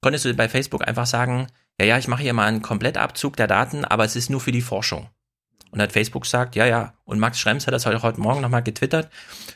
[0.00, 1.48] konntest du bei Facebook einfach sagen,
[1.80, 4.52] ja, ja, ich mache hier mal einen Komplettabzug der Daten, aber es ist nur für
[4.52, 5.08] die Forschung.
[5.70, 6.94] Und hat Facebook gesagt, ja, ja.
[7.04, 9.10] Und Max Schrems hat das heute, heute Morgen nochmal getwittert.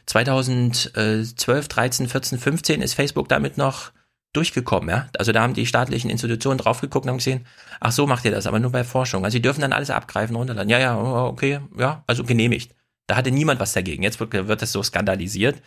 [0.07, 3.93] 2012, 13, 14, 15 ist Facebook damit noch
[4.33, 5.09] durchgekommen, ja.
[5.19, 7.47] Also da haben die staatlichen Institutionen drauf geguckt und haben gesehen,
[7.81, 9.25] ach so macht ihr das, aber nur bei Forschung.
[9.25, 10.71] Also sie dürfen dann alles abgreifen, runterladen.
[10.71, 12.75] Ja, ja, oh, okay, ja, also genehmigt.
[13.07, 14.03] Da hatte niemand was dagegen.
[14.03, 15.61] Jetzt wird, wird das so skandalisiert.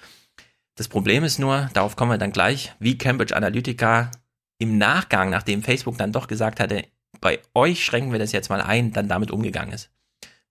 [0.76, 4.12] Das Problem ist nur, darauf kommen wir dann gleich, wie Cambridge Analytica
[4.58, 6.86] im Nachgang, nachdem Facebook dann doch gesagt hatte,
[7.22, 9.90] bei euch schränken wir das jetzt mal ein, dann damit umgegangen ist.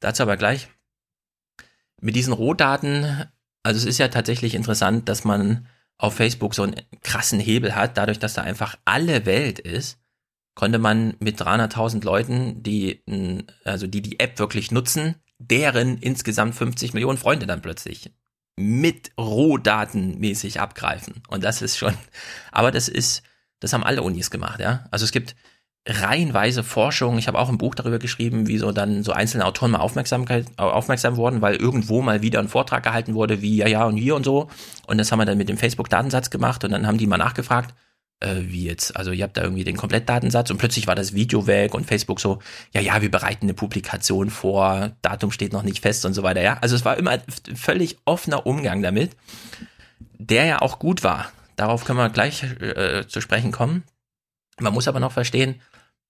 [0.05, 0.69] Dazu aber gleich.
[1.99, 3.25] Mit diesen Rohdaten,
[3.63, 5.67] also es ist ja tatsächlich interessant, dass man
[5.97, 9.99] auf Facebook so einen krassen Hebel hat, dadurch, dass da einfach alle Welt ist,
[10.55, 13.03] konnte man mit 300.000 Leuten, die,
[13.65, 18.13] also die die App wirklich nutzen, deren insgesamt 50 Millionen Freunde dann plötzlich
[18.57, 21.23] mit Rohdaten mäßig abgreifen.
[21.29, 21.97] Und das ist schon,
[22.53, 23.23] aber das ist,
[23.61, 24.87] das haben alle Unis gemacht, ja.
[24.91, 25.35] Also es gibt
[25.87, 27.19] reihenweise Forschung.
[27.19, 30.47] Ich habe auch ein Buch darüber geschrieben, wie so dann so einzelne Autoren mal Aufmerksamkeit,
[30.57, 34.17] aufmerksam wurden, weil irgendwo mal wieder ein Vortrag gehalten wurde, wie ja, ja und hier
[34.17, 34.49] und so.
[34.87, 37.75] Und das haben wir dann mit dem Facebook-Datensatz gemacht und dann haben die mal nachgefragt,
[38.21, 41.47] äh, wie jetzt, also ihr habt da irgendwie den Komplettdatensatz und plötzlich war das Video
[41.47, 42.39] weg und Facebook so,
[42.73, 46.41] ja, ja, wir bereiten eine Publikation vor, Datum steht noch nicht fest und so weiter,
[46.41, 46.57] ja.
[46.63, 47.19] Also es war immer
[47.55, 49.11] völlig offener Umgang damit,
[50.17, 51.31] der ja auch gut war.
[51.57, 53.85] Darauf können wir gleich äh, zu sprechen kommen.
[54.59, 55.61] Man muss aber noch verstehen,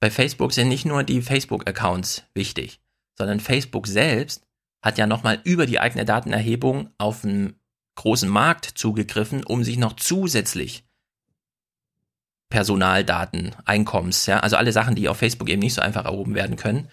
[0.05, 2.79] bei Facebook sind nicht nur die Facebook-Accounts wichtig,
[3.17, 4.43] sondern Facebook selbst
[4.83, 7.59] hat ja nochmal über die eigene Datenerhebung auf einen
[7.95, 10.85] großen Markt zugegriffen, um sich noch zusätzlich
[12.51, 16.57] Personaldaten, Einkommens, ja, also alle Sachen, die auf Facebook eben nicht so einfach erhoben werden
[16.57, 16.89] können.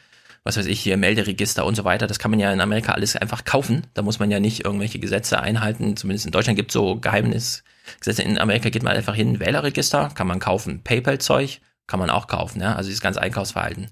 [0.45, 3.17] Was weiß ich, hier Melderegister und so weiter, das kann man ja in Amerika alles
[3.17, 3.87] einfach kaufen.
[3.93, 5.97] Da muss man ja nicht irgendwelche Gesetze einhalten.
[5.97, 8.23] Zumindest in Deutschland gibt es so Geheimnisgesetze.
[8.23, 10.81] In Amerika geht man einfach hin, Wählerregister, kann man kaufen.
[10.81, 13.87] PayPal-Zeug, kann man auch kaufen, ja, also dieses ganze Einkaufsverhalten.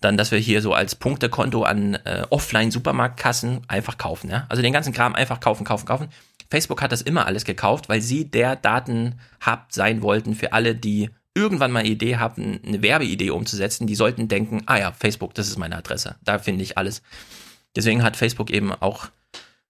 [0.00, 4.46] Dann, dass wir hier so als Punktekonto an äh, Offline-Supermarktkassen einfach kaufen, ja.
[4.48, 6.08] Also den ganzen Kram einfach kaufen, kaufen, kaufen.
[6.50, 11.10] Facebook hat das immer alles gekauft, weil sie der Datenhub sein wollten für alle, die
[11.34, 13.86] irgendwann mal eine Idee haben, eine Werbeidee umzusetzen.
[13.86, 16.16] Die sollten denken, ah ja, Facebook, das ist meine Adresse.
[16.22, 17.02] Da finde ich alles.
[17.74, 19.08] Deswegen hat Facebook eben auch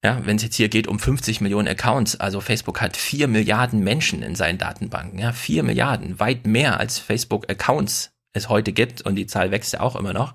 [0.05, 3.82] ja, wenn es jetzt hier geht um 50 Millionen Accounts, also Facebook hat 4 Milliarden
[3.82, 9.01] Menschen in seinen Datenbanken, ja, 4 Milliarden, weit mehr als Facebook Accounts es heute gibt
[9.01, 10.35] und die Zahl wächst ja auch immer noch,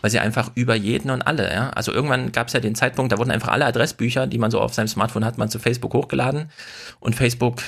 [0.00, 3.10] weil sie einfach über jeden und alle, ja, also irgendwann gab es ja den Zeitpunkt,
[3.10, 5.92] da wurden einfach alle Adressbücher, die man so auf seinem Smartphone hat, man zu Facebook
[5.92, 6.48] hochgeladen
[7.00, 7.60] und Facebook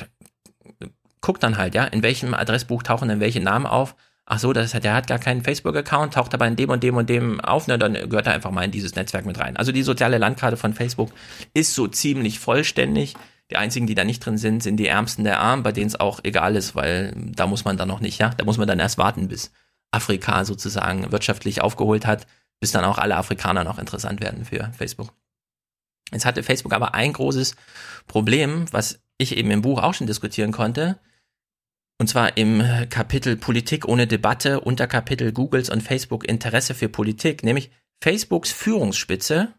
[1.20, 3.96] guckt dann halt, ja, in welchem Adressbuch tauchen denn welche Namen auf
[4.26, 6.96] ach so, das hat, der hat gar keinen Facebook-Account, taucht aber in dem und dem
[6.96, 9.56] und dem auf, ne, dann gehört er einfach mal in dieses Netzwerk mit rein.
[9.56, 11.10] Also die soziale Landkarte von Facebook
[11.54, 13.14] ist so ziemlich vollständig.
[13.50, 16.00] Die einzigen, die da nicht drin sind, sind die Ärmsten der Armen, bei denen es
[16.00, 18.78] auch egal ist, weil da muss man dann noch nicht, ja, da muss man dann
[18.78, 19.52] erst warten, bis
[19.90, 22.26] Afrika sozusagen wirtschaftlich aufgeholt hat,
[22.60, 25.12] bis dann auch alle Afrikaner noch interessant werden für Facebook.
[26.12, 27.56] Jetzt hatte Facebook aber ein großes
[28.06, 30.98] Problem, was ich eben im Buch auch schon diskutieren konnte,
[31.98, 37.70] und zwar im Kapitel Politik ohne Debatte, Unterkapitel Googles und Facebook Interesse für Politik, nämlich
[38.02, 39.54] Facebooks Führungsspitze,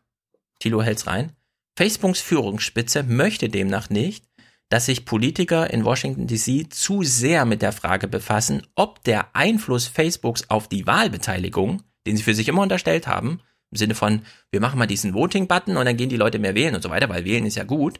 [0.60, 1.31] Thilo hält's rein,
[1.77, 4.26] Facebooks Führungsspitze möchte demnach nicht,
[4.69, 9.88] dass sich Politiker in Washington DC zu sehr mit der Frage befassen, ob der Einfluss
[9.88, 13.39] Facebooks auf die Wahlbeteiligung, den sie für sich immer unterstellt haben,
[13.72, 16.76] im Sinne von, wir machen mal diesen Voting-Button und dann gehen die Leute mehr wählen
[16.76, 17.99] und so weiter, weil wählen ist ja gut,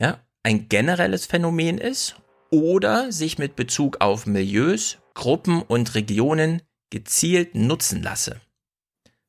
[0.00, 2.16] ja, ein generelles Phänomen ist
[2.50, 8.40] oder sich mit Bezug auf Milieus, Gruppen und Regionen gezielt nutzen lasse.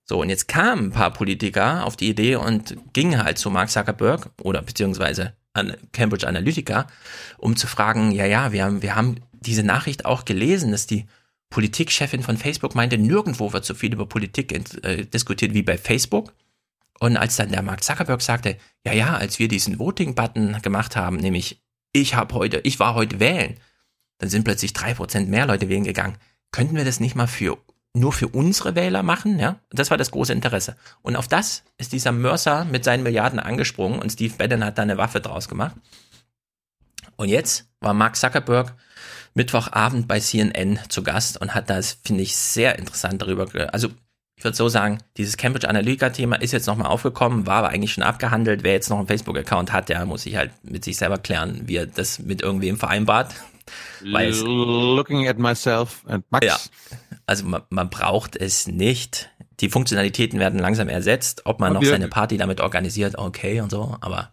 [0.06, 3.70] So, und jetzt kamen ein paar Politiker auf die Idee und gingen halt zu Mark
[3.70, 6.88] Zuckerberg oder beziehungsweise an Cambridge Analytica,
[7.38, 11.06] um zu fragen, ja, ja, wir haben, wir haben diese Nachricht auch gelesen, dass die
[11.50, 14.52] Politikchefin von Facebook meinte, nirgendwo wird so viel über Politik
[14.84, 16.34] äh, diskutiert wie bei Facebook.
[17.00, 21.18] Und als dann der Mark Zuckerberg sagte, ja, ja, als wir diesen Voting-Button gemacht haben,
[21.18, 21.62] nämlich
[21.92, 23.60] ich habe heute, ich war heute wählen,
[24.20, 26.18] dann sind plötzlich drei Prozent mehr Leute wählen gegangen.
[26.52, 27.58] Könnten wir das nicht mal für
[27.94, 29.60] nur für unsere Wähler machen, ja.
[29.72, 30.76] Das war das große Interesse.
[31.02, 34.84] Und auf das ist dieser Mercer mit seinen Milliarden angesprungen und Steve Bannon hat da
[34.84, 35.76] eine Waffe draus gemacht.
[37.16, 38.76] Und jetzt war Mark Zuckerberg
[39.34, 43.90] Mittwochabend bei CNN zu Gast und hat das, finde ich, sehr interessant darüber, also
[44.40, 48.06] ich würde so sagen, dieses Cambridge Analytica-Thema ist jetzt nochmal aufgekommen, war aber eigentlich schon
[48.06, 48.64] abgehandelt.
[48.64, 51.76] Wer jetzt noch einen Facebook-Account hat, der muss sich halt mit sich selber klären, wie
[51.76, 53.36] er das mit irgendwem vereinbart.
[54.02, 56.46] Weil es, Looking at myself and Max.
[56.46, 56.58] Ja,
[57.26, 59.30] also man, man braucht es nicht.
[59.60, 61.42] Die Funktionalitäten werden langsam ersetzt.
[61.44, 64.32] Ob man und noch seine Party damit organisiert, okay und so, aber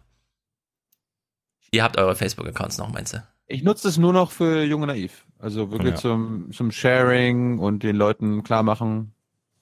[1.71, 3.23] ihr habt eure Facebook-Accounts noch, meinst du?
[3.45, 5.25] Ich nutze es nur noch für Junge Naiv.
[5.37, 5.99] Also wirklich ja.
[5.99, 9.13] zum, zum Sharing und den Leuten klar machen,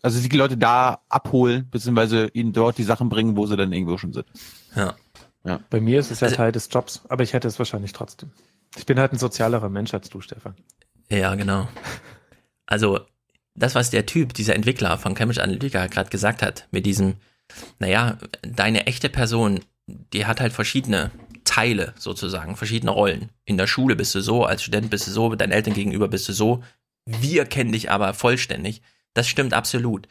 [0.06, 3.98] also die Leute da abholen, beziehungsweise ihnen dort die Sachen bringen, wo sie dann irgendwo
[3.98, 4.28] schon sind.
[4.76, 4.94] Ja.
[5.44, 5.60] ja.
[5.72, 8.30] Bei mir ist es ja also, Teil des Jobs, aber ich hätte es wahrscheinlich trotzdem.
[8.78, 10.56] Ich bin halt ein sozialerer Mensch als du, Stefan.
[11.10, 11.68] Ja, genau.
[12.68, 13.00] Also,
[13.56, 17.16] das, was der Typ, dieser Entwickler von Cambridge Analytica gerade gesagt hat, mit diesem,
[17.80, 21.10] naja, deine echte Person, die hat halt verschiedene
[21.46, 23.30] Teile sozusagen, verschiedene Rollen.
[23.46, 26.30] In der Schule bist du so, als Student bist du so, deinen Eltern gegenüber bist
[26.30, 26.64] du so.
[27.06, 28.84] Wir kennen dich aber vollständig.
[29.16, 30.08] Das stimmt absolut.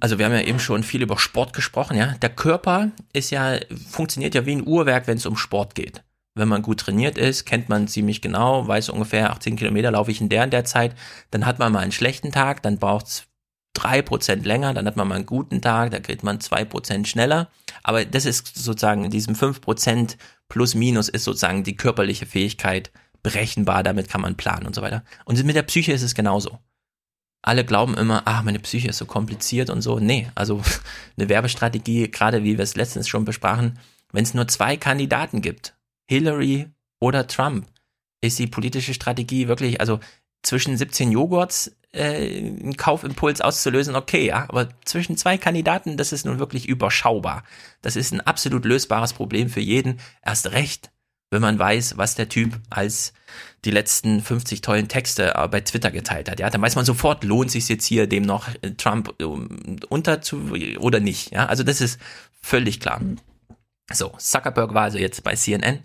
[0.00, 2.14] Also wir haben ja eben schon viel über Sport gesprochen, ja.
[2.22, 6.02] Der Körper ist ja, funktioniert ja wie ein Uhrwerk, wenn es um Sport geht.
[6.34, 10.20] Wenn man gut trainiert ist, kennt man ziemlich genau, weiß ungefähr 18 Kilometer laufe ich
[10.20, 10.96] in der in der Zeit,
[11.30, 13.24] dann hat man mal einen schlechten Tag, dann braucht es
[13.74, 17.06] drei Prozent länger, dann hat man mal einen guten Tag, da kriegt man zwei Prozent
[17.06, 17.50] schneller.
[17.82, 20.16] Aber das ist sozusagen in diesem fünf Prozent
[20.48, 22.90] plus minus ist sozusagen die körperliche Fähigkeit
[23.22, 25.04] berechenbar, damit kann man planen und so weiter.
[25.26, 26.58] Und mit der Psyche ist es genauso
[27.42, 29.98] alle glauben immer, ah, meine Psyche ist so kompliziert und so.
[29.98, 30.62] Nee, also
[31.16, 33.78] eine Werbestrategie, gerade wie wir es letztens schon besprachen,
[34.12, 35.74] wenn es nur zwei Kandidaten gibt,
[36.08, 36.68] Hillary
[37.00, 37.66] oder Trump,
[38.20, 39.98] ist die politische Strategie wirklich, also
[40.42, 46.24] zwischen 17 Joghurts äh, einen Kaufimpuls auszulösen, okay, ja, aber zwischen zwei Kandidaten, das ist
[46.24, 47.44] nun wirklich überschaubar.
[47.80, 50.00] Das ist ein absolut lösbares Problem für jeden.
[50.24, 50.90] Erst recht,
[51.30, 53.12] wenn man weiß, was der Typ als
[53.64, 56.40] die letzten 50 tollen Texte äh, bei Twitter geteilt hat.
[56.40, 60.20] Ja, dann weiß man sofort, lohnt sich jetzt hier dem noch äh, Trump äh, unter
[60.78, 61.32] oder nicht.
[61.32, 62.00] Ja, also das ist
[62.40, 63.00] völlig klar.
[63.92, 65.80] So, Zuckerberg war also jetzt bei CNN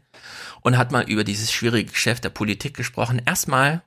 [0.62, 3.22] und hat mal über dieses schwierige Geschäft der Politik gesprochen.
[3.26, 3.84] Erstmal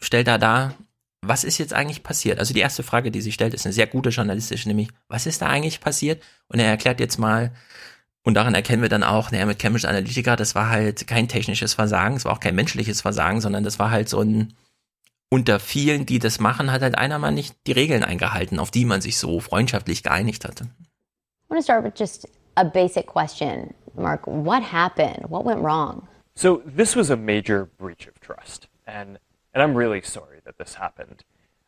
[0.00, 0.74] stellt er da,
[1.22, 2.38] was ist jetzt eigentlich passiert?
[2.38, 5.40] Also die erste Frage, die sich stellt, ist eine sehr gute journalistische, nämlich, was ist
[5.40, 6.22] da eigentlich passiert?
[6.48, 7.52] Und er erklärt jetzt mal,
[8.24, 11.74] und daran erkennen wir dann auch, naja, mit Cambridge Analytica, das war halt kein technisches
[11.74, 14.54] Versagen, es war auch kein menschliches Versagen, sondern das war halt so ein,
[15.30, 18.86] unter vielen, die das machen, hat halt einer mal nicht die Regeln eingehalten, auf die
[18.86, 20.64] man sich so freundschaftlich geeinigt hatte.
[20.64, 22.26] I want to start with just
[22.56, 23.74] a basic question.
[23.94, 25.28] Mark, what happened?
[25.28, 26.08] What went wrong?
[26.34, 28.68] So this was a major breach of trust.
[28.86, 29.18] And,
[29.52, 31.24] and I'm really sorry that this happened.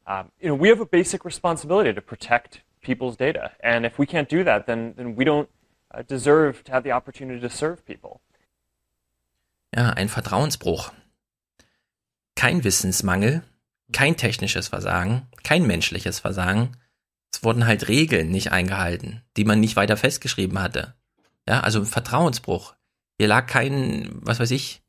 [0.07, 3.53] Um, you know, we have a basic responsibility to protect people's data.
[3.63, 5.49] And if we can't do that, then, then we don't
[6.03, 8.21] deserve to have the opportunity to serve people.
[9.75, 10.93] Ja, ein Vertrauensbruch.
[12.35, 13.43] Kein Wissensmangel,
[13.93, 16.77] kein technisches Versagen, kein menschliches Versagen.
[17.33, 20.95] Es wurden halt Regeln nicht eingehalten, die man nicht weiter festgeschrieben hatte.
[21.49, 22.75] Ja, also ein Vertrauensbruch.
[23.19, 24.83] Hier lag kein, was weiß ich,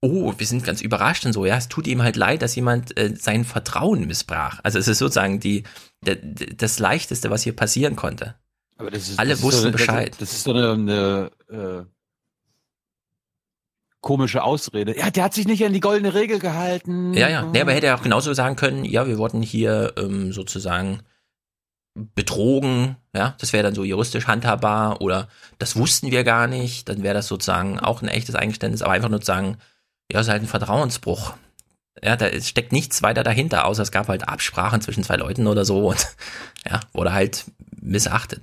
[0.00, 2.96] oh, wir sind ganz überrascht und so, ja, es tut ihm halt leid, dass jemand
[2.98, 4.60] äh, sein Vertrauen missbrach.
[4.62, 5.62] Also es ist sozusagen die,
[6.02, 8.34] das Leichteste, was hier passieren konnte.
[8.82, 10.10] Aber das ist, Alle das wussten so, Bescheid.
[10.10, 11.84] Das, das, ist so eine, eine äh,
[14.00, 14.98] komische Ausrede.
[14.98, 17.14] Ja, der hat sich nicht an die goldene Regel gehalten.
[17.14, 17.44] Ja, ja.
[17.44, 21.02] Nee, aber hätte er auch genauso sagen können, ja, wir wurden hier ähm, sozusagen
[21.94, 25.28] betrogen, ja, das wäre dann so juristisch handhabbar oder
[25.58, 29.10] das wussten wir gar nicht, dann wäre das sozusagen auch ein echtes Eingeständnis, aber einfach
[29.10, 29.58] nur zu sagen,
[30.10, 31.34] ja, es ist halt ein Vertrauensbruch.
[32.02, 35.64] Ja, da steckt nichts weiter dahinter, außer es gab halt Absprachen zwischen zwei Leuten oder
[35.64, 36.16] so und
[36.68, 37.44] ja, wurde halt
[37.80, 38.42] missachtet.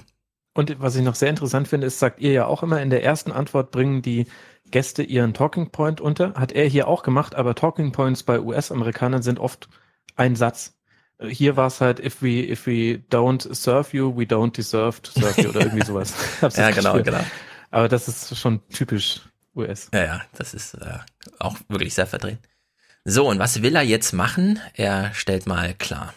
[0.54, 3.04] Und was ich noch sehr interessant finde, ist, sagt ihr ja auch immer, in der
[3.04, 4.26] ersten Antwort bringen die
[4.72, 6.34] Gäste ihren Talking Point unter.
[6.34, 9.70] Hat er hier auch gemacht, aber Talking Points bei US-Amerikanern sind oft
[10.16, 10.76] ein Satz.
[11.22, 15.12] Hier war es halt, if we, if we don't serve you, we don't deserve to
[15.12, 16.14] serve you oder irgendwie sowas.
[16.42, 17.04] ja, genau, Gefühl.
[17.04, 17.24] genau.
[17.72, 19.22] Aber das ist schon typisch
[19.56, 19.90] US.
[19.94, 21.00] Ja, ja, das ist äh,
[21.40, 22.40] auch wirklich sehr verdreht.
[23.06, 24.60] So, und was will er jetzt machen?
[24.74, 26.14] Er stellt mal klar.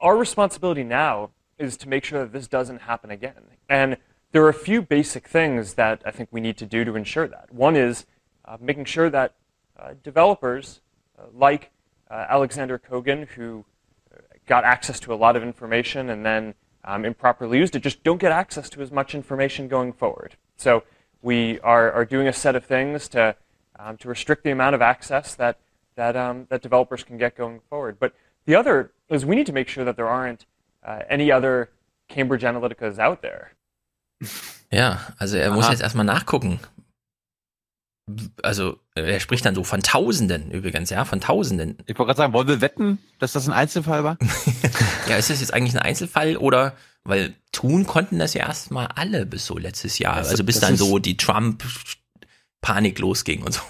[0.00, 3.44] Our responsibility now is to make sure that this doesn't happen again.
[3.68, 3.96] And
[4.32, 7.26] there are a few basic things that I think we need to do to ensure
[7.28, 7.52] that.
[7.52, 8.06] One is
[8.44, 9.34] uh, making sure that
[9.78, 10.80] uh, developers
[11.18, 11.70] uh, like
[12.10, 13.64] uh, Alexander Kogan, who
[14.14, 16.54] uh, got access to a lot of information and then
[16.84, 20.36] um, improperly used it, just don't get access to as much information going forward.
[20.56, 20.84] So
[21.22, 23.36] we are, are doing a set of things to,
[23.78, 25.58] um, to restrict the amount of access that,
[25.96, 27.98] that, um, that developers can get going forward.
[27.98, 28.14] But
[28.46, 30.46] The other is we need to make sure that there aren't
[30.86, 31.68] uh, any other
[32.08, 33.48] Cambridge Analyticas out there.
[34.70, 35.56] Ja, also er Aha.
[35.56, 36.60] muss jetzt erstmal nachgucken.
[38.42, 41.76] Also er spricht dann so von Tausenden übrigens, ja, von Tausenden.
[41.86, 44.16] Ich wollte gerade sagen, wollen wir wetten, dass das ein Einzelfall war?
[45.08, 46.74] Ja, ist das jetzt eigentlich ein Einzelfall oder
[47.04, 50.98] weil tun konnten das ja erstmal alle bis so letztes Jahr, also bis dann so
[50.98, 51.62] die Trump
[52.60, 53.62] Panik losging und so.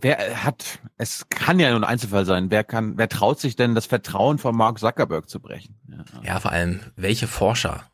[0.00, 2.50] Wer hat, es kann ja nur ein Einzelfall sein.
[2.50, 5.76] Wer kann, wer traut sich denn, das Vertrauen von Mark Zuckerberg zu brechen?
[5.88, 6.22] Ja.
[6.24, 7.90] Ja, vor allem, welche Forscher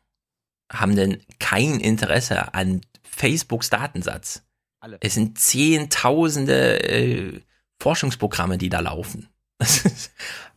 [0.71, 4.43] haben denn kein Interesse an Facebooks Datensatz?
[4.79, 4.97] Alle.
[5.01, 7.41] Es sind zehntausende äh,
[7.79, 9.29] Forschungsprogramme, die da laufen.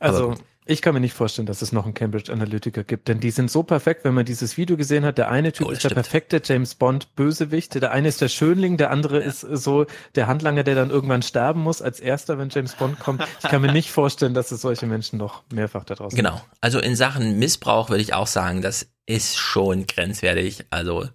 [0.00, 0.36] Also.
[0.68, 3.50] Ich kann mir nicht vorstellen, dass es noch einen Cambridge Analytica gibt, denn die sind
[3.50, 5.16] so perfekt, wenn man dieses Video gesehen hat.
[5.18, 5.94] Der eine Typ Oh, ist der stimmt.
[6.06, 10.62] perfekte James Bond Bösewicht, der eine ist der Schönling, der andere ist so der Handlanger,
[10.64, 13.24] der dann irgendwann sterben muss als erster, wenn James Bond kommt.
[13.42, 16.40] Ich kann mir nicht vorstellen, dass es solche Menschen noch mehrfach da draußen Genau.
[16.60, 20.66] Also in Sachen Missbrauch würde ich auch sagen, das ist schon grenzwertig.
[20.70, 21.08] Also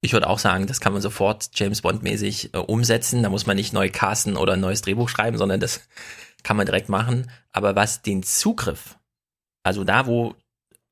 [0.00, 3.22] ich würde auch sagen, das kann man sofort James Bond mäßig äh, umsetzen.
[3.22, 5.80] Da muss man nicht neu casten oder ein neues Drehbuch schreiben, sondern das
[6.44, 7.30] kann man direkt machen.
[7.52, 8.96] Aber was den Zugriff,
[9.64, 10.36] also da, wo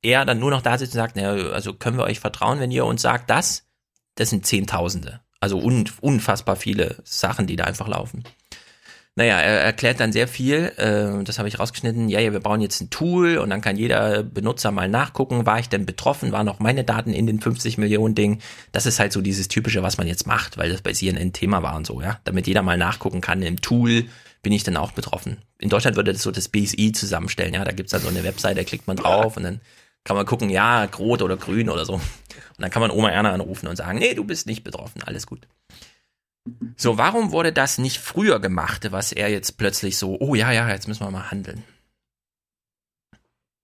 [0.03, 2.73] er dann nur noch da sitzt und sagt, naja, also können wir euch vertrauen, wenn
[2.73, 3.69] ihr uns sagt das,
[4.17, 5.21] das sind Zehntausende.
[5.41, 8.25] Also un, unfassbar viele Sachen, die da einfach laufen.
[9.15, 12.63] Naja, er erklärt dann sehr viel, äh, das habe ich rausgeschnitten, ja, ja, wir bauen
[12.63, 16.49] jetzt ein Tool und dann kann jeder Benutzer mal nachgucken, war ich denn betroffen, waren
[16.49, 18.41] auch meine Daten in den 50 Millionen Ding.
[18.73, 21.63] Das ist halt so dieses Typische, was man jetzt macht, weil das bei CNN Thema
[21.63, 22.21] war und so, ja.
[22.25, 24.07] Damit jeder mal nachgucken kann, im Tool
[24.43, 25.39] bin ich dann auch betroffen.
[25.59, 28.59] In Deutschland würde das so das BSI zusammenstellen, ja, da gibt's dann so eine Website,
[28.59, 29.61] da klickt man drauf und dann
[30.05, 31.95] kann man gucken, ja, rot oder grün oder so.
[31.95, 32.03] Und
[32.59, 35.47] dann kann man Oma Erna anrufen und sagen, nee, du bist nicht betroffen, alles gut.
[36.77, 40.69] So, warum wurde das nicht früher gemacht, was er jetzt plötzlich so, oh ja, ja,
[40.69, 41.63] jetzt müssen wir mal handeln?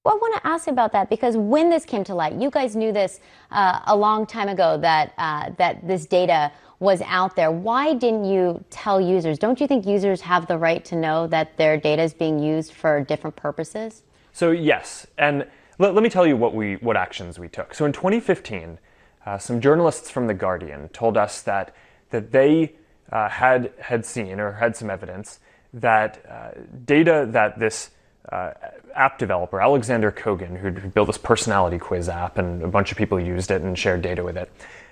[0.04, 2.50] Well, I want to ask you about that because when this came to light, you
[2.50, 6.50] guys knew this uh, a long time ago that uh, that this data
[6.80, 7.50] was out there.
[7.50, 9.38] Why didn't you tell users?
[9.38, 12.72] Don't you think users have the right to know that their data is being used
[12.72, 14.02] for different purposes?
[14.32, 15.46] So yes, and
[15.78, 17.74] let, let me tell you what we what actions we took.
[17.74, 18.78] So in 2015,
[19.26, 21.74] uh, some journalists from the Guardian told us that
[22.10, 22.74] that they
[23.10, 25.40] uh, had had seen or had some evidence
[25.72, 26.50] that uh,
[26.84, 27.90] data that this
[28.30, 28.52] uh,
[28.94, 33.18] app developer Alexander Kogan, who built this personality quiz app, and a bunch of people
[33.18, 34.50] used it and shared data with it,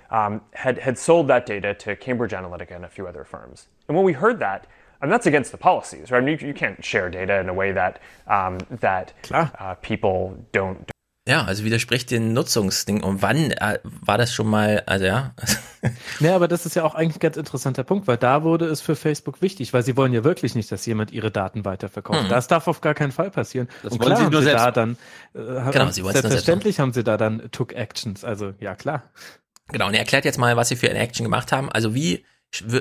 [0.09, 3.67] um, had had sold that data to Cambridge Analytica and a few other firms.
[3.87, 4.67] And when we heard that,
[5.01, 6.21] and that's against the policies, right?
[6.21, 10.45] I mean, you, you can't share data in a way that um, that uh, people
[10.51, 10.89] don't.
[11.27, 13.03] Ja, also widerspricht den Nutzungsding.
[13.03, 15.33] Und wann äh, war das schon mal, also ja.
[16.19, 18.81] Ja, aber das ist ja auch eigentlich ein ganz interessanter Punkt, weil da wurde es
[18.81, 22.23] für Facebook wichtig, weil sie wollen ja wirklich nicht, dass jemand ihre Daten weiterverkauft.
[22.23, 22.29] Mhm.
[22.29, 23.67] Das darf auf gar keinen Fall passieren.
[23.83, 24.97] Das Und wollen klar sie haben nur sie selbst da dann,
[25.33, 28.23] äh, Genau, sie selbstverständlich haben sie da dann Took Actions.
[28.23, 29.03] Also ja klar.
[29.69, 31.69] Genau, und er erklärt jetzt mal, was sie für eine Action gemacht haben.
[31.69, 32.23] Also wie,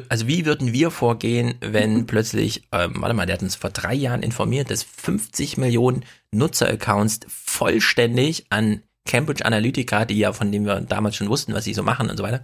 [0.09, 3.95] also wie würden wir vorgehen, wenn plötzlich, ähm, warte mal, der hat uns vor drei
[3.95, 10.81] Jahren informiert, dass 50 Millionen Nutzeraccounts vollständig an Cambridge Analytica, die ja, von dem wir
[10.81, 12.43] damals schon wussten, was sie so machen und so weiter.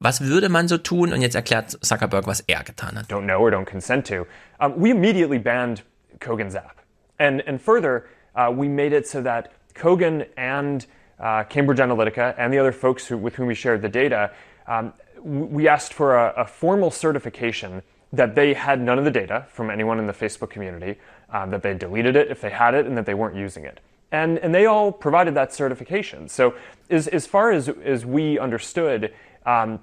[0.00, 1.12] Was würde man so tun?
[1.12, 3.06] Und jetzt erklärt Zuckerberg, was er getan hat.
[3.06, 4.26] don't know or don't consent to,
[4.60, 5.82] um, we immediately banned
[6.20, 6.82] Kogan's app.
[7.18, 8.04] And, and further,
[8.36, 10.86] uh, we made it so that Kogan and
[11.24, 14.30] uh, Cambridge Analytica and the other folks who, with whom we shared the data,
[14.68, 19.46] um, we asked for a, a formal certification that they had none of the data
[19.48, 22.86] from anyone in the Facebook community, um, that they deleted it if they had it,
[22.86, 23.80] and that they weren't using it.
[24.12, 26.28] And, and they all provided that certification.
[26.28, 26.54] So,
[26.90, 29.12] as, as far as, as we understood
[29.46, 29.80] um,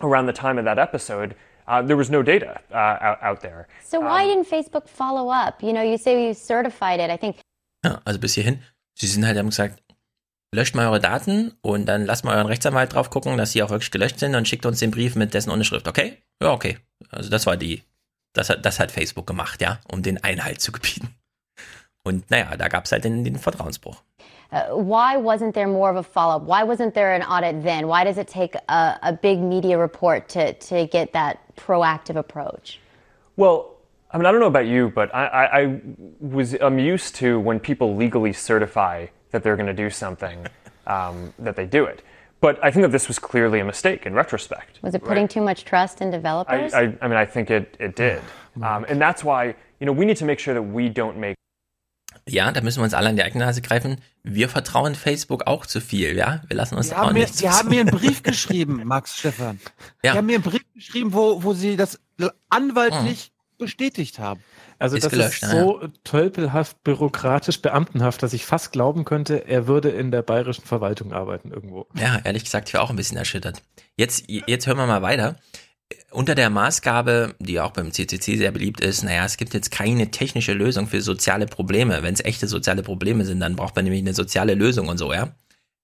[0.00, 1.34] around the time of that episode,
[1.66, 3.66] uh, there was no data uh, out, out there.
[3.82, 5.62] So why didn't Facebook follow up?
[5.62, 7.10] You know, you say you certified it.
[7.10, 7.36] I think
[7.84, 8.60] Ja, also bis hierhin.
[8.94, 9.82] Sie sind halt, haben gesagt,
[10.54, 13.70] löscht mal eure Daten und dann lasst mal euren Rechtsanwalt drauf gucken, dass sie auch
[13.70, 15.88] wirklich gelöscht sind und schickt uns den Brief mit dessen Unterschrift.
[15.88, 16.18] Okay?
[16.42, 16.78] Ja, okay.
[17.10, 17.82] Also das war die,
[18.32, 21.14] das hat, das hat Facebook gemacht, ja, um den Einhalt zu gebieten.
[22.02, 24.02] Und naja, da gab es halt den, den Vertrauensbruch.
[24.54, 26.42] uh, why wasn't there more of a follow up?
[26.42, 27.88] Why wasn't there an audit then?
[27.88, 32.78] Why does it take a, a big media report to, to get that proactive approach?
[33.36, 33.73] Well,
[34.14, 35.80] I mean, I don't know about you, but I, I, I
[36.20, 40.46] was I'm used to when people legally certify that they're going to do something,
[40.86, 42.04] um, that they do it.
[42.40, 44.78] But I think that this was clearly a mistake in retrospect.
[44.82, 46.74] Was it putting too much trust in I, developers?
[46.74, 48.22] I, I mean, I think it, it did.
[48.62, 51.34] Um, and that's why, you know, we need to make sure that we don't make
[52.28, 54.00] Ja, da müssen wir uns alle an die eigene Nase greifen.
[54.22, 56.42] Wir vertrauen Facebook auch zu viel, ja.
[56.46, 57.34] Wir lassen uns Sie auch haben, mir, nicht.
[57.34, 59.58] Sie haben mir einen Brief geschrieben, Max Stefan.
[60.04, 60.12] Ja.
[60.12, 61.98] Sie haben mir einen Brief geschrieben, wo, wo Sie das
[62.48, 64.40] anwaltlich bestätigt haben.
[64.78, 69.46] Also Ist das gelöscht, ist ja, so tölpelhaft, bürokratisch, beamtenhaft, dass ich fast glauben könnte,
[69.46, 71.86] er würde in der bayerischen Verwaltung arbeiten irgendwo.
[71.94, 73.62] Ja, ehrlich gesagt, ich war auch ein bisschen erschüttert.
[73.96, 75.36] Jetzt, jetzt hören wir mal weiter.
[76.10, 80.10] Unter der Maßgabe, die auch beim CCC sehr beliebt ist, naja, es gibt jetzt keine
[80.10, 82.02] technische Lösung für soziale Probleme.
[82.02, 85.12] Wenn es echte soziale Probleme sind, dann braucht man nämlich eine soziale Lösung und so,
[85.12, 85.34] ja.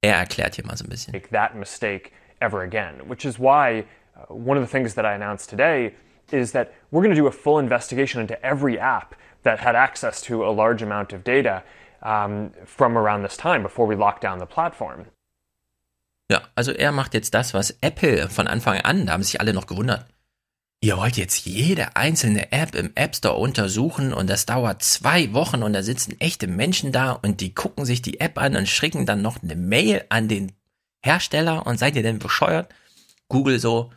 [0.02, 1.12] Er erklärt hier mal so ein bisschen.
[1.12, 3.84] make that mistake ever again, which is why
[4.16, 5.92] uh, one of the things that I announced today
[6.32, 10.20] is that we're going to do a full investigation into every app that had access
[10.22, 11.62] to a large amount of data
[12.02, 15.06] um, from around this time before we locked down the platform.
[16.30, 19.52] Ja, also er macht jetzt das, was Apple von Anfang an, da haben sich alle
[19.52, 20.06] noch gewundert.
[20.82, 25.62] Ihr wollt jetzt jede einzelne App im App Store untersuchen und das dauert zwei Wochen
[25.62, 29.04] und da sitzen echte Menschen da und die gucken sich die App an und schicken
[29.04, 30.52] dann noch eine Mail an den
[31.02, 32.72] Hersteller und seid ihr denn bescheuert?
[33.28, 33.90] Google so,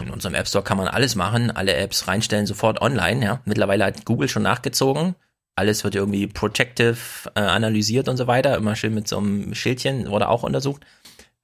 [0.00, 3.40] in unserem App Store kann man alles machen, alle Apps reinstellen, sofort online, ja.
[3.44, 5.14] Mittlerweile hat Google schon nachgezogen.
[5.56, 6.98] Alles wird irgendwie protective
[7.34, 10.84] äh, analysiert und so weiter, immer schön mit so einem Schildchen, wurde auch untersucht.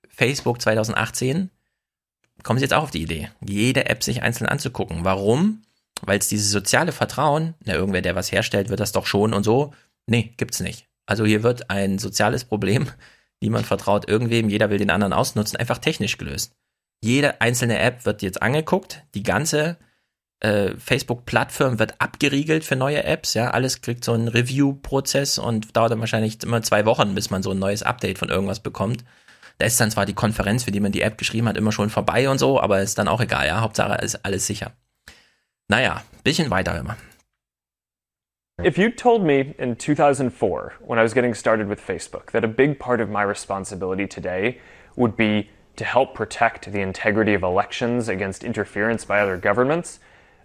[0.08, 1.50] Facebook 2018
[2.42, 5.04] kommen sie jetzt auch auf die Idee, jede App sich einzeln anzugucken.
[5.04, 5.62] Warum?
[6.02, 9.44] Weil es dieses soziale Vertrauen, na, irgendwer, der was herstellt, wird das doch schon und
[9.44, 9.74] so.
[10.06, 10.86] Nee, gibt's nicht.
[11.06, 12.88] Also hier wird ein soziales Problem,
[13.40, 16.54] niemand vertraut irgendwem, jeder will den anderen ausnutzen, einfach technisch gelöst.
[17.02, 19.78] Jede einzelne App wird jetzt angeguckt, die ganze
[20.40, 25.92] äh, Facebook-Plattform wird abgeriegelt für neue Apps, ja, alles kriegt so einen Review-Prozess und dauert
[25.92, 29.04] dann wahrscheinlich immer zwei Wochen, bis man so ein neues Update von irgendwas bekommt.
[29.58, 31.90] Da ist dann zwar die Konferenz, für die man die App geschrieben hat, immer schon
[31.90, 33.60] vorbei und so, aber ist dann auch egal, ja.
[33.60, 34.72] Hauptsache ist alles sicher.
[35.68, 36.96] Naja, bisschen weiter immer.
[38.62, 42.48] If you told me in 2004, when I was getting started with Facebook, that a
[42.48, 44.58] big part of my responsibility today
[44.96, 50.00] would be to help protect the integrity of elections against interference by other governments,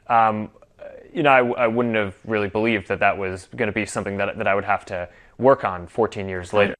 [0.07, 0.49] um,
[1.13, 4.17] you know, I, I wouldn't have really believed that that was going to be something
[4.17, 6.75] that, that I would have to work on 14 years later.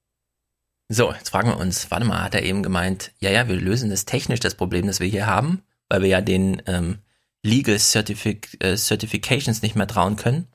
[0.90, 3.90] So, jetzt fragen wir uns, warte mal, hat er eben gemeint, ja, ja, wir lösen
[3.90, 7.00] das technisch, das Problem, das wir hier haben, weil wir ja den ähm,
[7.42, 10.48] Legal Certific äh, Certifications nicht mehr trauen können.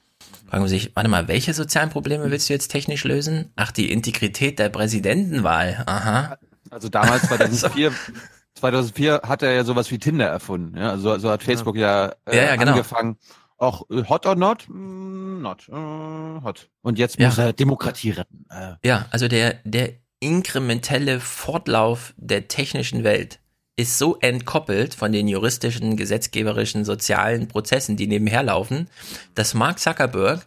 [0.48, 3.52] Fragen wir sich, warte mal, welche sozialen Probleme willst du jetzt technisch lösen?
[3.56, 5.82] Ach, die Integrität der Präsidentenwahl.
[5.86, 6.38] Aha.
[6.70, 7.92] Also damals 2004,
[8.54, 10.76] 2004 hat er ja sowas wie Tinder erfunden.
[10.76, 10.90] Ja?
[10.90, 12.72] Also so hat Facebook ja, äh, Ja, ja, genau.
[12.72, 13.16] angefangen.
[13.58, 14.66] Auch äh, hot or not?
[14.68, 15.68] Mm, Not.
[15.68, 16.68] Äh, hot.
[16.82, 18.46] Und jetzt muss er Demokratie retten.
[18.50, 23.40] Äh, Ja, also der, der inkrementelle Fortlauf der technischen Welt
[23.76, 28.88] ist so entkoppelt von den juristischen, gesetzgeberischen, sozialen Prozessen, die nebenher laufen,
[29.34, 30.46] dass Mark Zuckerberg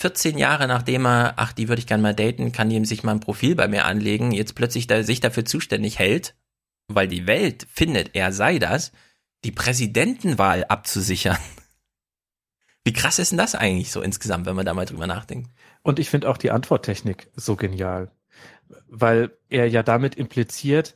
[0.00, 3.12] 14 Jahre nachdem er, ach, die würde ich gerne mal daten, kann die sich mal
[3.12, 6.34] ein Profil bei mir anlegen, jetzt plötzlich da, sich dafür zuständig hält,
[6.88, 8.92] weil die Welt findet, er sei das,
[9.44, 11.36] die Präsidentenwahl abzusichern.
[12.84, 15.50] Wie krass ist denn das eigentlich so insgesamt, wenn man da mal drüber nachdenkt?
[15.82, 18.10] Und ich finde auch die Antworttechnik so genial,
[18.88, 20.94] weil er ja damit impliziert,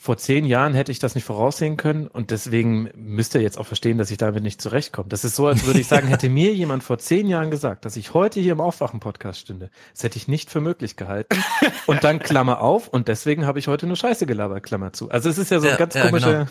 [0.00, 3.66] vor zehn Jahren hätte ich das nicht voraussehen können und deswegen müsste er jetzt auch
[3.66, 5.08] verstehen, dass ich damit nicht zurechtkomme.
[5.08, 7.96] Das ist so, als würde ich sagen, hätte mir jemand vor zehn Jahren gesagt, dass
[7.96, 11.42] ich heute hier im Aufwachen-Podcast stünde, das hätte ich nicht für möglich gehalten.
[11.86, 15.10] Und dann Klammer auf und deswegen habe ich heute nur Scheiße gelabert, Klammer zu.
[15.10, 16.48] Also es ist ja so ein Ja, ganz ja, komischer,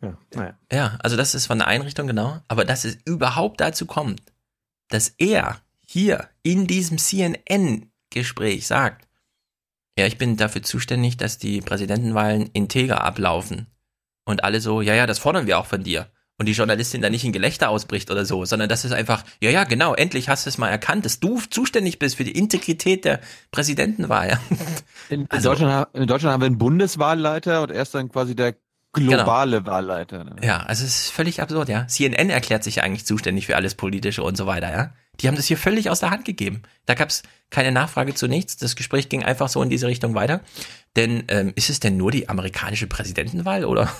[0.00, 0.12] genau.
[0.12, 0.58] ja, naja.
[0.70, 4.22] Ja, also das ist von der Einrichtung genau, aber dass es überhaupt dazu kommt,
[4.90, 9.05] dass er hier in diesem CNN-Gespräch sagt,
[9.98, 13.66] ja, ich bin dafür zuständig, dass die Präsidentenwahlen integer ablaufen.
[14.24, 16.06] Und alle so, ja, ja, das fordern wir auch von dir.
[16.38, 19.48] Und die Journalistin da nicht in Gelächter ausbricht oder so, sondern das ist einfach, ja,
[19.50, 23.06] ja, genau, endlich hast du es mal erkannt, dass du zuständig bist für die Integrität
[23.06, 23.20] der
[23.52, 24.38] Präsidentenwahl.
[25.08, 28.10] in, in, Also- Deutschland, ha- in Deutschland haben wir einen Bundeswahlleiter und er ist dann
[28.10, 28.54] quasi der
[28.92, 30.24] globale Wahlleiter.
[30.24, 30.36] Ne?
[30.42, 31.86] Ja, also es ist völlig absurd, ja.
[31.86, 34.92] CNN erklärt sich ja eigentlich zuständig für alles Politische und so weiter, ja.
[35.20, 36.62] Die haben das hier völlig aus der Hand gegeben.
[36.84, 38.56] Da gab's keine Nachfrage zu nichts.
[38.56, 40.40] Das Gespräch ging einfach so in diese Richtung weiter.
[40.96, 43.90] Denn ähm, ist es denn nur die amerikanische Präsidentenwahl oder?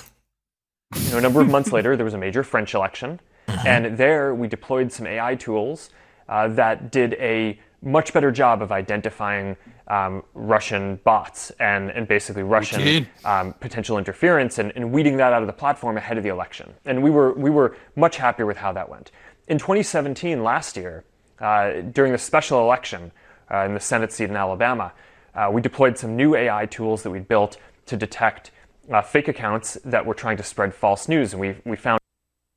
[0.95, 3.19] You know, a number of months later, there was a major French election,
[3.65, 5.89] and there we deployed some AI tools
[6.29, 9.55] uh, that did a much better job of identifying
[9.87, 15.41] um, Russian bots and, and basically Russian um, potential interference and, and weeding that out
[15.41, 16.73] of the platform ahead of the election.
[16.85, 19.11] And we were, we were much happier with how that went.
[19.47, 21.05] In 2017, last year,
[21.39, 23.11] uh, during the special election
[23.49, 24.91] uh, in the Senate seat in Alabama,
[25.35, 28.51] uh, we deployed some new AI tools that we'd built to detect
[28.91, 31.31] uh, fake accounts that were trying to spread false news.
[31.31, 31.99] And we, we found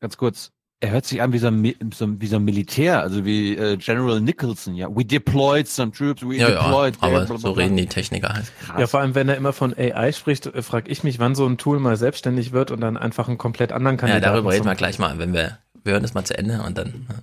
[0.02, 0.50] Ganz kurz.
[0.82, 3.76] Er hört sich an wie so ein, so, wie so ein Militär, also wie äh,
[3.76, 4.88] General Nicholson, ja.
[4.88, 8.50] We deployed some troops, we Ja, ja, aber bla, bla, so reden die Techniker halt.
[8.78, 11.46] Ja, vor allem, wenn er immer von AI spricht, äh, frage ich mich, wann so
[11.46, 14.74] ein Tool mal selbstständig wird und dann einfach einen komplett anderen Ja, darüber reden wir
[14.74, 17.06] gleich mal, wenn wir wir hören das mal zu Ende und dann.
[17.08, 17.16] Ja.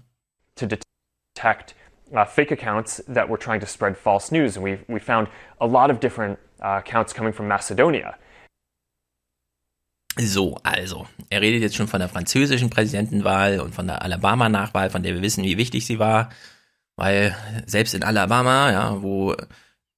[0.55, 1.75] To detect
[2.11, 5.27] uh, fake accounts that were trying to spread false news, and we we found
[5.59, 8.15] a lot of different uh, accounts coming from Macedonia.
[10.19, 15.03] So, also, er redet jetzt schon von der französischen Präsidentenwahl und von der Alabama-Nachwahl, von
[15.03, 16.29] der wir wissen, wie wichtig sie war,
[16.95, 17.35] weil
[17.67, 19.35] selbst in Alabama, ja, wo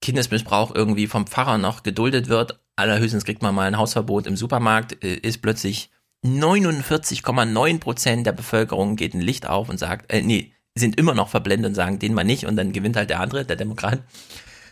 [0.01, 5.03] Kindesmissbrauch irgendwie vom Pfarrer noch geduldet wird, allerhöchstens kriegt man mal ein Hausverbot im Supermarkt,
[5.03, 5.89] äh, ist plötzlich
[6.25, 11.29] 49,9 Prozent der Bevölkerung geht ein Licht auf und sagt, äh, nee, sind immer noch
[11.29, 13.99] verblendet und sagen, den mal nicht und dann gewinnt halt der andere, der Demokrat.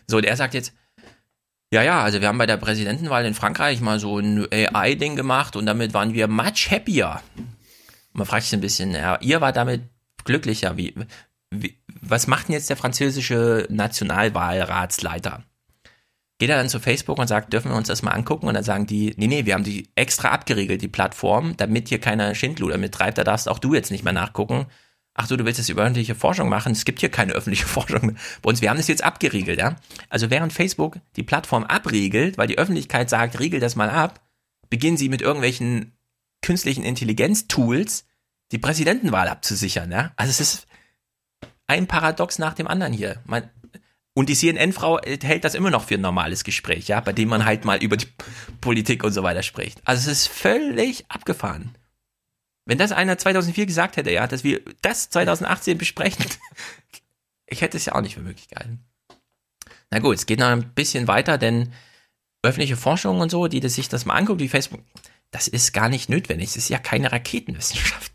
[0.08, 0.74] So, und er sagt jetzt,
[1.72, 5.56] ja, ja, also wir haben bei der Präsidentenwahl in Frankreich mal so ein AI-Ding gemacht
[5.56, 7.22] und damit waren wir much happier.
[8.14, 9.82] Man fragt sich ein bisschen, ja, ihr war damit
[10.24, 10.77] glücklicher.
[10.77, 10.95] Wie,
[11.51, 15.43] wie, was macht denn jetzt der französische Nationalwahlratsleiter?
[16.40, 18.48] Geht er dann zu Facebook und sagt, dürfen wir uns das mal angucken?
[18.48, 21.99] Und dann sagen die, nee, nee, wir haben die extra abgeriegelt, die Plattform, damit hier
[21.99, 24.67] keiner Schindluder mittreibt, da darfst auch du jetzt nicht mehr nachgucken
[25.17, 28.16] ach so, du willst jetzt über öffentliche Forschung machen, es gibt hier keine öffentliche Forschung
[28.41, 29.75] bei uns, wir haben das jetzt abgeriegelt, ja.
[30.09, 34.22] Also während Facebook die Plattform abriegelt, weil die Öffentlichkeit sagt, riegel das mal ab,
[34.69, 35.98] beginnen sie mit irgendwelchen
[36.41, 38.06] künstlichen Intelligenz-Tools
[38.53, 40.14] die Präsidentenwahl abzusichern, ja.
[40.16, 40.67] Also es ist
[41.66, 43.22] ein Paradox nach dem anderen hier.
[43.25, 43.49] Man,
[44.18, 47.46] und die CNN-Frau hält das immer noch für ein normales Gespräch, ja, bei dem man
[47.46, 48.08] halt mal über die
[48.62, 49.80] Politik und so weiter spricht.
[49.86, 51.78] Also es ist völlig abgefahren.
[52.66, 56.26] Wenn das einer 2004 gesagt hätte, ja, dass wir das 2018 besprechen,
[57.46, 58.84] ich hätte es ja auch nicht für möglich gehalten.
[59.92, 61.72] Na gut, es geht noch ein bisschen weiter, denn
[62.42, 64.82] öffentliche Forschung und so, die das sich das mal anguckt, wie Facebook,
[65.30, 66.50] das ist gar nicht notwendig.
[66.50, 68.12] Es ist ja keine Raketenwissenschaft.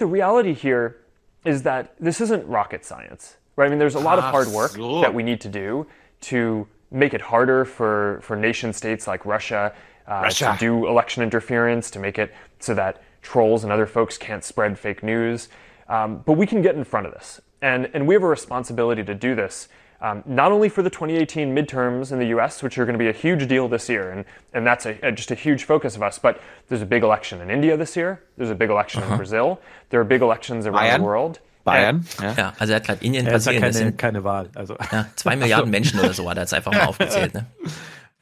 [0.00, 0.96] The reality here
[1.44, 3.66] is that this isn't rocket science, right?
[3.66, 4.72] I mean, there's a lot of hard work
[5.02, 5.86] that we need to do
[6.22, 9.74] to make it harder for, for nation states like Russia,
[10.06, 14.16] uh, Russia to do election interference, to make it so that trolls and other folks
[14.16, 15.48] can't spread fake news.
[15.88, 17.40] Um, but we can get in front of this.
[17.60, 19.68] And, and we have a responsibility to do this,
[20.00, 23.08] um, not only for the 2018 midterms in the US, which are going to be
[23.08, 26.04] a huge deal this year, and, and that's a, a, just a huge focus of
[26.04, 29.14] us, but there's a big election in India this year, there's a big election uh-huh.
[29.14, 31.40] in Brazil, there are big elections around the world.
[31.72, 32.34] Bayern, ja.
[32.36, 32.52] ja.
[32.58, 33.62] also er hat gerade Indien ja, Brasilien.
[33.62, 34.50] Keine, sind, keine Wahl.
[34.54, 34.76] Also.
[34.92, 37.34] Ja, zwei Milliarden Menschen oder so hat er jetzt einfach mal aufgezählt.
[37.34, 37.46] Ne?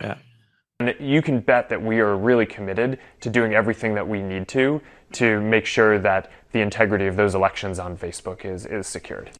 [0.02, 0.16] Ja.
[0.78, 4.47] And you can bet that we are really committed to doing everything that we need
[4.49, 4.81] to
[5.12, 9.31] to make sure that the integrity of those elections on Facebook is, is secured.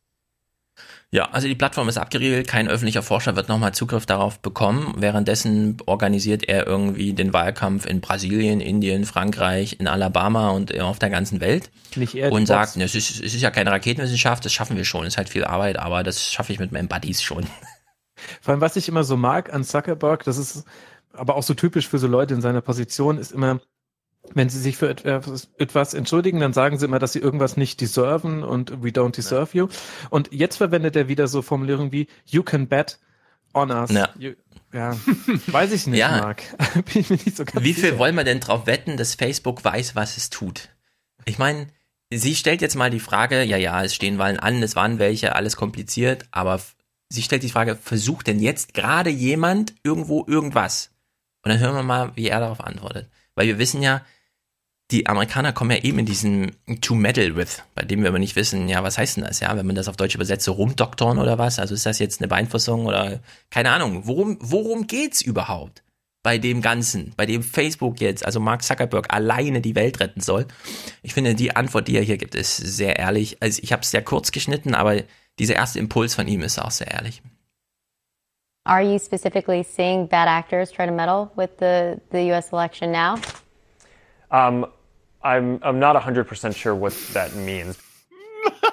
[1.13, 4.95] Ja, also die Plattform ist abgeriegelt, kein öffentlicher Forscher wird nochmal Zugriff darauf bekommen.
[4.97, 11.11] Währenddessen organisiert er irgendwie den Wahlkampf in Brasilien, Indien, Frankreich, in Alabama und auf der
[11.11, 11.71] ganzen Welt.
[11.95, 14.85] Nicht er und sagt, ne, es, ist, es ist ja keine Raketenwissenschaft, das schaffen wir
[14.85, 17.47] schon, es ist halt viel Arbeit, aber das schaffe ich mit meinen Buddies schon.
[18.41, 20.65] Vor allem, was ich immer so mag an Zuckerberg, das ist
[21.13, 23.61] aber auch so typisch für so Leute in seiner Position, ist immer,
[24.35, 28.43] wenn sie sich für etwas entschuldigen, dann sagen sie immer, dass sie irgendwas nicht deserven
[28.43, 29.65] und we don't deserve ja.
[29.65, 29.69] you.
[30.11, 32.99] Und jetzt verwendet er wieder so Formulierungen wie you can bet
[33.55, 33.91] on us.
[33.91, 34.09] Ja.
[34.19, 34.33] You,
[34.73, 34.97] ja,
[35.47, 36.19] weiß ich nicht, ja.
[36.19, 36.43] Marc.
[36.93, 37.99] Bin ich mir nicht so ganz Wie viel sicher.
[37.99, 40.69] wollen wir denn drauf wetten, dass Facebook weiß, was es tut?
[41.25, 41.69] Ich meine,
[42.13, 45.35] sie stellt jetzt mal die Frage, ja, ja, es stehen Wahlen an, es waren welche,
[45.35, 46.61] alles kompliziert, aber
[47.09, 50.91] sie stellt die Frage, versucht denn jetzt gerade jemand irgendwo irgendwas?
[51.43, 53.09] Und dann hören wir mal, wie er darauf antwortet.
[53.35, 54.03] Weil wir wissen ja,
[54.91, 58.37] die Amerikaner kommen ja eben in diesen to meddle with, bei dem wir aber nicht
[58.37, 61.19] wissen, ja, was heißt denn das, ja, wenn man das auf Deutsch übersetzt, so rumdoktoren
[61.19, 61.59] oder was?
[61.59, 65.83] Also ist das jetzt eine Beeinflussung oder keine Ahnung, worum, worum geht's überhaupt
[66.23, 70.47] bei dem Ganzen, bei dem Facebook jetzt, also Mark Zuckerberg alleine die Welt retten soll?
[71.03, 73.39] Ich finde, die Antwort, die er hier gibt, ist sehr ehrlich.
[73.41, 75.03] Also ich habe es sehr kurz geschnitten, aber
[75.41, 77.23] dieser erste Impuls von ihm ist auch sehr ehrlich.
[78.65, 83.17] Are you specifically seeing bad actors try to meddle with the, the US election now?
[84.31, 84.67] Um,
[85.27, 87.77] I'm, I'm not 100% sure what that means.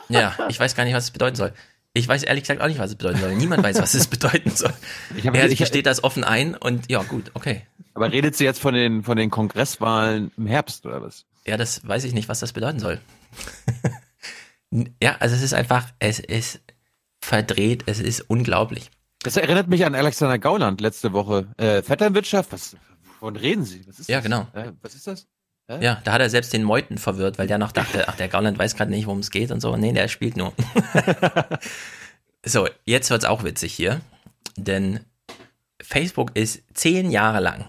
[0.10, 1.54] Ja, ich weiß gar nicht, was es bedeuten soll.
[1.94, 3.36] Ich weiß ehrlich gesagt auch nicht, was es bedeuten soll.
[3.36, 4.74] Niemand weiß, was es bedeuten soll.
[5.16, 7.64] Ich er ich, gesteht das offen ein und ja, gut, okay.
[7.94, 11.26] Aber redet sie jetzt von den, von den Kongresswahlen im Herbst oder was?
[11.46, 13.00] Ja, das weiß ich nicht, was das bedeuten soll.
[15.02, 16.62] ja, also es ist einfach, es ist
[17.22, 18.90] verdreht, es ist unglaublich.
[19.20, 21.48] Das erinnert mich an Alexander Gauland letzte Woche.
[21.58, 22.76] Äh, Vetternwirtschaft, was,
[23.06, 23.88] wovon reden Sie?
[23.88, 24.24] Was ist ja, das?
[24.24, 24.48] genau.
[24.54, 25.28] Äh, was ist das?
[25.70, 25.80] Ja?
[25.80, 28.58] ja, da hat er selbst den Meuten verwirrt, weil der noch dachte, ach, der Gauland
[28.58, 29.76] weiß gerade nicht, worum es geht und so.
[29.78, 30.54] Nee, der spielt nur.
[32.46, 34.02] so, jetzt wird's auch witzig hier,
[34.58, 35.00] denn
[35.82, 37.66] Facebook ist zehn Jahre lang,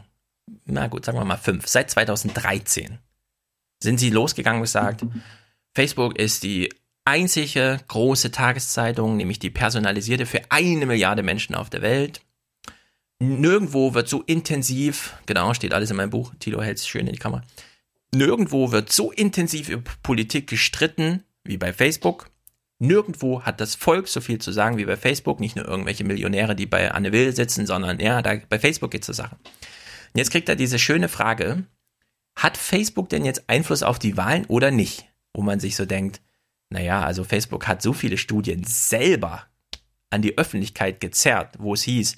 [0.64, 2.98] na gut, sagen wir mal fünf, seit 2013
[3.82, 5.04] sind sie losgegangen und gesagt,
[5.74, 6.70] Facebook ist die
[7.04, 12.22] einzige große Tageszeitung, nämlich die personalisierte für eine Milliarde Menschen auf der Welt.
[13.20, 17.12] Nirgendwo wird so intensiv, genau, steht alles in meinem Buch, Tilo hält es schön in
[17.12, 17.42] die Kamera,
[18.14, 22.30] Nirgendwo wird so intensiv über Politik gestritten wie bei Facebook.
[22.78, 25.40] Nirgendwo hat das Volk so viel zu sagen wie bei Facebook.
[25.40, 29.02] Nicht nur irgendwelche Millionäre, die bei Anne Will sitzen, sondern ja, da, bei Facebook geht
[29.02, 29.36] es zur Sache.
[29.36, 31.64] Und jetzt kriegt er diese schöne Frage,
[32.36, 35.06] hat Facebook denn jetzt Einfluss auf die Wahlen oder nicht?
[35.34, 36.20] Wo man sich so denkt,
[36.70, 39.46] naja, also Facebook hat so viele Studien selber
[40.10, 42.16] an die Öffentlichkeit gezerrt, wo es hieß,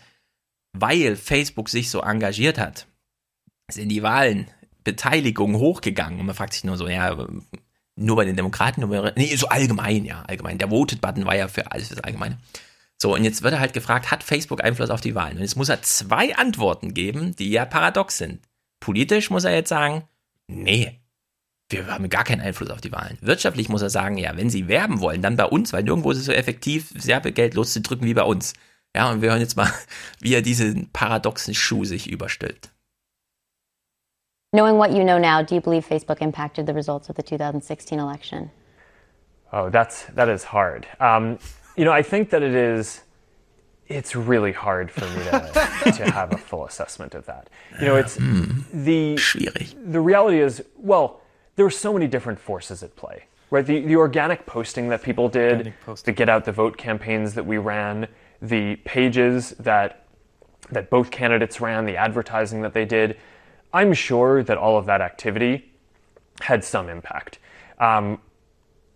[0.73, 2.87] weil Facebook sich so engagiert hat,
[3.71, 4.51] sind die Wahlen
[4.87, 6.21] Beteiligung hochgegangen.
[6.21, 7.15] Und man fragt sich nur so, ja,
[7.97, 10.59] nur bei den Demokraten, nur bei, nee, so allgemein, ja, allgemein.
[10.59, 12.39] Der Voted-Button war ja für alles das Allgemeine.
[12.97, 15.37] So, und jetzt wird er halt gefragt, hat Facebook Einfluss auf die Wahlen?
[15.37, 18.41] Und jetzt muss er zwei Antworten geben, die ja paradox sind.
[18.81, 20.05] Politisch muss er jetzt sagen,
[20.47, 21.01] nee,
[21.69, 23.19] wir haben gar keinen Einfluss auf die Wahlen.
[23.21, 26.19] Wirtschaftlich muss er sagen, ja, wenn sie werben wollen, dann bei uns, weil nirgendwo ist
[26.19, 28.55] es so effektiv, sehr viel Geld loszudrücken wie bei uns.
[28.95, 29.71] Ja, und wir hören jetzt mal,
[30.21, 32.71] wie er diesen paradoxen Schuh sich überstülpt.
[34.57, 37.99] Knowing what you know now, do you believe Facebook impacted the results of the 2016
[37.99, 38.51] election?
[39.53, 40.89] Oh, that's that is hard.
[40.99, 41.39] Um,
[41.77, 43.03] you know, I think that it is.
[43.87, 47.51] It's really hard for me to, to have a full assessment of that.
[47.79, 48.65] You know, it's Mm.
[48.73, 49.19] the
[49.85, 51.21] the reality is well,
[51.57, 53.25] there were so many different forces at play.
[53.51, 57.45] Right, the, the organic posting that people did, the get out the vote campaigns that
[57.45, 58.09] we ran,
[58.41, 60.07] the pages that
[60.71, 63.19] that both candidates ran, the advertising that they did.
[63.77, 65.71] I'm sure that all of that activity
[66.41, 67.39] had some impact.
[67.79, 68.21] Um,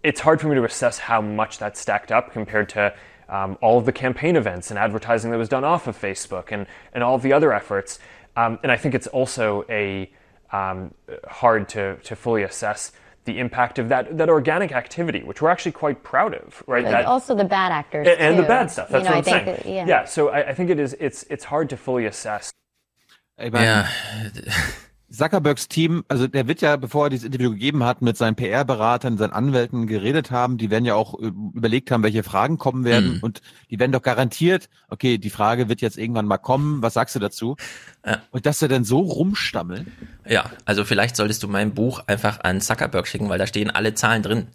[0.02, 2.94] it's hard for me to assess how much that stacked up compared to
[3.28, 6.66] um, all of the campaign events and advertising that was done off of Facebook and,
[6.94, 7.98] and all of the other efforts.
[8.36, 10.10] Um, and I think it's also a
[10.50, 10.94] um,
[11.28, 12.92] hard to, to fully assess
[13.26, 16.84] the impact of that, that organic activity, which we're actually quite proud of, right?
[16.84, 18.88] That, also the bad actors and, and the bad stuff.
[18.88, 19.76] That's you know, what I I'm think saying.
[19.76, 20.04] that- yeah.
[20.06, 20.96] so I, I think it is.
[20.98, 22.50] It's it's hard to fully assess.
[23.42, 23.86] Ich meine, Ja.
[25.12, 29.18] Zuckerbergs Team, also der wird ja, bevor er dieses Interview gegeben hat, mit seinen PR-Beratern,
[29.18, 30.56] seinen Anwälten geredet haben.
[30.56, 33.14] Die werden ja auch äh, überlegt haben, welche Fragen kommen werden.
[33.16, 33.20] Mhm.
[33.20, 36.80] Und die werden doch garantiert, okay, die Frage wird jetzt irgendwann mal kommen.
[36.80, 37.56] Was sagst du dazu?
[38.06, 38.22] Ja.
[38.30, 39.90] Und dass er dann so rumstammeln.
[40.28, 43.94] Ja, also vielleicht solltest du mein Buch einfach an Zuckerberg schicken, weil da stehen alle
[43.94, 44.46] Zahlen drin.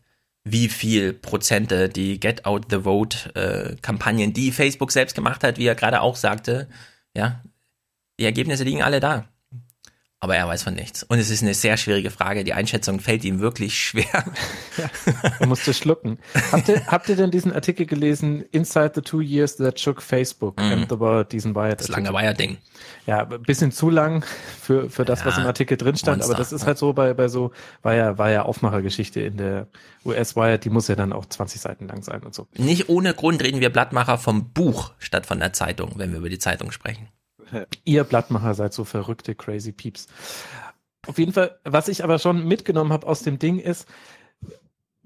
[0.46, 5.58] Wie viel Prozente die Get Out the Vote äh, Kampagnen, die Facebook selbst gemacht hat,
[5.58, 6.70] wie er gerade auch sagte,
[7.14, 7.42] ja,
[8.20, 9.26] die Ergebnisse liegen alle da.
[10.22, 11.04] Aber er weiß von nichts.
[11.04, 12.44] Und es ist eine sehr schwierige Frage.
[12.44, 14.06] Die Einschätzung fällt ihm wirklich schwer.
[15.40, 16.18] Er musste schlucken.
[16.52, 20.58] Habt ihr, habt ihr denn diesen Artikel gelesen, Inside the Two Years That Shook Facebook
[20.58, 20.72] Mhm.
[20.72, 22.58] and World, diesen Wired Das lange Wire-Ding.
[23.06, 24.24] Ja, ein bisschen zu lang
[24.62, 26.68] für, für das, was Ja, im Artikel drin stand, Monster, aber das ist ja.
[26.68, 27.52] halt so bei, bei so,
[27.84, 29.68] ja, war ja Aufmachergeschichte in der
[30.06, 32.48] US-Wire, die muss ja dann auch 20 Seiten lang sein und so.
[32.58, 36.30] Nicht ohne Grund reden wir Blattmacher vom Buch statt von der Zeitung, wenn wir über
[36.30, 37.10] die Zeitung sprechen.
[37.84, 40.08] Ihr Blattmacher seid so verrückte, crazy Peeps.
[41.08, 43.88] Auf jeden Fall, was ich aber schon mitgenommen habe aus dem Ding ist,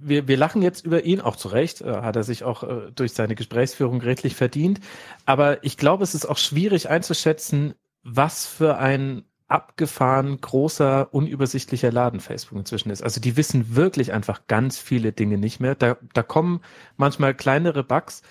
[0.02, 2.92] wir, wir lachen jetzt über ihn, auch zu Recht, äh, hat er sich auch äh,
[2.96, 4.80] durch seine Gesprächsführung redlich verdient.
[5.26, 12.20] Aber ich glaube, es ist auch schwierig einzuschätzen, was für ein abgefahren, großer, unübersichtlicher Laden
[12.20, 13.02] Facebook inzwischen ist.
[13.02, 15.76] Also die wissen wirklich einfach ganz viele Dinge nicht mehr.
[15.76, 16.62] Da, da kommen
[16.98, 18.22] manchmal kleinere Bugs,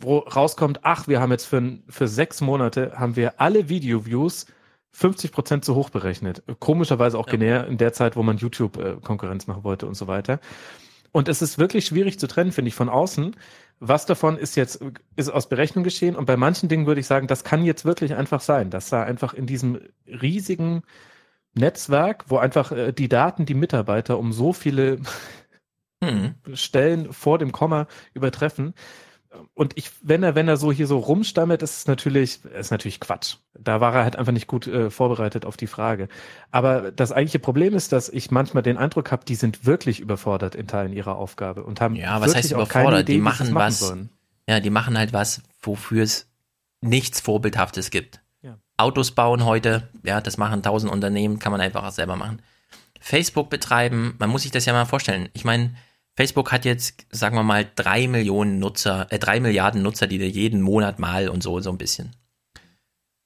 [0.00, 4.46] wo rauskommt, ach, wir haben jetzt für, für sechs Monate, haben wir alle Video-Views
[4.92, 6.42] 50 Prozent zu hoch berechnet.
[6.58, 10.06] Komischerweise auch genäher in der Zeit, wo man YouTube äh, Konkurrenz machen wollte und so
[10.06, 10.40] weiter.
[11.12, 13.36] Und es ist wirklich schwierig zu trennen, finde ich, von außen.
[13.78, 14.82] Was davon ist jetzt,
[15.16, 16.16] ist aus Berechnung geschehen?
[16.16, 19.02] Und bei manchen Dingen würde ich sagen, das kann jetzt wirklich einfach sein, dass da
[19.02, 20.82] einfach in diesem riesigen
[21.54, 24.98] Netzwerk, wo einfach äh, die Daten, die Mitarbeiter um so viele
[26.02, 26.34] Hm.
[26.52, 28.74] Stellen vor dem Komma übertreffen.
[29.54, 33.00] Und ich, wenn er, wenn er so hier so rumstammelt, ist es natürlich, ist natürlich
[33.00, 33.36] Quatsch.
[33.58, 36.08] Da war er halt einfach nicht gut äh, vorbereitet auf die Frage.
[36.50, 40.54] Aber das eigentliche Problem ist, dass ich manchmal den Eindruck habe, die sind wirklich überfordert
[40.54, 43.02] in Teilen ihrer Aufgabe und haben Ja, was heißt überfordert?
[43.02, 43.78] Idee, Die es machen was.
[43.80, 44.10] sollen.
[44.48, 46.28] Ja, die machen halt was, wofür es
[46.80, 48.20] nichts Vorbildhaftes gibt.
[48.42, 48.58] Ja.
[48.76, 52.40] Autos bauen heute, ja, das machen tausend Unternehmen, kann man einfach auch selber machen.
[53.00, 55.28] Facebook betreiben, man muss sich das ja mal vorstellen.
[55.32, 55.74] Ich meine,
[56.16, 60.24] Facebook hat jetzt, sagen wir mal, drei Millionen Nutzer, äh, drei Milliarden Nutzer, die da
[60.24, 62.16] jeden Monat mal und so, so ein bisschen.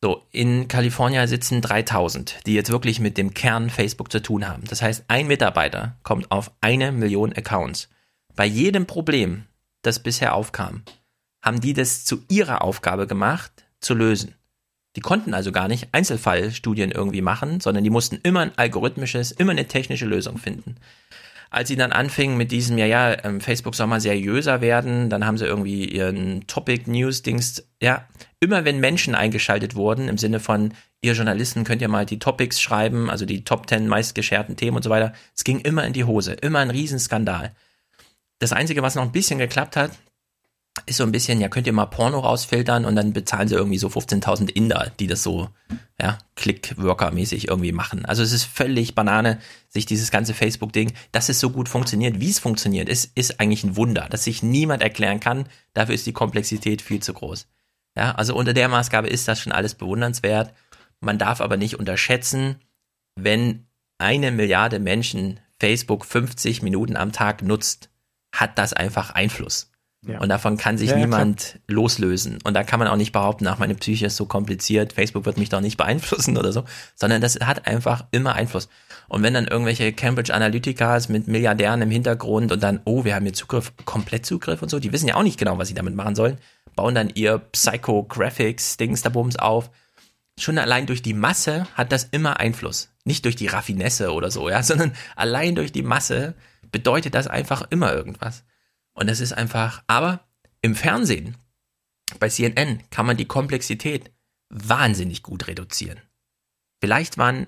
[0.02, 4.65] So, in Kalifornien sitzen 3000, die jetzt wirklich mit dem Kern Facebook zu tun haben.
[4.65, 7.89] Das heißt, ein Mitarbeiter kommt auf eine Million Accounts.
[8.35, 9.44] Bei jedem Problem,
[9.83, 10.83] das bisher aufkam,
[11.44, 14.35] haben die das zu ihrer Aufgabe gemacht, zu lösen.
[14.97, 19.52] Die konnten also gar nicht Einzelfallstudien irgendwie machen, sondern die mussten immer ein algorithmisches, immer
[19.52, 20.77] eine technische Lösung finden.
[21.51, 25.27] Als sie dann anfingen mit diesem, ja, ja, ähm, Facebook soll mal seriöser werden, dann
[25.27, 28.07] haben sie irgendwie ihren Topic News Dings, ja,
[28.39, 30.73] immer wenn Menschen eingeschaltet wurden, im Sinne von,
[31.03, 34.85] ihr Journalisten könnt ja mal die Topics schreiben, also die Top 10 meistgescherten Themen und
[34.85, 35.12] so weiter.
[35.35, 37.53] Es ging immer in die Hose, immer ein Riesenskandal.
[38.39, 39.91] Das Einzige, was noch ein bisschen geklappt hat,
[40.86, 43.78] ist so ein bisschen, ja, könnt ihr mal Porno rausfiltern und dann bezahlen sie irgendwie
[43.78, 45.49] so 15.000 Inder, die das so,
[46.00, 48.05] ja, Click-Worker-mäßig irgendwie machen.
[48.05, 52.31] Also es ist völlig Banane, sich dieses ganze Facebook-Ding, dass es so gut funktioniert, wie
[52.31, 55.47] es funktioniert, ist, ist eigentlich ein Wunder, dass sich niemand erklären kann.
[55.74, 57.49] Dafür ist die Komplexität viel zu groß.
[57.97, 60.55] Ja, also unter der Maßgabe ist das schon alles bewundernswert.
[61.00, 62.57] Man darf aber nicht unterschätzen,
[63.16, 63.66] wenn
[63.99, 67.90] eine Milliarde Menschen Facebook 50 Minuten am Tag nutzt,
[68.32, 69.69] hat das einfach Einfluss.
[70.07, 70.19] Ja.
[70.19, 71.61] Und davon kann sich ja, niemand klar.
[71.69, 72.39] loslösen.
[72.45, 75.37] Und da kann man auch nicht behaupten, ach, meine Psyche ist so kompliziert, Facebook wird
[75.37, 76.65] mich doch nicht beeinflussen oder so,
[76.95, 78.69] sondern das hat einfach immer Einfluss.
[79.09, 83.25] Und wenn dann irgendwelche Cambridge Analyticas mit Milliardären im Hintergrund und dann, oh, wir haben
[83.25, 86.15] hier Zugriff, Komplettzugriff und so, die wissen ja auch nicht genau, was sie damit machen
[86.15, 86.39] sollen,
[86.77, 89.70] bauen dann ihr Psychographics-Dings da Bums auf.
[90.39, 92.89] Schon allein durch die Masse hat das immer Einfluss.
[93.05, 96.35] Nicht durch die Raffinesse oder so, ja, sondern allein durch die Masse
[96.73, 98.45] bedeutet das einfach immer irgendwas.
[99.01, 100.20] Und das ist einfach, aber
[100.61, 101.37] im Fernsehen,
[102.19, 104.11] bei CNN, kann man die Komplexität
[104.51, 105.99] wahnsinnig gut reduzieren.
[106.83, 107.47] Vielleicht waren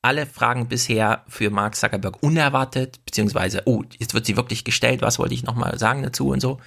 [0.00, 5.18] alle Fragen bisher für Mark Zuckerberg unerwartet, beziehungsweise, oh, jetzt wird sie wirklich gestellt, was
[5.18, 6.60] wollte ich nochmal sagen dazu und so.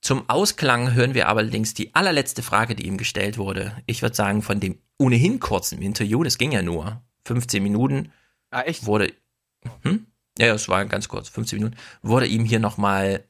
[0.00, 3.76] Zum Ausklang hören wir allerdings die allerletzte Frage, die ihm gestellt wurde.
[3.86, 8.10] Ich würde sagen, von dem ohnehin kurzen Interview, das ging ja nur 15 Minuten.
[8.50, 8.86] Ah, echt?
[8.86, 9.12] Wurde,
[9.82, 10.06] hm?
[10.38, 13.24] Ja, das war ganz kurz, 15 Minuten, wurde ihm hier nochmal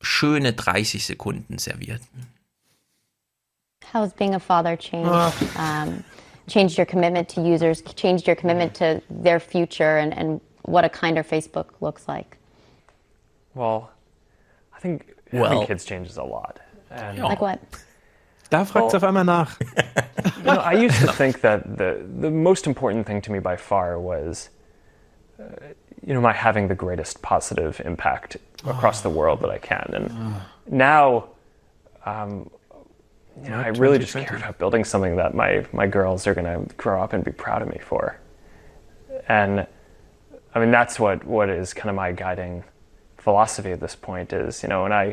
[0.00, 2.00] schöne 30 Sekunden serviert.
[3.92, 5.08] How has being a father changed?
[5.56, 6.04] Um,
[6.46, 10.88] changed your commitment to users, changed your commitment to their future, and, and what a
[10.88, 12.36] kinder Facebook looks like?
[13.54, 13.90] Well,
[14.74, 16.60] I think well, having kids changes a lot.
[16.90, 17.60] And, like what?
[18.50, 19.58] Da fragt well, auf einmal nach.
[20.38, 23.56] you know, I used to think that the, the most important thing to me by
[23.56, 24.48] far was,
[25.38, 25.44] uh,
[26.06, 29.90] you know, my having the greatest positive impact across the world that I can.
[29.94, 30.34] And
[30.66, 31.28] now,
[32.04, 32.50] um,
[33.42, 36.46] you know, I really just care about building something that my, my girls are going
[36.46, 38.18] to grow up and be proud of me for.
[39.28, 39.66] And
[40.54, 42.64] I mean, that's what, what is kind of my guiding
[43.16, 45.06] philosophy at this point is, you know, when I,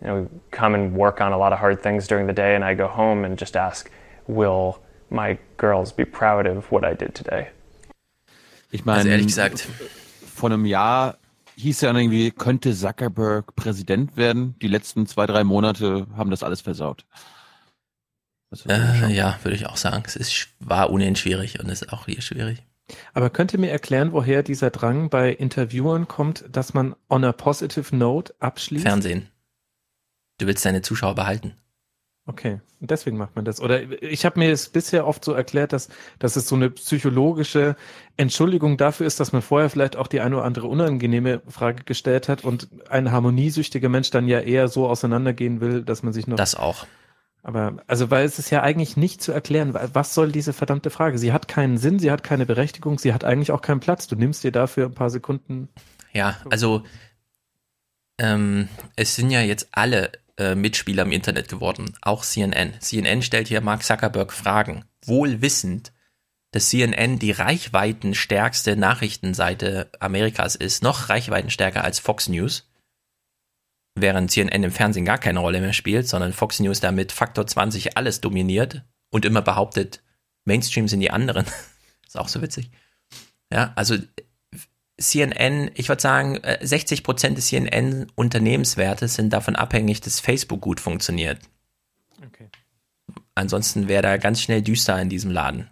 [0.00, 2.64] you know, come and work on a lot of hard things during the day and
[2.64, 3.90] I go home and just ask,
[4.26, 4.80] will
[5.10, 7.50] my girls be proud of what I did today?
[8.72, 9.68] Ich meine, also ehrlich gesagt,
[10.26, 11.18] vor einem Jahr
[11.62, 14.56] hieß ja irgendwie, könnte Zuckerberg Präsident werden.
[14.60, 17.06] Die letzten zwei, drei Monate haben das alles versaut.
[18.50, 20.02] Das äh, ja, würde ich auch sagen.
[20.06, 22.64] Es ist, war ohnehin schwierig und ist auch hier schwierig.
[23.14, 27.32] Aber könnt ihr mir erklären, woher dieser Drang bei Interviewern kommt, dass man on a
[27.32, 28.84] positive note abschließt?
[28.84, 29.28] Fernsehen.
[30.38, 31.54] Du willst deine Zuschauer behalten.
[32.24, 33.60] Okay, und deswegen macht man das.
[33.60, 35.88] Oder ich habe mir es bisher oft so erklärt, dass,
[36.20, 37.74] dass es so eine psychologische
[38.16, 42.28] Entschuldigung dafür ist, dass man vorher vielleicht auch die eine oder andere unangenehme Frage gestellt
[42.28, 46.36] hat und ein harmoniesüchtiger Mensch dann ja eher so auseinandergehen will, dass man sich noch.
[46.36, 46.86] Das auch.
[47.42, 51.18] Aber, also, weil es ist ja eigentlich nicht zu erklären, was soll diese verdammte Frage?
[51.18, 54.06] Sie hat keinen Sinn, sie hat keine Berechtigung, sie hat eigentlich auch keinen Platz.
[54.06, 55.68] Du nimmst dir dafür ein paar Sekunden.
[56.12, 56.84] Ja, also,
[58.18, 62.80] ähm, es sind ja jetzt alle äh, Mitspieler im Internet geworden, auch CNN.
[62.80, 65.92] CNN stellt hier Mark Zuckerberg Fragen, wohl wissend,
[66.50, 72.70] dass CNN die reichweitenstärkste Nachrichtenseite Amerikas ist, noch reichweitenstärker als Fox News,
[73.94, 77.96] während CNN im Fernsehen gar keine Rolle mehr spielt, sondern Fox News damit Faktor 20
[77.96, 80.02] alles dominiert und immer behauptet,
[80.44, 81.46] Mainstream sind die anderen.
[82.06, 82.70] ist auch so witzig.
[83.52, 83.96] Ja, also
[85.02, 90.80] CNN, ich würde sagen, 60 äh, Prozent des CNN-Unternehmenswertes sind davon abhängig, dass Facebook gut
[90.80, 91.38] funktioniert.
[92.24, 92.48] Okay.
[93.34, 95.68] Ansonsten wäre da ganz schnell düster in diesem Laden.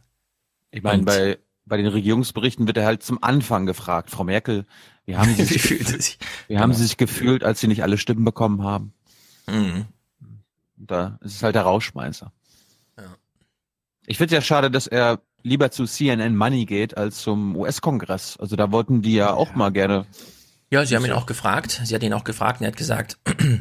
[0.70, 4.66] Ich meine, bei, bei den Regierungsberichten wird er halt zum Anfang gefragt, Frau Merkel,
[5.04, 6.18] wie haben Sie sich, sich
[6.48, 6.78] wie haben genau.
[6.78, 8.92] Sie sich gefühlt, als Sie nicht alle Stimmen bekommen haben?
[9.46, 9.86] Mhm.
[10.76, 12.32] Da ist es halt der Rauschmeißer.
[14.10, 18.36] Ich finde ja schade, dass er lieber zu CNN Money geht als zum US-Kongress.
[18.40, 20.04] Also da wollten die ja auch mal gerne.
[20.68, 21.80] Ja, sie haben ihn auch gefragt.
[21.84, 23.18] Sie hat ihn auch gefragt und er hat gesagt,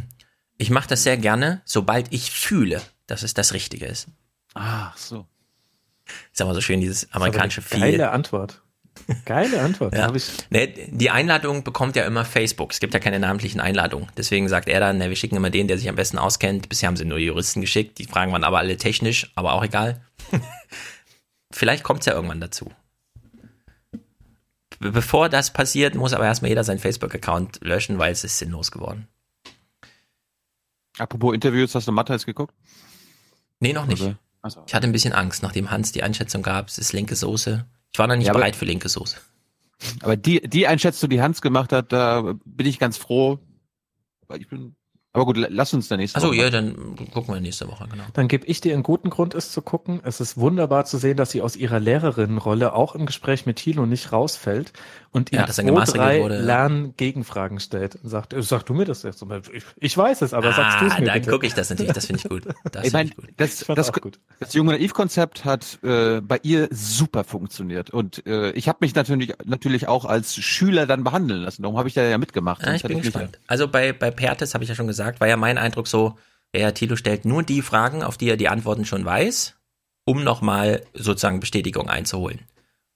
[0.57, 4.07] ich mache das sehr gerne, sobald ich fühle, dass es das Richtige ist.
[4.55, 5.27] Ach so.
[6.33, 7.81] Ist aber so schön, dieses amerikanische Feel.
[7.81, 8.63] Geile Antwort.
[9.25, 9.93] Geile Antwort.
[9.95, 10.11] ja.
[10.49, 12.71] nee, die Einladung bekommt ja immer Facebook.
[12.71, 14.07] Es gibt ja keine namentlichen Einladungen.
[14.17, 16.69] Deswegen sagt er dann, ne, wir schicken immer den, der sich am besten auskennt.
[16.69, 17.99] Bisher haben sie nur Juristen geschickt.
[17.99, 20.01] Die Fragen waren aber alle technisch, aber auch egal.
[21.51, 22.71] Vielleicht kommt es ja irgendwann dazu.
[24.79, 29.07] Bevor das passiert, muss aber erstmal jeder seinen Facebook-Account löschen, weil es ist sinnlos geworden.
[30.97, 32.53] Apropos Interviews, hast du Matthias geguckt?
[33.59, 34.01] Nee, noch nicht.
[34.01, 34.15] Okay.
[34.47, 34.63] So.
[34.67, 37.65] Ich hatte ein bisschen Angst, nachdem Hans die Einschätzung gab, es ist linke Soße.
[37.91, 39.17] Ich war noch nicht Ja, bereit für linke Soße.
[40.01, 43.39] Aber die, die Einschätzung, die Hans gemacht hat, da bin ich ganz froh.
[44.27, 44.75] Weil ich bin,
[45.19, 46.95] aber gut, lass uns der nächste Achso, Woche ja, machen.
[46.97, 48.03] dann gucken wir nächste Woche, genau.
[48.13, 49.99] Dann gebe ich dir einen guten Grund, es zu gucken.
[50.03, 53.85] Es ist wunderbar zu sehen, dass sie aus ihrer Lehrerinnenrolle auch im Gespräch mit Thilo
[53.85, 54.73] nicht rausfällt
[55.11, 56.41] und Ja, ihm dass er zwei, gemaßregelt drei wurde, ja.
[56.41, 59.23] Lerngegenfragen stellt und sagt, äh, sag du mir das jetzt.
[59.51, 61.93] Ich, ich weiß es, aber sagst du es ah, mir dann gucke ich das natürlich,
[61.93, 62.43] das finde ich gut.
[62.71, 63.29] Das Ich meine, ich gut.
[63.37, 64.19] das, das, gut.
[64.39, 67.89] das junge Naiv-Konzept hat äh, bei ihr super funktioniert.
[67.89, 71.63] Und äh, ich habe mich natürlich, natürlich auch als Schüler dann behandeln lassen.
[71.63, 72.63] Darum habe ich da ja mitgemacht.
[72.63, 73.39] Sonst ich bin gespannt.
[73.47, 76.15] Also bei, bei Pertes habe ich ja schon gesagt, war ja mein Eindruck so,
[76.55, 79.55] ja, Thilo stellt nur die Fragen, auf die er die Antworten schon weiß,
[80.05, 82.41] um nochmal sozusagen Bestätigung einzuholen.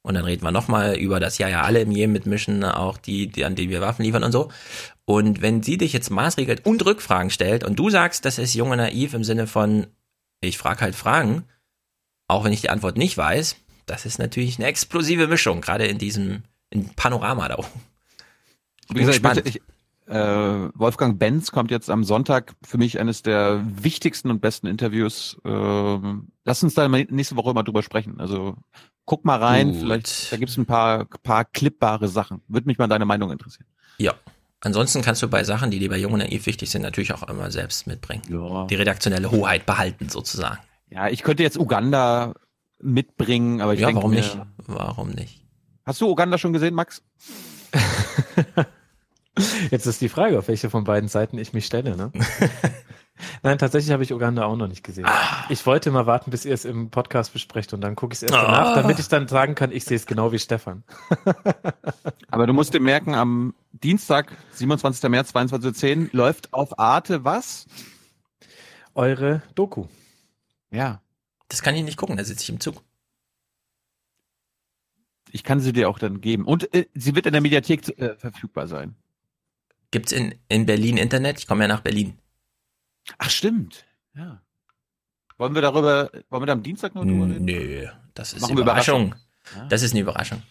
[0.03, 3.27] Und dann reden wir nochmal über das Ja, ja, alle im Jemen mitmischen, auch die,
[3.27, 4.51] die, an denen wir Waffen liefern und so.
[5.05, 8.77] Und wenn sie dich jetzt maßregelt und Rückfragen stellt und du sagst, das ist junge
[8.77, 9.87] naiv im Sinne von,
[10.41, 11.45] ich frage halt Fragen,
[12.27, 15.97] auch wenn ich die Antwort nicht weiß, das ist natürlich eine explosive Mischung, gerade in
[15.97, 17.67] diesem in Panorama da oben.
[18.89, 19.61] Wie gesagt, möchte, ich,
[20.07, 25.37] äh, Wolfgang Benz kommt jetzt am Sonntag für mich eines der wichtigsten und besten Interviews.
[25.45, 28.19] Ähm, lass uns da nächste Woche mal drüber sprechen.
[28.19, 28.55] Also
[29.05, 29.79] guck mal rein, Gut.
[29.81, 32.41] vielleicht da gibt's ein paar, paar klippbare Sachen.
[32.47, 33.67] Würde mich mal deine Meinung interessieren.
[33.97, 34.13] Ja.
[34.61, 37.23] Ansonsten kannst du bei Sachen, die dir bei Jung und Naiv wichtig sind, natürlich auch
[37.23, 38.23] immer selbst mitbringen.
[38.29, 38.65] Ja.
[38.67, 40.59] Die redaktionelle Hoheit behalten, sozusagen.
[40.89, 42.33] Ja, ich könnte jetzt Uganda
[42.79, 44.37] mitbringen, aber ich ja, denke warum mir, nicht?
[44.57, 45.43] Warum nicht?
[45.85, 47.03] Hast du Uganda schon gesehen, Max?
[49.71, 51.97] Jetzt ist die Frage, auf welche von beiden Seiten ich mich stelle.
[51.97, 52.11] Ne?
[53.41, 55.07] Nein, tatsächlich habe ich Uganda auch noch nicht gesehen.
[55.49, 58.23] Ich wollte mal warten, bis ihr es im Podcast besprecht und dann gucke ich es
[58.23, 58.43] erst Ah.
[58.45, 60.83] danach, damit ich dann sagen kann, ich sehe es genau wie Stefan.
[62.29, 65.09] Aber du musst dir merken, am Dienstag, 27.
[65.09, 67.65] März, 22.10 Uhr, läuft auf Arte was?
[68.95, 69.85] Eure Doku.
[70.71, 71.01] Ja.
[71.49, 72.81] Das kann ich nicht gucken, da sitze ich im Zug.
[75.31, 76.45] Ich kann sie dir auch dann geben.
[76.45, 78.95] Und äh, sie wird in der Mediathek äh, verfügbar sein.
[79.91, 81.39] Gibt's in, in Berlin Internet?
[81.39, 82.17] Ich komme ja nach Berlin.
[83.17, 83.85] Ach, stimmt.
[84.15, 84.41] Ja.
[85.37, 87.45] Wollen wir darüber, wollen wir da am Dienstag noch drüber reden?
[87.45, 89.07] Nö, das ist Machen eine Überraschung.
[89.07, 89.55] Überraschung.
[89.55, 89.65] Ja.
[89.67, 90.43] Das ist eine Überraschung.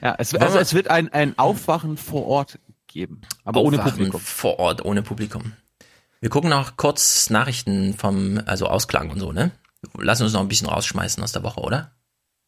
[0.00, 3.20] Ja, es, also es wird ein, ein Aufwachen vor Ort geben.
[3.44, 4.20] Aber ohne Aufwachen Publikum.
[4.20, 5.52] Vor Ort, ohne Publikum.
[6.20, 9.50] Wir gucken noch kurz Nachrichten vom, also Ausklang und so, ne?
[9.98, 11.92] Lass uns noch ein bisschen rausschmeißen aus der Woche, oder?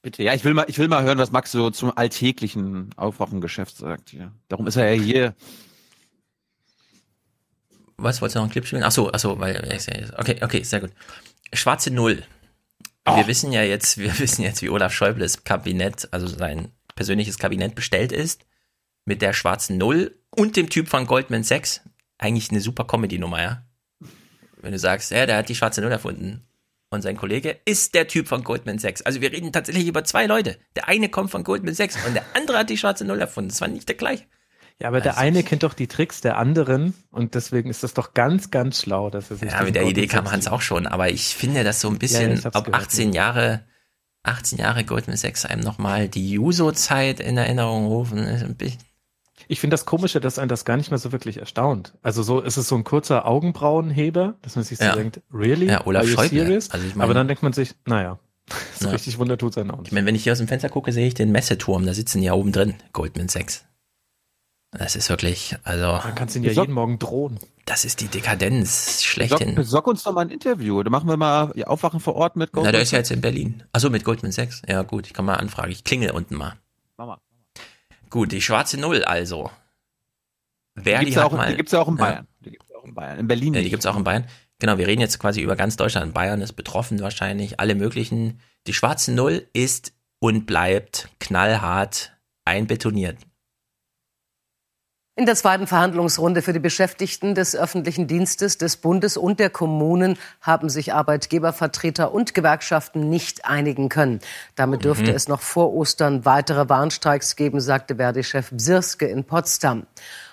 [0.03, 3.77] Bitte, ja, ich will mal, ich will mal hören, was Max so zum alltäglichen Aufwachengeschäft
[3.77, 4.13] sagt.
[4.13, 4.31] Ja.
[4.49, 5.35] Darum ist er ja hier.
[7.97, 8.83] Was, wolltest du noch einen Clip spielen?
[8.83, 9.57] Ach so, ach so, weil,
[10.19, 10.91] okay, okay, sehr gut.
[11.53, 12.23] Schwarze Null.
[13.07, 13.17] Oh.
[13.17, 17.75] Wir wissen ja jetzt, wir wissen jetzt, wie Olaf Schäubles Kabinett, also sein persönliches Kabinett
[17.75, 18.45] bestellt ist.
[19.05, 21.83] Mit der schwarzen Null und dem Typ von Goldman Sachs.
[22.17, 23.67] Eigentlich eine super Comedy-Nummer, ja?
[24.57, 26.47] Wenn du sagst, ja, der hat die schwarze Null erfunden.
[26.89, 29.03] Und sein Kollege ist der Typ von Goldman Sachs.
[29.03, 30.57] Also wir reden tatsächlich über zwei Leute.
[30.77, 33.51] Der eine kommt von Goldman Sachs und der andere hat die schwarze Null erfunden.
[33.51, 34.25] Das war nicht der gleiche.
[34.81, 38.13] Ja, aber der eine kennt doch die Tricks der anderen und deswegen ist das doch
[38.13, 41.11] ganz, ganz schlau, dass er sich Ja, mit der Idee kam Hans auch schon, aber
[41.11, 43.65] ich finde das so ein bisschen, ja, ob gehört, 18 Jahre,
[44.25, 48.57] 18 Jahre Goldman Sachs einem nochmal die Juso-Zeit in Erinnerung rufen,
[49.47, 51.95] Ich finde das Komische, dass einen das gar nicht mehr so wirklich erstaunt.
[52.03, 54.97] Also so ist es so ein kurzer Augenbrauenheber, dass man sich so Ja.
[54.97, 55.67] denkt, really?
[55.67, 56.41] Ja, Olaf Are you Schäuble.
[56.41, 56.71] serious?
[56.71, 58.19] Also ich meine- Aber dann denkt man sich, naja,
[58.81, 58.93] so Ja.
[58.93, 59.89] richtig Wunder tut sein auch nicht.
[59.89, 62.23] ich meine, wenn ich hier aus dem Fenster gucke, sehe ich den Messeturm, da sitzen
[62.23, 63.65] ja oben drin, Goldman Sachs.
[64.77, 67.39] Das ist wirklich, also, Man kann es ihnen ja jeden Morgen drohen.
[67.65, 69.55] das ist die Dekadenz schlechthin.
[69.55, 70.83] besorg uns doch mal ein Interview.
[70.83, 73.21] Da machen wir mal ja, Aufwachen vor Ort mit Na, der ist ja jetzt in
[73.21, 73.63] Berlin.
[73.73, 74.63] Achso, mit Goldman Sachs.
[74.69, 75.71] Ja, gut, ich kann mal anfragen.
[75.71, 76.55] Ich klingel unten mal.
[76.97, 77.19] Mach mal.
[78.11, 79.51] Gut, die schwarze Null also.
[80.77, 82.05] Die Verdi gibt's ja hat auch, mal, die gibt's ja auch in Ja.
[82.05, 82.27] Bayern.
[82.45, 83.19] Die gibt's ja auch in Bayern.
[83.21, 83.71] In Berlin Ja, die nicht.
[83.71, 84.27] gibt's auch in Bayern.
[84.59, 86.15] Genau, wir reden jetzt quasi über ganz Deutschland.
[86.15, 88.41] Bayern ist betroffen wahrscheinlich, alle möglichen.
[88.67, 92.13] Die schwarze Null ist und bleibt knallhart
[92.45, 93.19] einbetoniert.
[95.17, 100.19] In der zweiten Verhandlungsrunde für die Beschäftigten des öffentlichen Dienstes des Bundes und der Kommunen
[100.41, 104.19] haben sich Arbeitgebervertreter und Gewerkschaften nicht einigen können.
[104.57, 105.17] Damit dürfte Mhm.
[105.17, 109.87] es noch vor Ostern weitere Warnstreiks geben, sagte Verdi-Chef Bsirske in Potsdam.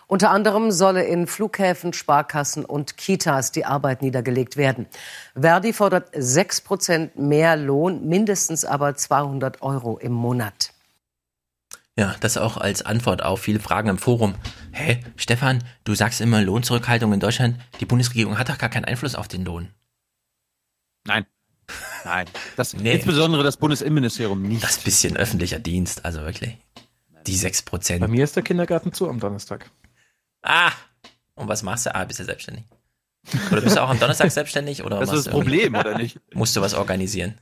[0.08, 4.88] Unter anderem solle in Flughäfen, Sparkassen und Kitas die Arbeit niedergelegt werden.
[5.40, 10.72] Verdi fordert 6 Prozent mehr Lohn, mindestens aber 200 Euro im Monat.
[12.01, 14.33] Ja, das auch als Antwort auf viele Fragen im Forum.
[14.71, 17.59] Hä, Stefan, du sagst immer Lohnzurückhaltung in Deutschland.
[17.80, 19.67] Die Bundesregierung hat doch gar keinen Einfluss auf den Lohn.
[21.05, 21.27] Nein.
[22.03, 22.25] Nein.
[22.55, 22.93] Das, Nee.
[22.95, 24.63] Insbesondere das Bundesinnenministerium nicht.
[24.63, 26.57] Das bisschen öffentlicher Dienst, also wirklich.
[27.27, 28.07] Die 6% Bei Prozent.
[28.09, 29.69] mir ist der Kindergarten zu am Donnerstag.
[30.41, 30.71] Ah!
[31.35, 31.93] Und was machst du?
[31.93, 32.63] Ah, bist du selbstständig.
[33.51, 34.83] Oder bist du auch am Donnerstag selbstständig?
[34.83, 36.19] Oder Das ist das Problem, oder nicht?
[36.33, 37.38] Musst du was organisieren?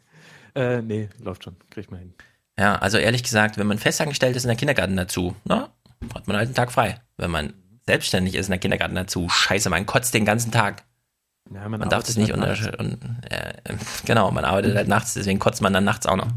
[0.53, 1.55] Äh, nee, läuft schon.
[1.69, 2.13] Krieg ich mal hin.
[2.59, 5.69] Ja, also ehrlich gesagt, wenn man festangestellt ist in der Kindergarten dazu, na,
[6.13, 6.99] hat man halt einen Tag frei.
[7.15, 7.53] Wenn man
[7.85, 10.83] selbstständig ist in der Kindergarten dazu, scheiße, man kotzt den ganzen Tag.
[11.53, 12.79] Ja, Man, darf das nicht halt unter...
[12.79, 12.99] Und,
[13.31, 13.53] äh,
[14.05, 16.27] genau, man arbeitet halt nachts, deswegen kotzt man dann nachts auch noch.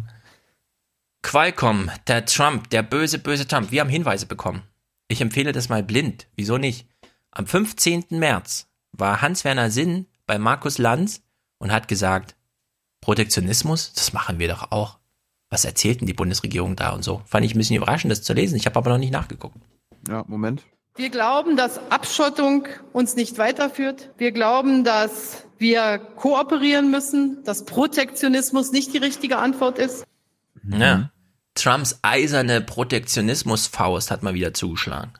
[1.22, 3.72] Qualcomm, der Trump, der böse, böse Trump.
[3.72, 4.62] Wir haben Hinweise bekommen.
[5.08, 6.28] Ich empfehle das mal blind.
[6.36, 6.86] Wieso nicht?
[7.32, 8.04] Am 15.
[8.10, 11.22] März war Hans-Werner Sinn bei Markus Lanz
[11.58, 12.36] und hat gesagt,
[13.00, 15.01] Protektionismus, das machen wir doch auch.
[15.52, 17.20] Was erzählt denn die Bundesregierung da und so?
[17.26, 18.56] Fand ich ein bisschen überraschend, das zu lesen.
[18.56, 19.58] Ich habe aber noch nicht nachgeguckt.
[20.08, 20.62] Ja, Moment.
[20.96, 24.12] Wir glauben, dass Abschottung uns nicht weiterführt.
[24.16, 30.06] Wir glauben, dass wir kooperieren müssen, dass Protektionismus nicht die richtige Antwort ist.
[30.66, 31.10] Ja.
[31.54, 35.12] Trumps eiserne Protektionismusfaust hat mal wieder zugeschlagen.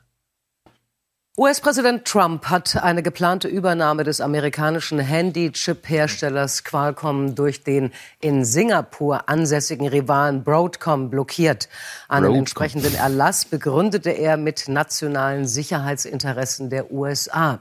[1.38, 9.88] US-Präsident Trump hat eine geplante Übernahme des amerikanischen Handy-Chip-Herstellers Qualcomm durch den in Singapur ansässigen
[9.88, 11.70] Rivalen Broadcom blockiert.
[12.08, 12.38] Einen Broadcom.
[12.38, 17.60] entsprechenden Erlass begründete er mit nationalen Sicherheitsinteressen der USA.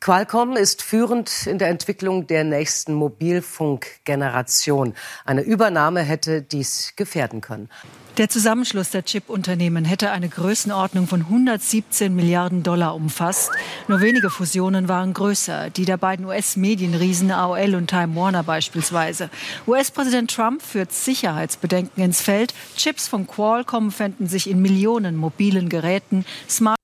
[0.00, 4.92] Qualcomm ist führend in der Entwicklung der nächsten Mobilfunkgeneration.
[5.24, 7.70] Eine Übernahme hätte dies gefährden können.
[8.18, 13.52] Der Zusammenschluss der Chip-Unternehmen hätte eine Größenordnung von 117 Milliarden Dollar umfasst.
[13.88, 19.30] Nur wenige Fusionen waren größer, die der beiden US-Medienriesen AOL und Time Warner beispielsweise.
[19.66, 22.52] US-Präsident Trump führt Sicherheitsbedenken ins Feld.
[22.76, 26.76] Chips von Qualcomm fänden sich in Millionen mobilen Geräten, Smart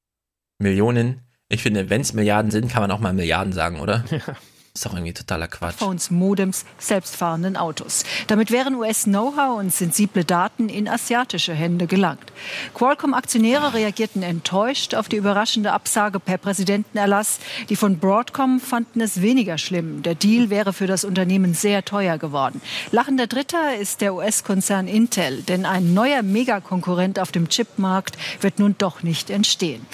[0.59, 1.21] Millionen.
[1.51, 4.03] Ich finde, wenn es Milliarden sind, kann man auch mal Milliarden sagen, oder?
[4.79, 5.79] Ist doch irgendwie totaler Quatsch.
[5.79, 8.05] Smartphones, Modems, selbstfahrenden Autos.
[8.29, 12.33] Damit wären US-Know-how und sensible Daten in asiatische Hände gelangt.
[12.75, 17.41] Qualcomm-Aktionäre reagierten enttäuscht auf die überraschende Absage per Präsidentenerlass.
[17.71, 20.05] Die von Broadcom fanden es weniger schlimm.
[20.05, 22.61] Der Deal wäre für das Unternehmen sehr teuer geworden.
[22.93, 28.77] Lachender Dritter ist der US-Konzern Intel, denn ein neuer Megakonkurrent auf dem Chipmarkt wird nun
[28.79, 29.85] doch nicht entstehen.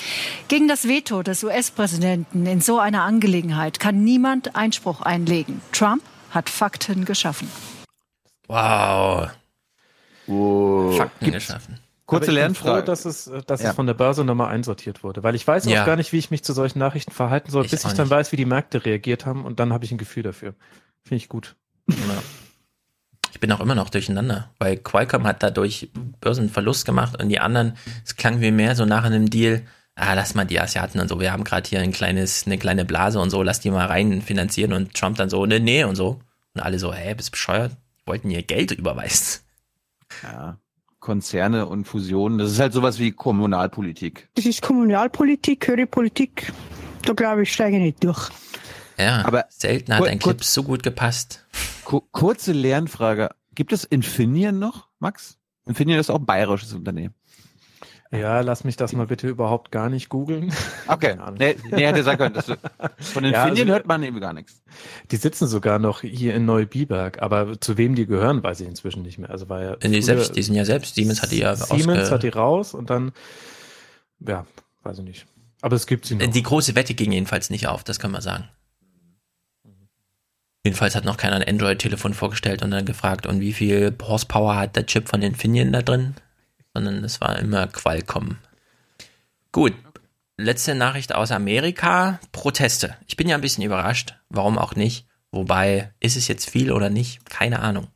[0.49, 5.61] Gegen das Veto des US-Präsidenten in so einer Angelegenheit kann niemand Einspruch einlegen.
[5.73, 7.49] Trump hat Fakten geschaffen.
[8.49, 9.31] Wow.
[10.27, 11.79] Fakten Gibt's- geschaffen.
[12.07, 12.81] Kurze Aber ich bin Lernfrage.
[12.81, 13.71] Froh, dass es, äh, dass Ja.
[13.71, 15.87] es von der Börse nochmal einsortiert wurde, weil ich weiß auch Ja.
[15.87, 18.07] gar nicht, wie ich mich zu solchen Nachrichten verhalten soll, Ich bis auch ich dann
[18.09, 18.11] nicht.
[18.11, 20.55] weiß, wie die Märkte reagiert haben und dann habe ich ein Gefühl dafür.
[21.03, 21.55] Finde ich gut.
[21.89, 21.97] Ja.
[23.33, 27.77] Ich bin auch immer noch durcheinander, weil Qualcomm hat dadurch Börsenverlust gemacht und die anderen,
[28.05, 29.63] es klang wie mehr so nach einem Deal,
[29.97, 32.85] ah, lass mal die Asiaten und so, wir haben gerade hier ein kleines, eine kleine
[32.85, 35.97] Blase und so, lass die mal rein finanzieren und Trump dann so, ne, nee und
[35.97, 36.21] so.
[36.55, 37.73] Und alle so, hä, bist bescheuert?
[38.01, 39.41] Die wollten ihr Geld überweisen.
[40.23, 40.59] Ja.
[41.01, 44.29] Konzerne und Fusionen, das ist halt sowas wie Kommunalpolitik.
[44.37, 46.51] Das ist Kommunalpolitik, höhere Politik.
[47.05, 48.31] Da glaube ich, steige ich nicht durch.
[48.97, 51.45] Ja, Aber selten hat ein Clip so gut gepasst.
[51.85, 53.31] Ku- Kurze Lernfrage.
[53.55, 55.37] Gibt es Infineon noch, Max?
[55.67, 57.15] Infineon ist auch ein bayerisches Unternehmen.
[58.19, 60.53] Ja, lass mich das mal bitte überhaupt gar nicht googeln.
[60.87, 61.17] Okay.
[61.39, 62.35] Nee, nee, hätte sagen können.
[62.35, 62.57] dass du-
[62.99, 64.63] Von Ja, Infineon also- hört man eben gar nichts.
[65.11, 69.03] Die sitzen sogar noch hier in Neubiberg, aber zu wem die gehören, weiß ich inzwischen
[69.03, 69.31] nicht mehr.
[69.31, 72.11] Also war ja Die, früher- selbst, die sind ja selbst, Siemens hat die ja Siemens
[72.11, 73.13] hat die raus und dann,
[74.21, 74.47] ja,
[74.83, 75.27] weiß ich nicht.
[75.63, 76.27] Aber es gibt sie noch.
[76.27, 78.49] Die große Wette ging jedenfalls nicht auf, das kann man sagen.
[80.65, 84.77] Jedenfalls hat noch keiner ein Android-Telefon vorgestellt und dann gefragt, und wie viel Horsepower hat
[84.77, 86.15] der Chip von Infineon da drin?
[86.75, 88.39] Sondern es war immer Qualcomm.
[89.53, 89.75] Gut,
[90.37, 92.19] letzte Nachricht aus Amerika.
[92.33, 92.97] Proteste.
[93.07, 95.07] Ich bin ja ein bisschen überrascht, warum auch nicht.
[95.31, 97.29] Wobei, ist es jetzt viel oder nicht?
[97.31, 97.89] Keine Ahnung.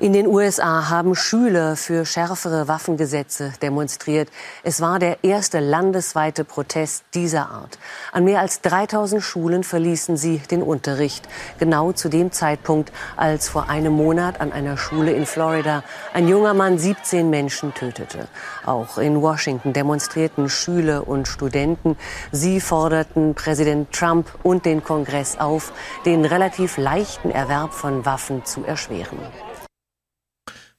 [0.00, 4.30] In den USA haben Schüler für schärfere Waffengesetze demonstriert.
[4.62, 7.78] Es war der erste landesweite Protest dieser Art.
[8.10, 11.28] An mehr als 3000 Schulen verließen sie den Unterricht.
[11.58, 16.54] Genau zu dem Zeitpunkt, als vor einem Monat an einer Schule in Florida ein junger
[16.54, 18.26] Mann 17 Menschen tötete.
[18.64, 21.98] Auch in Washington demonstrierten Schüler und Studenten.
[22.32, 25.74] Sie forderten Präsident Trump und den Kongress auf,
[26.06, 29.18] den relativ leichten Erwerb von Waffen zu erschweren.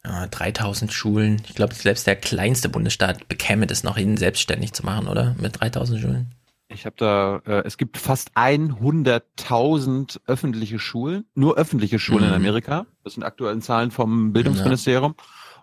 [0.03, 1.41] Ja, 3000 Schulen.
[1.47, 5.35] Ich glaube, selbst der kleinste Bundesstaat bekäme das noch hin, selbstständig zu machen, oder?
[5.39, 6.31] Mit 3000 Schulen.
[6.69, 12.35] Ich habe da, äh, es gibt fast 100.000 öffentliche Schulen, nur öffentliche Schulen in Mhm.
[12.35, 12.85] Amerika.
[13.03, 15.15] Das sind aktuellen Zahlen vom Bildungsministerium.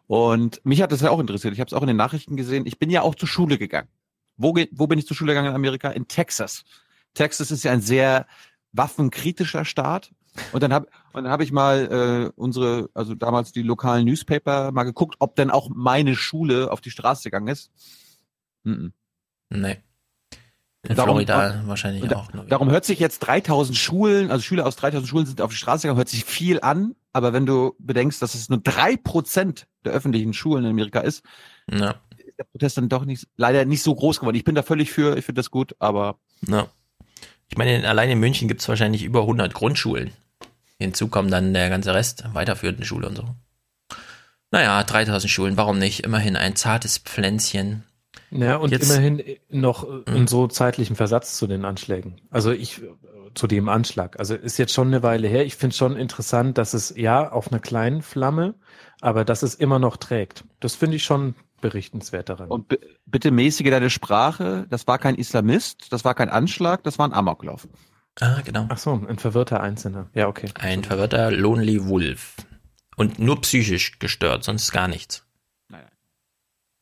[0.07, 1.53] Und mich hat das ja auch interessiert.
[1.55, 2.67] Ich habe es auch in den Nachrichten gesehen.
[2.67, 3.89] Ich bin ja auch zur Schule gegangen.
[4.37, 5.91] Wo, ge- wo bin ich zur Schule gegangen in Amerika?
[5.91, 6.65] In Texas.
[7.15, 8.27] Texas ist ja ein sehr
[8.73, 10.11] waffenkritischer Staat.
[10.53, 14.73] Und dann habe und dann hab ich mal äh, unsere, also damals die lokalen Newspaper
[14.73, 17.71] mal geguckt, ob denn auch meine Schule auf die Straße gegangen ist.
[18.65, 18.93] Mhm.
[19.51, 19.79] Nee.
[20.89, 22.33] In Darum- Florida wahrscheinlich da- auch.
[22.33, 22.45] Nur.
[22.45, 25.83] Darum hört sich jetzt 3000 Schulen, also Schüler aus 3000 Schulen sind auf die Straße
[25.83, 29.93] gegangen, hört sich viel an, aber wenn du bedenkst, dass es nur drei Prozent der
[29.93, 31.25] öffentlichen Schulen in Amerika ist,
[31.71, 31.97] Ja.
[32.17, 34.37] ist der Protest dann doch nicht, leider nicht so groß geworden.
[34.37, 36.69] Ich bin da völlig für, ich finde das gut, aber Ja.
[37.51, 40.13] Ich meine, in- allein in München gibt es wahrscheinlich über 100 Grundschulen.
[40.79, 43.25] Hinzu kommt dann der ganze Rest, weiterführende Schule und so.
[44.51, 46.01] Naja, 3000 Schulen, warum nicht?
[46.05, 47.85] Immerhin ein zartes Pflänzchen.
[48.31, 52.21] Ja, und Jetzt- immerhin noch äh, in so zeitlichem Versatz zu den Anschlägen.
[52.31, 52.87] Also ich, äh,
[53.35, 54.19] zu dem Anschlag.
[54.19, 55.45] Also ist jetzt schon eine Weile her.
[55.45, 58.55] Ich finde schon interessant, dass es ja auf einer kleinen Flamme,
[59.01, 60.45] aber dass es immer noch trägt.
[60.61, 62.49] Das finde ich schon berichtenswert daran.
[62.49, 62.75] Und
[63.07, 64.67] bitte mäßige deine Sprache.
[64.71, 67.69] Das war kein Islamist, das war kein Anschlag, das war ein Amoklauf.
[68.21, 68.67] Ah, genau.
[68.69, 70.09] Ach so, ein verwirrter Einzelner.
[70.15, 70.49] Ja, okay.
[70.55, 72.35] Ein verwirrter Lonely Wolf.
[72.97, 75.25] Und nur psychisch gestört, sonst gar nichts.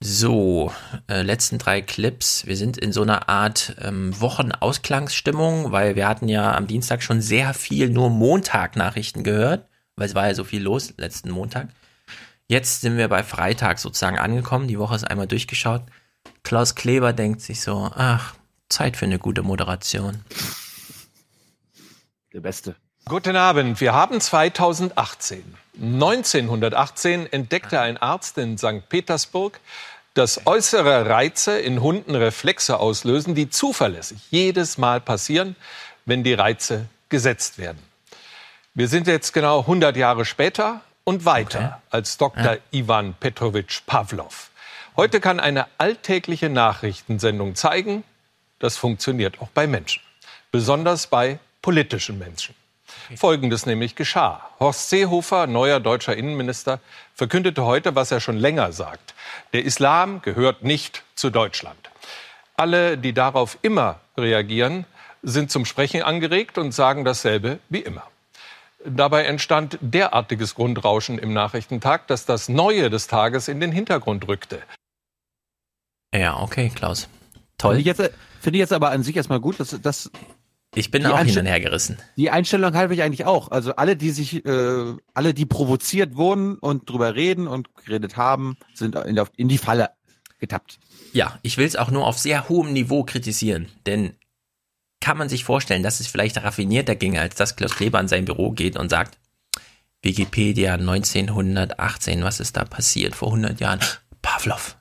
[0.00, 0.72] So,
[1.08, 2.46] äh, letzten drei Clips.
[2.46, 7.22] Wir sind in so einer Art ähm, Wochenausklangsstimmung, weil wir hatten ja am Dienstag schon
[7.22, 9.66] sehr viel nur Montag-Nachrichten gehört,
[9.96, 11.68] weil es war ja so viel los letzten Montag.
[12.46, 14.68] Jetzt sind wir bei Freitag sozusagen angekommen.
[14.68, 15.82] Die Woche ist einmal durchgeschaut.
[16.42, 18.34] Klaus Kleber denkt sich so, ach,
[18.68, 20.18] Zeit für eine gute Moderation.
[22.32, 22.74] Der Beste.
[23.04, 25.44] Guten Abend, wir haben 2018.
[25.80, 28.88] 1918 entdeckte ein Arzt in St.
[28.88, 29.60] Petersburg,
[30.14, 35.54] dass äußere Reize in Hunden Reflexe auslösen, die zuverlässig jedes Mal passieren,
[36.04, 37.78] wenn die Reize gesetzt werden.
[38.74, 42.56] Wir sind jetzt genau 100 Jahre später und weiter als Dr.
[42.72, 44.50] Ivan Petrovich Pavlov.
[44.96, 48.02] Heute kann eine alltägliche Nachrichtensendung zeigen,
[48.58, 50.02] das funktioniert auch bei Menschen,
[50.50, 52.54] besonders bei politischen Menschen.
[53.16, 54.50] Folgendes nämlich geschah.
[54.60, 56.78] Horst Seehofer, neuer deutscher Innenminister,
[57.12, 59.14] verkündete heute, was er schon länger sagt.
[59.52, 61.90] Der Islam gehört nicht zu Deutschland.
[62.56, 64.84] Alle, die darauf immer reagieren,
[65.24, 68.04] sind zum Sprechen angeregt und sagen dasselbe wie immer.
[68.84, 74.62] Dabei entstand derartiges Grundrauschen im Nachrichtentag, dass das Neue des Tages in den Hintergrund rückte.
[76.14, 77.08] Ja, okay, Klaus.
[77.58, 77.74] Toll.
[77.74, 80.12] Finde ich jetzt, finde ich jetzt aber an sich erstmal gut, dass, dass
[80.76, 81.96] Ich bin Die auch hin und her gerissen.
[82.16, 83.50] Die Einstellung habe ich eigentlich auch.
[83.50, 88.58] Also alle, die sich, äh, alle, die provoziert wurden und drüber reden und geredet haben,
[88.74, 89.90] sind in, der, in die Falle
[90.38, 90.78] getappt.
[91.14, 94.16] Ja, ich will es auch nur auf sehr hohem Niveau kritisieren, denn
[95.00, 98.26] kann man sich vorstellen, dass es vielleicht raffinierter ginge, als dass Klaus Kleber in sein
[98.26, 99.18] Büro geht und sagt,
[100.02, 103.80] Wikipedia 1918, was ist da passiert vor 100 Jahren?
[104.20, 104.75] Pavlov.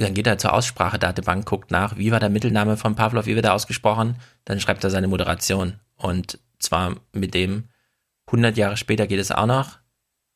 [0.00, 3.44] Dann geht er zur Aussprachedatenbank, guckt nach, wie war der Mittelname von Pavlov, wie wird
[3.44, 5.74] er ausgesprochen, dann schreibt er seine Moderation.
[5.96, 7.64] Und zwar mit dem
[8.28, 9.78] 100 Jahre später geht es auch noch,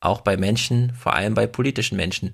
[0.00, 2.32] auch bei Menschen, vor allem bei politischen Menschen.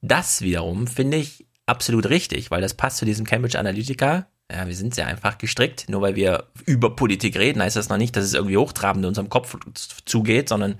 [0.00, 4.28] Das wiederum finde ich absolut richtig, weil das passt zu diesem Cambridge Analytica.
[4.50, 5.90] Ja, wir sind sehr einfach gestrickt.
[5.90, 9.08] Nur weil wir über Politik reden, heißt das noch nicht, dass es irgendwie hochtrabend in
[9.08, 9.58] unserem Kopf
[10.06, 10.76] zugeht, sondern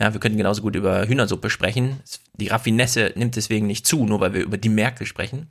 [0.00, 2.00] ja, wir könnten genauso gut über Hühnersuppe sprechen.
[2.34, 5.50] Die Raffinesse nimmt deswegen nicht zu, nur weil wir über die Märkte sprechen.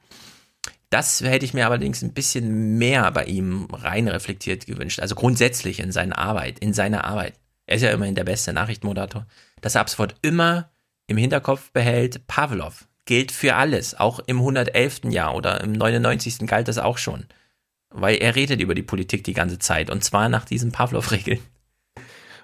[0.90, 5.00] Das hätte ich mir allerdings ein bisschen mehr bei ihm rein reflektiert gewünscht.
[5.00, 7.34] Also grundsätzlich in seiner Arbeit, in seiner Arbeit.
[7.66, 9.26] Er ist ja immerhin der beste Nachrichtenmoderator.
[9.61, 10.69] Dass er ab sofort immer
[11.08, 14.00] im Hinterkopf behält, Pavlov gilt für alles.
[14.00, 15.06] Auch im 111.
[15.06, 16.45] Jahr oder im 99.
[16.45, 17.26] galt das auch schon.
[17.90, 19.90] Weil er redet über die Politik die ganze Zeit.
[19.90, 21.40] Und zwar nach diesen Pavlov-Regeln.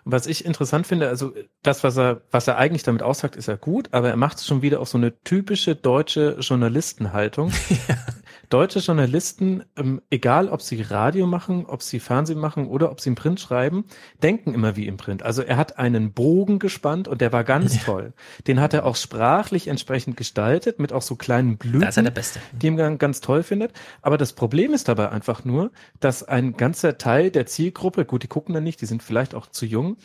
[0.06, 3.56] Was ich interessant finde, also das, was er, was er eigentlich damit aussagt, ist ja
[3.56, 7.52] gut, aber er macht es schon wieder auf so eine typische deutsche Journalistenhaltung.
[8.50, 13.10] Deutsche Journalisten, ähm, egal ob sie Radio machen, ob sie Fernsehen machen oder ob sie
[13.10, 13.86] im Print schreiben,
[14.24, 15.22] denken immer wie im Print.
[15.22, 18.14] Also er hat einen Bogen gespannt und der war ganz toll.
[18.48, 22.04] Den hat er auch sprachlich entsprechend gestaltet, mit auch so kleinen Blüten, Da ist er
[22.04, 22.40] der Beste.
[22.52, 23.74] die ihm ganz, ganz toll findet.
[24.02, 28.28] Aber das Problem ist dabei einfach nur, dass ein ganzer Teil der Zielgruppe, gut, die
[28.28, 29.98] gucken da nicht, die sind vielleicht auch zu jung,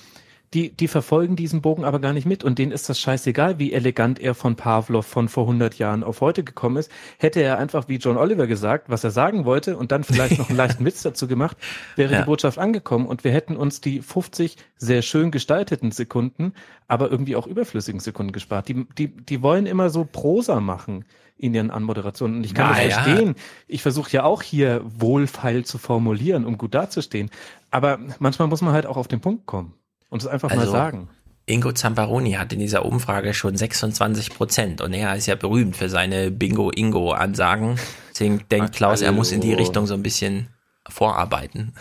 [0.55, 3.73] die, die verfolgen diesen Bogen aber gar nicht mit und denen ist das scheißegal, wie
[3.73, 6.91] elegant er von Pavlov von vor 100 Jahren auf heute gekommen ist.
[7.19, 10.49] Hätte er einfach wie John Oliver gesagt, was er sagen wollte und dann vielleicht noch
[10.49, 11.57] einen leichten Witz dazu gemacht,
[11.97, 12.21] wäre Ja.
[12.21, 16.53] die Botschaft angekommen und wir hätten uns die 50 sehr schön gestalteten Sekunden,
[16.87, 18.69] aber irgendwie auch überflüssigen Sekunden gespart.
[18.69, 21.05] Die, die, die wollen immer so Prosa machen
[21.37, 23.03] in ihren Anmoderationen und ich kann Na das ja.
[23.03, 23.35] verstehen.
[23.67, 27.31] Ich versuche ja auch hier wohlfeil zu formulieren, um gut dazustehen.
[27.73, 29.75] Aber manchmal muss man halt auch auf den Punkt kommen
[30.09, 31.09] und es einfach mal Also, sagen.
[31.47, 35.91] Ingo Zamparoni hat in dieser Umfrage schon 26 Prozent und er ist ja berühmt für
[35.91, 37.79] seine Bingo-Ingo-Ansagen.
[38.13, 39.53] Deswegen denkt Klaus, er muss in die.
[39.53, 40.49] Richtung so ein bisschen
[40.89, 41.75] vorarbeiten.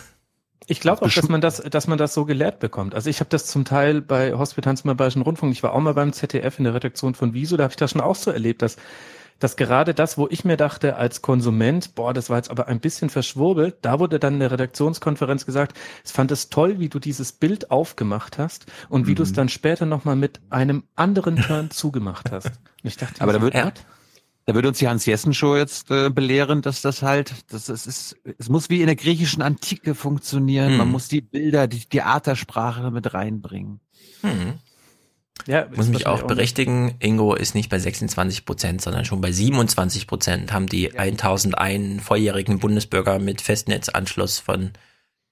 [0.67, 2.95] Ich glaube auch, dass man das, dass man das so gelehrt bekommt.
[2.95, 5.51] Also ich habe das zum Teil bei Hospitanz im Bayerischen Rundfunk.
[5.51, 7.57] Ich war auch mal beim ZDF in der Redaktion von Wieso.
[7.57, 8.77] Da habe ich das schon auch so erlebt, dass
[9.43, 12.79] dass gerade das, wo ich mir dachte als Konsument, boah, das war jetzt aber ein
[12.79, 16.99] bisschen verschwurbelt, da wurde dann in der Redaktionskonferenz gesagt, es fand es toll, wie du
[16.99, 19.15] dieses Bild aufgemacht hast und wie Mhm.
[19.15, 22.47] du es dann später nochmal mit einem anderen Turn zugemacht hast.
[22.47, 23.83] Und ich dachte, Aber da so, wird, what?
[24.45, 28.47] da wird uns die Hans-Jessen-Show jetzt äh, belehren, dass das halt, das, das ist, es
[28.49, 30.77] muss wie in der griechischen Antike funktionieren.
[30.77, 30.91] Man Hm.
[30.91, 33.81] muss die Bilder, die Theatersprache mit reinbringen.
[34.21, 34.53] Hm.
[35.45, 40.07] Ja, Muss mich auch berichtigen, Ingo ist nicht bei 26 Prozent, sondern schon bei 27
[40.07, 44.71] Prozent haben die 1001 volljährigen Bundesbürger mit Festnetzanschluss von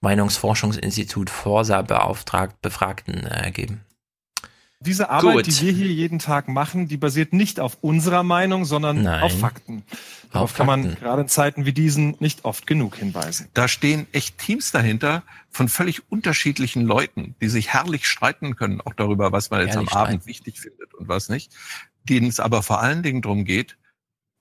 [0.00, 3.84] Meinungsforschungsinstitut Forsa beauftragt Befragten äh, ergeben.
[4.84, 5.46] Diese Arbeit, Gut.
[5.46, 9.22] die wir hier jeden Tag machen, die basiert nicht auf unserer Meinung, sondern Nein.
[9.22, 9.84] auf Fakten.
[10.32, 11.00] Darauf Auf kann man Fakten.
[11.00, 13.48] gerade in Zeiten wie diesen nicht oft genug hinweisen.
[13.54, 18.94] Da stehen echt Teams dahinter von völlig unterschiedlichen Leuten, die sich herrlich streiten können, auch
[18.94, 20.26] darüber, was man jetzt Herrlich am Abend streiten.
[20.26, 21.52] wichtig findet und was nicht.
[22.08, 23.76] Denen es aber vor allen Dingen darum geht,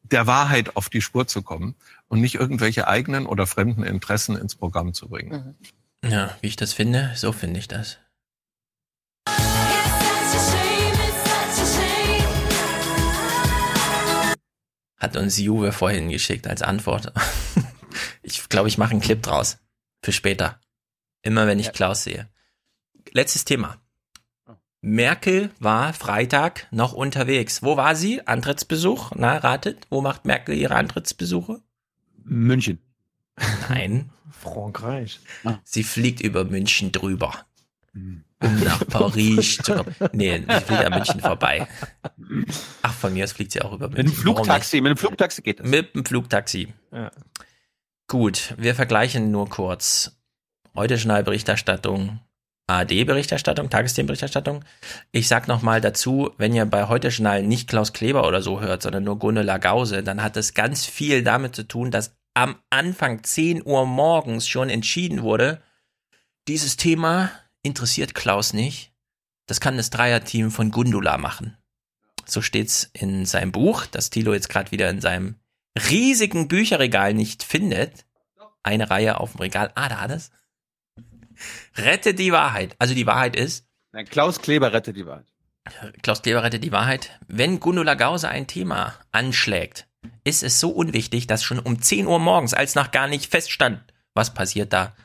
[0.03, 1.75] der Wahrheit auf die Spur zu kommen
[2.07, 5.55] und nicht irgendwelche eigenen oder fremden Interessen ins Programm zu bringen.
[6.03, 7.99] Ja, wie ich das finde, so finde ich das.
[15.01, 17.11] Hat uns Juve vorhin geschickt als Antwort.
[18.23, 19.57] Ich glaube, ich mache einen Clip draus.
[20.01, 20.61] Für später.
[21.23, 22.29] Immer wenn ich Klaus sehe.
[23.11, 23.81] Letztes Thema.
[24.79, 27.63] Merkel war Freitag noch unterwegs.
[27.63, 28.25] Wo war sie?
[28.25, 29.11] Antrittsbesuch?
[29.15, 29.87] Na, ratet.
[29.89, 31.61] Wo macht Merkel ihre Antrittsbesuche?
[32.23, 32.79] München.
[33.67, 34.09] Nein.
[34.31, 35.19] Frankreich.
[35.65, 37.45] Sie fliegt über München drüber.
[38.41, 39.95] Um nach Paris zu kommen.
[40.13, 41.67] Nee, sie fliegt an München vorbei.
[42.81, 44.05] Ach, von mir aus fliegt sie auch über München.
[44.05, 45.67] Mit dem Flugtaxi, mit dem Flugtaxi geht das.
[45.67, 46.73] Mit dem Flugtaxi.
[46.91, 47.11] Ja.
[48.07, 50.17] Gut, wir vergleichen nur kurz.
[50.75, 52.19] Heute Journal-Berichterstattung,
[52.67, 54.63] ARD-Berichterstattung, Tagesthemenberichterstattung.
[55.11, 58.61] Ich sag noch mal dazu, wenn ihr bei Heute Journal nicht Klaus Kleber oder so
[58.61, 62.55] hört, sondern nur Gundela Gause, dann hat das ganz viel damit zu tun, dass am
[62.69, 65.61] Anfang 10 Uhr morgens schon entschieden wurde,
[66.47, 67.31] dieses Thema
[67.63, 68.91] interessiert Klaus nicht.
[69.45, 71.57] Das kann das Dreierteam von Gundula machen.
[72.25, 75.35] So steht's in seinem Buch, das Thilo jetzt gerade wieder in seinem
[75.89, 78.05] riesigen Bücherregal nicht findet.
[78.63, 79.71] Eine Reihe auf dem Regal.
[79.75, 80.31] Ah, da hat es.
[81.75, 82.75] Rette die Wahrheit.
[82.79, 85.25] Also die Wahrheit ist, Nein, Klaus Kleber rettet die Wahrheit.
[86.01, 87.19] Klaus Kleber rettet die Wahrheit.
[87.27, 89.87] Wenn Gundula Gause ein Thema anschlägt,
[90.23, 93.81] ist es so unwichtig, dass schon um 10 Uhr morgens, als noch gar nicht feststand,
[94.13, 94.95] was passiert da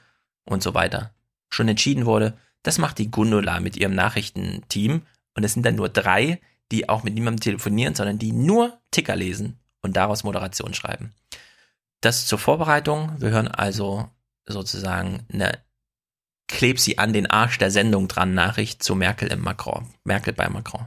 [0.45, 1.15] und so weiter,
[1.51, 5.03] schon entschieden wurde, das macht die Gundula mit ihrem Nachrichtenteam.
[5.35, 6.41] Und es sind dann nur drei,
[6.73, 11.15] die auch mit niemandem telefonieren, sondern die nur Ticker lesen und daraus Moderation schreiben.
[12.01, 13.21] Das zur Vorbereitung.
[13.21, 14.09] Wir hören also
[14.47, 15.59] sozusagen eine
[16.49, 19.93] Kleb sie an den Arsch der Sendung dran Nachricht zu Merkel im Macron.
[20.05, 20.87] Merkel bei Macron.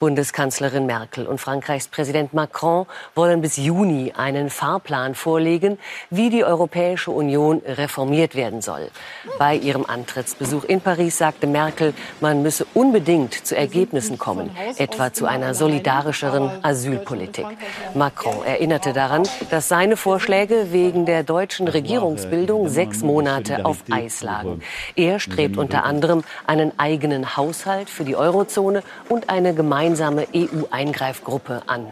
[0.00, 2.86] Bundeskanzlerin Merkel und Frankreichs Präsident Macron
[3.16, 5.76] wollen bis Juni einen Fahrplan vorlegen,
[6.08, 8.92] wie die Europäische Union reformiert werden soll.
[9.40, 15.26] Bei ihrem Antrittsbesuch in Paris sagte Merkel, man müsse unbedingt zu Ergebnissen kommen, etwa zu
[15.26, 17.46] einer solidarischeren Asylpolitik.
[17.94, 24.60] Macron erinnerte daran, dass seine Vorschläge wegen der deutschen Regierungsbildung sechs Monate auf Eis lagen.
[24.94, 31.86] Er strebt unter anderem einen eigenen Haushalt für die Eurozone und eine gemeinsame EU-Eingreifgruppe an.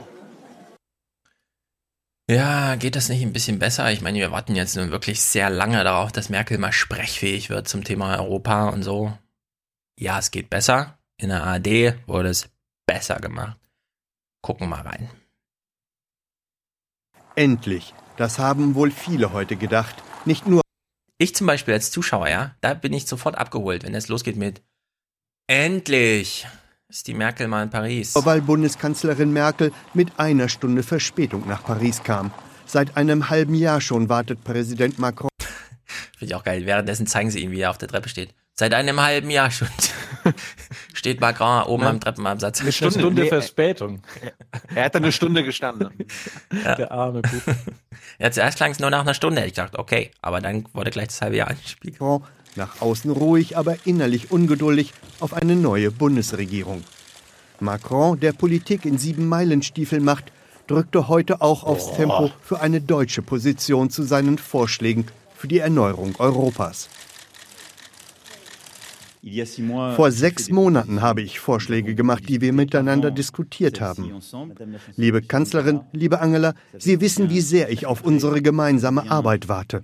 [2.28, 3.92] Ja, geht das nicht ein bisschen besser?
[3.92, 7.68] Ich meine, wir warten jetzt nun wirklich sehr lange darauf, dass Merkel mal sprechfähig wird
[7.68, 9.16] zum Thema Europa und so.
[9.98, 10.98] Ja, es geht besser.
[11.18, 12.48] In der ARD wurde es
[12.84, 13.56] besser gemacht.
[14.42, 15.08] Gucken mal rein.
[17.36, 17.94] Endlich.
[18.16, 20.02] Das haben wohl viele heute gedacht.
[20.24, 20.62] Nicht nur.
[21.18, 24.62] Ich zum Beispiel als Zuschauer, ja, da bin ich sofort abgeholt, wenn es losgeht mit
[25.46, 26.46] Endlich
[26.88, 28.14] ist die Merkel mal in Paris.
[28.14, 32.30] Weil Bundeskanzlerin Merkel mit einer Stunde Verspätung nach Paris kam.
[32.64, 35.30] Seit einem halben Jahr schon wartet Präsident Macron.
[36.18, 36.66] Finde ich auch geil.
[36.66, 38.34] Währenddessen zeigen sie ihn, wie er auf der Treppe steht.
[38.54, 39.68] Seit einem halben Jahr schon
[40.94, 41.94] steht Macron oben Nein.
[41.94, 42.62] am Treppenabsatz.
[42.62, 44.02] Eine Stunde, Stunde nee, Verspätung.
[44.74, 45.90] Er hat eine Stunde gestanden.
[46.50, 47.54] Der arme Bub.
[48.18, 49.44] Ja, zuerst klang es nur nach einer Stunde.
[49.44, 51.98] Ich dachte, okay, aber dann wurde gleich das halbe Jahr angespielt.
[52.56, 56.82] Nach außen ruhig, aber innerlich ungeduldig auf eine neue Bundesregierung.
[57.60, 60.32] Macron, der Politik in sieben Meilenstiefeln macht,
[60.66, 66.14] drückte heute auch aufs Tempo für eine deutsche Position zu seinen Vorschlägen für die Erneuerung
[66.18, 66.88] Europas.
[69.96, 74.20] Vor sechs Monaten habe ich Vorschläge gemacht, die wir miteinander diskutiert haben.
[74.96, 79.82] Liebe Kanzlerin, liebe Angela, Sie wissen, wie sehr ich auf unsere gemeinsame Arbeit warte.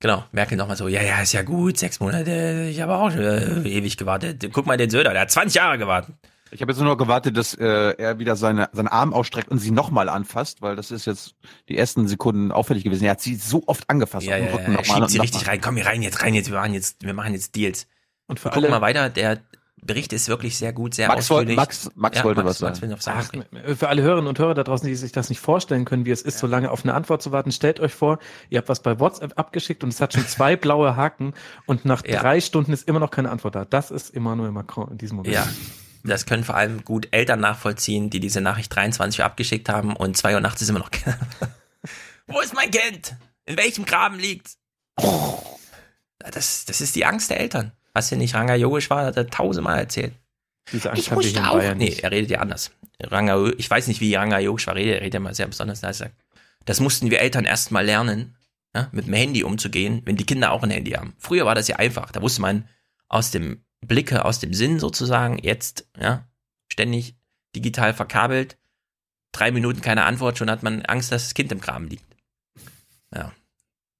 [0.00, 3.20] Genau, Merkel nochmal so, ja, ja, ist ja gut, sechs Monate, ich habe auch schon
[3.22, 4.46] äh, ewig gewartet.
[4.52, 6.14] Guck mal den Söder, der hat 20 Jahre gewartet.
[6.50, 7.64] Ich habe jetzt nur noch gewartet, dass äh,
[7.98, 11.34] er wieder seine, seinen Arm ausstreckt und sie nochmal anfasst, weil das ist jetzt
[11.68, 13.04] die ersten Sekunden auffällig gewesen.
[13.04, 14.26] Er hat sie so oft angefasst.
[14.26, 15.60] Ja, auf dem ja, Rücken ja, nochmal schiebt sie richtig rein.
[15.60, 17.88] Komm hier rein, jetzt rein, jetzt, wir machen jetzt, wir machen jetzt Deals.
[18.28, 19.08] Und für wir gucken alle- mal weiter.
[19.10, 19.38] Der
[19.86, 21.56] Bericht ist wirklich sehr gut, sehr Max wollte- ausführlich.
[21.56, 22.90] Max- Max ja, wollte Max, was Max sagen.
[22.92, 23.44] noch sagen.
[23.72, 26.10] Ach, für alle Hörerinnen und Hörer da draußen, die sich das nicht vorstellen können, wie
[26.10, 28.18] es ist, so lange auf eine Antwort zu warten, stellt euch vor,
[28.50, 31.32] ihr habt was bei WhatsApp abgeschickt und es hat schon zwei blaue Haken
[31.66, 32.20] und nach Ja.
[32.20, 33.64] drei Stunden ist immer noch keine Antwort da.
[33.64, 35.34] Das ist Emmanuel Macron in diesem Moment.
[35.34, 35.46] Ja,
[36.04, 40.16] das können vor allem gut Eltern nachvollziehen, die diese Nachricht 23 Uhr abgeschickt haben und
[40.16, 41.18] 2 Uhr nachts ist immer noch keiner.
[42.28, 43.16] Wo ist mein Kind?
[43.44, 44.58] In welchem Graben liegt's?
[46.32, 47.72] Das, das ist die Angst der Eltern.
[47.96, 50.12] Was hier nicht Ranga Yogesh war, hat er tausendmal erzählt.
[50.70, 51.54] Diese Angst Ich musste in auch.
[51.54, 52.70] Bayern Nee, er redet ja anders.
[53.02, 55.80] Ranga, ich weiß nicht, wie Ranga Yogesh war, redet, er redet ja mal sehr besonders.
[55.80, 56.14] Da sagt,
[56.66, 58.36] das mussten wir Eltern erst mal lernen,
[58.74, 61.14] ja, mit dem Handy umzugehen, wenn die Kinder auch ein Handy haben.
[61.16, 62.12] Früher war das ja einfach.
[62.12, 62.68] Da wusste man
[63.08, 66.26] aus dem Blicke, aus dem Sinn sozusagen, jetzt, ja,
[66.70, 67.16] ständig
[67.56, 68.58] digital verkabelt,
[69.32, 72.04] drei Minuten keine Antwort, schon hat man Angst, dass das Kind im Graben liegt.
[73.14, 73.32] Ja.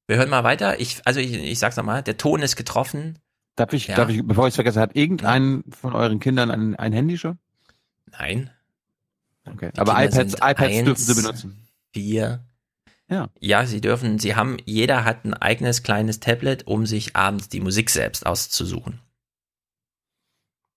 [0.07, 0.81] Wir hören mal weiter.
[0.81, 3.18] Ich, also ich, ich sag's nochmal, der Ton ist getroffen.
[3.57, 3.97] Darf ich, Ja.
[3.97, 7.39] darf ich, bevor ich es vergesse, hat irgendein von euren Kindern ein, ein Handy schon?
[8.12, 8.51] Nein.
[9.47, 9.70] Okay.
[9.75, 11.68] Die Aber Kinder iPads, iPads eins, dürfen sie benutzen.
[11.93, 12.44] Vier.
[13.09, 13.28] Ja.
[13.41, 17.60] Ja, sie dürfen, sie haben, jeder hat ein eigenes kleines Tablet, um sich abends die
[17.60, 19.01] Musik selbst auszusuchen.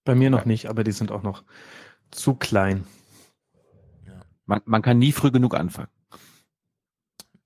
[0.06, 1.44] Bei mir noch nicht, aber die sind auch noch
[2.12, 2.88] zu klein.
[4.46, 5.90] Man, man kann nie früh genug anfangen.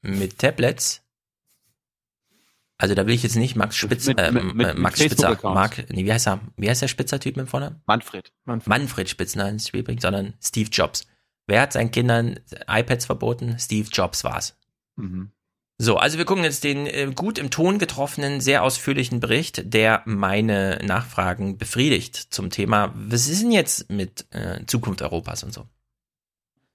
[0.01, 1.02] Mit Tablets.
[2.83, 4.99] Also da will ich jetzt nicht Max Spitz, Mit- äh, mit- mit- äh, mit Max
[5.01, 5.39] Spitzer.
[5.43, 6.41] Mark, nee, wie heißt er?
[6.57, 7.79] Wie heißt der Spitzer-Typ mit vorne?
[7.85, 8.33] Manfred.
[8.43, 8.67] Manfred.
[8.67, 11.05] Manfred Spitzer ins Spiel bringt, sondern Steve Jobs.
[11.47, 13.55] Wer hat seinen Kindern iPads verboten?
[13.57, 14.57] Steve Jobs war's.
[14.97, 15.31] Mhm.
[15.77, 20.01] So, also wir gucken jetzt den äh, gut im Ton getroffenen, sehr ausführlichen Bericht, der
[20.03, 25.67] meine Nachfragen befriedigt zum Thema, was ist denn jetzt mit äh, Zukunft Europas und so?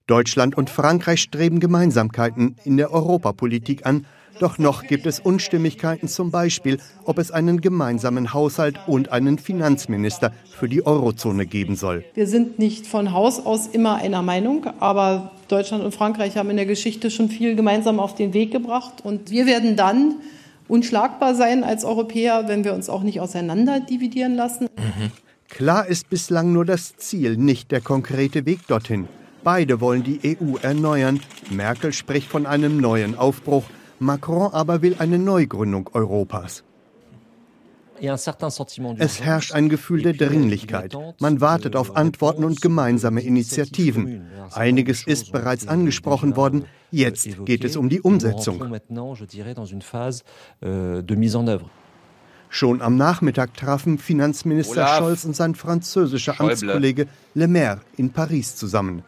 [0.07, 4.07] Deutschland und Frankreich streben Gemeinsamkeiten in der Europapolitik an.
[4.41, 10.33] Doch noch gibt es Unstimmigkeiten, zum Beispiel, ob es einen gemeinsamen Haushalt und einen Finanzminister
[10.57, 12.05] für die Eurozone geben soll.
[12.15, 16.57] Wir sind nicht von Haus aus immer einer Meinung, aber Deutschland und Frankreich haben in
[16.57, 19.05] der Geschichte schon viel gemeinsam auf den Weg gebracht.
[19.05, 20.17] Und wir werden dann
[20.69, 24.69] unschlagbar sein als Europäer, wenn wir uns auch nicht auseinander dividieren lassen.
[25.49, 29.09] Klar ist bislang nur das Ziel, nicht der konkrete Weg dorthin.
[29.43, 31.21] Beide wollen die EU erneuern.
[31.51, 33.65] Merkel spricht von einem neuen Aufbruch.
[33.99, 36.65] Macron aber will eine Neugründung Europas.
[38.99, 40.97] Es herrscht ein Gefühl der Dringlichkeit.
[41.21, 44.29] Man wartet auf Antworten und gemeinsame Initiativen.
[44.53, 46.65] Einiges ist bereits angesprochen worden.
[46.91, 48.63] Jetzt geht es um die Umsetzung.
[52.51, 54.87] Schon am Nachmittag trafen Finanzminister.
[54.87, 56.41] Scholz und sein französischer.
[56.41, 59.03] Amtskollege Le Maire in Paris zusammen.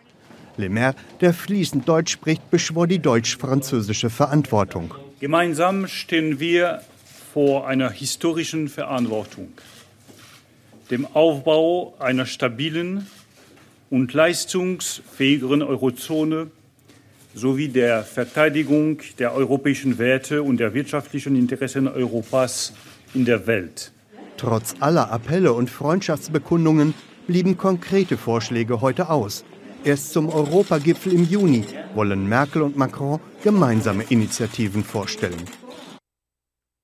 [0.57, 4.95] Le Maire, der fließend Deutsch spricht, beschwor die deutsch-französische Verantwortung.
[5.21, 6.83] Gemeinsam stehen wir
[7.33, 9.49] vor einer historischen Verantwortung,
[10.91, 13.07] dem Aufbau einer stabilen
[13.91, 16.51] und leistungsfähigeren Eurozone
[17.35, 22.73] sowie der Verteidigung der europäischen Werte und der wirtschaftlichen Interessen Europas
[23.15, 23.93] in der Welt.
[24.37, 26.95] Trotz aller Appelle und Freundschaftsbekundungen
[27.27, 29.45] blieben konkrete Vorschläge heute aus.
[29.83, 35.43] Erst zum Europagipfel im Juni wollen Merkel und Macron gemeinsame Initiativen vorstellen.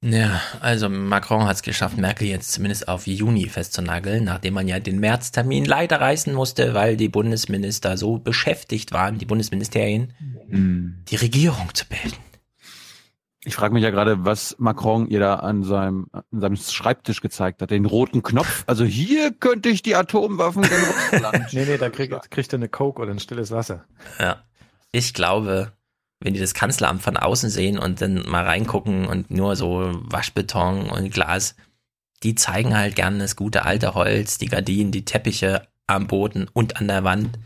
[0.03, 4.79] Ja, also Macron hat es geschafft, Merkel jetzt zumindest auf Juni festzunageln, nachdem man ja
[4.79, 10.13] den Märztermin leider reißen musste, weil die Bundesminister so beschäftigt waren, die Bundesministerien,
[10.49, 12.17] die Regierung zu bilden.
[13.47, 17.63] Ich frage mich ja gerade, was Macron ihr da an seinem, an seinem Schreibtisch gezeigt
[17.63, 17.71] hat.
[17.71, 18.65] Den roten Knopf.
[18.67, 20.71] Also hier könnte ich die Atomwaffen in
[21.13, 21.47] Russland.
[21.53, 23.85] Nee, nee, da kriegt, kriegt er eine Coke oder ein stilles Wasser.
[24.19, 24.43] Ja.
[24.91, 25.71] Ich glaube,
[26.19, 30.91] wenn die das Kanzleramt von außen sehen und dann mal reingucken und nur so Waschbeton
[30.91, 31.55] und Glas,
[32.25, 36.79] die zeigen halt gerne das gute alte Holz, die Gardinen, die Teppiche am Boden und
[36.79, 37.39] an der Wand.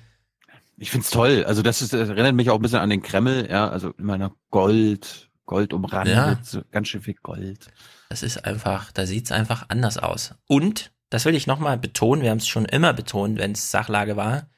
[0.79, 1.45] Ich find's toll.
[1.47, 3.49] Also das, ist, das erinnert mich auch ein bisschen an den Kreml.
[3.51, 6.39] Ja, also immer noch Gold, Gold umrandet, Ja.
[6.45, 7.67] so ganz schön viel Gold.
[8.09, 10.35] Das ist einfach, da sieht's einfach anders aus.
[10.47, 14.17] Und, das will ich nochmal betonen, wir haben es schon immer betont, wenn es Sachlage
[14.17, 14.49] war,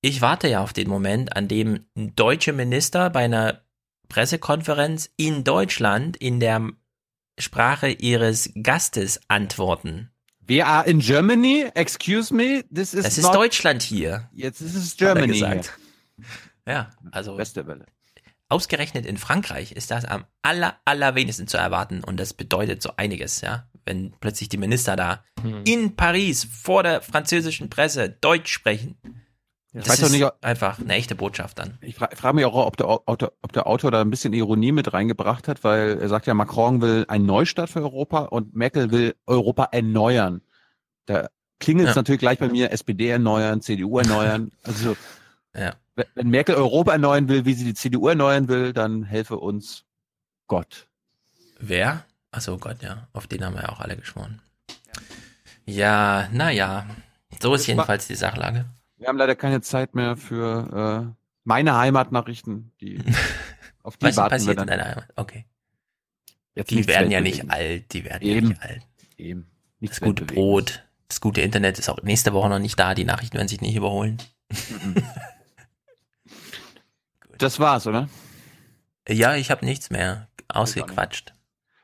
[0.00, 3.60] ich warte ja auf den Moment, an dem deutsche Minister bei einer
[4.08, 6.70] Pressekonferenz in Deutschland in der
[7.38, 10.10] Sprache ihres Gastes antworten.
[10.40, 11.70] We are in Germany.
[11.74, 12.64] Excuse me.
[12.74, 14.28] This is Das ist Deutschland hier.
[14.32, 15.34] Jetzt ist es er Germany.
[15.34, 15.78] gesagt.
[16.66, 17.86] Ja, also Beste Welle.
[18.52, 23.40] Ausgerechnet in Frankreich ist das am aller, allerwenigsten zu erwarten und das bedeutet so einiges,
[23.40, 23.66] ja.
[23.84, 25.62] wenn plötzlich die Minister da Hm.
[25.64, 28.96] in Paris vor der französischen Presse Deutsch sprechen.
[29.74, 31.78] Ich Das ist nicht, einfach eine echte Botschaft dann.
[31.80, 34.70] Ich frage frag mich auch, ob der, Autor, ob der Autor da ein bisschen Ironie
[34.70, 38.90] mit reingebracht hat, weil er sagt ja, Macron will einen Neustart für Europa und Merkel
[38.92, 40.42] will Europa erneuern.
[41.06, 42.00] Da klingelt es Ja.
[42.00, 44.52] natürlich gleich bei mir, SPD erneuern, CDU erneuern.
[44.62, 44.94] Also
[45.56, 45.74] Ja.
[45.94, 49.84] Wenn- Merkel Europa erneuern will, wie sie die CDU erneuern will, dann helfe uns
[50.46, 50.88] Gott.
[51.58, 52.04] Wer?
[52.30, 53.08] Achso, Gott, ja.
[53.12, 54.40] Auf den haben wir ja auch alle geschworen.
[55.66, 56.86] Ja, naja.
[57.40, 58.64] So ist jedenfalls die Sachlage.
[58.96, 61.14] Wir haben leider keine Zeit mehr für äh,
[61.44, 62.72] meine Heimatnachrichten.
[62.80, 62.98] Die,
[63.82, 64.78] auf die Was warten passiert wir in dann.
[64.78, 65.08] deiner Heimat?
[65.16, 65.44] Okay.
[66.54, 68.48] Jetzt die werden ja nicht alt, die werden ja Eben.
[68.48, 68.82] nicht alt.
[69.16, 69.46] Eben.
[69.80, 73.36] Das gute Brot, das gute Internet ist auch nächste Woche noch nicht da, die Nachrichten
[73.36, 74.18] werden sich nicht überholen.
[77.42, 78.08] Das war's, oder?
[79.08, 81.34] Ja, ich habe nichts mehr ausgequatscht.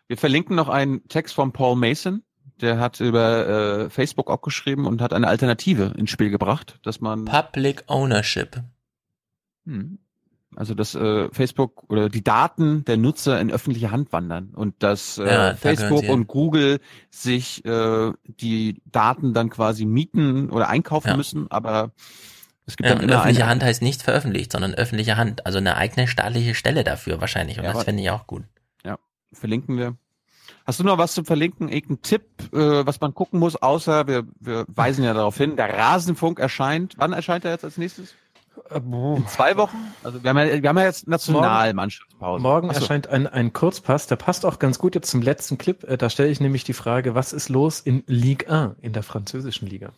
[0.06, 2.22] Wir verlinken noch einen Text von Paul Mason.
[2.60, 3.48] Der hat über
[3.86, 8.62] äh, Facebook auch geschrieben und hat eine Alternative ins Spiel gebracht, dass man Public Ownership.
[9.66, 9.98] Hm.
[10.54, 15.18] Also dass äh, Facebook oder die Daten der Nutzer in öffentliche Hand wandern und dass
[15.18, 16.26] äh, Ja, Facebook und.
[16.28, 16.80] Google
[17.10, 21.16] sich äh, die Daten dann quasi mieten oder einkaufen Ja.
[21.16, 21.92] müssen, aber
[22.68, 25.46] es gibt Ja, dann und immer öffentliche eine, Hand heißt nicht veröffentlicht, sondern öffentliche Hand.
[25.46, 27.58] Also eine eigene staatliche Stelle dafür wahrscheinlich.
[27.58, 28.44] Und Ja, das finde ich auch gut.
[28.84, 28.98] Ja,
[29.32, 29.96] verlinken wir.
[30.66, 31.70] Hast du noch was zum Verlinken?
[31.70, 32.22] Irgendein Tipp,
[32.52, 36.94] äh, was man gucken muss, außer wir, wir weisen ja darauf hin, der Rasenfunk erscheint.
[36.98, 38.14] Wann erscheint er jetzt als nächstes?
[38.74, 39.76] In zwei Wochen?
[40.02, 42.42] Also wir haben ja, wir haben ja jetzt Nationalmannschaftspause.
[42.42, 42.80] Morgen so.
[42.80, 45.84] erscheint ein, ein Kurzpass, der passt auch ganz gut jetzt zum letzten Clip.
[45.84, 49.02] Äh, Da stelle ich nämlich die Frage, was ist los in Ligue 1, in der
[49.02, 49.92] französischen Liga?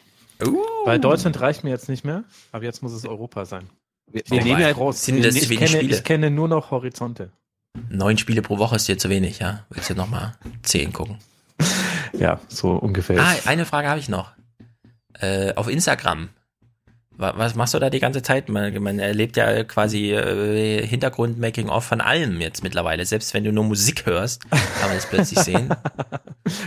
[0.85, 3.69] Weil Deutschland reicht mir jetzt nicht mehr, aber jetzt muss es Europa sein.
[4.11, 5.05] Wir, wir nehmen ja- groß.
[5.05, 5.97] sind das ich, wenig kenne, Spiele?
[5.97, 7.31] ich kenne nur noch Horizonte.
[7.89, 9.65] Neun Spiele pro Woche ist dir zu wenig, ja?
[9.71, 11.19] Willst du nochmal zehn gucken?
[12.13, 13.21] Ja, so ungefähr.
[13.21, 14.33] Ah, eine Frage habe ich noch.
[15.21, 16.31] Äh, auf Instagram.
[17.17, 18.49] Wa- Was machst du da die ganze Zeit?
[18.49, 23.05] Man, man erlebt ja quasi äh, Hintergrund-Making-of von allem jetzt mittlerweile.
[23.05, 25.69] Selbst wenn du nur Musik hörst, kann man das plötzlich sehen.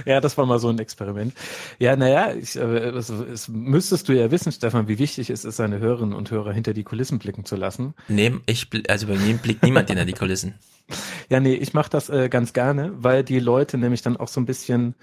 [0.05, 1.33] Ja, das war mal so ein Experiment.
[1.77, 5.57] Ja, naja, ich, äh, das, das müsstest du ja wissen, Stefan, wie wichtig es ist,
[5.57, 7.93] seine Hörerinnen und Hörer hinter die Kulissen blicken zu lassen.
[8.07, 10.53] Nee, ich, also bei mir blickt niemand hinter die Kulissen.
[11.30, 14.39] Ja, nee, ich mache das äh, ganz gerne, weil die Leute nämlich dann auch so
[14.41, 14.95] ein bisschen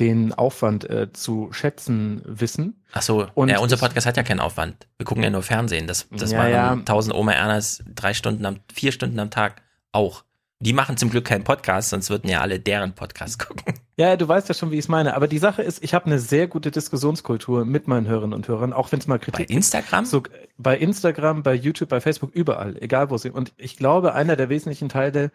[0.00, 2.82] den Aufwand äh, zu schätzen wissen.
[2.92, 4.86] Ach so, Und ja, unser Podcast hat ja keinen Aufwand.
[4.96, 5.86] Wir gucken ja nur Fernsehen.
[5.86, 6.72] Das, das Ja, machen ja.
[6.72, 9.62] 1000 Oma Ernas drei Stunden am, vier Stunden am Tag
[9.92, 10.24] auch.
[10.60, 13.74] Die machen zum Glück keinen Podcast, sonst würden ja alle deren Podcast gucken.
[13.96, 15.14] Ja, du weißt ja schon, wie ich es meine.
[15.14, 18.72] Aber die Sache ist, ich habe eine sehr gute Diskussionskultur mit meinen Hörerinnen und Hörern,
[18.72, 20.04] auch wenn es mal Kritik Bei Instagram?
[20.04, 20.22] So,
[20.56, 23.30] bei Instagram, bei YouTube, bei Facebook, überall, egal wo sie.
[23.30, 25.30] Und ich glaube, einer der wesentlichen Teile,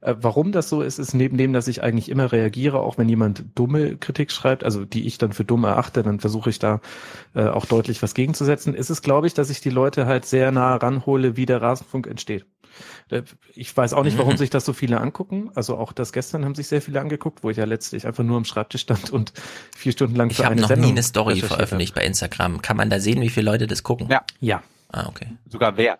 [0.00, 3.44] warum das so ist, ist neben dem, dass ich eigentlich immer reagiere, auch wenn jemand
[3.56, 6.80] dumme Kritik schreibt, also die ich dann für dumm erachte, dann versuche ich da
[7.34, 10.52] äh, auch deutlich was gegenzusetzen, ist es, glaube ich, dass ich die Leute halt sehr
[10.52, 12.46] nah ranhole, wie der Rasenfunk entsteht.
[13.10, 13.22] Äh,
[13.54, 15.50] Ich weiß auch nicht, warum sich das so viele angucken.
[15.56, 18.36] Also auch das gestern haben sich sehr viele angeguckt, wo ich ja letztlich einfach nur
[18.36, 19.32] am Schreibtisch stand und
[19.76, 21.48] vier Stunden lang Ich für habe eine noch Sendung nie eine Story habe.
[21.48, 22.62] veröffentlicht bei Instagram.
[22.62, 24.06] Kann man da sehen, wie viele Leute das gucken?
[24.10, 24.22] Ja.
[24.38, 24.62] Ja.
[24.90, 25.26] Ah, okay.
[25.48, 25.98] Sogar wer?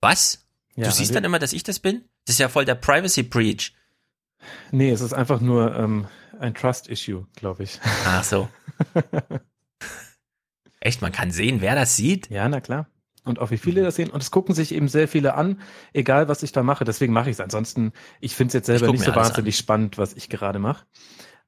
[0.00, 0.46] Was?
[0.76, 2.04] Ja, du siehst also- dann immer, dass ich das bin?
[2.26, 3.72] Das ist ja voll der Privacy Breach.
[4.70, 6.06] Nee, es ist einfach nur ähm,
[6.38, 7.80] ein Trust-Issue, glaube ich.
[8.04, 8.48] Ach so.
[10.80, 12.28] Echt, man kann sehen, wer das sieht?
[12.30, 12.86] Ja, na klar.
[13.24, 14.10] Und auch wie viele das sehen.
[14.10, 15.60] Und es gucken sich eben sehr viele an,
[15.92, 16.84] egal was ich da mache.
[16.84, 17.40] Deswegen mache ich es.
[17.40, 20.84] Ansonsten, ich finde es jetzt selber nicht so wahnsinnig spannend, was ich gerade mache.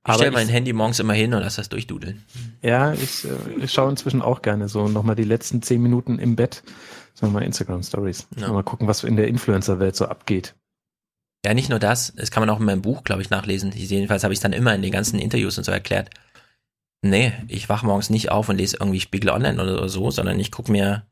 [0.07, 2.25] Ich stelle mein Handy morgens immer hin und lass das durchdudeln.
[2.63, 6.35] Ja, ich, äh, ich schaue inzwischen auch gerne so nochmal die letzten zehn Minuten im
[6.35, 6.63] Bett.
[7.15, 8.27] Sagen wir mal Instagram Stories.
[8.37, 8.51] Ja.
[8.53, 10.55] Mal gucken, was in der Influencer-Welt so abgeht.
[11.45, 13.73] Ja, nicht nur das, das kann man auch in meinem Buch, glaube ich, nachlesen.
[13.73, 16.11] Jedenfalls habe ich es dann immer in den ganzen Interviews und so erklärt.
[17.01, 20.51] Nee, ich wach morgens nicht auf und lese irgendwie Spiegel Online oder so, sondern ich
[20.51, 21.05] gucke mir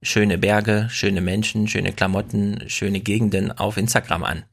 [0.00, 4.44] schöne Berge, schöne Menschen, schöne Klamotten, schöne Gegenden auf Instagram an.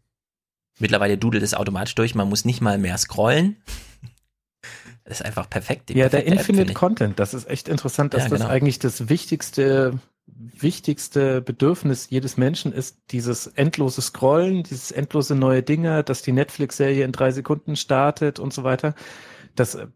[0.80, 3.58] Mittlerweile dudelt es automatisch durch, man muss nicht mal mehr scrollen.
[5.04, 5.90] Das ist einfach perfekt.
[5.90, 6.76] Ja, der perfekte App, Infinite ich.
[6.76, 8.52] Content, das ist echt interessant, dass Ja, das genau.
[8.52, 10.00] eigentlich das wichtigste,
[10.40, 17.04] wichtigste Bedürfnis jedes Menschen ist, dieses endlose Scrollen, dieses endlose neue Dinge, dass die Netflix-Serie
[17.04, 18.96] in drei Sekunden startet und so weiter.
[19.56, 19.88] Das äh,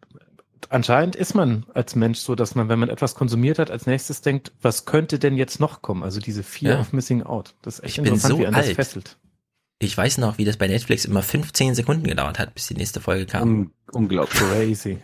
[0.70, 4.22] anscheinend ist man als Mensch so, dass man, wenn man etwas konsumiert hat, als nächstes
[4.22, 6.04] denkt, was könnte denn jetzt noch kommen?
[6.04, 6.80] Also diese Fear Ja.
[6.82, 7.56] of Missing Out.
[7.62, 8.76] Das ist echt Ich bin interessant, so wie einen das alt.
[8.76, 9.18] fesselt.
[9.80, 13.02] Ich weiß noch, wie das bei Netflix immer 15 Sekunden gedauert hat, bis die nächste
[13.02, 13.42] Folge kam.
[13.50, 14.40] Un unglaublich.
[14.40, 15.00] Crazy.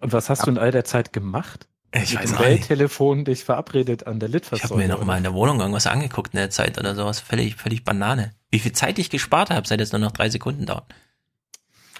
[0.00, 1.66] Was hast du in all der Zeit gemacht?
[1.92, 2.40] Ich weiß nicht.
[2.40, 4.70] Welttelefon dich verabredet an der Ich Litfaßsäule.
[4.70, 7.20] habe mir noch mal in der Wohnung irgendwas angeguckt in der Zeit oder sowas.
[7.20, 8.32] Völlig, völlig Banane.
[8.50, 10.84] Wie viel Zeit ich gespart habe, seit es nur noch drei Sekunden dauert.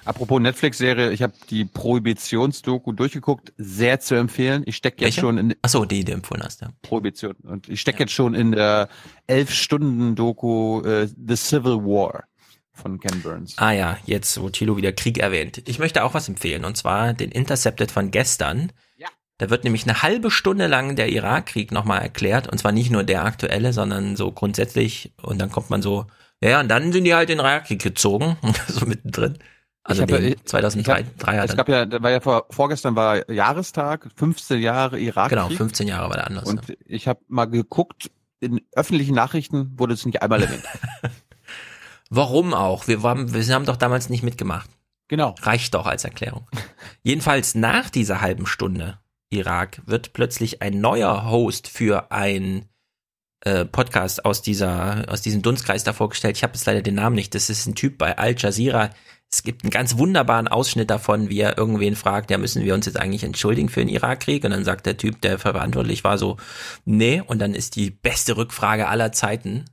[0.04, 4.62] Apropos Netflix-Serie, ich habe die Prohibitionsdoku durchgeguckt, sehr zu empfehlen.
[4.64, 6.70] Ich stecke jetzt schon in Achso, die, die du empfohlen hast, ja.
[6.82, 8.88] Prohibition und ich stecke jetzt schon in der
[9.26, 12.24] elf Stunden Doku äh, The Civil War
[12.72, 13.58] von Ken Burns.
[13.58, 15.62] Ah ja, jetzt wo Thilo wieder Krieg erwähnt.
[15.68, 18.72] Ich möchte auch was empfehlen und zwar den Intercepted von gestern.
[19.40, 19.46] Ja.
[19.46, 23.04] Da wird nämlich eine halbe Stunde lang der Irakkrieg nochmal erklärt und zwar nicht nur
[23.04, 26.06] der aktuelle, sondern so grundsätzlich und dann kommt man so,
[26.42, 28.36] ja, und dann sind die halt in den Irakkrieg gezogen,
[28.68, 29.38] so mittendrin.
[29.82, 32.96] Also Ich hab den ja- 2003 ich hab- Es gab ja, war ja vor, vorgestern
[32.96, 35.38] war Jahrestag, 15 Jahre Irakkrieg.
[35.38, 36.44] Genau, 15 Jahre war der anders.
[36.48, 38.10] Und ich habe mal geguckt,
[38.40, 40.64] in öffentlichen Nachrichten wurde es nicht einmal erwähnt.
[42.10, 42.88] Warum auch?
[42.88, 44.68] Wir, waren, wir haben doch damals nicht mitgemacht.
[45.08, 45.34] Genau.
[45.42, 46.46] Reicht doch als Erklärung.
[47.02, 48.99] Jedenfalls nach dieser halben Stunde
[49.30, 52.66] Irak wird plötzlich ein neuer Host für ein
[53.42, 56.36] äh, Podcast aus dieser aus diesem Dunstkreis da vorgestellt.
[56.36, 57.34] Ich habe jetzt leider den Namen nicht.
[57.34, 58.90] Das ist ein Typ bei Al Jazeera.
[59.32, 62.86] Es gibt einen ganz wunderbaren Ausschnitt davon, wie er irgendwen fragt, ja, müssen wir uns
[62.86, 64.42] jetzt eigentlich entschuldigen für den Irakkrieg?
[64.44, 66.36] Und dann sagt der Typ, der verantwortlich war, so,
[66.84, 67.22] nee.
[67.24, 69.66] Und dann ist die beste Rückfrage aller Zeiten,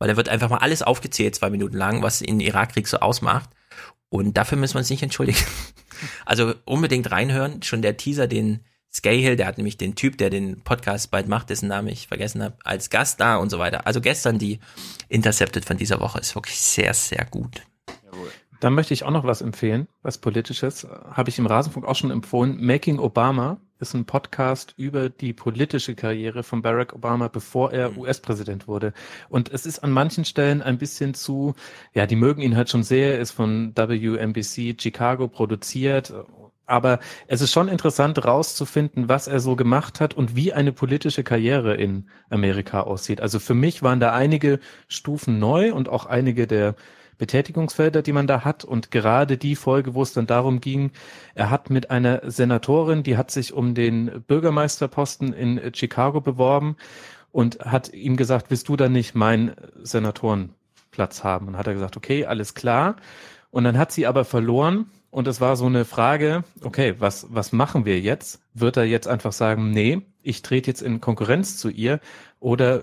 [0.00, 3.50] weil da wird einfach mal alles aufgezählt, zwei Minuten lang, was den Irakkrieg so ausmacht.
[4.08, 5.38] Und dafür müssen wir uns nicht entschuldigen.
[6.26, 7.62] Also unbedingt reinhören.
[7.62, 8.60] Schon der Teaser, den
[8.94, 12.42] Scahill, der hat nämlich den Typ, der den Podcast bald macht, dessen Namen ich vergessen
[12.42, 13.86] habe, als Gast da und so weiter.
[13.86, 14.60] Also gestern die
[15.08, 17.62] Intercepted von dieser Woche ist wirklich sehr, sehr gut.
[18.60, 20.86] Dann möchte ich auch noch was empfehlen, was politisches.
[21.10, 22.64] Habe ich im Rasenfunk auch schon empfohlen.
[22.64, 28.66] Making Obama ist ein Podcast über die politische Karriere von Barack Obama, bevor er US-Präsident
[28.68, 28.94] wurde.
[29.28, 31.54] Und es ist an manchen Stellen ein bisschen zu,
[31.92, 36.14] ja, die mögen ihn halt schon sehr, ist von WNBC Chicago produziert.
[36.66, 41.22] Aber es ist schon interessant rauszufinden, was er so gemacht hat und wie eine politische
[41.22, 43.20] Karriere in Amerika aussieht.
[43.20, 46.74] Also für mich waren da einige Stufen neu und auch einige der
[47.18, 48.64] Betätigungsfelder, die man da hat.
[48.64, 50.90] Und gerade die Folge, wo es dann darum ging,
[51.34, 56.76] er hat mit einer Senatorin, die hat sich um den Bürgermeisterposten in Chicago beworben
[57.32, 59.52] und hat ihm gesagt, willst du dann nicht meinen
[59.82, 61.48] Senatorenplatz haben?
[61.48, 62.96] Und hat er gesagt, okay, alles klar.
[63.50, 64.90] Und dann hat sie aber verloren.
[65.14, 68.40] Und es war so eine Frage, okay, was, was machen wir jetzt?
[68.52, 72.00] Wird er jetzt einfach sagen, nee, ich trete jetzt in Konkurrenz zu ihr?
[72.40, 72.82] Oder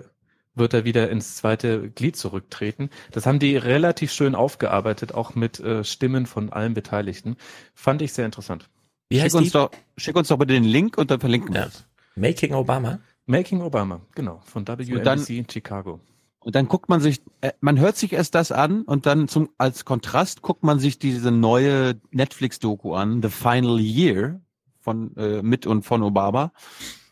[0.56, 2.90] wird er wieder ins zweite Glied zurücktreten.
[3.12, 7.36] Das haben die relativ schön aufgearbeitet, auch mit äh, Stimmen von allen Beteiligten.
[7.74, 8.70] Fand ich sehr interessant.
[9.12, 11.86] schick, uns doch, schick uns doch bitte den Link und dann verlinken wir es.
[12.16, 13.00] Making Obama?
[13.26, 16.00] Making Obama, genau, von WNBC dann- in Chicago.
[16.44, 19.50] Und dann guckt man sich, äh, man hört sich erst das an und dann zum
[19.58, 24.42] als Kontrast guckt man sich diese neue Netflix-Doku an, The Final Year
[24.80, 26.52] von äh, mit und von Obama.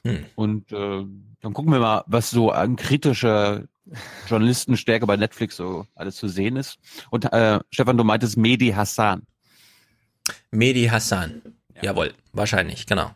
[0.03, 0.25] Hm.
[0.35, 1.06] Und äh,
[1.41, 3.66] dann gucken wir mal, was so an kritischer
[4.27, 6.80] Journalistenstärke bei Netflix so alles zu sehen ist.
[7.11, 9.24] Und äh, Stefan, du meintest Mehdi Hassan.
[10.51, 11.41] Mehdi Hassan.
[11.82, 13.11] Jawohl, wahrscheinlich, genau.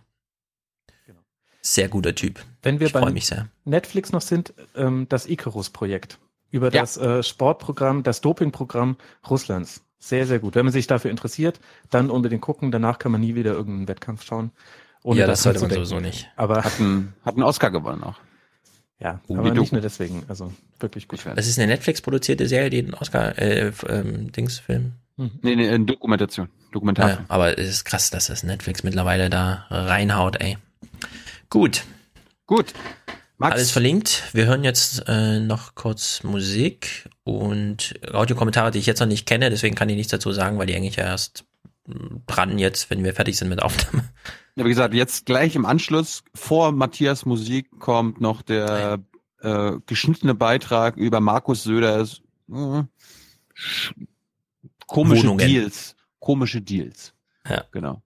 [1.66, 2.44] Sehr guter Typ.
[2.62, 3.48] Wenn wir ich freue bei mich sehr.
[3.64, 6.20] Netflix noch sind, ähm, das Icarus-Projekt
[6.52, 6.82] über Ja.
[6.82, 8.98] das äh, Sportprogramm, das Dopingprogramm
[9.30, 9.82] Russlands.
[9.98, 10.56] Sehr, sehr gut.
[10.56, 12.72] Wenn man sich dafür interessiert, dann unbedingt gucken.
[12.72, 14.52] Danach kann man nie wieder irgendeinen Wettkampf schauen.
[15.06, 16.30] Ja, das sollte man sowieso nicht.
[16.36, 18.16] Aber Hat einen, hat einen Oscar gewonnen auch.
[19.00, 20.24] ja, Oh, aber die nicht nur deswegen.
[20.28, 21.26] Also wirklich gut.
[21.36, 24.94] Das ist eine Netflix-produzierte Serie, die den Oscar, äh, ähm, Dingsfilm.
[25.16, 26.50] Nee, nee, eine Dokumentation.
[26.74, 27.20] Dokumentarfilm.
[27.20, 30.58] ja, aber es ist krass, dass das Netflix mittlerweile da reinhaut, ey.
[31.54, 31.84] Gut.
[32.48, 32.74] Gut.
[33.38, 34.24] Max, Alles verlinkt.
[34.34, 39.52] Wir hören jetzt äh, noch kurz Musik und Audiokommentare, die ich jetzt noch nicht kenne,
[39.52, 41.46] deswegen kann ich nichts dazu sagen, weil die eigentlich erst
[41.86, 44.10] mh, dran jetzt, wenn wir fertig sind mit Aufnahme.
[44.56, 49.00] Ja, wie gesagt, jetzt gleich im Anschluss vor Matthias Musik kommt noch der
[49.42, 52.84] äh, geschnittene Beitrag über Markus Söders äh,
[53.56, 53.94] sch-
[54.88, 55.48] komische Wohnungen.
[55.48, 55.96] Deals.
[56.20, 57.14] Komische Deals.
[57.48, 57.64] Ja.
[57.72, 58.02] Genau.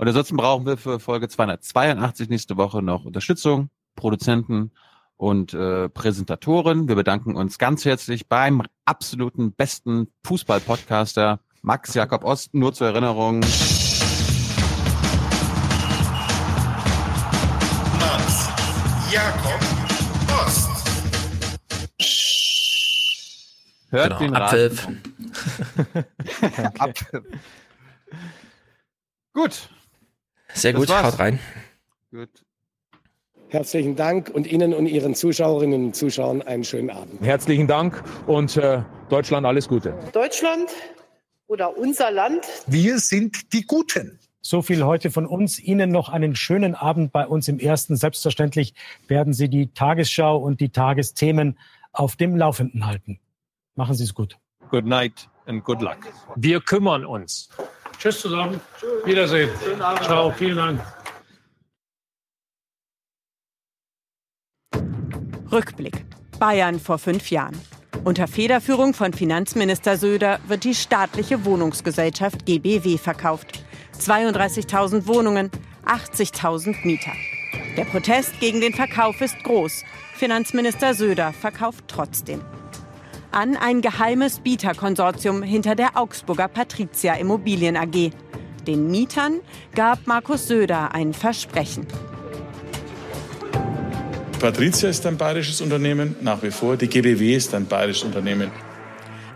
[0.00, 4.72] Und ansonsten brauchen wir für Folge 282 nächste Woche noch Unterstützung, Produzenten
[5.18, 6.88] und äh, Präsentatoren.
[6.88, 12.54] Wir bedanken uns ganz herzlich beim absoluten besten Fußball-Podcaster Max Jakob Ost.
[12.54, 13.40] Nur zur Erinnerung.
[17.98, 18.48] Max
[19.12, 19.60] Jakob
[20.46, 20.70] Ost.
[23.90, 24.88] Hört Genau, den Abpfiff.
[26.78, 27.24] Abpfiff.
[29.34, 29.68] Gut.
[30.54, 31.38] Sehr gut, haut rein.
[32.10, 32.28] Gut.
[33.48, 37.20] Herzlichen Dank und Ihnen und Ihren Zuschauerinnen und Zuschauern einen schönen Abend.
[37.20, 39.92] Herzlichen Dank und äh, Deutschland alles Gute.
[40.12, 40.70] Deutschland
[41.48, 42.46] oder unser Land.
[42.68, 44.20] Wir sind die Guten.
[44.40, 45.58] So viel heute von uns.
[45.58, 47.96] Ihnen noch einen schönen Abend bei uns im Ersten.
[47.96, 48.74] Selbstverständlich
[49.08, 51.58] werden Sie die Tagesschau und die Tagesthemen
[51.92, 53.18] auf dem Laufenden halten.
[53.74, 54.38] Machen Sie es gut.
[54.70, 55.98] Good night and good luck.
[56.36, 57.48] Wir kümmern uns.
[58.00, 58.60] Tschüss zusammen.
[59.04, 59.50] Wiedersehen.
[60.02, 60.80] Ciao, vielen Dank.
[65.52, 66.06] Rückblick.
[66.38, 67.60] Bayern vor fünf Jahren.
[68.02, 73.62] Unter Federführung von Finanzminister Söder wird die staatliche Wohnungsgesellschaft GBW verkauft.
[73.98, 75.50] 32.000 Wohnungen,
[75.84, 77.12] 80.000 Mieter.
[77.76, 79.84] Der Protest gegen den Verkauf ist groß.
[80.14, 82.40] Finanzminister Söder verkauft trotzdem.
[83.32, 88.10] An ein geheimes Bieterkonsortium hinter der Augsburger Patricia Immobilien AG.
[88.66, 89.40] Den Mietern
[89.74, 91.86] gab Markus Söder ein Versprechen.
[94.40, 96.76] Patricia ist ein bayerisches Unternehmen, nach wie vor.
[96.76, 98.50] Die GBW ist ein bayerisches Unternehmen.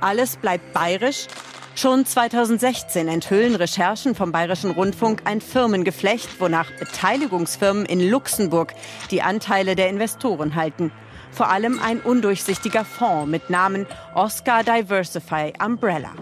[0.00, 1.28] Alles bleibt bayerisch.
[1.76, 8.74] Schon 2016 enthüllen Recherchen vom Bayerischen Rundfunk ein Firmengeflecht, wonach Beteiligungsfirmen in Luxemburg
[9.12, 10.90] die Anteile der Investoren halten.
[11.34, 16.12] Vor allem ein undurchsichtiger Fonds mit Namen Oscar Diversify Umbrella.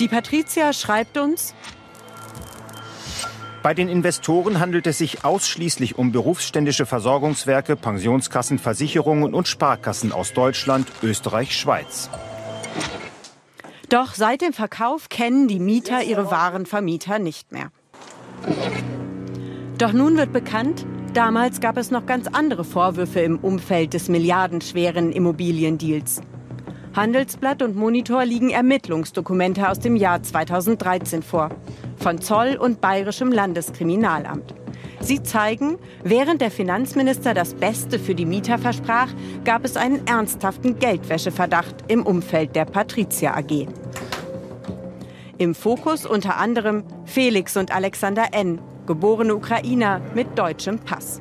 [0.00, 1.54] Die Patricia schreibt uns,
[3.62, 10.32] bei den Investoren handelt es sich ausschließlich um berufsständische Versorgungswerke, Pensionskassen, Versicherungen und Sparkassen aus
[10.32, 12.10] Deutschland, Österreich, Schweiz.
[13.88, 17.70] Doch seit dem Verkauf kennen die Mieter ihre wahren Vermieter nicht mehr.
[19.78, 25.12] Doch nun wird bekannt, damals gab es noch ganz andere Vorwürfe im Umfeld des milliardenschweren
[25.12, 26.20] Immobiliendeals.
[26.94, 31.50] Handelsblatt und Monitor liegen Ermittlungsdokumente aus dem Jahr 2013 vor
[31.96, 34.54] von Zoll und Bayerischem Landeskriminalamt.
[35.00, 39.08] Sie zeigen, während der Finanzminister das Beste für die Mieter versprach,
[39.44, 43.66] gab es einen ernsthaften Geldwäscheverdacht im Umfeld der Patricia AG.
[45.38, 51.20] Im Fokus unter anderem Felix und Alexander N., geborene Ukrainer mit deutschem Pass.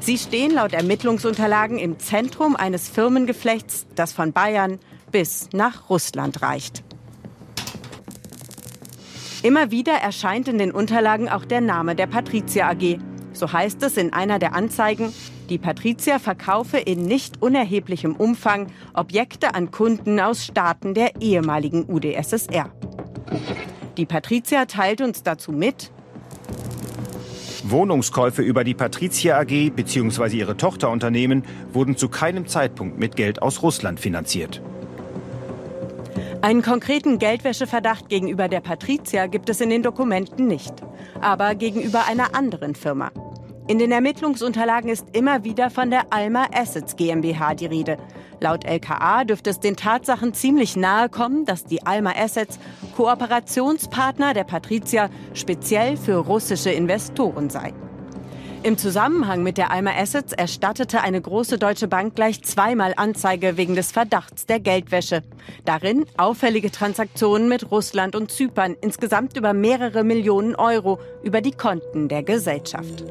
[0.00, 4.78] Sie stehen laut Ermittlungsunterlagen im Zentrum eines Firmengeflechts, das von Bayern
[5.12, 6.82] bis nach Russland reicht.
[9.42, 12.98] Immer wieder erscheint in den Unterlagen auch der Name der Patricia AG.
[13.32, 15.12] So heißt es in einer der Anzeigen,
[15.48, 22.70] die Patricia verkaufe in nicht unerheblichem Umfang Objekte an Kunden aus Staaten der ehemaligen UdSSR.
[23.96, 25.90] Die Patricia teilt uns dazu mit,
[27.64, 30.36] Wohnungskäufe über die Patricia AG bzw.
[30.36, 34.60] ihre Tochterunternehmen wurden zu keinem Zeitpunkt mit Geld aus Russland finanziert.
[36.40, 40.74] Einen konkreten Geldwäscheverdacht gegenüber der Patricia gibt es in den Dokumenten nicht,
[41.20, 43.12] aber gegenüber einer anderen Firma.
[43.68, 47.96] In den Ermittlungsunterlagen ist immer wieder von der Alma Assets GmbH die Rede.
[48.42, 52.58] Laut LKA dürfte es den Tatsachen ziemlich nahe kommen, dass die Alma Assets
[52.96, 57.72] Kooperationspartner der Patricia speziell für russische Investoren sei.
[58.64, 63.76] Im Zusammenhang mit der Alma Assets erstattete eine große deutsche Bank gleich zweimal Anzeige wegen
[63.76, 65.22] des Verdachts der Geldwäsche.
[65.64, 72.08] Darin auffällige Transaktionen mit Russland und Zypern, insgesamt über mehrere Millionen Euro über die Konten
[72.08, 73.04] der Gesellschaft.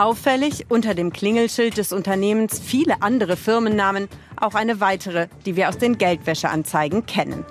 [0.00, 5.76] Auffällig unter dem Klingelschild des Unternehmens viele andere Firmennamen, auch eine weitere, die wir aus
[5.76, 7.44] den Geldwäscheanzeigen kennen.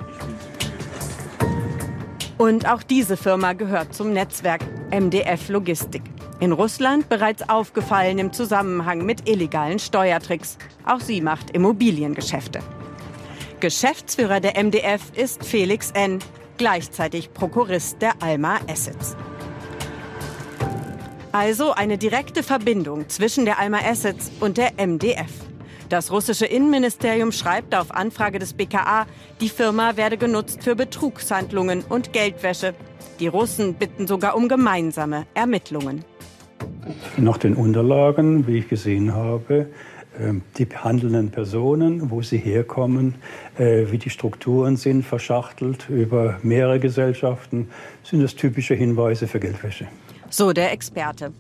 [2.40, 6.02] Und auch diese Firma gehört zum Netzwerk MDF Logistik.
[6.40, 10.58] In Russland bereits aufgefallen im Zusammenhang mit illegalen Steuertricks.
[10.88, 12.62] Auch sie macht Immobiliengeschäfte.
[13.60, 16.18] Geschäftsführer der MDF ist Felix N.,
[16.58, 19.16] gleichzeitig Prokurist der Alma Assets.
[21.32, 25.30] Also eine direkte Verbindung zwischen der Alma Assets und der MDF.
[25.88, 29.06] Das russische Innenministerium schreibt auf Anfrage des BKA,
[29.40, 32.74] die Firma werde genutzt für Betrugshandlungen und Geldwäsche.
[33.20, 36.04] Die Russen bitten sogar um gemeinsame Ermittlungen.
[37.18, 39.68] Nach den Unterlagen, wie ich gesehen habe,
[40.20, 43.16] ähm, die handelnden Personen, wo sie herkommen,
[43.58, 47.70] äh, wie die Strukturen sind, verschachtelt über mehrere Gesellschaften,
[48.04, 49.88] sind das typische Hinweise für Geldwäsche.
[50.30, 51.34] So der Experte.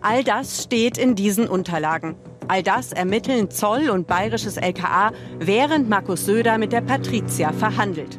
[0.00, 2.14] All das steht in diesen Unterlagen.
[2.48, 5.10] All das ermitteln Zoll und bayerisches LKA,
[5.40, 8.18] während Markus Söder mit der Patricia verhandelt.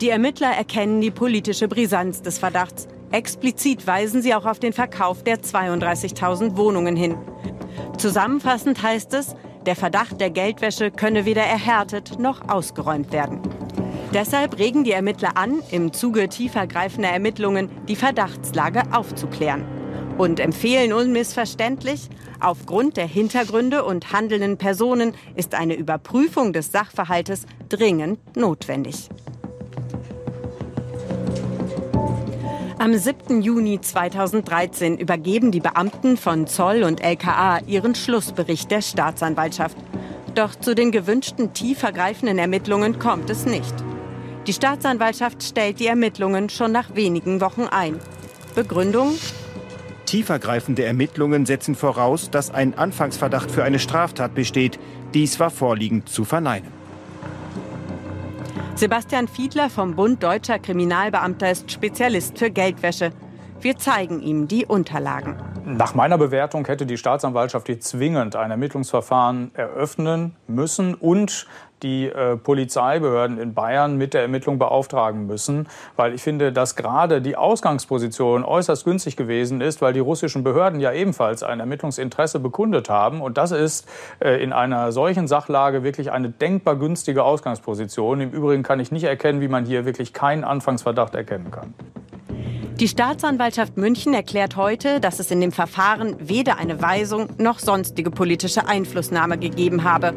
[0.00, 2.88] Die Ermittler erkennen die politische Brisanz des Verdachts.
[3.10, 7.16] Explizit weisen sie auch auf den Verkauf der 32.000 Wohnungen hin.
[7.96, 13.40] Zusammenfassend heißt es, der Verdacht der Geldwäsche könne weder erhärtet noch ausgeräumt werden.
[14.14, 19.64] Deshalb regen die Ermittler an, im Zuge tiefergreifender Ermittlungen die Verdachtslage aufzuklären
[20.16, 22.08] und empfehlen unmissverständlich,
[22.40, 29.08] aufgrund der Hintergründe und handelnden Personen ist eine Überprüfung des Sachverhaltes dringend notwendig.
[32.78, 33.42] Am 7.
[33.42, 39.76] Juni 2013 übergeben die Beamten von Zoll und LKA ihren Schlussbericht der Staatsanwaltschaft.
[40.34, 43.74] Doch zu den gewünschten tiefergreifenden Ermittlungen kommt es nicht.
[44.48, 48.00] Die Staatsanwaltschaft stellt die Ermittlungen schon nach wenigen Wochen ein.
[48.54, 49.12] Begründung?
[50.06, 54.80] Tiefergreifende Ermittlungen setzen voraus, dass ein Anfangsverdacht für eine Straftat besteht.
[55.12, 56.72] Dies war vorliegend zu verneinen.
[58.74, 63.12] Sebastian Fiedler vom Bund Deutscher Kriminalbeamter ist Spezialist für Geldwäsche.
[63.60, 65.36] Wir zeigen ihm die Unterlagen.
[65.66, 71.46] Nach meiner Bewertung hätte die Staatsanwaltschaft hier zwingend ein Ermittlungsverfahren eröffnen müssen und
[71.82, 77.20] die äh, Polizeibehörden in Bayern mit der Ermittlung beauftragen müssen, weil ich finde, dass gerade
[77.20, 82.88] die Ausgangsposition äußerst günstig gewesen ist, weil die russischen Behörden ja ebenfalls ein Ermittlungsinteresse bekundet
[82.88, 83.20] haben.
[83.20, 83.88] Und das ist
[84.20, 88.20] äh, in einer solchen Sachlage wirklich eine denkbar günstige Ausgangsposition.
[88.20, 91.74] Im Übrigen kann ich nicht erkennen, wie man hier wirklich keinen Anfangsverdacht erkennen kann.
[92.80, 98.12] Die Staatsanwaltschaft München erklärt heute, dass es in dem Verfahren weder eine Weisung noch sonstige
[98.12, 100.14] politische Einflussnahme gegeben habe.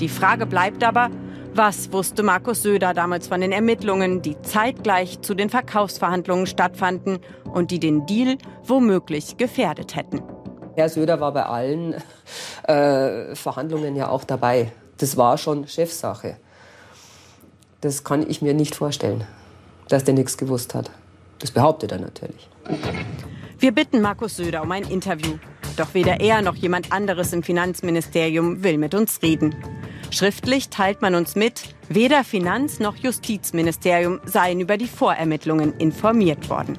[0.00, 1.10] Die Frage bleibt aber,
[1.54, 7.70] was wusste Markus Söder damals von den Ermittlungen, die zeitgleich zu den Verkaufsverhandlungen stattfanden und
[7.70, 10.20] die den Deal womöglich gefährdet hätten?
[10.74, 11.94] Herr Söder war bei allen
[12.64, 14.72] äh, Verhandlungen ja auch dabei.
[14.98, 16.38] Das war schon Chefsache.
[17.80, 19.24] Das kann ich mir nicht vorstellen,
[19.88, 20.90] dass der nichts gewusst hat.
[21.38, 22.48] Das behauptet er natürlich.
[23.60, 25.38] Wir bitten Markus Söder um ein Interview.
[25.76, 29.54] Doch weder er noch jemand anderes im Finanzministerium will mit uns reden.
[30.14, 36.78] Schriftlich teilt man uns mit, weder Finanz- noch Justizministerium seien über die Vorermittlungen informiert worden.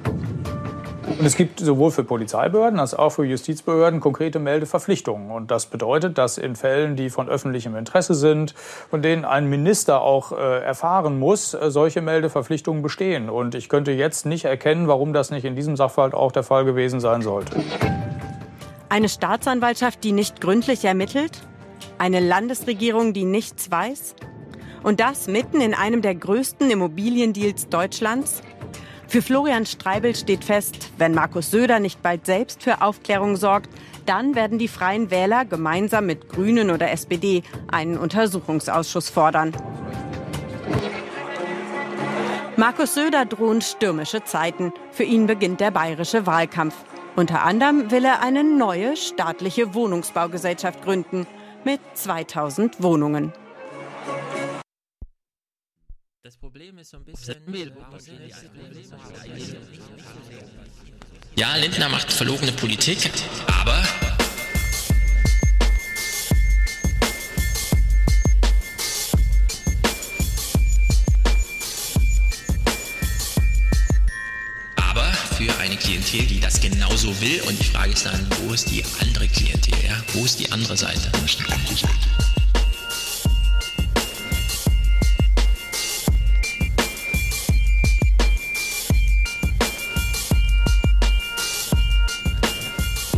[1.06, 5.30] Und es gibt sowohl für Polizeibehörden als auch für Justizbehörden konkrete Meldeverpflichtungen.
[5.30, 8.54] Und das bedeutet, dass in Fällen, die von öffentlichem Interesse sind,
[8.88, 13.28] von denen ein Minister auch äh, erfahren muss, äh, solche Meldeverpflichtungen bestehen.
[13.28, 16.64] Und ich könnte jetzt nicht erkennen, warum das nicht in diesem Sachverhalt auch der Fall
[16.64, 17.62] gewesen sein sollte.
[18.88, 21.42] Eine Staatsanwaltschaft, die nicht gründlich ermittelt?
[21.98, 24.16] Eine Landesregierung, die nichts weiß?
[24.82, 28.42] Und das mitten in einem der größten Immobiliendeals Deutschlands?
[29.08, 33.70] Für Florian Streibel steht fest, wenn Markus Söder nicht bald selbst für Aufklärung sorgt,
[34.04, 39.52] dann werden die Freien Wähler gemeinsam mit Grünen oder SPD einen Untersuchungsausschuss fordern.
[42.56, 44.72] Markus Söder drohen stürmische Zeiten.
[44.90, 46.74] Für ihn beginnt der bayerische Wahlkampf.
[47.14, 51.26] Unter anderem will er eine neue staatliche Wohnungsbaugesellschaft gründen
[51.66, 53.32] mit 2000 Wohnungen.
[56.22, 57.34] Das Problem ist so ein bisschen.
[61.34, 63.10] Ja, Lindner macht verlogene Politik,
[63.48, 63.82] aber
[75.36, 77.42] für eine Klientel, die das genauso will.
[77.42, 79.74] Und die Frage ist dann, wo ist die andere Klientel?
[79.86, 80.02] Ja?
[80.14, 81.12] Wo ist die andere Seite?
[81.12, 81.24] Wo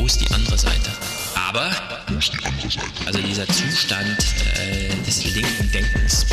[0.07, 0.91] ist die andere Seite?
[1.37, 1.71] Aber,
[3.07, 4.19] also dieser Zustand
[4.57, 6.27] äh, des linken Denkens.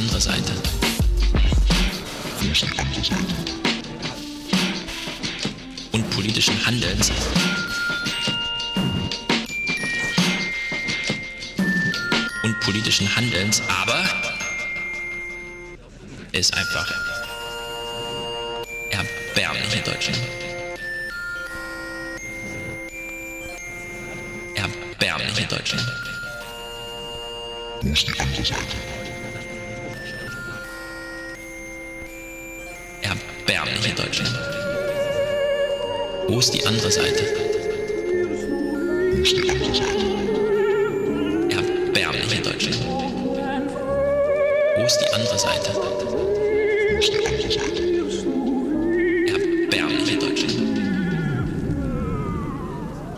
[0.00, 0.52] Andere Seite?
[5.92, 7.12] Und politischen Handelns.
[12.42, 14.02] Und politischen Handelns, aber
[16.32, 16.90] ist einfach
[18.90, 20.18] erbärmlich in Deutschland.
[24.54, 25.86] Erbärmlich in Deutschland.
[27.82, 29.09] Wo ist die andere Seite?
[33.50, 34.38] Erbärmlich in Deutschland.
[36.28, 37.24] Wo ist die andere Seite?
[39.10, 39.90] Wo ist die andere Seite?
[42.44, 42.78] Deutschland.
[44.76, 45.74] Wo ist die andere Seite?
[45.74, 47.82] Wo ist die andere Seite?
[50.20, 50.54] Deutschland.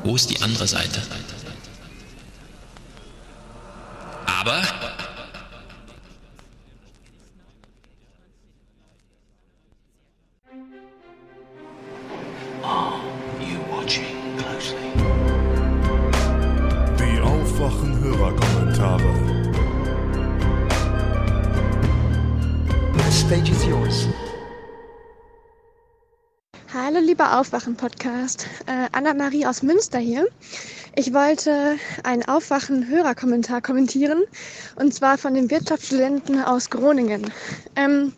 [0.02, 1.02] Wo ist die andere Seite?
[27.52, 28.46] Aufwachen-Podcast.
[28.64, 30.26] Äh, Anna-Marie aus Münster hier.
[30.96, 34.22] Ich wollte einen Aufwachen-Hörerkommentar kommentieren
[34.76, 37.30] und zwar von den Wirtschaftsstudenten aus Groningen.
[37.76, 38.14] Ähm,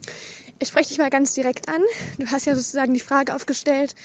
[0.61, 1.83] ich spreche dich mal ganz direkt an.
[2.17, 3.97] Du hast ja sozusagen die Frage aufgestellt,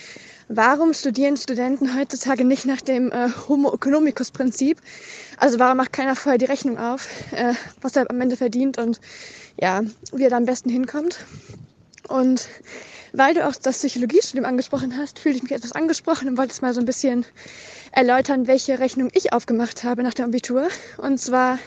[0.47, 4.81] warum studieren Studenten heutzutage nicht nach dem äh, Homo economicus Prinzip?
[5.37, 8.99] Also warum macht keiner vorher die Rechnung auf, äh, was er am Ende verdient und
[9.61, 11.19] ja, wie er da am besten hinkommt?
[12.07, 12.49] Und
[13.13, 16.61] weil du auch das Psychologiestudium angesprochen hast, fühle ich mich etwas angesprochen und wollte es
[16.61, 17.25] mal so ein bisschen
[17.91, 20.67] erläutern, welche Rechnung ich aufgemacht habe nach dem Abitur.
[20.97, 21.59] Und zwar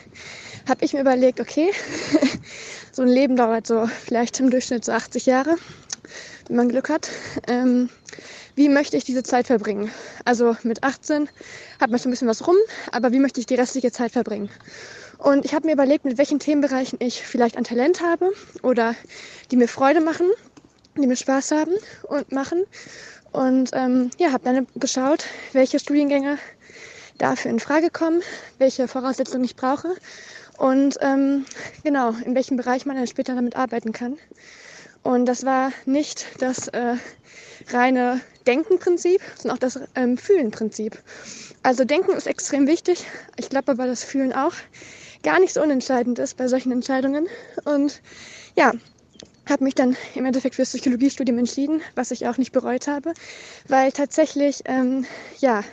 [0.67, 1.71] habe ich mir überlegt, okay,
[2.91, 5.55] so ein Leben dauert so vielleicht im Durchschnitt so 80 Jahre,
[6.47, 7.09] wenn man Glück hat.
[7.47, 7.89] Ähm,
[8.55, 9.91] wie möchte ich diese Zeit verbringen?
[10.25, 11.27] Also mit 18
[11.79, 12.55] hat man schon ein bisschen was rum,
[12.91, 14.49] aber wie möchte ich die restliche Zeit verbringen?
[15.17, 18.31] Und ich habe mir überlegt, mit welchen Themenbereichen ich vielleicht ein Talent habe
[18.61, 18.93] oder
[19.51, 20.29] die mir Freude machen,
[21.01, 21.73] die mir Spaß haben
[22.03, 22.65] und machen.
[23.31, 26.37] Und ähm, ja, habe dann geschaut, welche Studiengänge
[27.17, 28.21] dafür in Frage kommen,
[28.59, 29.95] welche Voraussetzungen ich brauche
[30.57, 31.45] und ähm,
[31.83, 34.17] genau, in welchem Bereich man dann später damit arbeiten kann.
[35.01, 36.95] Und das war nicht das äh,
[37.69, 40.97] reine Denkenprinzip, sondern auch das ähm, Fühlenprinzip.
[41.63, 43.05] Also Denken ist extrem wichtig.
[43.37, 44.53] Ich glaube aber, dass Fühlen auch
[45.23, 47.27] gar nicht so unentscheidend ist bei solchen Entscheidungen.
[47.65, 48.01] Und
[48.55, 48.73] ja,
[49.47, 53.13] habe mich dann im Endeffekt fürs Psychologiestudium entschieden, was ich auch nicht bereut habe,
[53.67, 55.05] weil tatsächlich ähm,
[55.39, 55.63] ja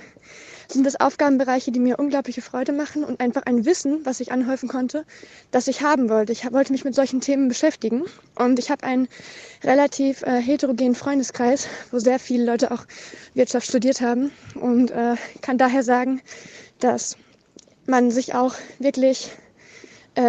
[0.73, 4.69] sind das Aufgabenbereiche, die mir unglaubliche Freude machen und einfach ein Wissen, was ich anhäufen
[4.69, 5.05] konnte,
[5.51, 6.33] das ich haben wollte.
[6.33, 8.05] Ich wollte mich mit solchen Themen beschäftigen.
[8.37, 9.09] Und ich habe einen
[9.65, 12.85] relativ äh, heterogenen Freundeskreis, wo sehr viele Leute auch
[13.35, 14.31] Wirtschaft studiert haben.
[14.55, 16.21] Und äh, kann daher sagen,
[16.79, 17.17] dass
[17.87, 19.31] man sich auch wirklich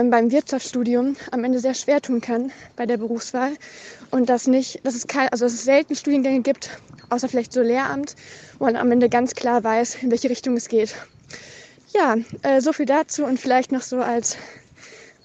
[0.09, 3.51] beim Wirtschaftsstudium am Ende sehr schwer tun kann bei der Berufswahl
[4.09, 6.69] und dass nicht, dass es kein, also dass es selten Studiengänge gibt,
[7.09, 8.15] außer vielleicht so Lehramt,
[8.57, 10.95] wo man am Ende ganz klar weiß, in welche Richtung es geht.
[11.93, 14.37] Ja, äh, so viel dazu und vielleicht noch so als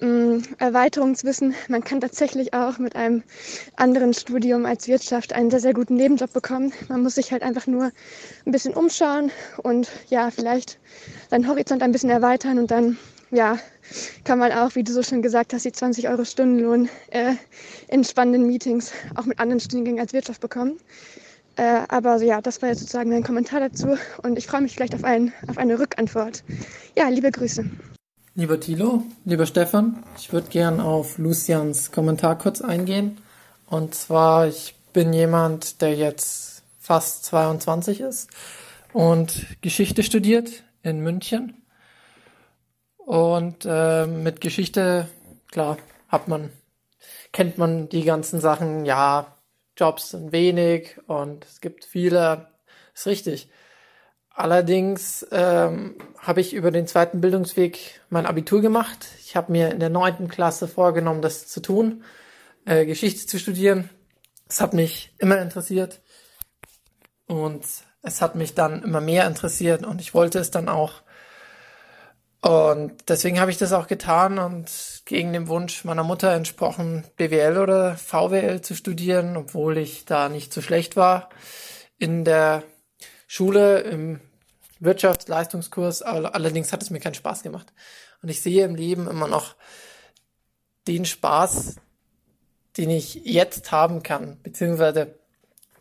[0.00, 1.54] mh, mm, Erweiterungswissen.
[1.68, 3.22] Man kann tatsächlich auch mit einem
[3.76, 6.72] anderen Studium als Wirtschaft einen sehr, sehr guten Nebenjob bekommen.
[6.88, 7.92] Man muss sich halt einfach nur
[8.46, 9.30] ein bisschen umschauen
[9.62, 10.78] und ja, vielleicht
[11.30, 12.98] seinen Horizont ein bisschen erweitern und dann
[13.30, 13.58] ja,
[14.24, 17.34] kann man auch, wie du so schon gesagt hast, die 20 Euro Stundenlohn äh,
[17.88, 20.78] in spannenden Meetings auch mit anderen Studiengängen als Wirtschaft bekommen.
[21.56, 24.94] Äh, aber ja, das war jetzt sozusagen mein Kommentar dazu und ich freue mich vielleicht
[24.94, 26.44] auf, ein, auf eine Rückantwort.
[26.96, 27.64] Ja, liebe Grüße.
[28.34, 33.16] Lieber Thilo, lieber Stefan, ich würde gern auf Lucians Kommentar kurz eingehen.
[33.66, 38.28] Und zwar, ich bin jemand, der jetzt fast 22 ist
[38.92, 41.62] und Geschichte studiert in München.
[43.06, 45.08] Und äh, mit Geschichte,
[45.52, 45.78] klar,
[46.08, 46.50] hat man,
[47.32, 49.36] kennt man die ganzen Sachen, ja,
[49.76, 52.48] Jobs sind wenig und es gibt viele,
[52.94, 53.48] ist richtig.
[54.30, 59.06] Allerdings ähm, habe ich über den zweiten Bildungsweg mein Abitur gemacht.
[59.20, 62.02] Ich habe mir in der neunten Klasse vorgenommen, das zu tun,
[62.64, 63.88] äh, Geschichte zu studieren.
[64.48, 66.00] Es hat mich immer interessiert
[67.26, 67.64] und
[68.02, 71.02] es hat mich dann immer mehr interessiert und ich wollte es dann auch.
[72.46, 77.58] Und deswegen habe ich das auch getan und gegen den Wunsch meiner Mutter entsprochen, BWL
[77.58, 81.28] oder VWL zu studieren, obwohl ich da nicht so schlecht war.
[81.98, 82.62] In der
[83.26, 84.20] Schule im
[84.78, 87.72] Wirtschaftsleistungskurs, allerdings hat es mir keinen Spaß gemacht.
[88.22, 89.56] Und ich sehe im Leben immer noch
[90.86, 91.74] den Spaß,
[92.76, 95.16] den ich jetzt haben kann, beziehungsweise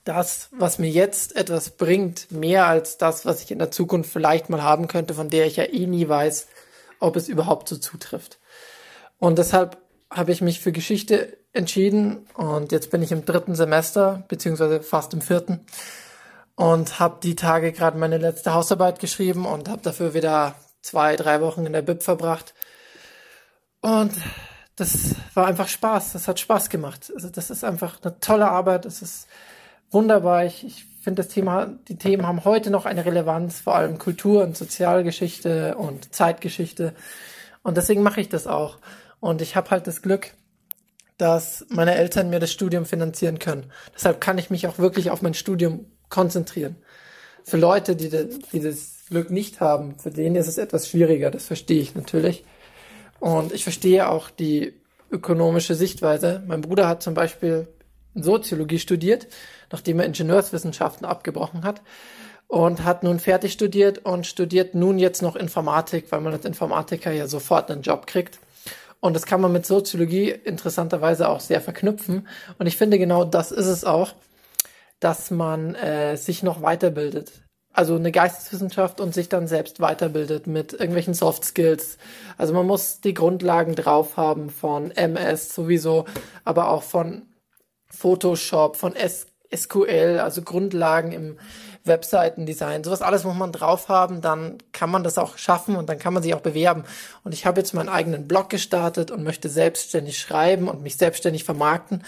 [0.04, 4.50] das, was mir jetzt etwas bringt, mehr als das, was ich in der Zukunft vielleicht
[4.50, 6.48] mal haben könnte, von der ich ja eh nie weiß,
[7.00, 8.40] ob es überhaupt so zutrifft.
[9.18, 9.78] Und deshalb
[10.10, 15.14] habe ich mich für Geschichte entschieden und jetzt bin ich im dritten Semester, beziehungsweise fast
[15.14, 15.66] im vierten
[16.56, 21.42] und habe die Tage gerade meine letzte Hausarbeit geschrieben und habe dafür wieder zwei, drei
[21.42, 22.54] Wochen in der Bib verbracht.
[23.82, 24.14] Und
[24.76, 27.12] das war einfach Spaß, das hat Spaß gemacht.
[27.14, 29.28] Also das ist einfach eine tolle Arbeit, das ist
[29.92, 30.46] wunderbar.
[30.46, 34.44] Ich, ich finde das Thema, die Themen haben heute noch eine Relevanz, vor allem Kultur
[34.44, 36.96] und Sozialgeschichte und Zeitgeschichte.
[37.62, 38.80] Und deswegen mache ich das auch.
[39.20, 40.32] Und ich habe halt das Glück,
[41.20, 43.72] dass meine Eltern mir das Studium finanzieren können.
[43.94, 46.76] Deshalb kann ich mich auch wirklich auf mein Studium konzentrieren.
[47.44, 51.30] Für Leute, die, de, die das Glück nicht haben, für denen ist es etwas schwieriger,
[51.30, 52.44] das verstehe ich natürlich.
[53.20, 54.74] Und ich verstehe auch die
[55.12, 56.42] ökonomische Sichtweise.
[56.48, 57.68] Mein Bruder hat zum Beispiel
[58.16, 59.28] Soziologie studiert,
[59.72, 61.82] nachdem er Ingenieurswissenschaften abgebrochen hat
[62.48, 67.12] und hat nun fertig studiert und studiert nun jetzt noch Informatik, weil man als Informatiker
[67.12, 68.40] ja sofort einen Job kriegt.
[69.00, 72.28] Und das kann man mit Soziologie interessanterweise auch sehr verknüpfen.
[72.58, 74.14] Und ich finde genau das ist es auch,
[75.00, 77.32] dass man äh, sich noch weiterbildet.
[77.74, 81.98] Also eine Geisteswissenschaft und sich dann selbst weiterbildet mit irgendwelchen Soft Skills.
[82.38, 86.06] Also man muss die Grundlagen drauf haben von MS sowieso,
[86.46, 87.24] aber auch von
[87.96, 91.38] Photoshop, von S SQL, also Grundlagen im
[91.84, 92.84] Webseitendesign.
[92.84, 96.14] Sowas alles muss man drauf haben, dann kann man das auch schaffen und dann kann
[96.14, 96.84] man sich auch bewerben.
[97.24, 101.44] Und ich habe jetzt meinen eigenen Blog gestartet und möchte selbstständig schreiben und mich selbstständig
[101.44, 102.04] vermarkten.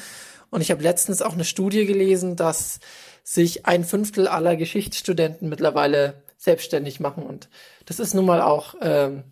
[0.50, 2.80] Und ich habe letztens auch eine Studie gelesen, dass
[3.24, 7.24] sich ein Fünftel aller Geschichtsstudenten mittlerweile selbstständig machen.
[7.24, 7.50] Und
[7.86, 9.24] das ist nun mal auch ähm,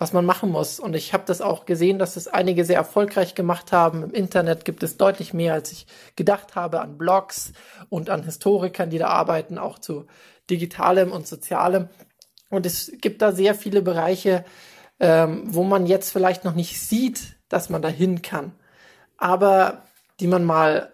[0.00, 0.80] was man machen muss.
[0.80, 4.02] Und ich habe das auch gesehen, dass es einige sehr erfolgreich gemacht haben.
[4.02, 7.52] Im Internet gibt es deutlich mehr, als ich gedacht habe, an Blogs
[7.90, 10.06] und an Historikern, die da arbeiten, auch zu
[10.48, 11.90] digitalem und sozialem.
[12.48, 14.46] Und es gibt da sehr viele Bereiche,
[15.00, 18.52] ähm, wo man jetzt vielleicht noch nicht sieht, dass man dahin kann,
[19.18, 19.82] aber
[20.18, 20.92] die man mal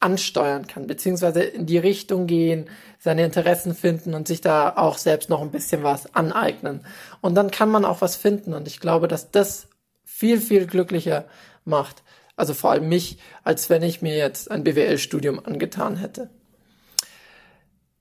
[0.00, 5.28] ansteuern kann, beziehungsweise in die Richtung gehen, seine Interessen finden und sich da auch selbst
[5.28, 6.84] noch ein bisschen was aneignen.
[7.20, 8.54] Und dann kann man auch was finden.
[8.54, 9.68] Und ich glaube, dass das
[10.04, 11.26] viel, viel glücklicher
[11.64, 12.02] macht.
[12.34, 16.30] Also vor allem mich, als wenn ich mir jetzt ein BWL-Studium angetan hätte.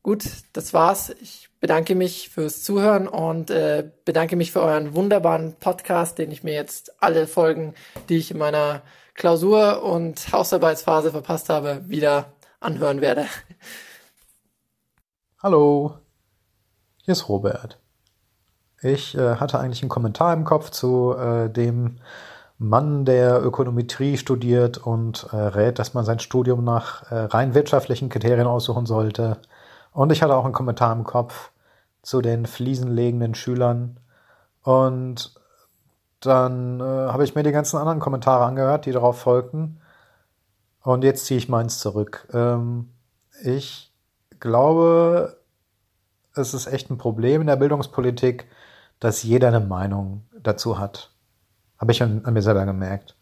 [0.02, 1.14] Gut, das war's.
[1.22, 6.44] Ich bedanke mich fürs Zuhören und äh, bedanke mich für euren wunderbaren Podcast, den ich
[6.44, 7.74] mir jetzt alle Folgen,
[8.08, 8.82] die ich in meiner
[9.20, 12.28] Klausur- und Hausarbeitsphase verpasst habe, wieder
[12.62, 13.26] anhören werde.
[15.44, 15.96] Hallo,
[17.04, 17.80] hier ist Robert.
[18.82, 21.98] Ich äh, hatte eigentlich einen Kommentar im Kopf zu äh, dem
[22.58, 28.08] Mann, der Ökonometrie studiert und äh, rät, dass man sein Studium nach äh, rein wirtschaftlichen
[28.08, 29.38] Kriterien aussuchen sollte.
[29.92, 31.52] Und ich hatte auch einen Kommentar im Kopf
[32.04, 34.00] zu den fliesenlegenden Schülern.
[34.64, 35.39] Und
[36.22, 39.80] dann äh, habe ich mir die ganzen anderen Kommentare angehört, die darauf folgten.
[40.82, 42.28] Und jetzt ziehe ich meins zurück.
[42.34, 42.90] Ähm,
[43.44, 43.94] ich
[44.40, 45.38] glaube,
[46.36, 48.48] es ist echt ein Problem in der Bildungspolitik,
[49.00, 51.12] dass jeder eine Meinung dazu hat.
[51.78, 53.16] Habe ich an, an, mir selber gemerkt.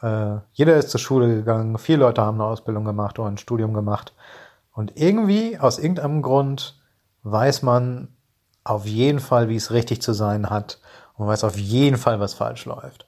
[0.00, 3.74] Äh, jeder ist zur Schule gegangen, viele Leute haben eine Ausbildung gemacht oder ein Studium
[3.74, 4.14] gemacht.
[4.72, 6.80] Und irgendwie, aus irgendeinem Grund,
[7.24, 8.08] weiß man
[8.62, 10.78] auf jeden Fall, wie es richtig zu sein hat
[11.20, 13.06] man weiß auf jeden Fall, was falsch läuft.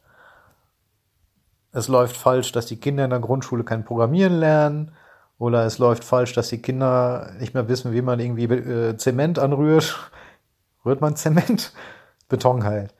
[1.73, 4.93] Es läuft falsch, dass die Kinder in der Grundschule kein Programmieren lernen.
[5.39, 9.39] Oder es läuft falsch, dass die Kinder nicht mehr wissen, wie man irgendwie äh, Zement
[9.39, 10.13] anrührt.
[10.85, 11.73] Rührt man Zement?
[12.29, 12.95] Beton halt.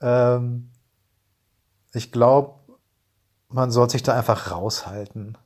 [0.00, 0.70] Ähm,
[1.92, 2.58] ich glaube,
[3.48, 5.38] man sollte sich da einfach raushalten.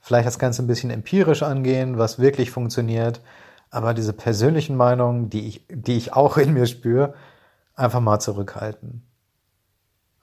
[0.00, 3.22] Vielleicht das Ganze ein bisschen empirisch angehen, was wirklich funktioniert.
[3.70, 7.14] Aber diese persönlichen Meinungen, die ich, die ich auch in mir spüre,
[7.80, 9.06] einfach mal zurückhalten.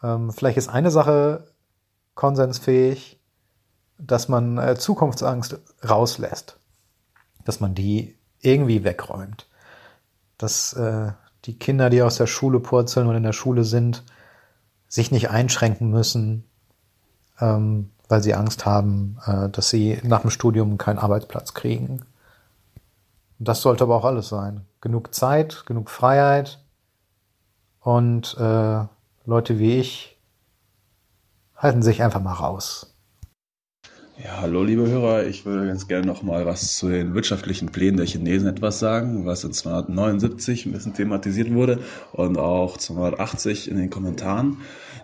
[0.03, 1.45] Ähm, vielleicht ist eine Sache
[2.15, 3.19] konsensfähig,
[3.97, 6.57] dass man äh, Zukunftsangst rauslässt,
[7.45, 9.47] dass man die irgendwie wegräumt,
[10.37, 11.11] dass äh,
[11.45, 14.03] die Kinder, die aus der Schule purzeln und in der Schule sind,
[14.87, 16.43] sich nicht einschränken müssen,
[17.39, 22.05] ähm, weil sie Angst haben, äh, dass sie nach dem Studium keinen Arbeitsplatz kriegen.
[23.39, 24.65] Das sollte aber auch alles sein.
[24.81, 26.59] Genug Zeit, genug Freiheit,
[27.87, 28.83] und äh,
[29.25, 30.17] Leute wie ich
[31.55, 32.97] halten sich einfach mal raus.
[34.21, 37.95] Ja, hallo liebe Hörer, ich würde ganz gerne noch mal was zu den wirtschaftlichen Plänen
[37.95, 41.79] der Chinesen etwas sagen, was in 279 ein bisschen thematisiert wurde
[42.11, 44.57] und auch 280 in den Kommentaren.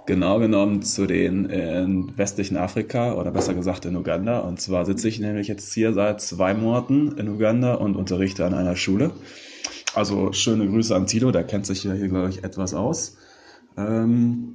[0.05, 4.39] Genau genommen zu den in westlichen Afrika oder besser gesagt in Uganda.
[4.39, 8.53] Und zwar sitze ich nämlich jetzt hier seit zwei Monaten in Uganda und unterrichte an
[8.53, 9.11] einer Schule.
[9.95, 13.17] Also schöne Grüße an Tilo, der kennt sich ja hier, glaube ich, etwas aus.
[13.77, 14.53] Ähm,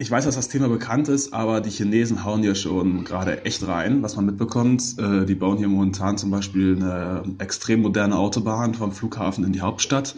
[0.00, 3.66] ich weiß, dass das Thema bekannt ist, aber die Chinesen hauen ja schon gerade echt
[3.66, 4.96] rein, was man mitbekommt.
[4.98, 9.60] Äh, die bauen hier momentan zum Beispiel eine extrem moderne Autobahn vom Flughafen in die
[9.60, 10.14] Hauptstadt.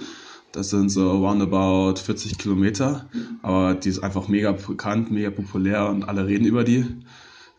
[0.53, 3.07] Das sind so roundabout 40 Kilometer,
[3.41, 6.85] aber die ist einfach mega bekannt, mega populär und alle reden über die.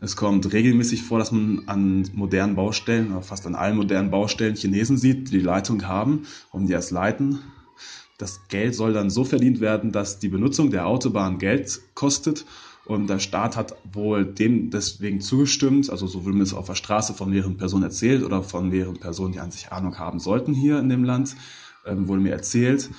[0.03, 4.97] Es kommt regelmäßig vor, dass man an modernen Baustellen, fast an allen modernen Baustellen Chinesen
[4.97, 7.37] sieht, die die Leitung haben und die erst leiten.
[8.17, 12.45] Das Geld soll dann so verdient werden, dass die Benutzung der Autobahn Geld kostet.
[12.85, 16.73] Und der Staat hat wohl dem deswegen zugestimmt, also so wurde mir es auf der
[16.73, 20.55] Straße von mehreren Personen erzählt oder von mehreren Personen, die an sich Ahnung haben sollten
[20.55, 21.35] hier in dem Land,
[21.85, 22.89] ähm, wurde mir erzählt,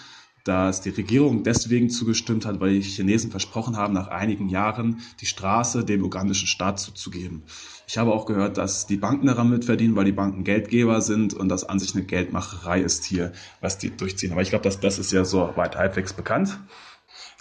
[0.45, 5.27] dass die Regierung deswegen zugestimmt hat, weil die Chinesen versprochen haben, nach einigen Jahren die
[5.27, 7.45] Straße dem ugandischen Staat zuzugeben.
[7.87, 11.49] Ich habe auch gehört, dass die Banken daran mitverdienen, weil die Banken Geldgeber sind und
[11.49, 14.33] das an sich eine Geldmacherei ist hier, was die durchziehen.
[14.33, 16.59] Aber ich glaube, dass das ist ja so weit halbwegs bekannt.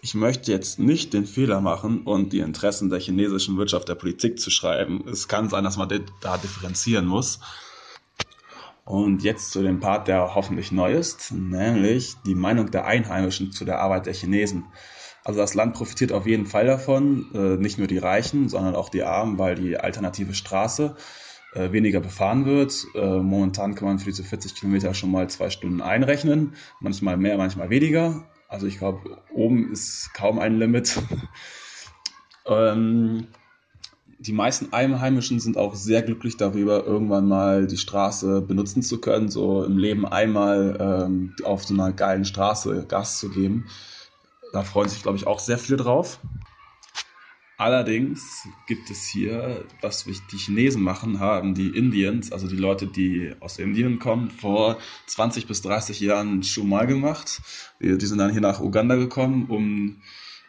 [0.03, 4.39] Ich möchte jetzt nicht den Fehler machen und die Interessen der chinesischen Wirtschaft der Politik
[4.39, 5.07] zu schreiben.
[5.07, 5.89] Es kann sein, dass man
[6.21, 7.39] da differenzieren muss.
[8.91, 13.63] Und jetzt zu dem Part, der hoffentlich neu ist, nämlich die Meinung der Einheimischen zu
[13.63, 14.65] der Arbeit der Chinesen.
[15.23, 18.89] Also das Land profitiert auf jeden Fall davon, äh, nicht nur die Reichen, sondern auch
[18.89, 20.97] die Armen, weil die alternative Straße
[21.53, 22.85] äh, weniger befahren wird.
[22.93, 27.37] Äh, momentan kann man für diese 40 Kilometer schon mal zwei Stunden einrechnen, manchmal mehr,
[27.37, 28.27] manchmal weniger.
[28.49, 31.01] Also ich glaube, oben ist kaum ein Limit.
[32.45, 33.27] ähm,
[34.21, 39.29] die meisten Einheimischen sind auch sehr glücklich darüber, irgendwann mal die Straße benutzen zu können,
[39.29, 43.65] so im Leben einmal ähm, auf so einer geilen Straße Gas zu geben.
[44.53, 46.19] Da freuen sich, glaube ich, auch sehr viele drauf.
[47.57, 53.33] Allerdings gibt es hier, was die Chinesen machen, haben die Indians, also die Leute, die
[53.39, 54.77] aus Indien kommen, vor
[55.07, 57.41] 20 bis 30 Jahren schon mal gemacht.
[57.79, 60.01] Die, die sind dann hier nach Uganda gekommen, um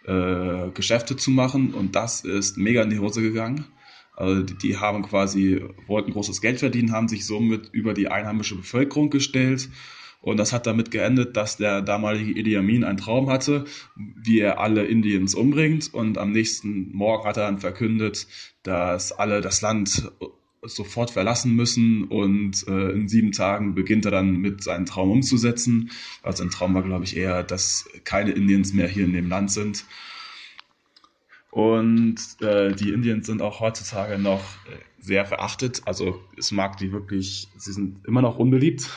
[0.06, 3.66] äh, Geschäfte zu machen und das ist mega in die Hose gegangen.
[4.14, 8.56] Also die, die haben quasi, wollten großes Geld verdienen, haben sich somit über die einheimische
[8.56, 9.68] Bevölkerung gestellt
[10.22, 13.64] und das hat damit geendet, dass der damalige Idi Amin einen Traum hatte,
[13.96, 15.92] wie er alle Indiens umbringt.
[15.92, 18.28] Und am nächsten Morgen hat er dann verkündet,
[18.62, 20.10] dass alle das Land
[20.62, 25.90] sofort verlassen müssen und äh, in sieben Tagen beginnt er dann mit seinem Traum umzusetzen.
[26.22, 29.50] Also ein Traum war, glaube ich, eher, dass keine Indiens mehr hier in dem Land
[29.50, 29.84] sind.
[31.50, 35.82] Und äh, die Indiens sind auch heutzutage noch äh, sehr verachtet.
[35.84, 38.88] Also es mag die wirklich, sie sind immer noch unbeliebt.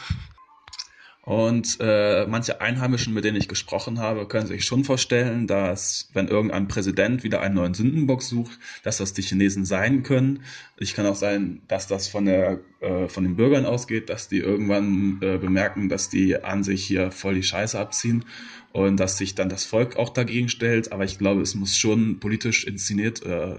[1.25, 6.27] Und äh, manche Einheimischen, mit denen ich gesprochen habe, können sich schon vorstellen, dass wenn
[6.27, 10.43] irgendein Präsident wieder einen neuen Sündenbock sucht, dass das die Chinesen sein können.
[10.77, 14.37] Ich kann auch sein, dass das von der äh, von den Bürgern ausgeht, dass die
[14.37, 18.25] irgendwann äh, bemerken, dass die an sich hier voll die Scheiße abziehen
[18.71, 20.91] und dass sich dann das Volk auch dagegen stellt.
[20.91, 23.55] Aber ich glaube, es muss schon politisch inszeniert äh,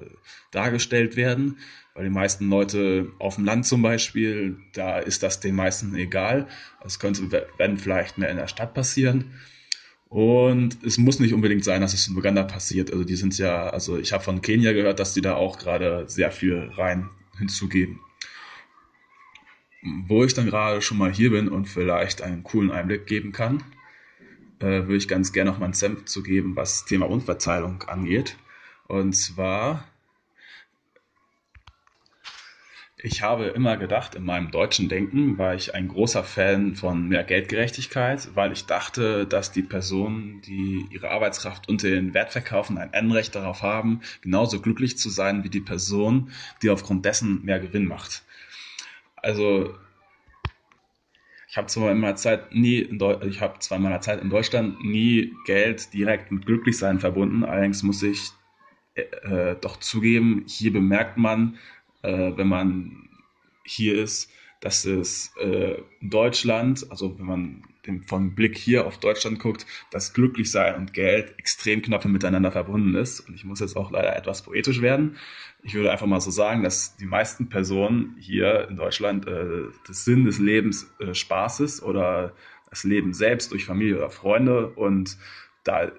[0.53, 1.59] dargestellt werden
[1.97, 6.47] weil die meisten Leute auf dem Land zum Beispiel, da ist das den meisten egal.
[6.83, 9.33] Das könnte, wenn vielleicht mehr in der Stadt passieren.
[10.11, 12.93] Und es muss nicht unbedingt sein, dass es in Uganda passiert.
[12.93, 16.05] Also die sind ja, also ich habe von Kenia gehört, dass die da auch gerade
[16.07, 17.09] sehr viel rein
[17.39, 17.99] hinzugeben.
[20.07, 23.65] Wo ich dann gerade schon mal hier bin und vielleicht einen coolen Einblick geben kann,
[24.59, 28.37] äh, würde ich ganz gerne noch mal einen Senf zu geben, was Thema Umverteilung angeht.
[28.87, 29.89] Und zwar
[33.07, 37.23] ich habe immer gedacht, in meinem deutschen Denken war ich ein großer Fan von mehr
[37.23, 42.93] Geldgerechtigkeit, weil ich dachte, dass die Personen, die ihre Arbeitskraft unter den Wert verkaufen, ein
[42.95, 47.87] Anrecht darauf haben, genauso glücklich zu sein wie die Person, die aufgrund dessen mehr Gewinn
[47.87, 48.25] macht.
[49.15, 49.73] Also
[51.49, 54.85] ich habe zwar in meiner Zeit nie, in ich habe in meiner Zeit in Deutschland
[54.85, 57.45] nie Geld direkt mit Glücklichsein verbunden.
[57.45, 58.33] Allerdings muss ich
[58.97, 61.59] äh doch zugeben, hier bemerkt man,
[62.03, 63.09] äh, wenn man
[63.65, 69.39] hier ist, dass es äh, Deutschland, also wenn man den, vom Blick hier auf Deutschland
[69.39, 73.21] guckt, dass Glücklichsein und Geld extrem knapp miteinander verbunden ist.
[73.21, 75.17] Und ich muss jetzt auch leider etwas poetisch werden.
[75.63, 80.05] Ich würde einfach mal so sagen, dass die meisten Personen hier in Deutschland äh, das
[80.05, 82.33] Sinn des Lebens äh, Spaß ist oder
[82.71, 85.17] das Leben selbst durch Familie oder Freunde und
[85.65, 85.91] da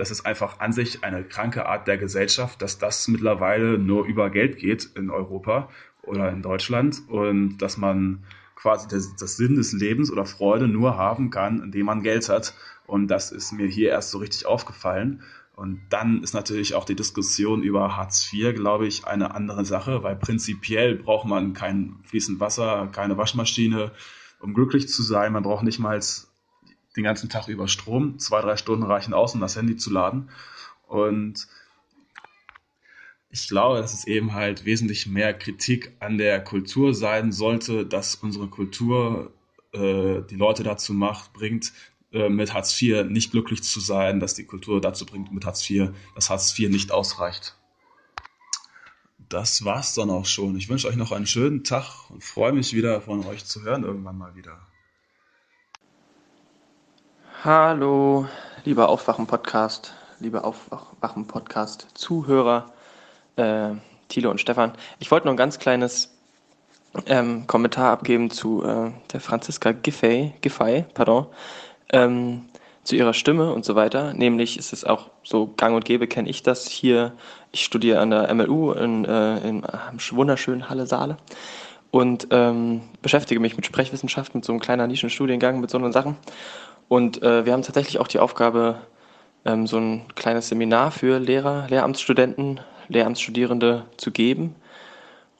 [0.00, 4.30] das ist einfach an sich eine kranke Art der Gesellschaft, dass das mittlerweile nur über
[4.30, 5.68] Geld geht in Europa
[6.02, 8.24] oder in Deutschland und dass man
[8.56, 12.54] quasi das, das Sinn des Lebens oder Freude nur haben kann, indem man Geld hat.
[12.86, 15.22] Und das ist mir hier erst so richtig aufgefallen.
[15.54, 20.02] Und dann ist natürlich auch die Diskussion über Hartz IV, glaube ich, eine andere Sache,
[20.02, 23.92] weil prinzipiell braucht man kein fließend Wasser, keine Waschmaschine,
[24.40, 25.34] um glücklich zu sein.
[25.34, 26.00] Man braucht nicht mal
[26.96, 28.18] den ganzen Tag über Strom.
[28.18, 30.30] Zwei, drei Stunden reichen aus, um das Handy zu laden.
[30.88, 31.46] Und
[33.30, 38.16] ich glaube, dass es eben halt wesentlich mehr Kritik an der Kultur sein sollte, dass
[38.16, 39.32] unsere Kultur
[39.72, 41.72] äh, die Leute dazu macht, bringt,
[42.12, 45.68] äh, mit Hartz IV nicht glücklich zu sein, dass die Kultur dazu bringt, mit Hartz
[45.70, 47.56] IV, dass Hartz IV nicht ausreicht.
[49.28, 50.56] Das war's dann auch schon.
[50.56, 53.84] Ich wünsche euch noch einen schönen Tag und freue mich wieder von euch zu hören
[53.84, 54.60] irgendwann mal wieder.
[57.42, 58.26] Hallo,
[58.66, 62.66] lieber Aufwachen-Podcast, liebe Aufwachen-Podcast-Zuhörer,
[63.36, 63.70] äh,
[64.08, 64.74] Thilo und Stefan.
[64.98, 66.14] Ich wollte noch ein ganz kleines
[67.06, 71.28] ähm, Kommentar abgeben zu äh, der Franziska Giffey, Giffey, pardon,
[71.94, 72.44] ähm,
[72.84, 74.12] zu ihrer Stimme und so weiter.
[74.12, 77.12] Nämlich ist es auch so gang und gäbe, kenne ich das hier.
[77.52, 79.62] Ich studiere an der MLU in, äh, in
[80.10, 81.16] wunderschönen Halle Saale
[81.90, 86.18] und ähm, beschäftige mich mit Sprechwissenschaft, mit so einem kleinen Nischenstudiengang, mit so einen Sachen.
[86.90, 88.80] Und äh, wir haben tatsächlich auch die Aufgabe,
[89.44, 94.56] ähm, so ein kleines Seminar für Lehrer, Lehramtsstudenten, Lehramtsstudierende zu geben.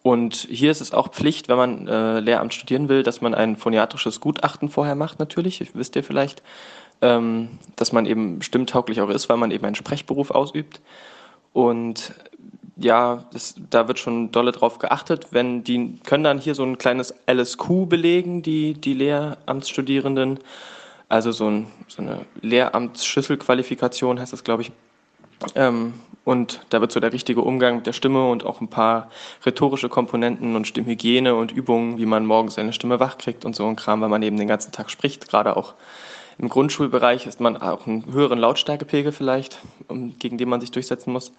[0.04, 3.56] Und hier ist es auch Pflicht, wenn man äh, Lehramt studieren will, dass man ein
[3.56, 6.40] phoniatrisches Gutachten vorher macht, natürlich, wisst ihr vielleicht,
[7.02, 10.80] ähm, dass man eben stimmtauglich auch ist, weil man eben einen Sprechberuf ausübt.
[11.52, 12.14] Und
[12.76, 15.26] ja, das, da wird schon dolle drauf geachtet.
[15.32, 20.38] Wenn die können dann hier so ein kleines LSQ belegen, die, die Lehramtsstudierenden.
[21.10, 24.72] Also so, ein, so eine Lehramtsschlüsselqualifikation heißt das, glaube ich.
[25.56, 29.10] Ähm, und da wird so der richtige Umgang mit der Stimme und auch ein paar
[29.44, 33.66] rhetorische Komponenten und Stimmhygiene und Übungen, wie man morgens seine Stimme wach kriegt und so
[33.66, 35.28] ein Kram, weil man eben den ganzen Tag spricht.
[35.28, 35.74] Gerade auch
[36.38, 39.58] im Grundschulbereich ist man auch einen höheren Lautstärkepegel vielleicht,
[40.20, 41.32] gegen den man sich durchsetzen muss.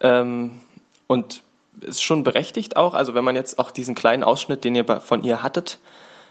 [0.00, 0.62] Ähm,
[1.08, 1.42] und
[1.82, 5.24] ist schon berechtigt auch, also wenn man jetzt auch diesen kleinen Ausschnitt, den ihr von
[5.24, 5.78] ihr hattet,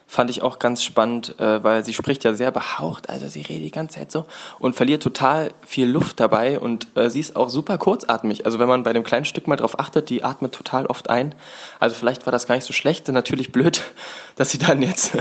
[0.08, 3.66] fand ich auch ganz spannend, äh, weil sie spricht ja sehr behaucht, also sie redet
[3.66, 4.26] die ganze Zeit so
[4.60, 8.46] und verliert total viel Luft dabei und äh, sie ist auch super kurzatmig.
[8.46, 11.34] Also wenn man bei dem kleinen Stück mal drauf achtet, die atmet total oft ein.
[11.80, 13.82] Also vielleicht war das gar nicht so schlecht, natürlich blöd,
[14.36, 15.18] dass sie dann jetzt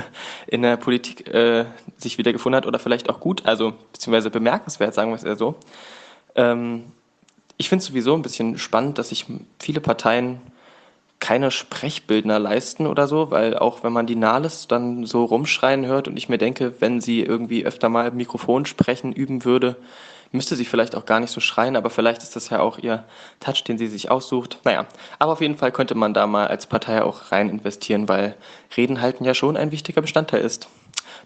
[0.46, 5.10] in der Politik äh, sich wiedergefunden hat oder vielleicht auch gut, also beziehungsweise bemerkenswert, sagen
[5.10, 5.56] wir es eher so.
[6.34, 6.92] Ähm,
[7.56, 9.26] ich finde es sowieso ein bisschen spannend, dass sich
[9.58, 10.40] viele Parteien
[11.22, 16.08] keine Sprechbildner leisten oder so, weil auch wenn man die Nahles dann so rumschreien hört
[16.08, 19.76] und ich mir denke, wenn sie irgendwie öfter mal Mikrofon sprechen üben würde,
[20.32, 23.04] müsste sie vielleicht auch gar nicht so schreien, aber vielleicht ist das ja auch ihr
[23.38, 24.58] Touch, den sie sich aussucht.
[24.64, 24.84] Naja,
[25.20, 28.34] aber auf jeden Fall könnte man da mal als Partei auch rein investieren, weil
[28.76, 30.68] Reden halten ja schon ein wichtiger Bestandteil ist.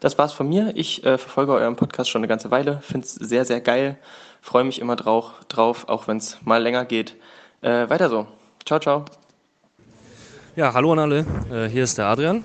[0.00, 0.73] Das war's von mir.
[0.75, 3.97] Ich äh, verfolge euren Podcast schon eine ganze Weile, finde es sehr, sehr geil,
[4.42, 7.16] freue mich immer drauf, drauf auch wenn es mal länger geht.
[7.62, 8.26] Äh, weiter so.
[8.66, 9.07] Ciao, ciao.
[10.57, 11.26] Ja, hallo an alle.
[11.52, 12.43] Äh, hier ist der Adrian.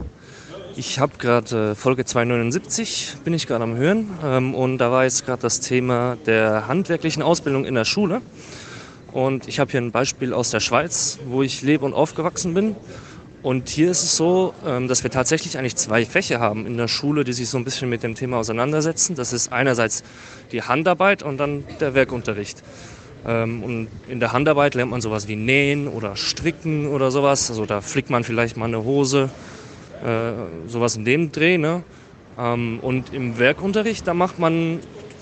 [0.76, 4.10] Ich habe gerade äh, Folge 279, bin ich gerade am Hören.
[4.22, 8.22] Ähm, und da war jetzt gerade das Thema der handwerklichen Ausbildung in der Schule.
[9.14, 12.76] Und ich habe hier ein Beispiel aus der Schweiz, wo ich lebe und aufgewachsen bin.
[13.44, 16.90] Und hier ist es so, ähm, dass wir tatsächlich eigentlich zwei Fächer haben in der
[16.90, 19.16] Schule, die sich so ein bisschen mit dem Thema auseinandersetzen.
[19.16, 20.04] Das ist einerseits
[20.52, 22.62] die Handarbeit und dann der Werkunterricht.
[23.26, 27.50] Ähm, und in der Handarbeit lernt man sowas wie Nähen oder Stricken oder sowas.
[27.50, 29.30] Also da flickt man vielleicht mal eine Hose,
[30.04, 31.58] äh, sowas in dem Dreh.
[31.58, 31.84] Ne?
[32.40, 34.80] Ähm, und im Werkunterricht, da macht man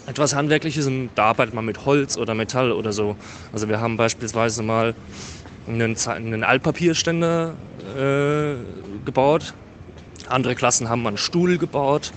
[0.08, 3.16] etwas Handwerkliches und da arbeitet man mit Holz oder Metall oder so.
[3.54, 4.96] Also wir haben beispielsweise mal
[5.68, 7.54] einen, einen Altpapierständer
[7.96, 8.56] äh,
[9.06, 9.54] gebaut.
[10.28, 12.12] Andere Klassen haben einen Stuhl gebaut.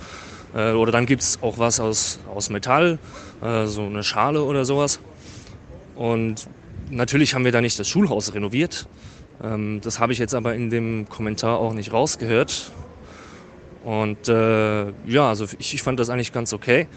[0.55, 2.99] Äh, oder dann gibt es auch was aus, aus Metall,
[3.41, 4.99] äh, so eine Schale oder sowas.
[5.95, 6.47] Und
[6.89, 8.87] natürlich haben wir da nicht das Schulhaus renoviert.
[9.41, 12.71] Ähm, das habe ich jetzt aber in dem Kommentar auch nicht rausgehört.
[13.83, 16.87] Und äh, ja, also ich, ich fand das eigentlich ganz okay.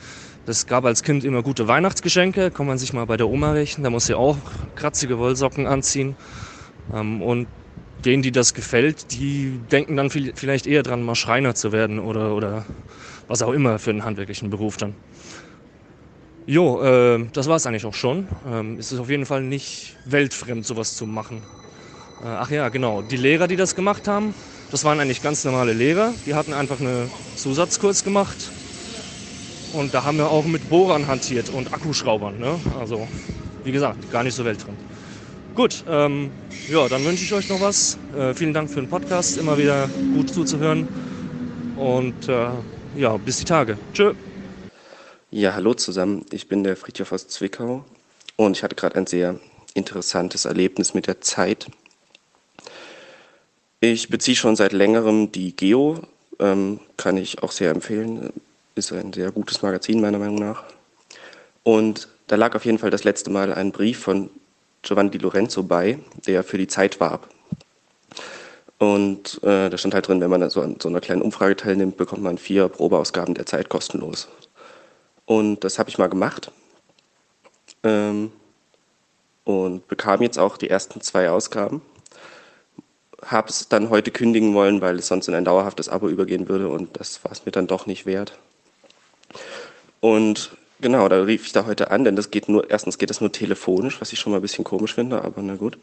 [0.44, 2.52] Das gab als Kind immer gute Weihnachtsgeschenke.
[2.52, 3.82] Kann man sich mal bei der Oma rechnen.
[3.82, 4.38] Da muss sie auch
[4.76, 6.16] kratzige Wollsocken anziehen.
[6.92, 7.48] Ähm, und
[8.04, 12.34] denen, die das gefällt, die denken dann vielleicht eher dran, mal Schreiner zu werden oder,
[12.34, 12.66] oder
[13.26, 14.94] was auch immer für einen handwerklichen Beruf dann.
[16.46, 18.28] Jo, äh, das war es eigentlich auch schon.
[18.48, 21.42] Ähm, es ist auf jeden Fall nicht weltfremd, sowas zu machen.
[22.22, 23.02] Äh, ach ja, genau.
[23.02, 24.32] Die Lehrer, die das gemacht haben,
[24.70, 26.12] das waren eigentlich ganz normale Lehrer.
[26.24, 28.36] Die hatten einfach einen Zusatzkurs gemacht.
[29.72, 32.38] Und da haben wir auch mit Bohrern hantiert und Akkuschraubern.
[32.38, 32.60] Ne?
[32.78, 33.08] Also,
[33.64, 34.78] wie gesagt, gar nicht so weltfremd.
[35.56, 36.30] Gut, ähm,
[36.70, 37.98] ja, dann wünsche ich euch noch was.
[38.16, 40.86] Äh, vielen Dank für den Podcast, immer wieder gut zuzuhören.
[41.76, 42.48] Und äh,
[42.96, 43.76] ja, bis die Tage.
[43.92, 44.14] Tschö.
[45.32, 46.24] Ja, hallo zusammen.
[46.30, 47.84] Ich bin der Friedhof aus Zwickau
[48.36, 49.40] und ich hatte gerade ein sehr
[49.74, 51.66] interessantes Erlebnis mit der Zeit.
[53.80, 56.00] Ich beziehe schon seit längerem die Geo,
[56.38, 58.32] ähm, kann ich auch sehr empfehlen.
[58.76, 60.62] Ist ein sehr gutes Magazin meiner Meinung nach.
[61.64, 64.30] Und da lag auf jeden Fall das letzte Mal ein Brief von
[64.82, 65.98] Giovanni Di Lorenzo bei,
[66.28, 67.28] der für die Zeit warb.
[68.78, 71.96] Und äh, da stand halt drin, wenn man so an so einer kleinen Umfrage teilnimmt,
[71.96, 74.28] bekommt man vier Probeausgaben der Zeit kostenlos.
[75.26, 76.50] Und das habe ich mal gemacht.
[77.82, 78.32] Ähm,
[79.44, 81.82] und bekam jetzt auch die ersten zwei Ausgaben.
[83.24, 86.68] Habe es dann heute kündigen wollen, weil es sonst in ein dauerhaftes Abo übergehen würde
[86.68, 88.38] und das war es mir dann doch nicht wert.
[90.00, 93.20] Und genau, da rief ich da heute an, denn das geht nur, erstens geht das
[93.20, 95.78] nur telefonisch, was ich schon mal ein bisschen komisch finde, aber na gut.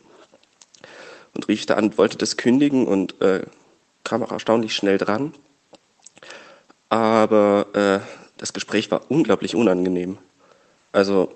[1.33, 3.43] Und rief ich da an, wollte das kündigen und äh,
[4.03, 5.33] kam auch erstaunlich schnell dran.
[6.89, 10.17] Aber äh, das Gespräch war unglaublich unangenehm.
[10.91, 11.33] Also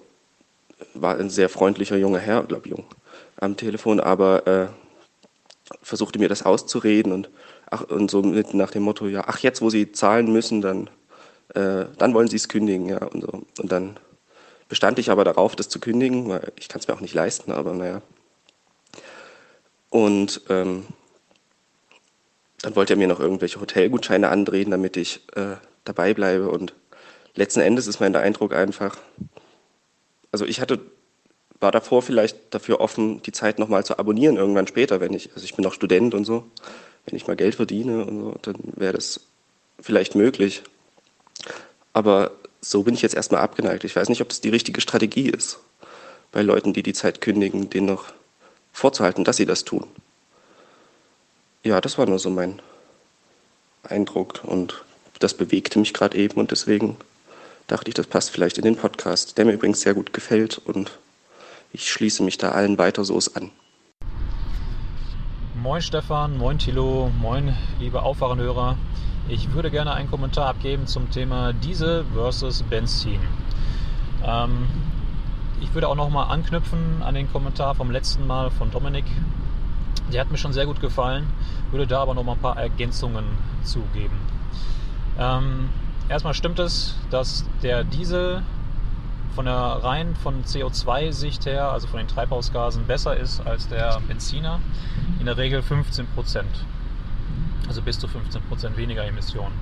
[0.93, 2.83] war ein sehr freundlicher junger Herr, glaube jung,
[3.37, 4.67] am Telefon, aber äh,
[5.81, 7.29] versuchte mir das auszureden und,
[7.71, 10.89] ach, und so mit nach dem Motto, ja, ach jetzt, wo Sie zahlen müssen, dann,
[11.55, 13.41] äh, dann wollen Sie es kündigen, ja, und so.
[13.57, 13.97] Und dann
[14.67, 17.53] bestand ich aber darauf, das zu kündigen, weil ich kann es mir auch nicht leisten,
[17.53, 18.01] aber naja.
[19.91, 20.85] Und ähm,
[22.63, 25.55] dann wollte er mir noch irgendwelche Hotelgutscheine andrehen, damit ich äh,
[25.85, 26.73] dabei bleibe und
[27.37, 28.97] letzten Endes ist mein Eindruck einfach,
[30.31, 30.79] also ich hatte
[31.59, 35.43] war davor vielleicht dafür offen, die Zeit nochmal zu abonnieren, irgendwann später, wenn ich, also
[35.43, 36.45] ich bin noch Student und so,
[37.05, 39.21] wenn ich mal Geld verdiene und so, dann wäre das
[39.79, 40.63] vielleicht möglich.
[41.93, 43.83] Aber so bin ich jetzt erstmal abgeneigt.
[43.83, 45.59] Ich weiß nicht, ob das die richtige Strategie ist,
[46.31, 48.05] bei Leuten, die die Zeit kündigen, denen noch
[48.71, 49.87] vorzuhalten, dass sie das tun.
[51.63, 52.61] Ja, das war nur so mein
[53.83, 54.83] Eindruck und
[55.19, 56.97] das bewegte mich gerade eben und deswegen
[57.67, 60.97] dachte ich, das passt vielleicht in den Podcast, der mir übrigens sehr gut gefällt und
[61.73, 63.51] ich schließe mich da allen weiter so an.
[65.61, 68.77] Moin Stefan, moin Thilo, moin liebe Aufwachenhörer.
[69.27, 73.19] Ich würde gerne einen Kommentar abgeben zum Thema Diesel versus Benzin.
[74.23, 74.67] Ähm,
[75.59, 79.05] ich würde auch nochmal anknüpfen an den Kommentar vom letzten Mal von Dominik.
[80.13, 81.27] Der hat mir schon sehr gut gefallen,
[81.71, 83.25] würde da aber nochmal ein paar Ergänzungen
[83.63, 84.17] zugeben.
[85.19, 85.69] Ähm,
[86.09, 88.43] erstmal stimmt es, dass der Diesel
[89.35, 94.59] von der rein von CO2-Sicht her, also von den Treibhausgasen, besser ist als der Benziner.
[95.19, 96.65] In der Regel 15 Prozent.
[97.67, 99.53] Also bis zu 15 Prozent weniger Emissionen.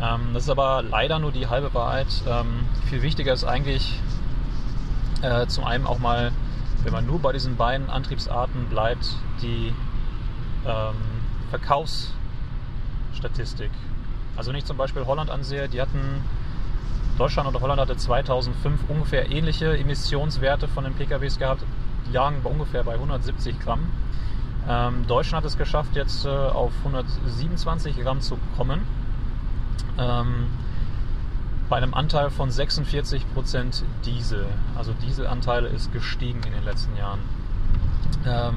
[0.00, 2.06] Ähm, das ist aber leider nur die halbe Wahrheit.
[2.28, 4.00] Ähm, viel wichtiger ist eigentlich
[5.22, 6.30] äh, zum einen auch mal,
[6.84, 9.74] wenn man nur bei diesen beiden Antriebsarten bleibt, die
[10.64, 10.94] ähm,
[11.50, 13.72] Verkaufsstatistik.
[14.38, 16.22] Also wenn ich zum Beispiel Holland ansehe, die hatten,
[17.18, 21.64] Deutschland oder Holland hatte 2005 ungefähr ähnliche Emissionswerte von den PKWs gehabt,
[22.06, 23.90] die lagen bei ungefähr bei 170 Gramm.
[24.68, 28.82] Ähm, Deutschland hat es geschafft, jetzt äh, auf 127 Gramm zu kommen.
[29.98, 30.46] Ähm,
[31.68, 34.46] bei einem Anteil von 46 Prozent Diesel.
[34.76, 37.18] Also Dieselanteile ist gestiegen in den letzten Jahren.
[38.24, 38.54] Ähm,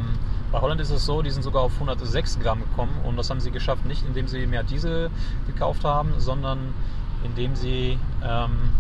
[0.52, 3.40] bei Holland ist es so, die sind sogar auf 106 Gramm gekommen und das haben
[3.40, 5.10] sie geschafft, nicht indem sie mehr Diesel
[5.48, 6.74] gekauft haben, sondern
[7.24, 8.72] indem sie, ähm,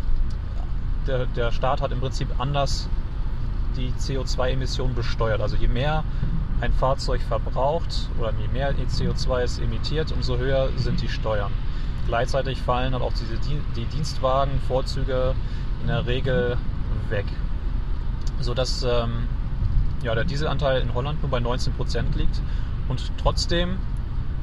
[1.07, 2.89] der, der Staat hat im Prinzip anders
[3.77, 5.39] die CO2-Emissionen besteuert.
[5.39, 6.03] Also je mehr
[6.59, 11.51] ein Fahrzeug verbraucht oder je mehr CO2 es emittiert, umso höher sind die Steuern.
[12.07, 13.37] Gleichzeitig fallen dann auch diese,
[13.75, 15.35] die Dienstwagenvorzüge
[15.81, 16.57] in der Regel
[17.09, 17.25] weg,
[18.41, 19.27] sodass ähm,
[20.03, 22.41] ja, der Dieselanteil in Holland nur bei 19% liegt
[22.87, 23.77] und trotzdem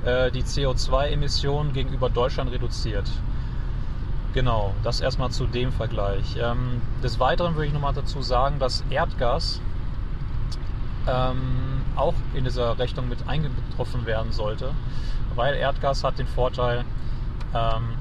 [0.04, 3.10] äh, die CO2-Emissionen gegenüber Deutschland reduziert.
[4.34, 6.36] Genau, das erstmal zu dem Vergleich.
[6.40, 9.60] Ähm, des Weiteren würde ich nochmal dazu sagen, dass Erdgas
[11.06, 14.72] ähm, auch in dieser Rechnung mit eingetroffen werden sollte,
[15.34, 16.84] weil Erdgas hat den Vorteil,
[17.54, 17.94] ähm,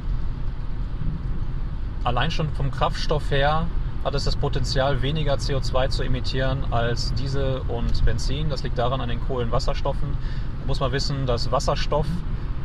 [2.04, 3.68] allein schon vom Kraftstoff her
[4.08, 8.50] hat es das Potenzial, weniger CO2 zu emittieren als Diesel und Benzin.
[8.50, 10.14] Das liegt daran an den Kohlenwasserstoffen.
[10.62, 12.08] Da muss man wissen, dass Wasserstoff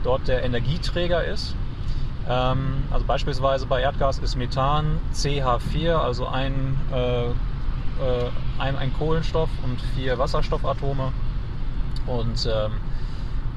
[0.05, 1.57] dort der Energieträger ist.
[2.29, 7.33] Ähm, also beispielsweise bei Erdgas ist Methan CH4, also ein äh, äh,
[8.61, 11.13] ein, ein Kohlenstoff und vier Wasserstoffatome.
[12.07, 12.71] Und ähm,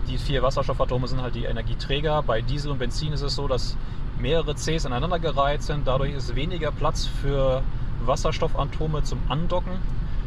[0.07, 2.23] die vier Wasserstoffatome sind halt die Energieträger.
[2.23, 3.77] Bei Diesel und Benzin ist es so, dass
[4.25, 5.85] mehrere Cs aneinander gereiht sind.
[5.85, 7.61] Dadurch ist weniger Platz für
[8.03, 9.73] Wasserstoffatome zum Andocken.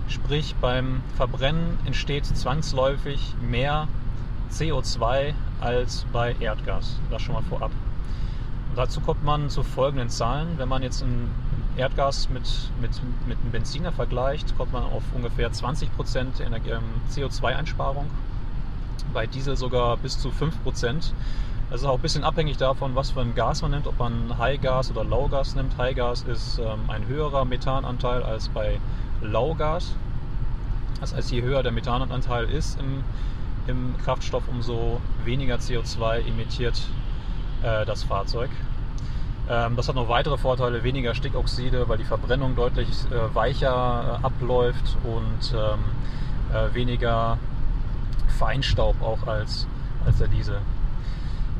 [0.06, 3.88] Sprich, beim Verbrennen entsteht zwangsläufig mehr
[4.52, 7.00] CO2 als bei Erdgas.
[7.10, 7.72] Das schon mal vorab.
[8.70, 10.58] Und dazu kommt man zu folgenden Zahlen.
[10.58, 11.28] Wenn man jetzt ein
[11.76, 12.48] Erdgas mit,
[12.80, 12.92] mit,
[13.26, 15.88] mit einem Benziner vergleicht, kommt man auf ungefähr 20%
[16.40, 18.06] ähm, CO2-Einsparung.
[19.12, 21.12] Bei Diesel sogar bis zu 5%.
[21.70, 24.38] Das ist auch ein bisschen abhängig davon, was für ein Gas man nimmt, ob man
[24.38, 25.76] High-Gas oder Low-Gas nimmt.
[25.76, 28.80] High-Gas ist ähm, ein höherer Methananteil als bei
[29.20, 29.94] Low-Gas.
[31.00, 33.04] Das heißt, je höher der Methananteil ist im,
[33.66, 36.80] im Kraftstoff, umso weniger CO2 emittiert
[37.62, 38.48] äh, das Fahrzeug.
[39.50, 44.24] Ähm, das hat noch weitere Vorteile, weniger Stickoxide, weil die Verbrennung deutlich äh, weicher äh,
[44.24, 45.80] abläuft und ähm,
[46.54, 47.36] äh, weniger
[48.38, 49.66] Feinstaub auch als,
[50.06, 50.60] als der Diesel.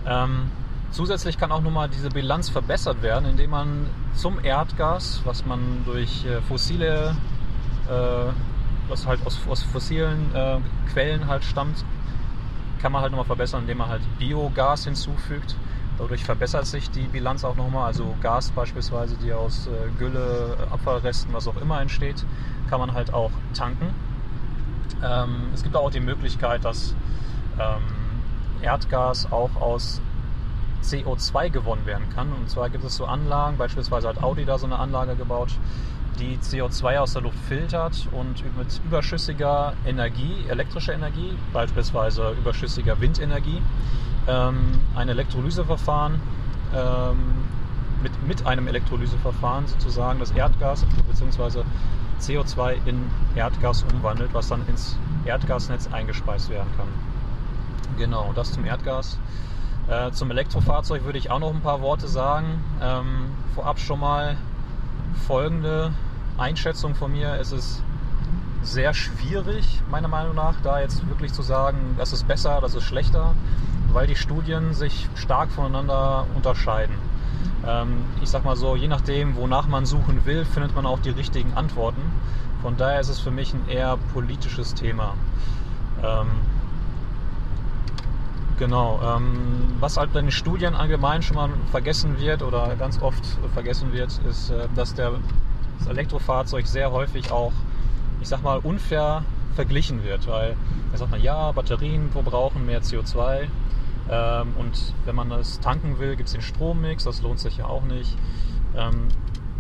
[0.07, 0.51] Ähm,
[0.91, 6.25] zusätzlich kann auch nochmal diese Bilanz verbessert werden, indem man zum Erdgas, was man durch
[6.25, 7.17] äh, fossile,
[7.89, 8.33] äh,
[8.89, 10.59] was halt aus, aus fossilen äh,
[10.93, 11.85] Quellen halt stammt,
[12.81, 15.57] kann man halt nochmal verbessern, indem man halt Biogas hinzufügt
[15.99, 17.87] Dadurch verbessert sich die Bilanz auch nochmal.
[17.87, 22.25] Also Gas beispielsweise, die aus äh, Gülle, Abfallresten, was auch immer entsteht,
[22.71, 23.93] kann man halt auch tanken.
[25.05, 26.95] Ähm, es gibt auch die Möglichkeit, dass
[27.59, 27.83] ähm,
[28.63, 30.01] Erdgas auch aus
[30.83, 32.33] CO2 gewonnen werden kann.
[32.33, 35.51] Und zwar gibt es so Anlagen, beispielsweise hat Audi da so eine Anlage gebaut,
[36.19, 43.63] die CO2 aus der Luft filtert und mit überschüssiger Energie, elektrischer Energie, beispielsweise überschüssiger Windenergie,
[44.27, 46.21] ähm, ein Elektrolyseverfahren
[46.75, 47.17] ähm,
[48.03, 51.63] mit, mit einem Elektrolyseverfahren sozusagen das Erdgas bzw.
[52.21, 53.05] CO2 in
[53.37, 56.89] Erdgas umwandelt, was dann ins Erdgasnetz eingespeist werden kann.
[57.99, 59.19] Genau, das zum Erdgas.
[59.89, 62.63] Äh, zum Elektrofahrzeug würde ich auch noch ein paar Worte sagen.
[62.81, 64.37] Ähm, vorab schon mal
[65.27, 65.93] folgende
[66.37, 67.35] Einschätzung von mir.
[67.41, 67.83] Es ist
[68.63, 72.85] sehr schwierig, meiner Meinung nach, da jetzt wirklich zu sagen, das ist besser, das ist
[72.85, 73.35] schlechter,
[73.93, 76.95] weil die Studien sich stark voneinander unterscheiden.
[77.67, 81.11] Ähm, ich sag mal so, je nachdem, wonach man suchen will, findet man auch die
[81.11, 82.03] richtigen Antworten.
[82.63, 85.15] Von daher ist es für mich ein eher politisches Thema.
[86.05, 86.29] Ähm,
[88.59, 89.01] genau.
[89.03, 93.93] Ähm, was halt in den Studien allgemein schon mal vergessen wird oder ganz oft vergessen
[93.93, 95.13] wird, ist, äh, dass der,
[95.79, 97.53] das Elektrofahrzeug sehr häufig auch,
[98.21, 100.57] ich sag mal, unfair verglichen wird, weil
[100.93, 103.49] da sagt man, ja, Batterien verbrauchen mehr CO2
[104.11, 107.67] ähm, und wenn man das tanken will, gibt es den Strommix, das lohnt sich ja
[107.67, 108.17] auch nicht.
[108.77, 109.09] Ähm,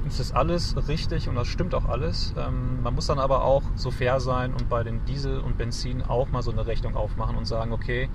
[0.07, 2.35] es ist alles richtig und das stimmt auch alles.
[2.39, 6.03] Ähm, man muss dann aber auch so fair sein und bei den Diesel und Benzin
[6.03, 8.09] auch mal so eine Rechnung aufmachen und sagen, okay,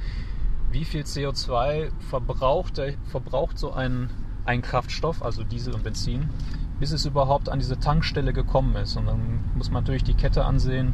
[0.73, 4.09] wie viel CO2 verbraucht, verbraucht so ein,
[4.45, 6.29] ein Kraftstoff, also Diesel und Benzin,
[6.79, 8.97] bis es überhaupt an diese Tankstelle gekommen ist.
[8.97, 10.93] Und dann muss man natürlich die Kette ansehen.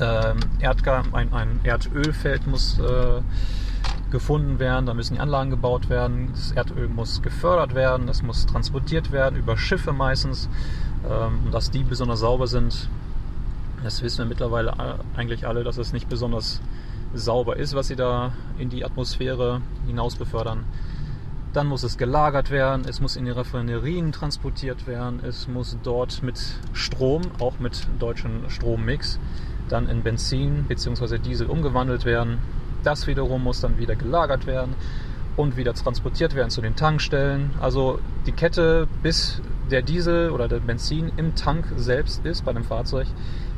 [0.00, 3.22] Ähm, Erdgas, ein, ein Erdölfeld muss äh,
[4.10, 8.44] gefunden werden, da müssen die Anlagen gebaut werden, das Erdöl muss gefördert werden, es muss
[8.46, 10.48] transportiert werden, über Schiffe meistens.
[11.08, 12.88] Ähm, dass die besonders sauber sind,
[13.82, 16.60] das wissen wir mittlerweile eigentlich alle, dass es nicht besonders
[17.14, 20.64] sauber ist, was sie da in die Atmosphäre hinaus befördern.
[21.52, 26.22] Dann muss es gelagert werden, es muss in die Raffinerien transportiert werden, es muss dort
[26.22, 26.40] mit
[26.72, 29.18] Strom, auch mit deutschen Strommix,
[29.68, 31.18] dann in Benzin bzw.
[31.18, 32.38] Diesel umgewandelt werden.
[32.84, 34.74] Das wiederum muss dann wieder gelagert werden
[35.36, 37.50] und wieder transportiert werden zu den Tankstellen.
[37.60, 42.64] Also die Kette, bis der Diesel oder der Benzin im Tank selbst ist bei dem
[42.64, 43.06] Fahrzeug,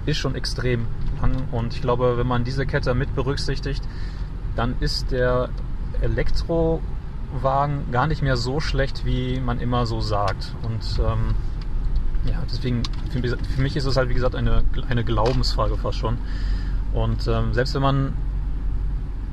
[0.07, 0.86] ist schon extrem
[1.20, 1.49] lang.
[1.52, 3.83] Und ich glaube, wenn man diese Kette mit berücksichtigt,
[4.57, 5.49] dann ist der
[6.00, 10.55] Elektrowagen gar nicht mehr so schlecht, wie man immer so sagt.
[10.62, 11.34] Und ähm,
[12.26, 16.18] ja, deswegen, für mich ist es halt, wie gesagt, eine, eine Glaubensfrage fast schon.
[16.92, 18.12] Und ähm, selbst wenn man,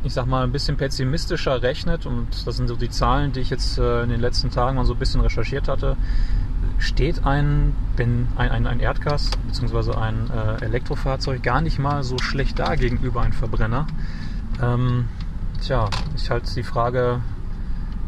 [0.03, 3.49] ich sag mal, ein bisschen pessimistischer rechnet, und das sind so die Zahlen, die ich
[3.49, 5.95] jetzt äh, in den letzten Tagen mal so ein bisschen recherchiert hatte,
[6.81, 9.95] steht ein, ein, ein, ein Erdgas bzw.
[9.95, 13.87] ein äh, Elektrofahrzeug gar nicht mal so schlecht da gegenüber einem Verbrenner.
[14.61, 15.07] Ähm,
[15.61, 17.21] tja, ich halt die Frage,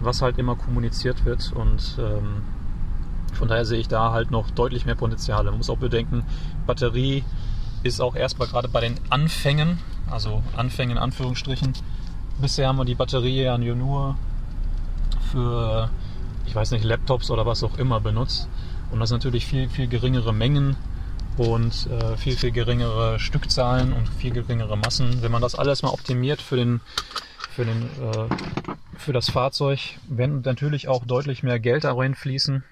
[0.01, 2.43] was halt immer kommuniziert wird und ähm,
[3.33, 5.49] von daher sehe ich da halt noch deutlich mehr Potenziale.
[5.49, 6.23] Man muss auch bedenken,
[6.65, 7.23] Batterie
[7.83, 9.79] ist auch erstmal gerade bei den Anfängen,
[10.09, 11.73] also Anfängen in Anführungsstrichen.
[12.41, 14.15] Bisher haben wir die Batterie ja nur
[15.31, 15.89] für
[16.45, 18.47] ich weiß nicht, Laptops oder was auch immer benutzt.
[18.93, 20.77] Und das natürlich viel, viel geringere Mengen
[21.37, 25.23] und äh, viel, viel geringere Stückzahlen und viel geringere Massen.
[25.23, 26.79] Wenn man das alles mal optimiert für, den,
[27.49, 28.29] für, den, äh,
[28.95, 32.63] für das Fahrzeug, werden natürlich auch deutlich mehr Geld da reinfließen.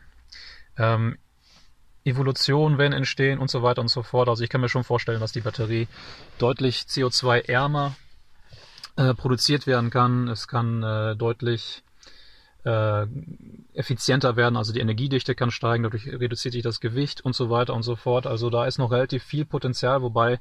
[0.77, 1.17] Ähm,
[2.06, 4.30] Evolutionen werden entstehen und so weiter und so fort.
[4.30, 5.88] Also ich kann mir schon vorstellen, dass die Batterie
[6.38, 7.95] deutlich CO2-ärmer
[8.95, 10.27] äh, produziert werden kann.
[10.27, 11.82] Es kann äh, deutlich
[12.64, 13.07] äh,
[13.73, 17.73] effizienter werden, also die Energiedichte kann steigen, dadurch reduziert sich das Gewicht und so weiter
[17.73, 18.27] und so fort.
[18.27, 20.40] Also da ist noch relativ viel Potenzial, wobei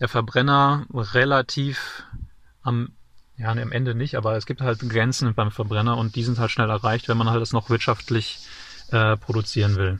[0.00, 2.04] der Verbrenner relativ
[2.62, 2.92] am
[3.36, 6.50] ja, am Ende nicht, aber es gibt halt Grenzen beim Verbrenner und die sind halt
[6.50, 8.38] schnell erreicht, wenn man halt das noch wirtschaftlich
[8.90, 9.98] äh, produzieren will.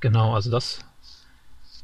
[0.00, 0.80] Genau, also das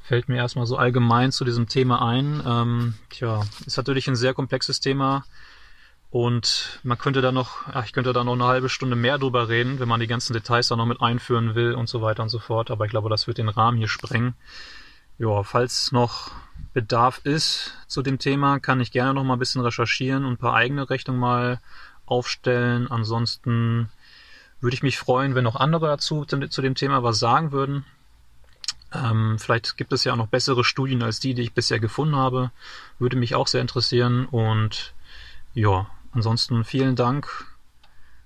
[0.02, 2.42] fällt mir erstmal so allgemein zu diesem Thema ein.
[2.44, 5.24] Ähm, tja, ist natürlich ein sehr komplexes Thema.
[6.10, 9.48] Und man könnte da noch, ach, ich könnte da noch eine halbe Stunde mehr drüber
[9.48, 12.30] reden, wenn man die ganzen Details da noch mit einführen will und so weiter und
[12.30, 12.70] so fort.
[12.70, 14.34] Aber ich glaube, das wird den Rahmen hier sprengen.
[15.18, 16.32] Ja, falls noch
[16.72, 20.38] Bedarf ist zu dem Thema, kann ich gerne noch mal ein bisschen recherchieren und ein
[20.38, 21.60] paar eigene Rechnungen mal
[22.06, 22.90] aufstellen.
[22.90, 23.90] Ansonsten
[24.60, 27.84] würde ich mich freuen, wenn noch andere dazu zu dem Thema was sagen würden.
[28.92, 32.16] Ähm, vielleicht gibt es ja auch noch bessere Studien als die, die ich bisher gefunden
[32.16, 32.50] habe.
[32.98, 34.26] Würde mich auch sehr interessieren.
[34.26, 34.92] Und
[35.54, 37.46] ja, Ansonsten vielen Dank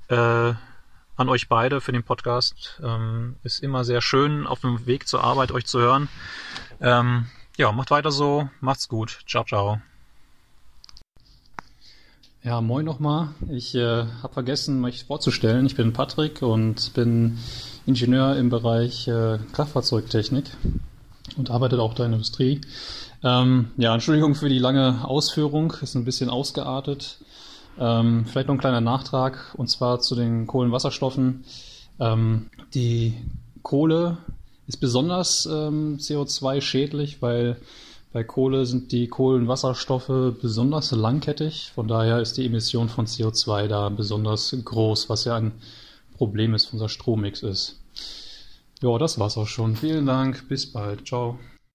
[0.08, 0.54] äh,
[1.16, 2.80] an euch beide für den Podcast.
[2.82, 6.08] Ähm, ist immer sehr schön, auf dem Weg zur Arbeit euch zu hören.
[6.80, 8.48] Ähm, ja, macht weiter so.
[8.60, 9.20] Macht's gut.
[9.26, 9.80] Ciao, ciao.
[12.42, 13.28] Ja, moin nochmal.
[13.48, 15.64] Ich äh, habe vergessen, mich vorzustellen.
[15.64, 17.38] Ich bin Patrick und bin
[17.86, 20.44] Ingenieur im Bereich äh, Kraftfahrzeugtechnik
[21.36, 22.60] und arbeite auch in der Industrie.
[23.22, 27.18] Ähm, ja, Entschuldigung für die lange Ausführung, ist ein bisschen ausgeartet.
[27.78, 31.44] Ähm, vielleicht noch ein kleiner Nachtrag und zwar zu den Kohlenwasserstoffen.
[32.00, 33.14] Ähm, die
[33.62, 34.18] Kohle
[34.66, 37.56] ist besonders ähm, CO2-schädlich, weil
[38.12, 41.72] bei Kohle sind die Kohlenwasserstoffe besonders langkettig.
[41.74, 45.52] Von daher ist die Emission von CO2 da besonders groß, was ja ein
[46.16, 47.80] Problem ist, unser Strommix ist.
[48.82, 49.76] Ja, das war's auch schon.
[49.76, 50.48] Vielen Dank.
[50.48, 51.06] Bis bald.
[51.06, 51.38] Ciao.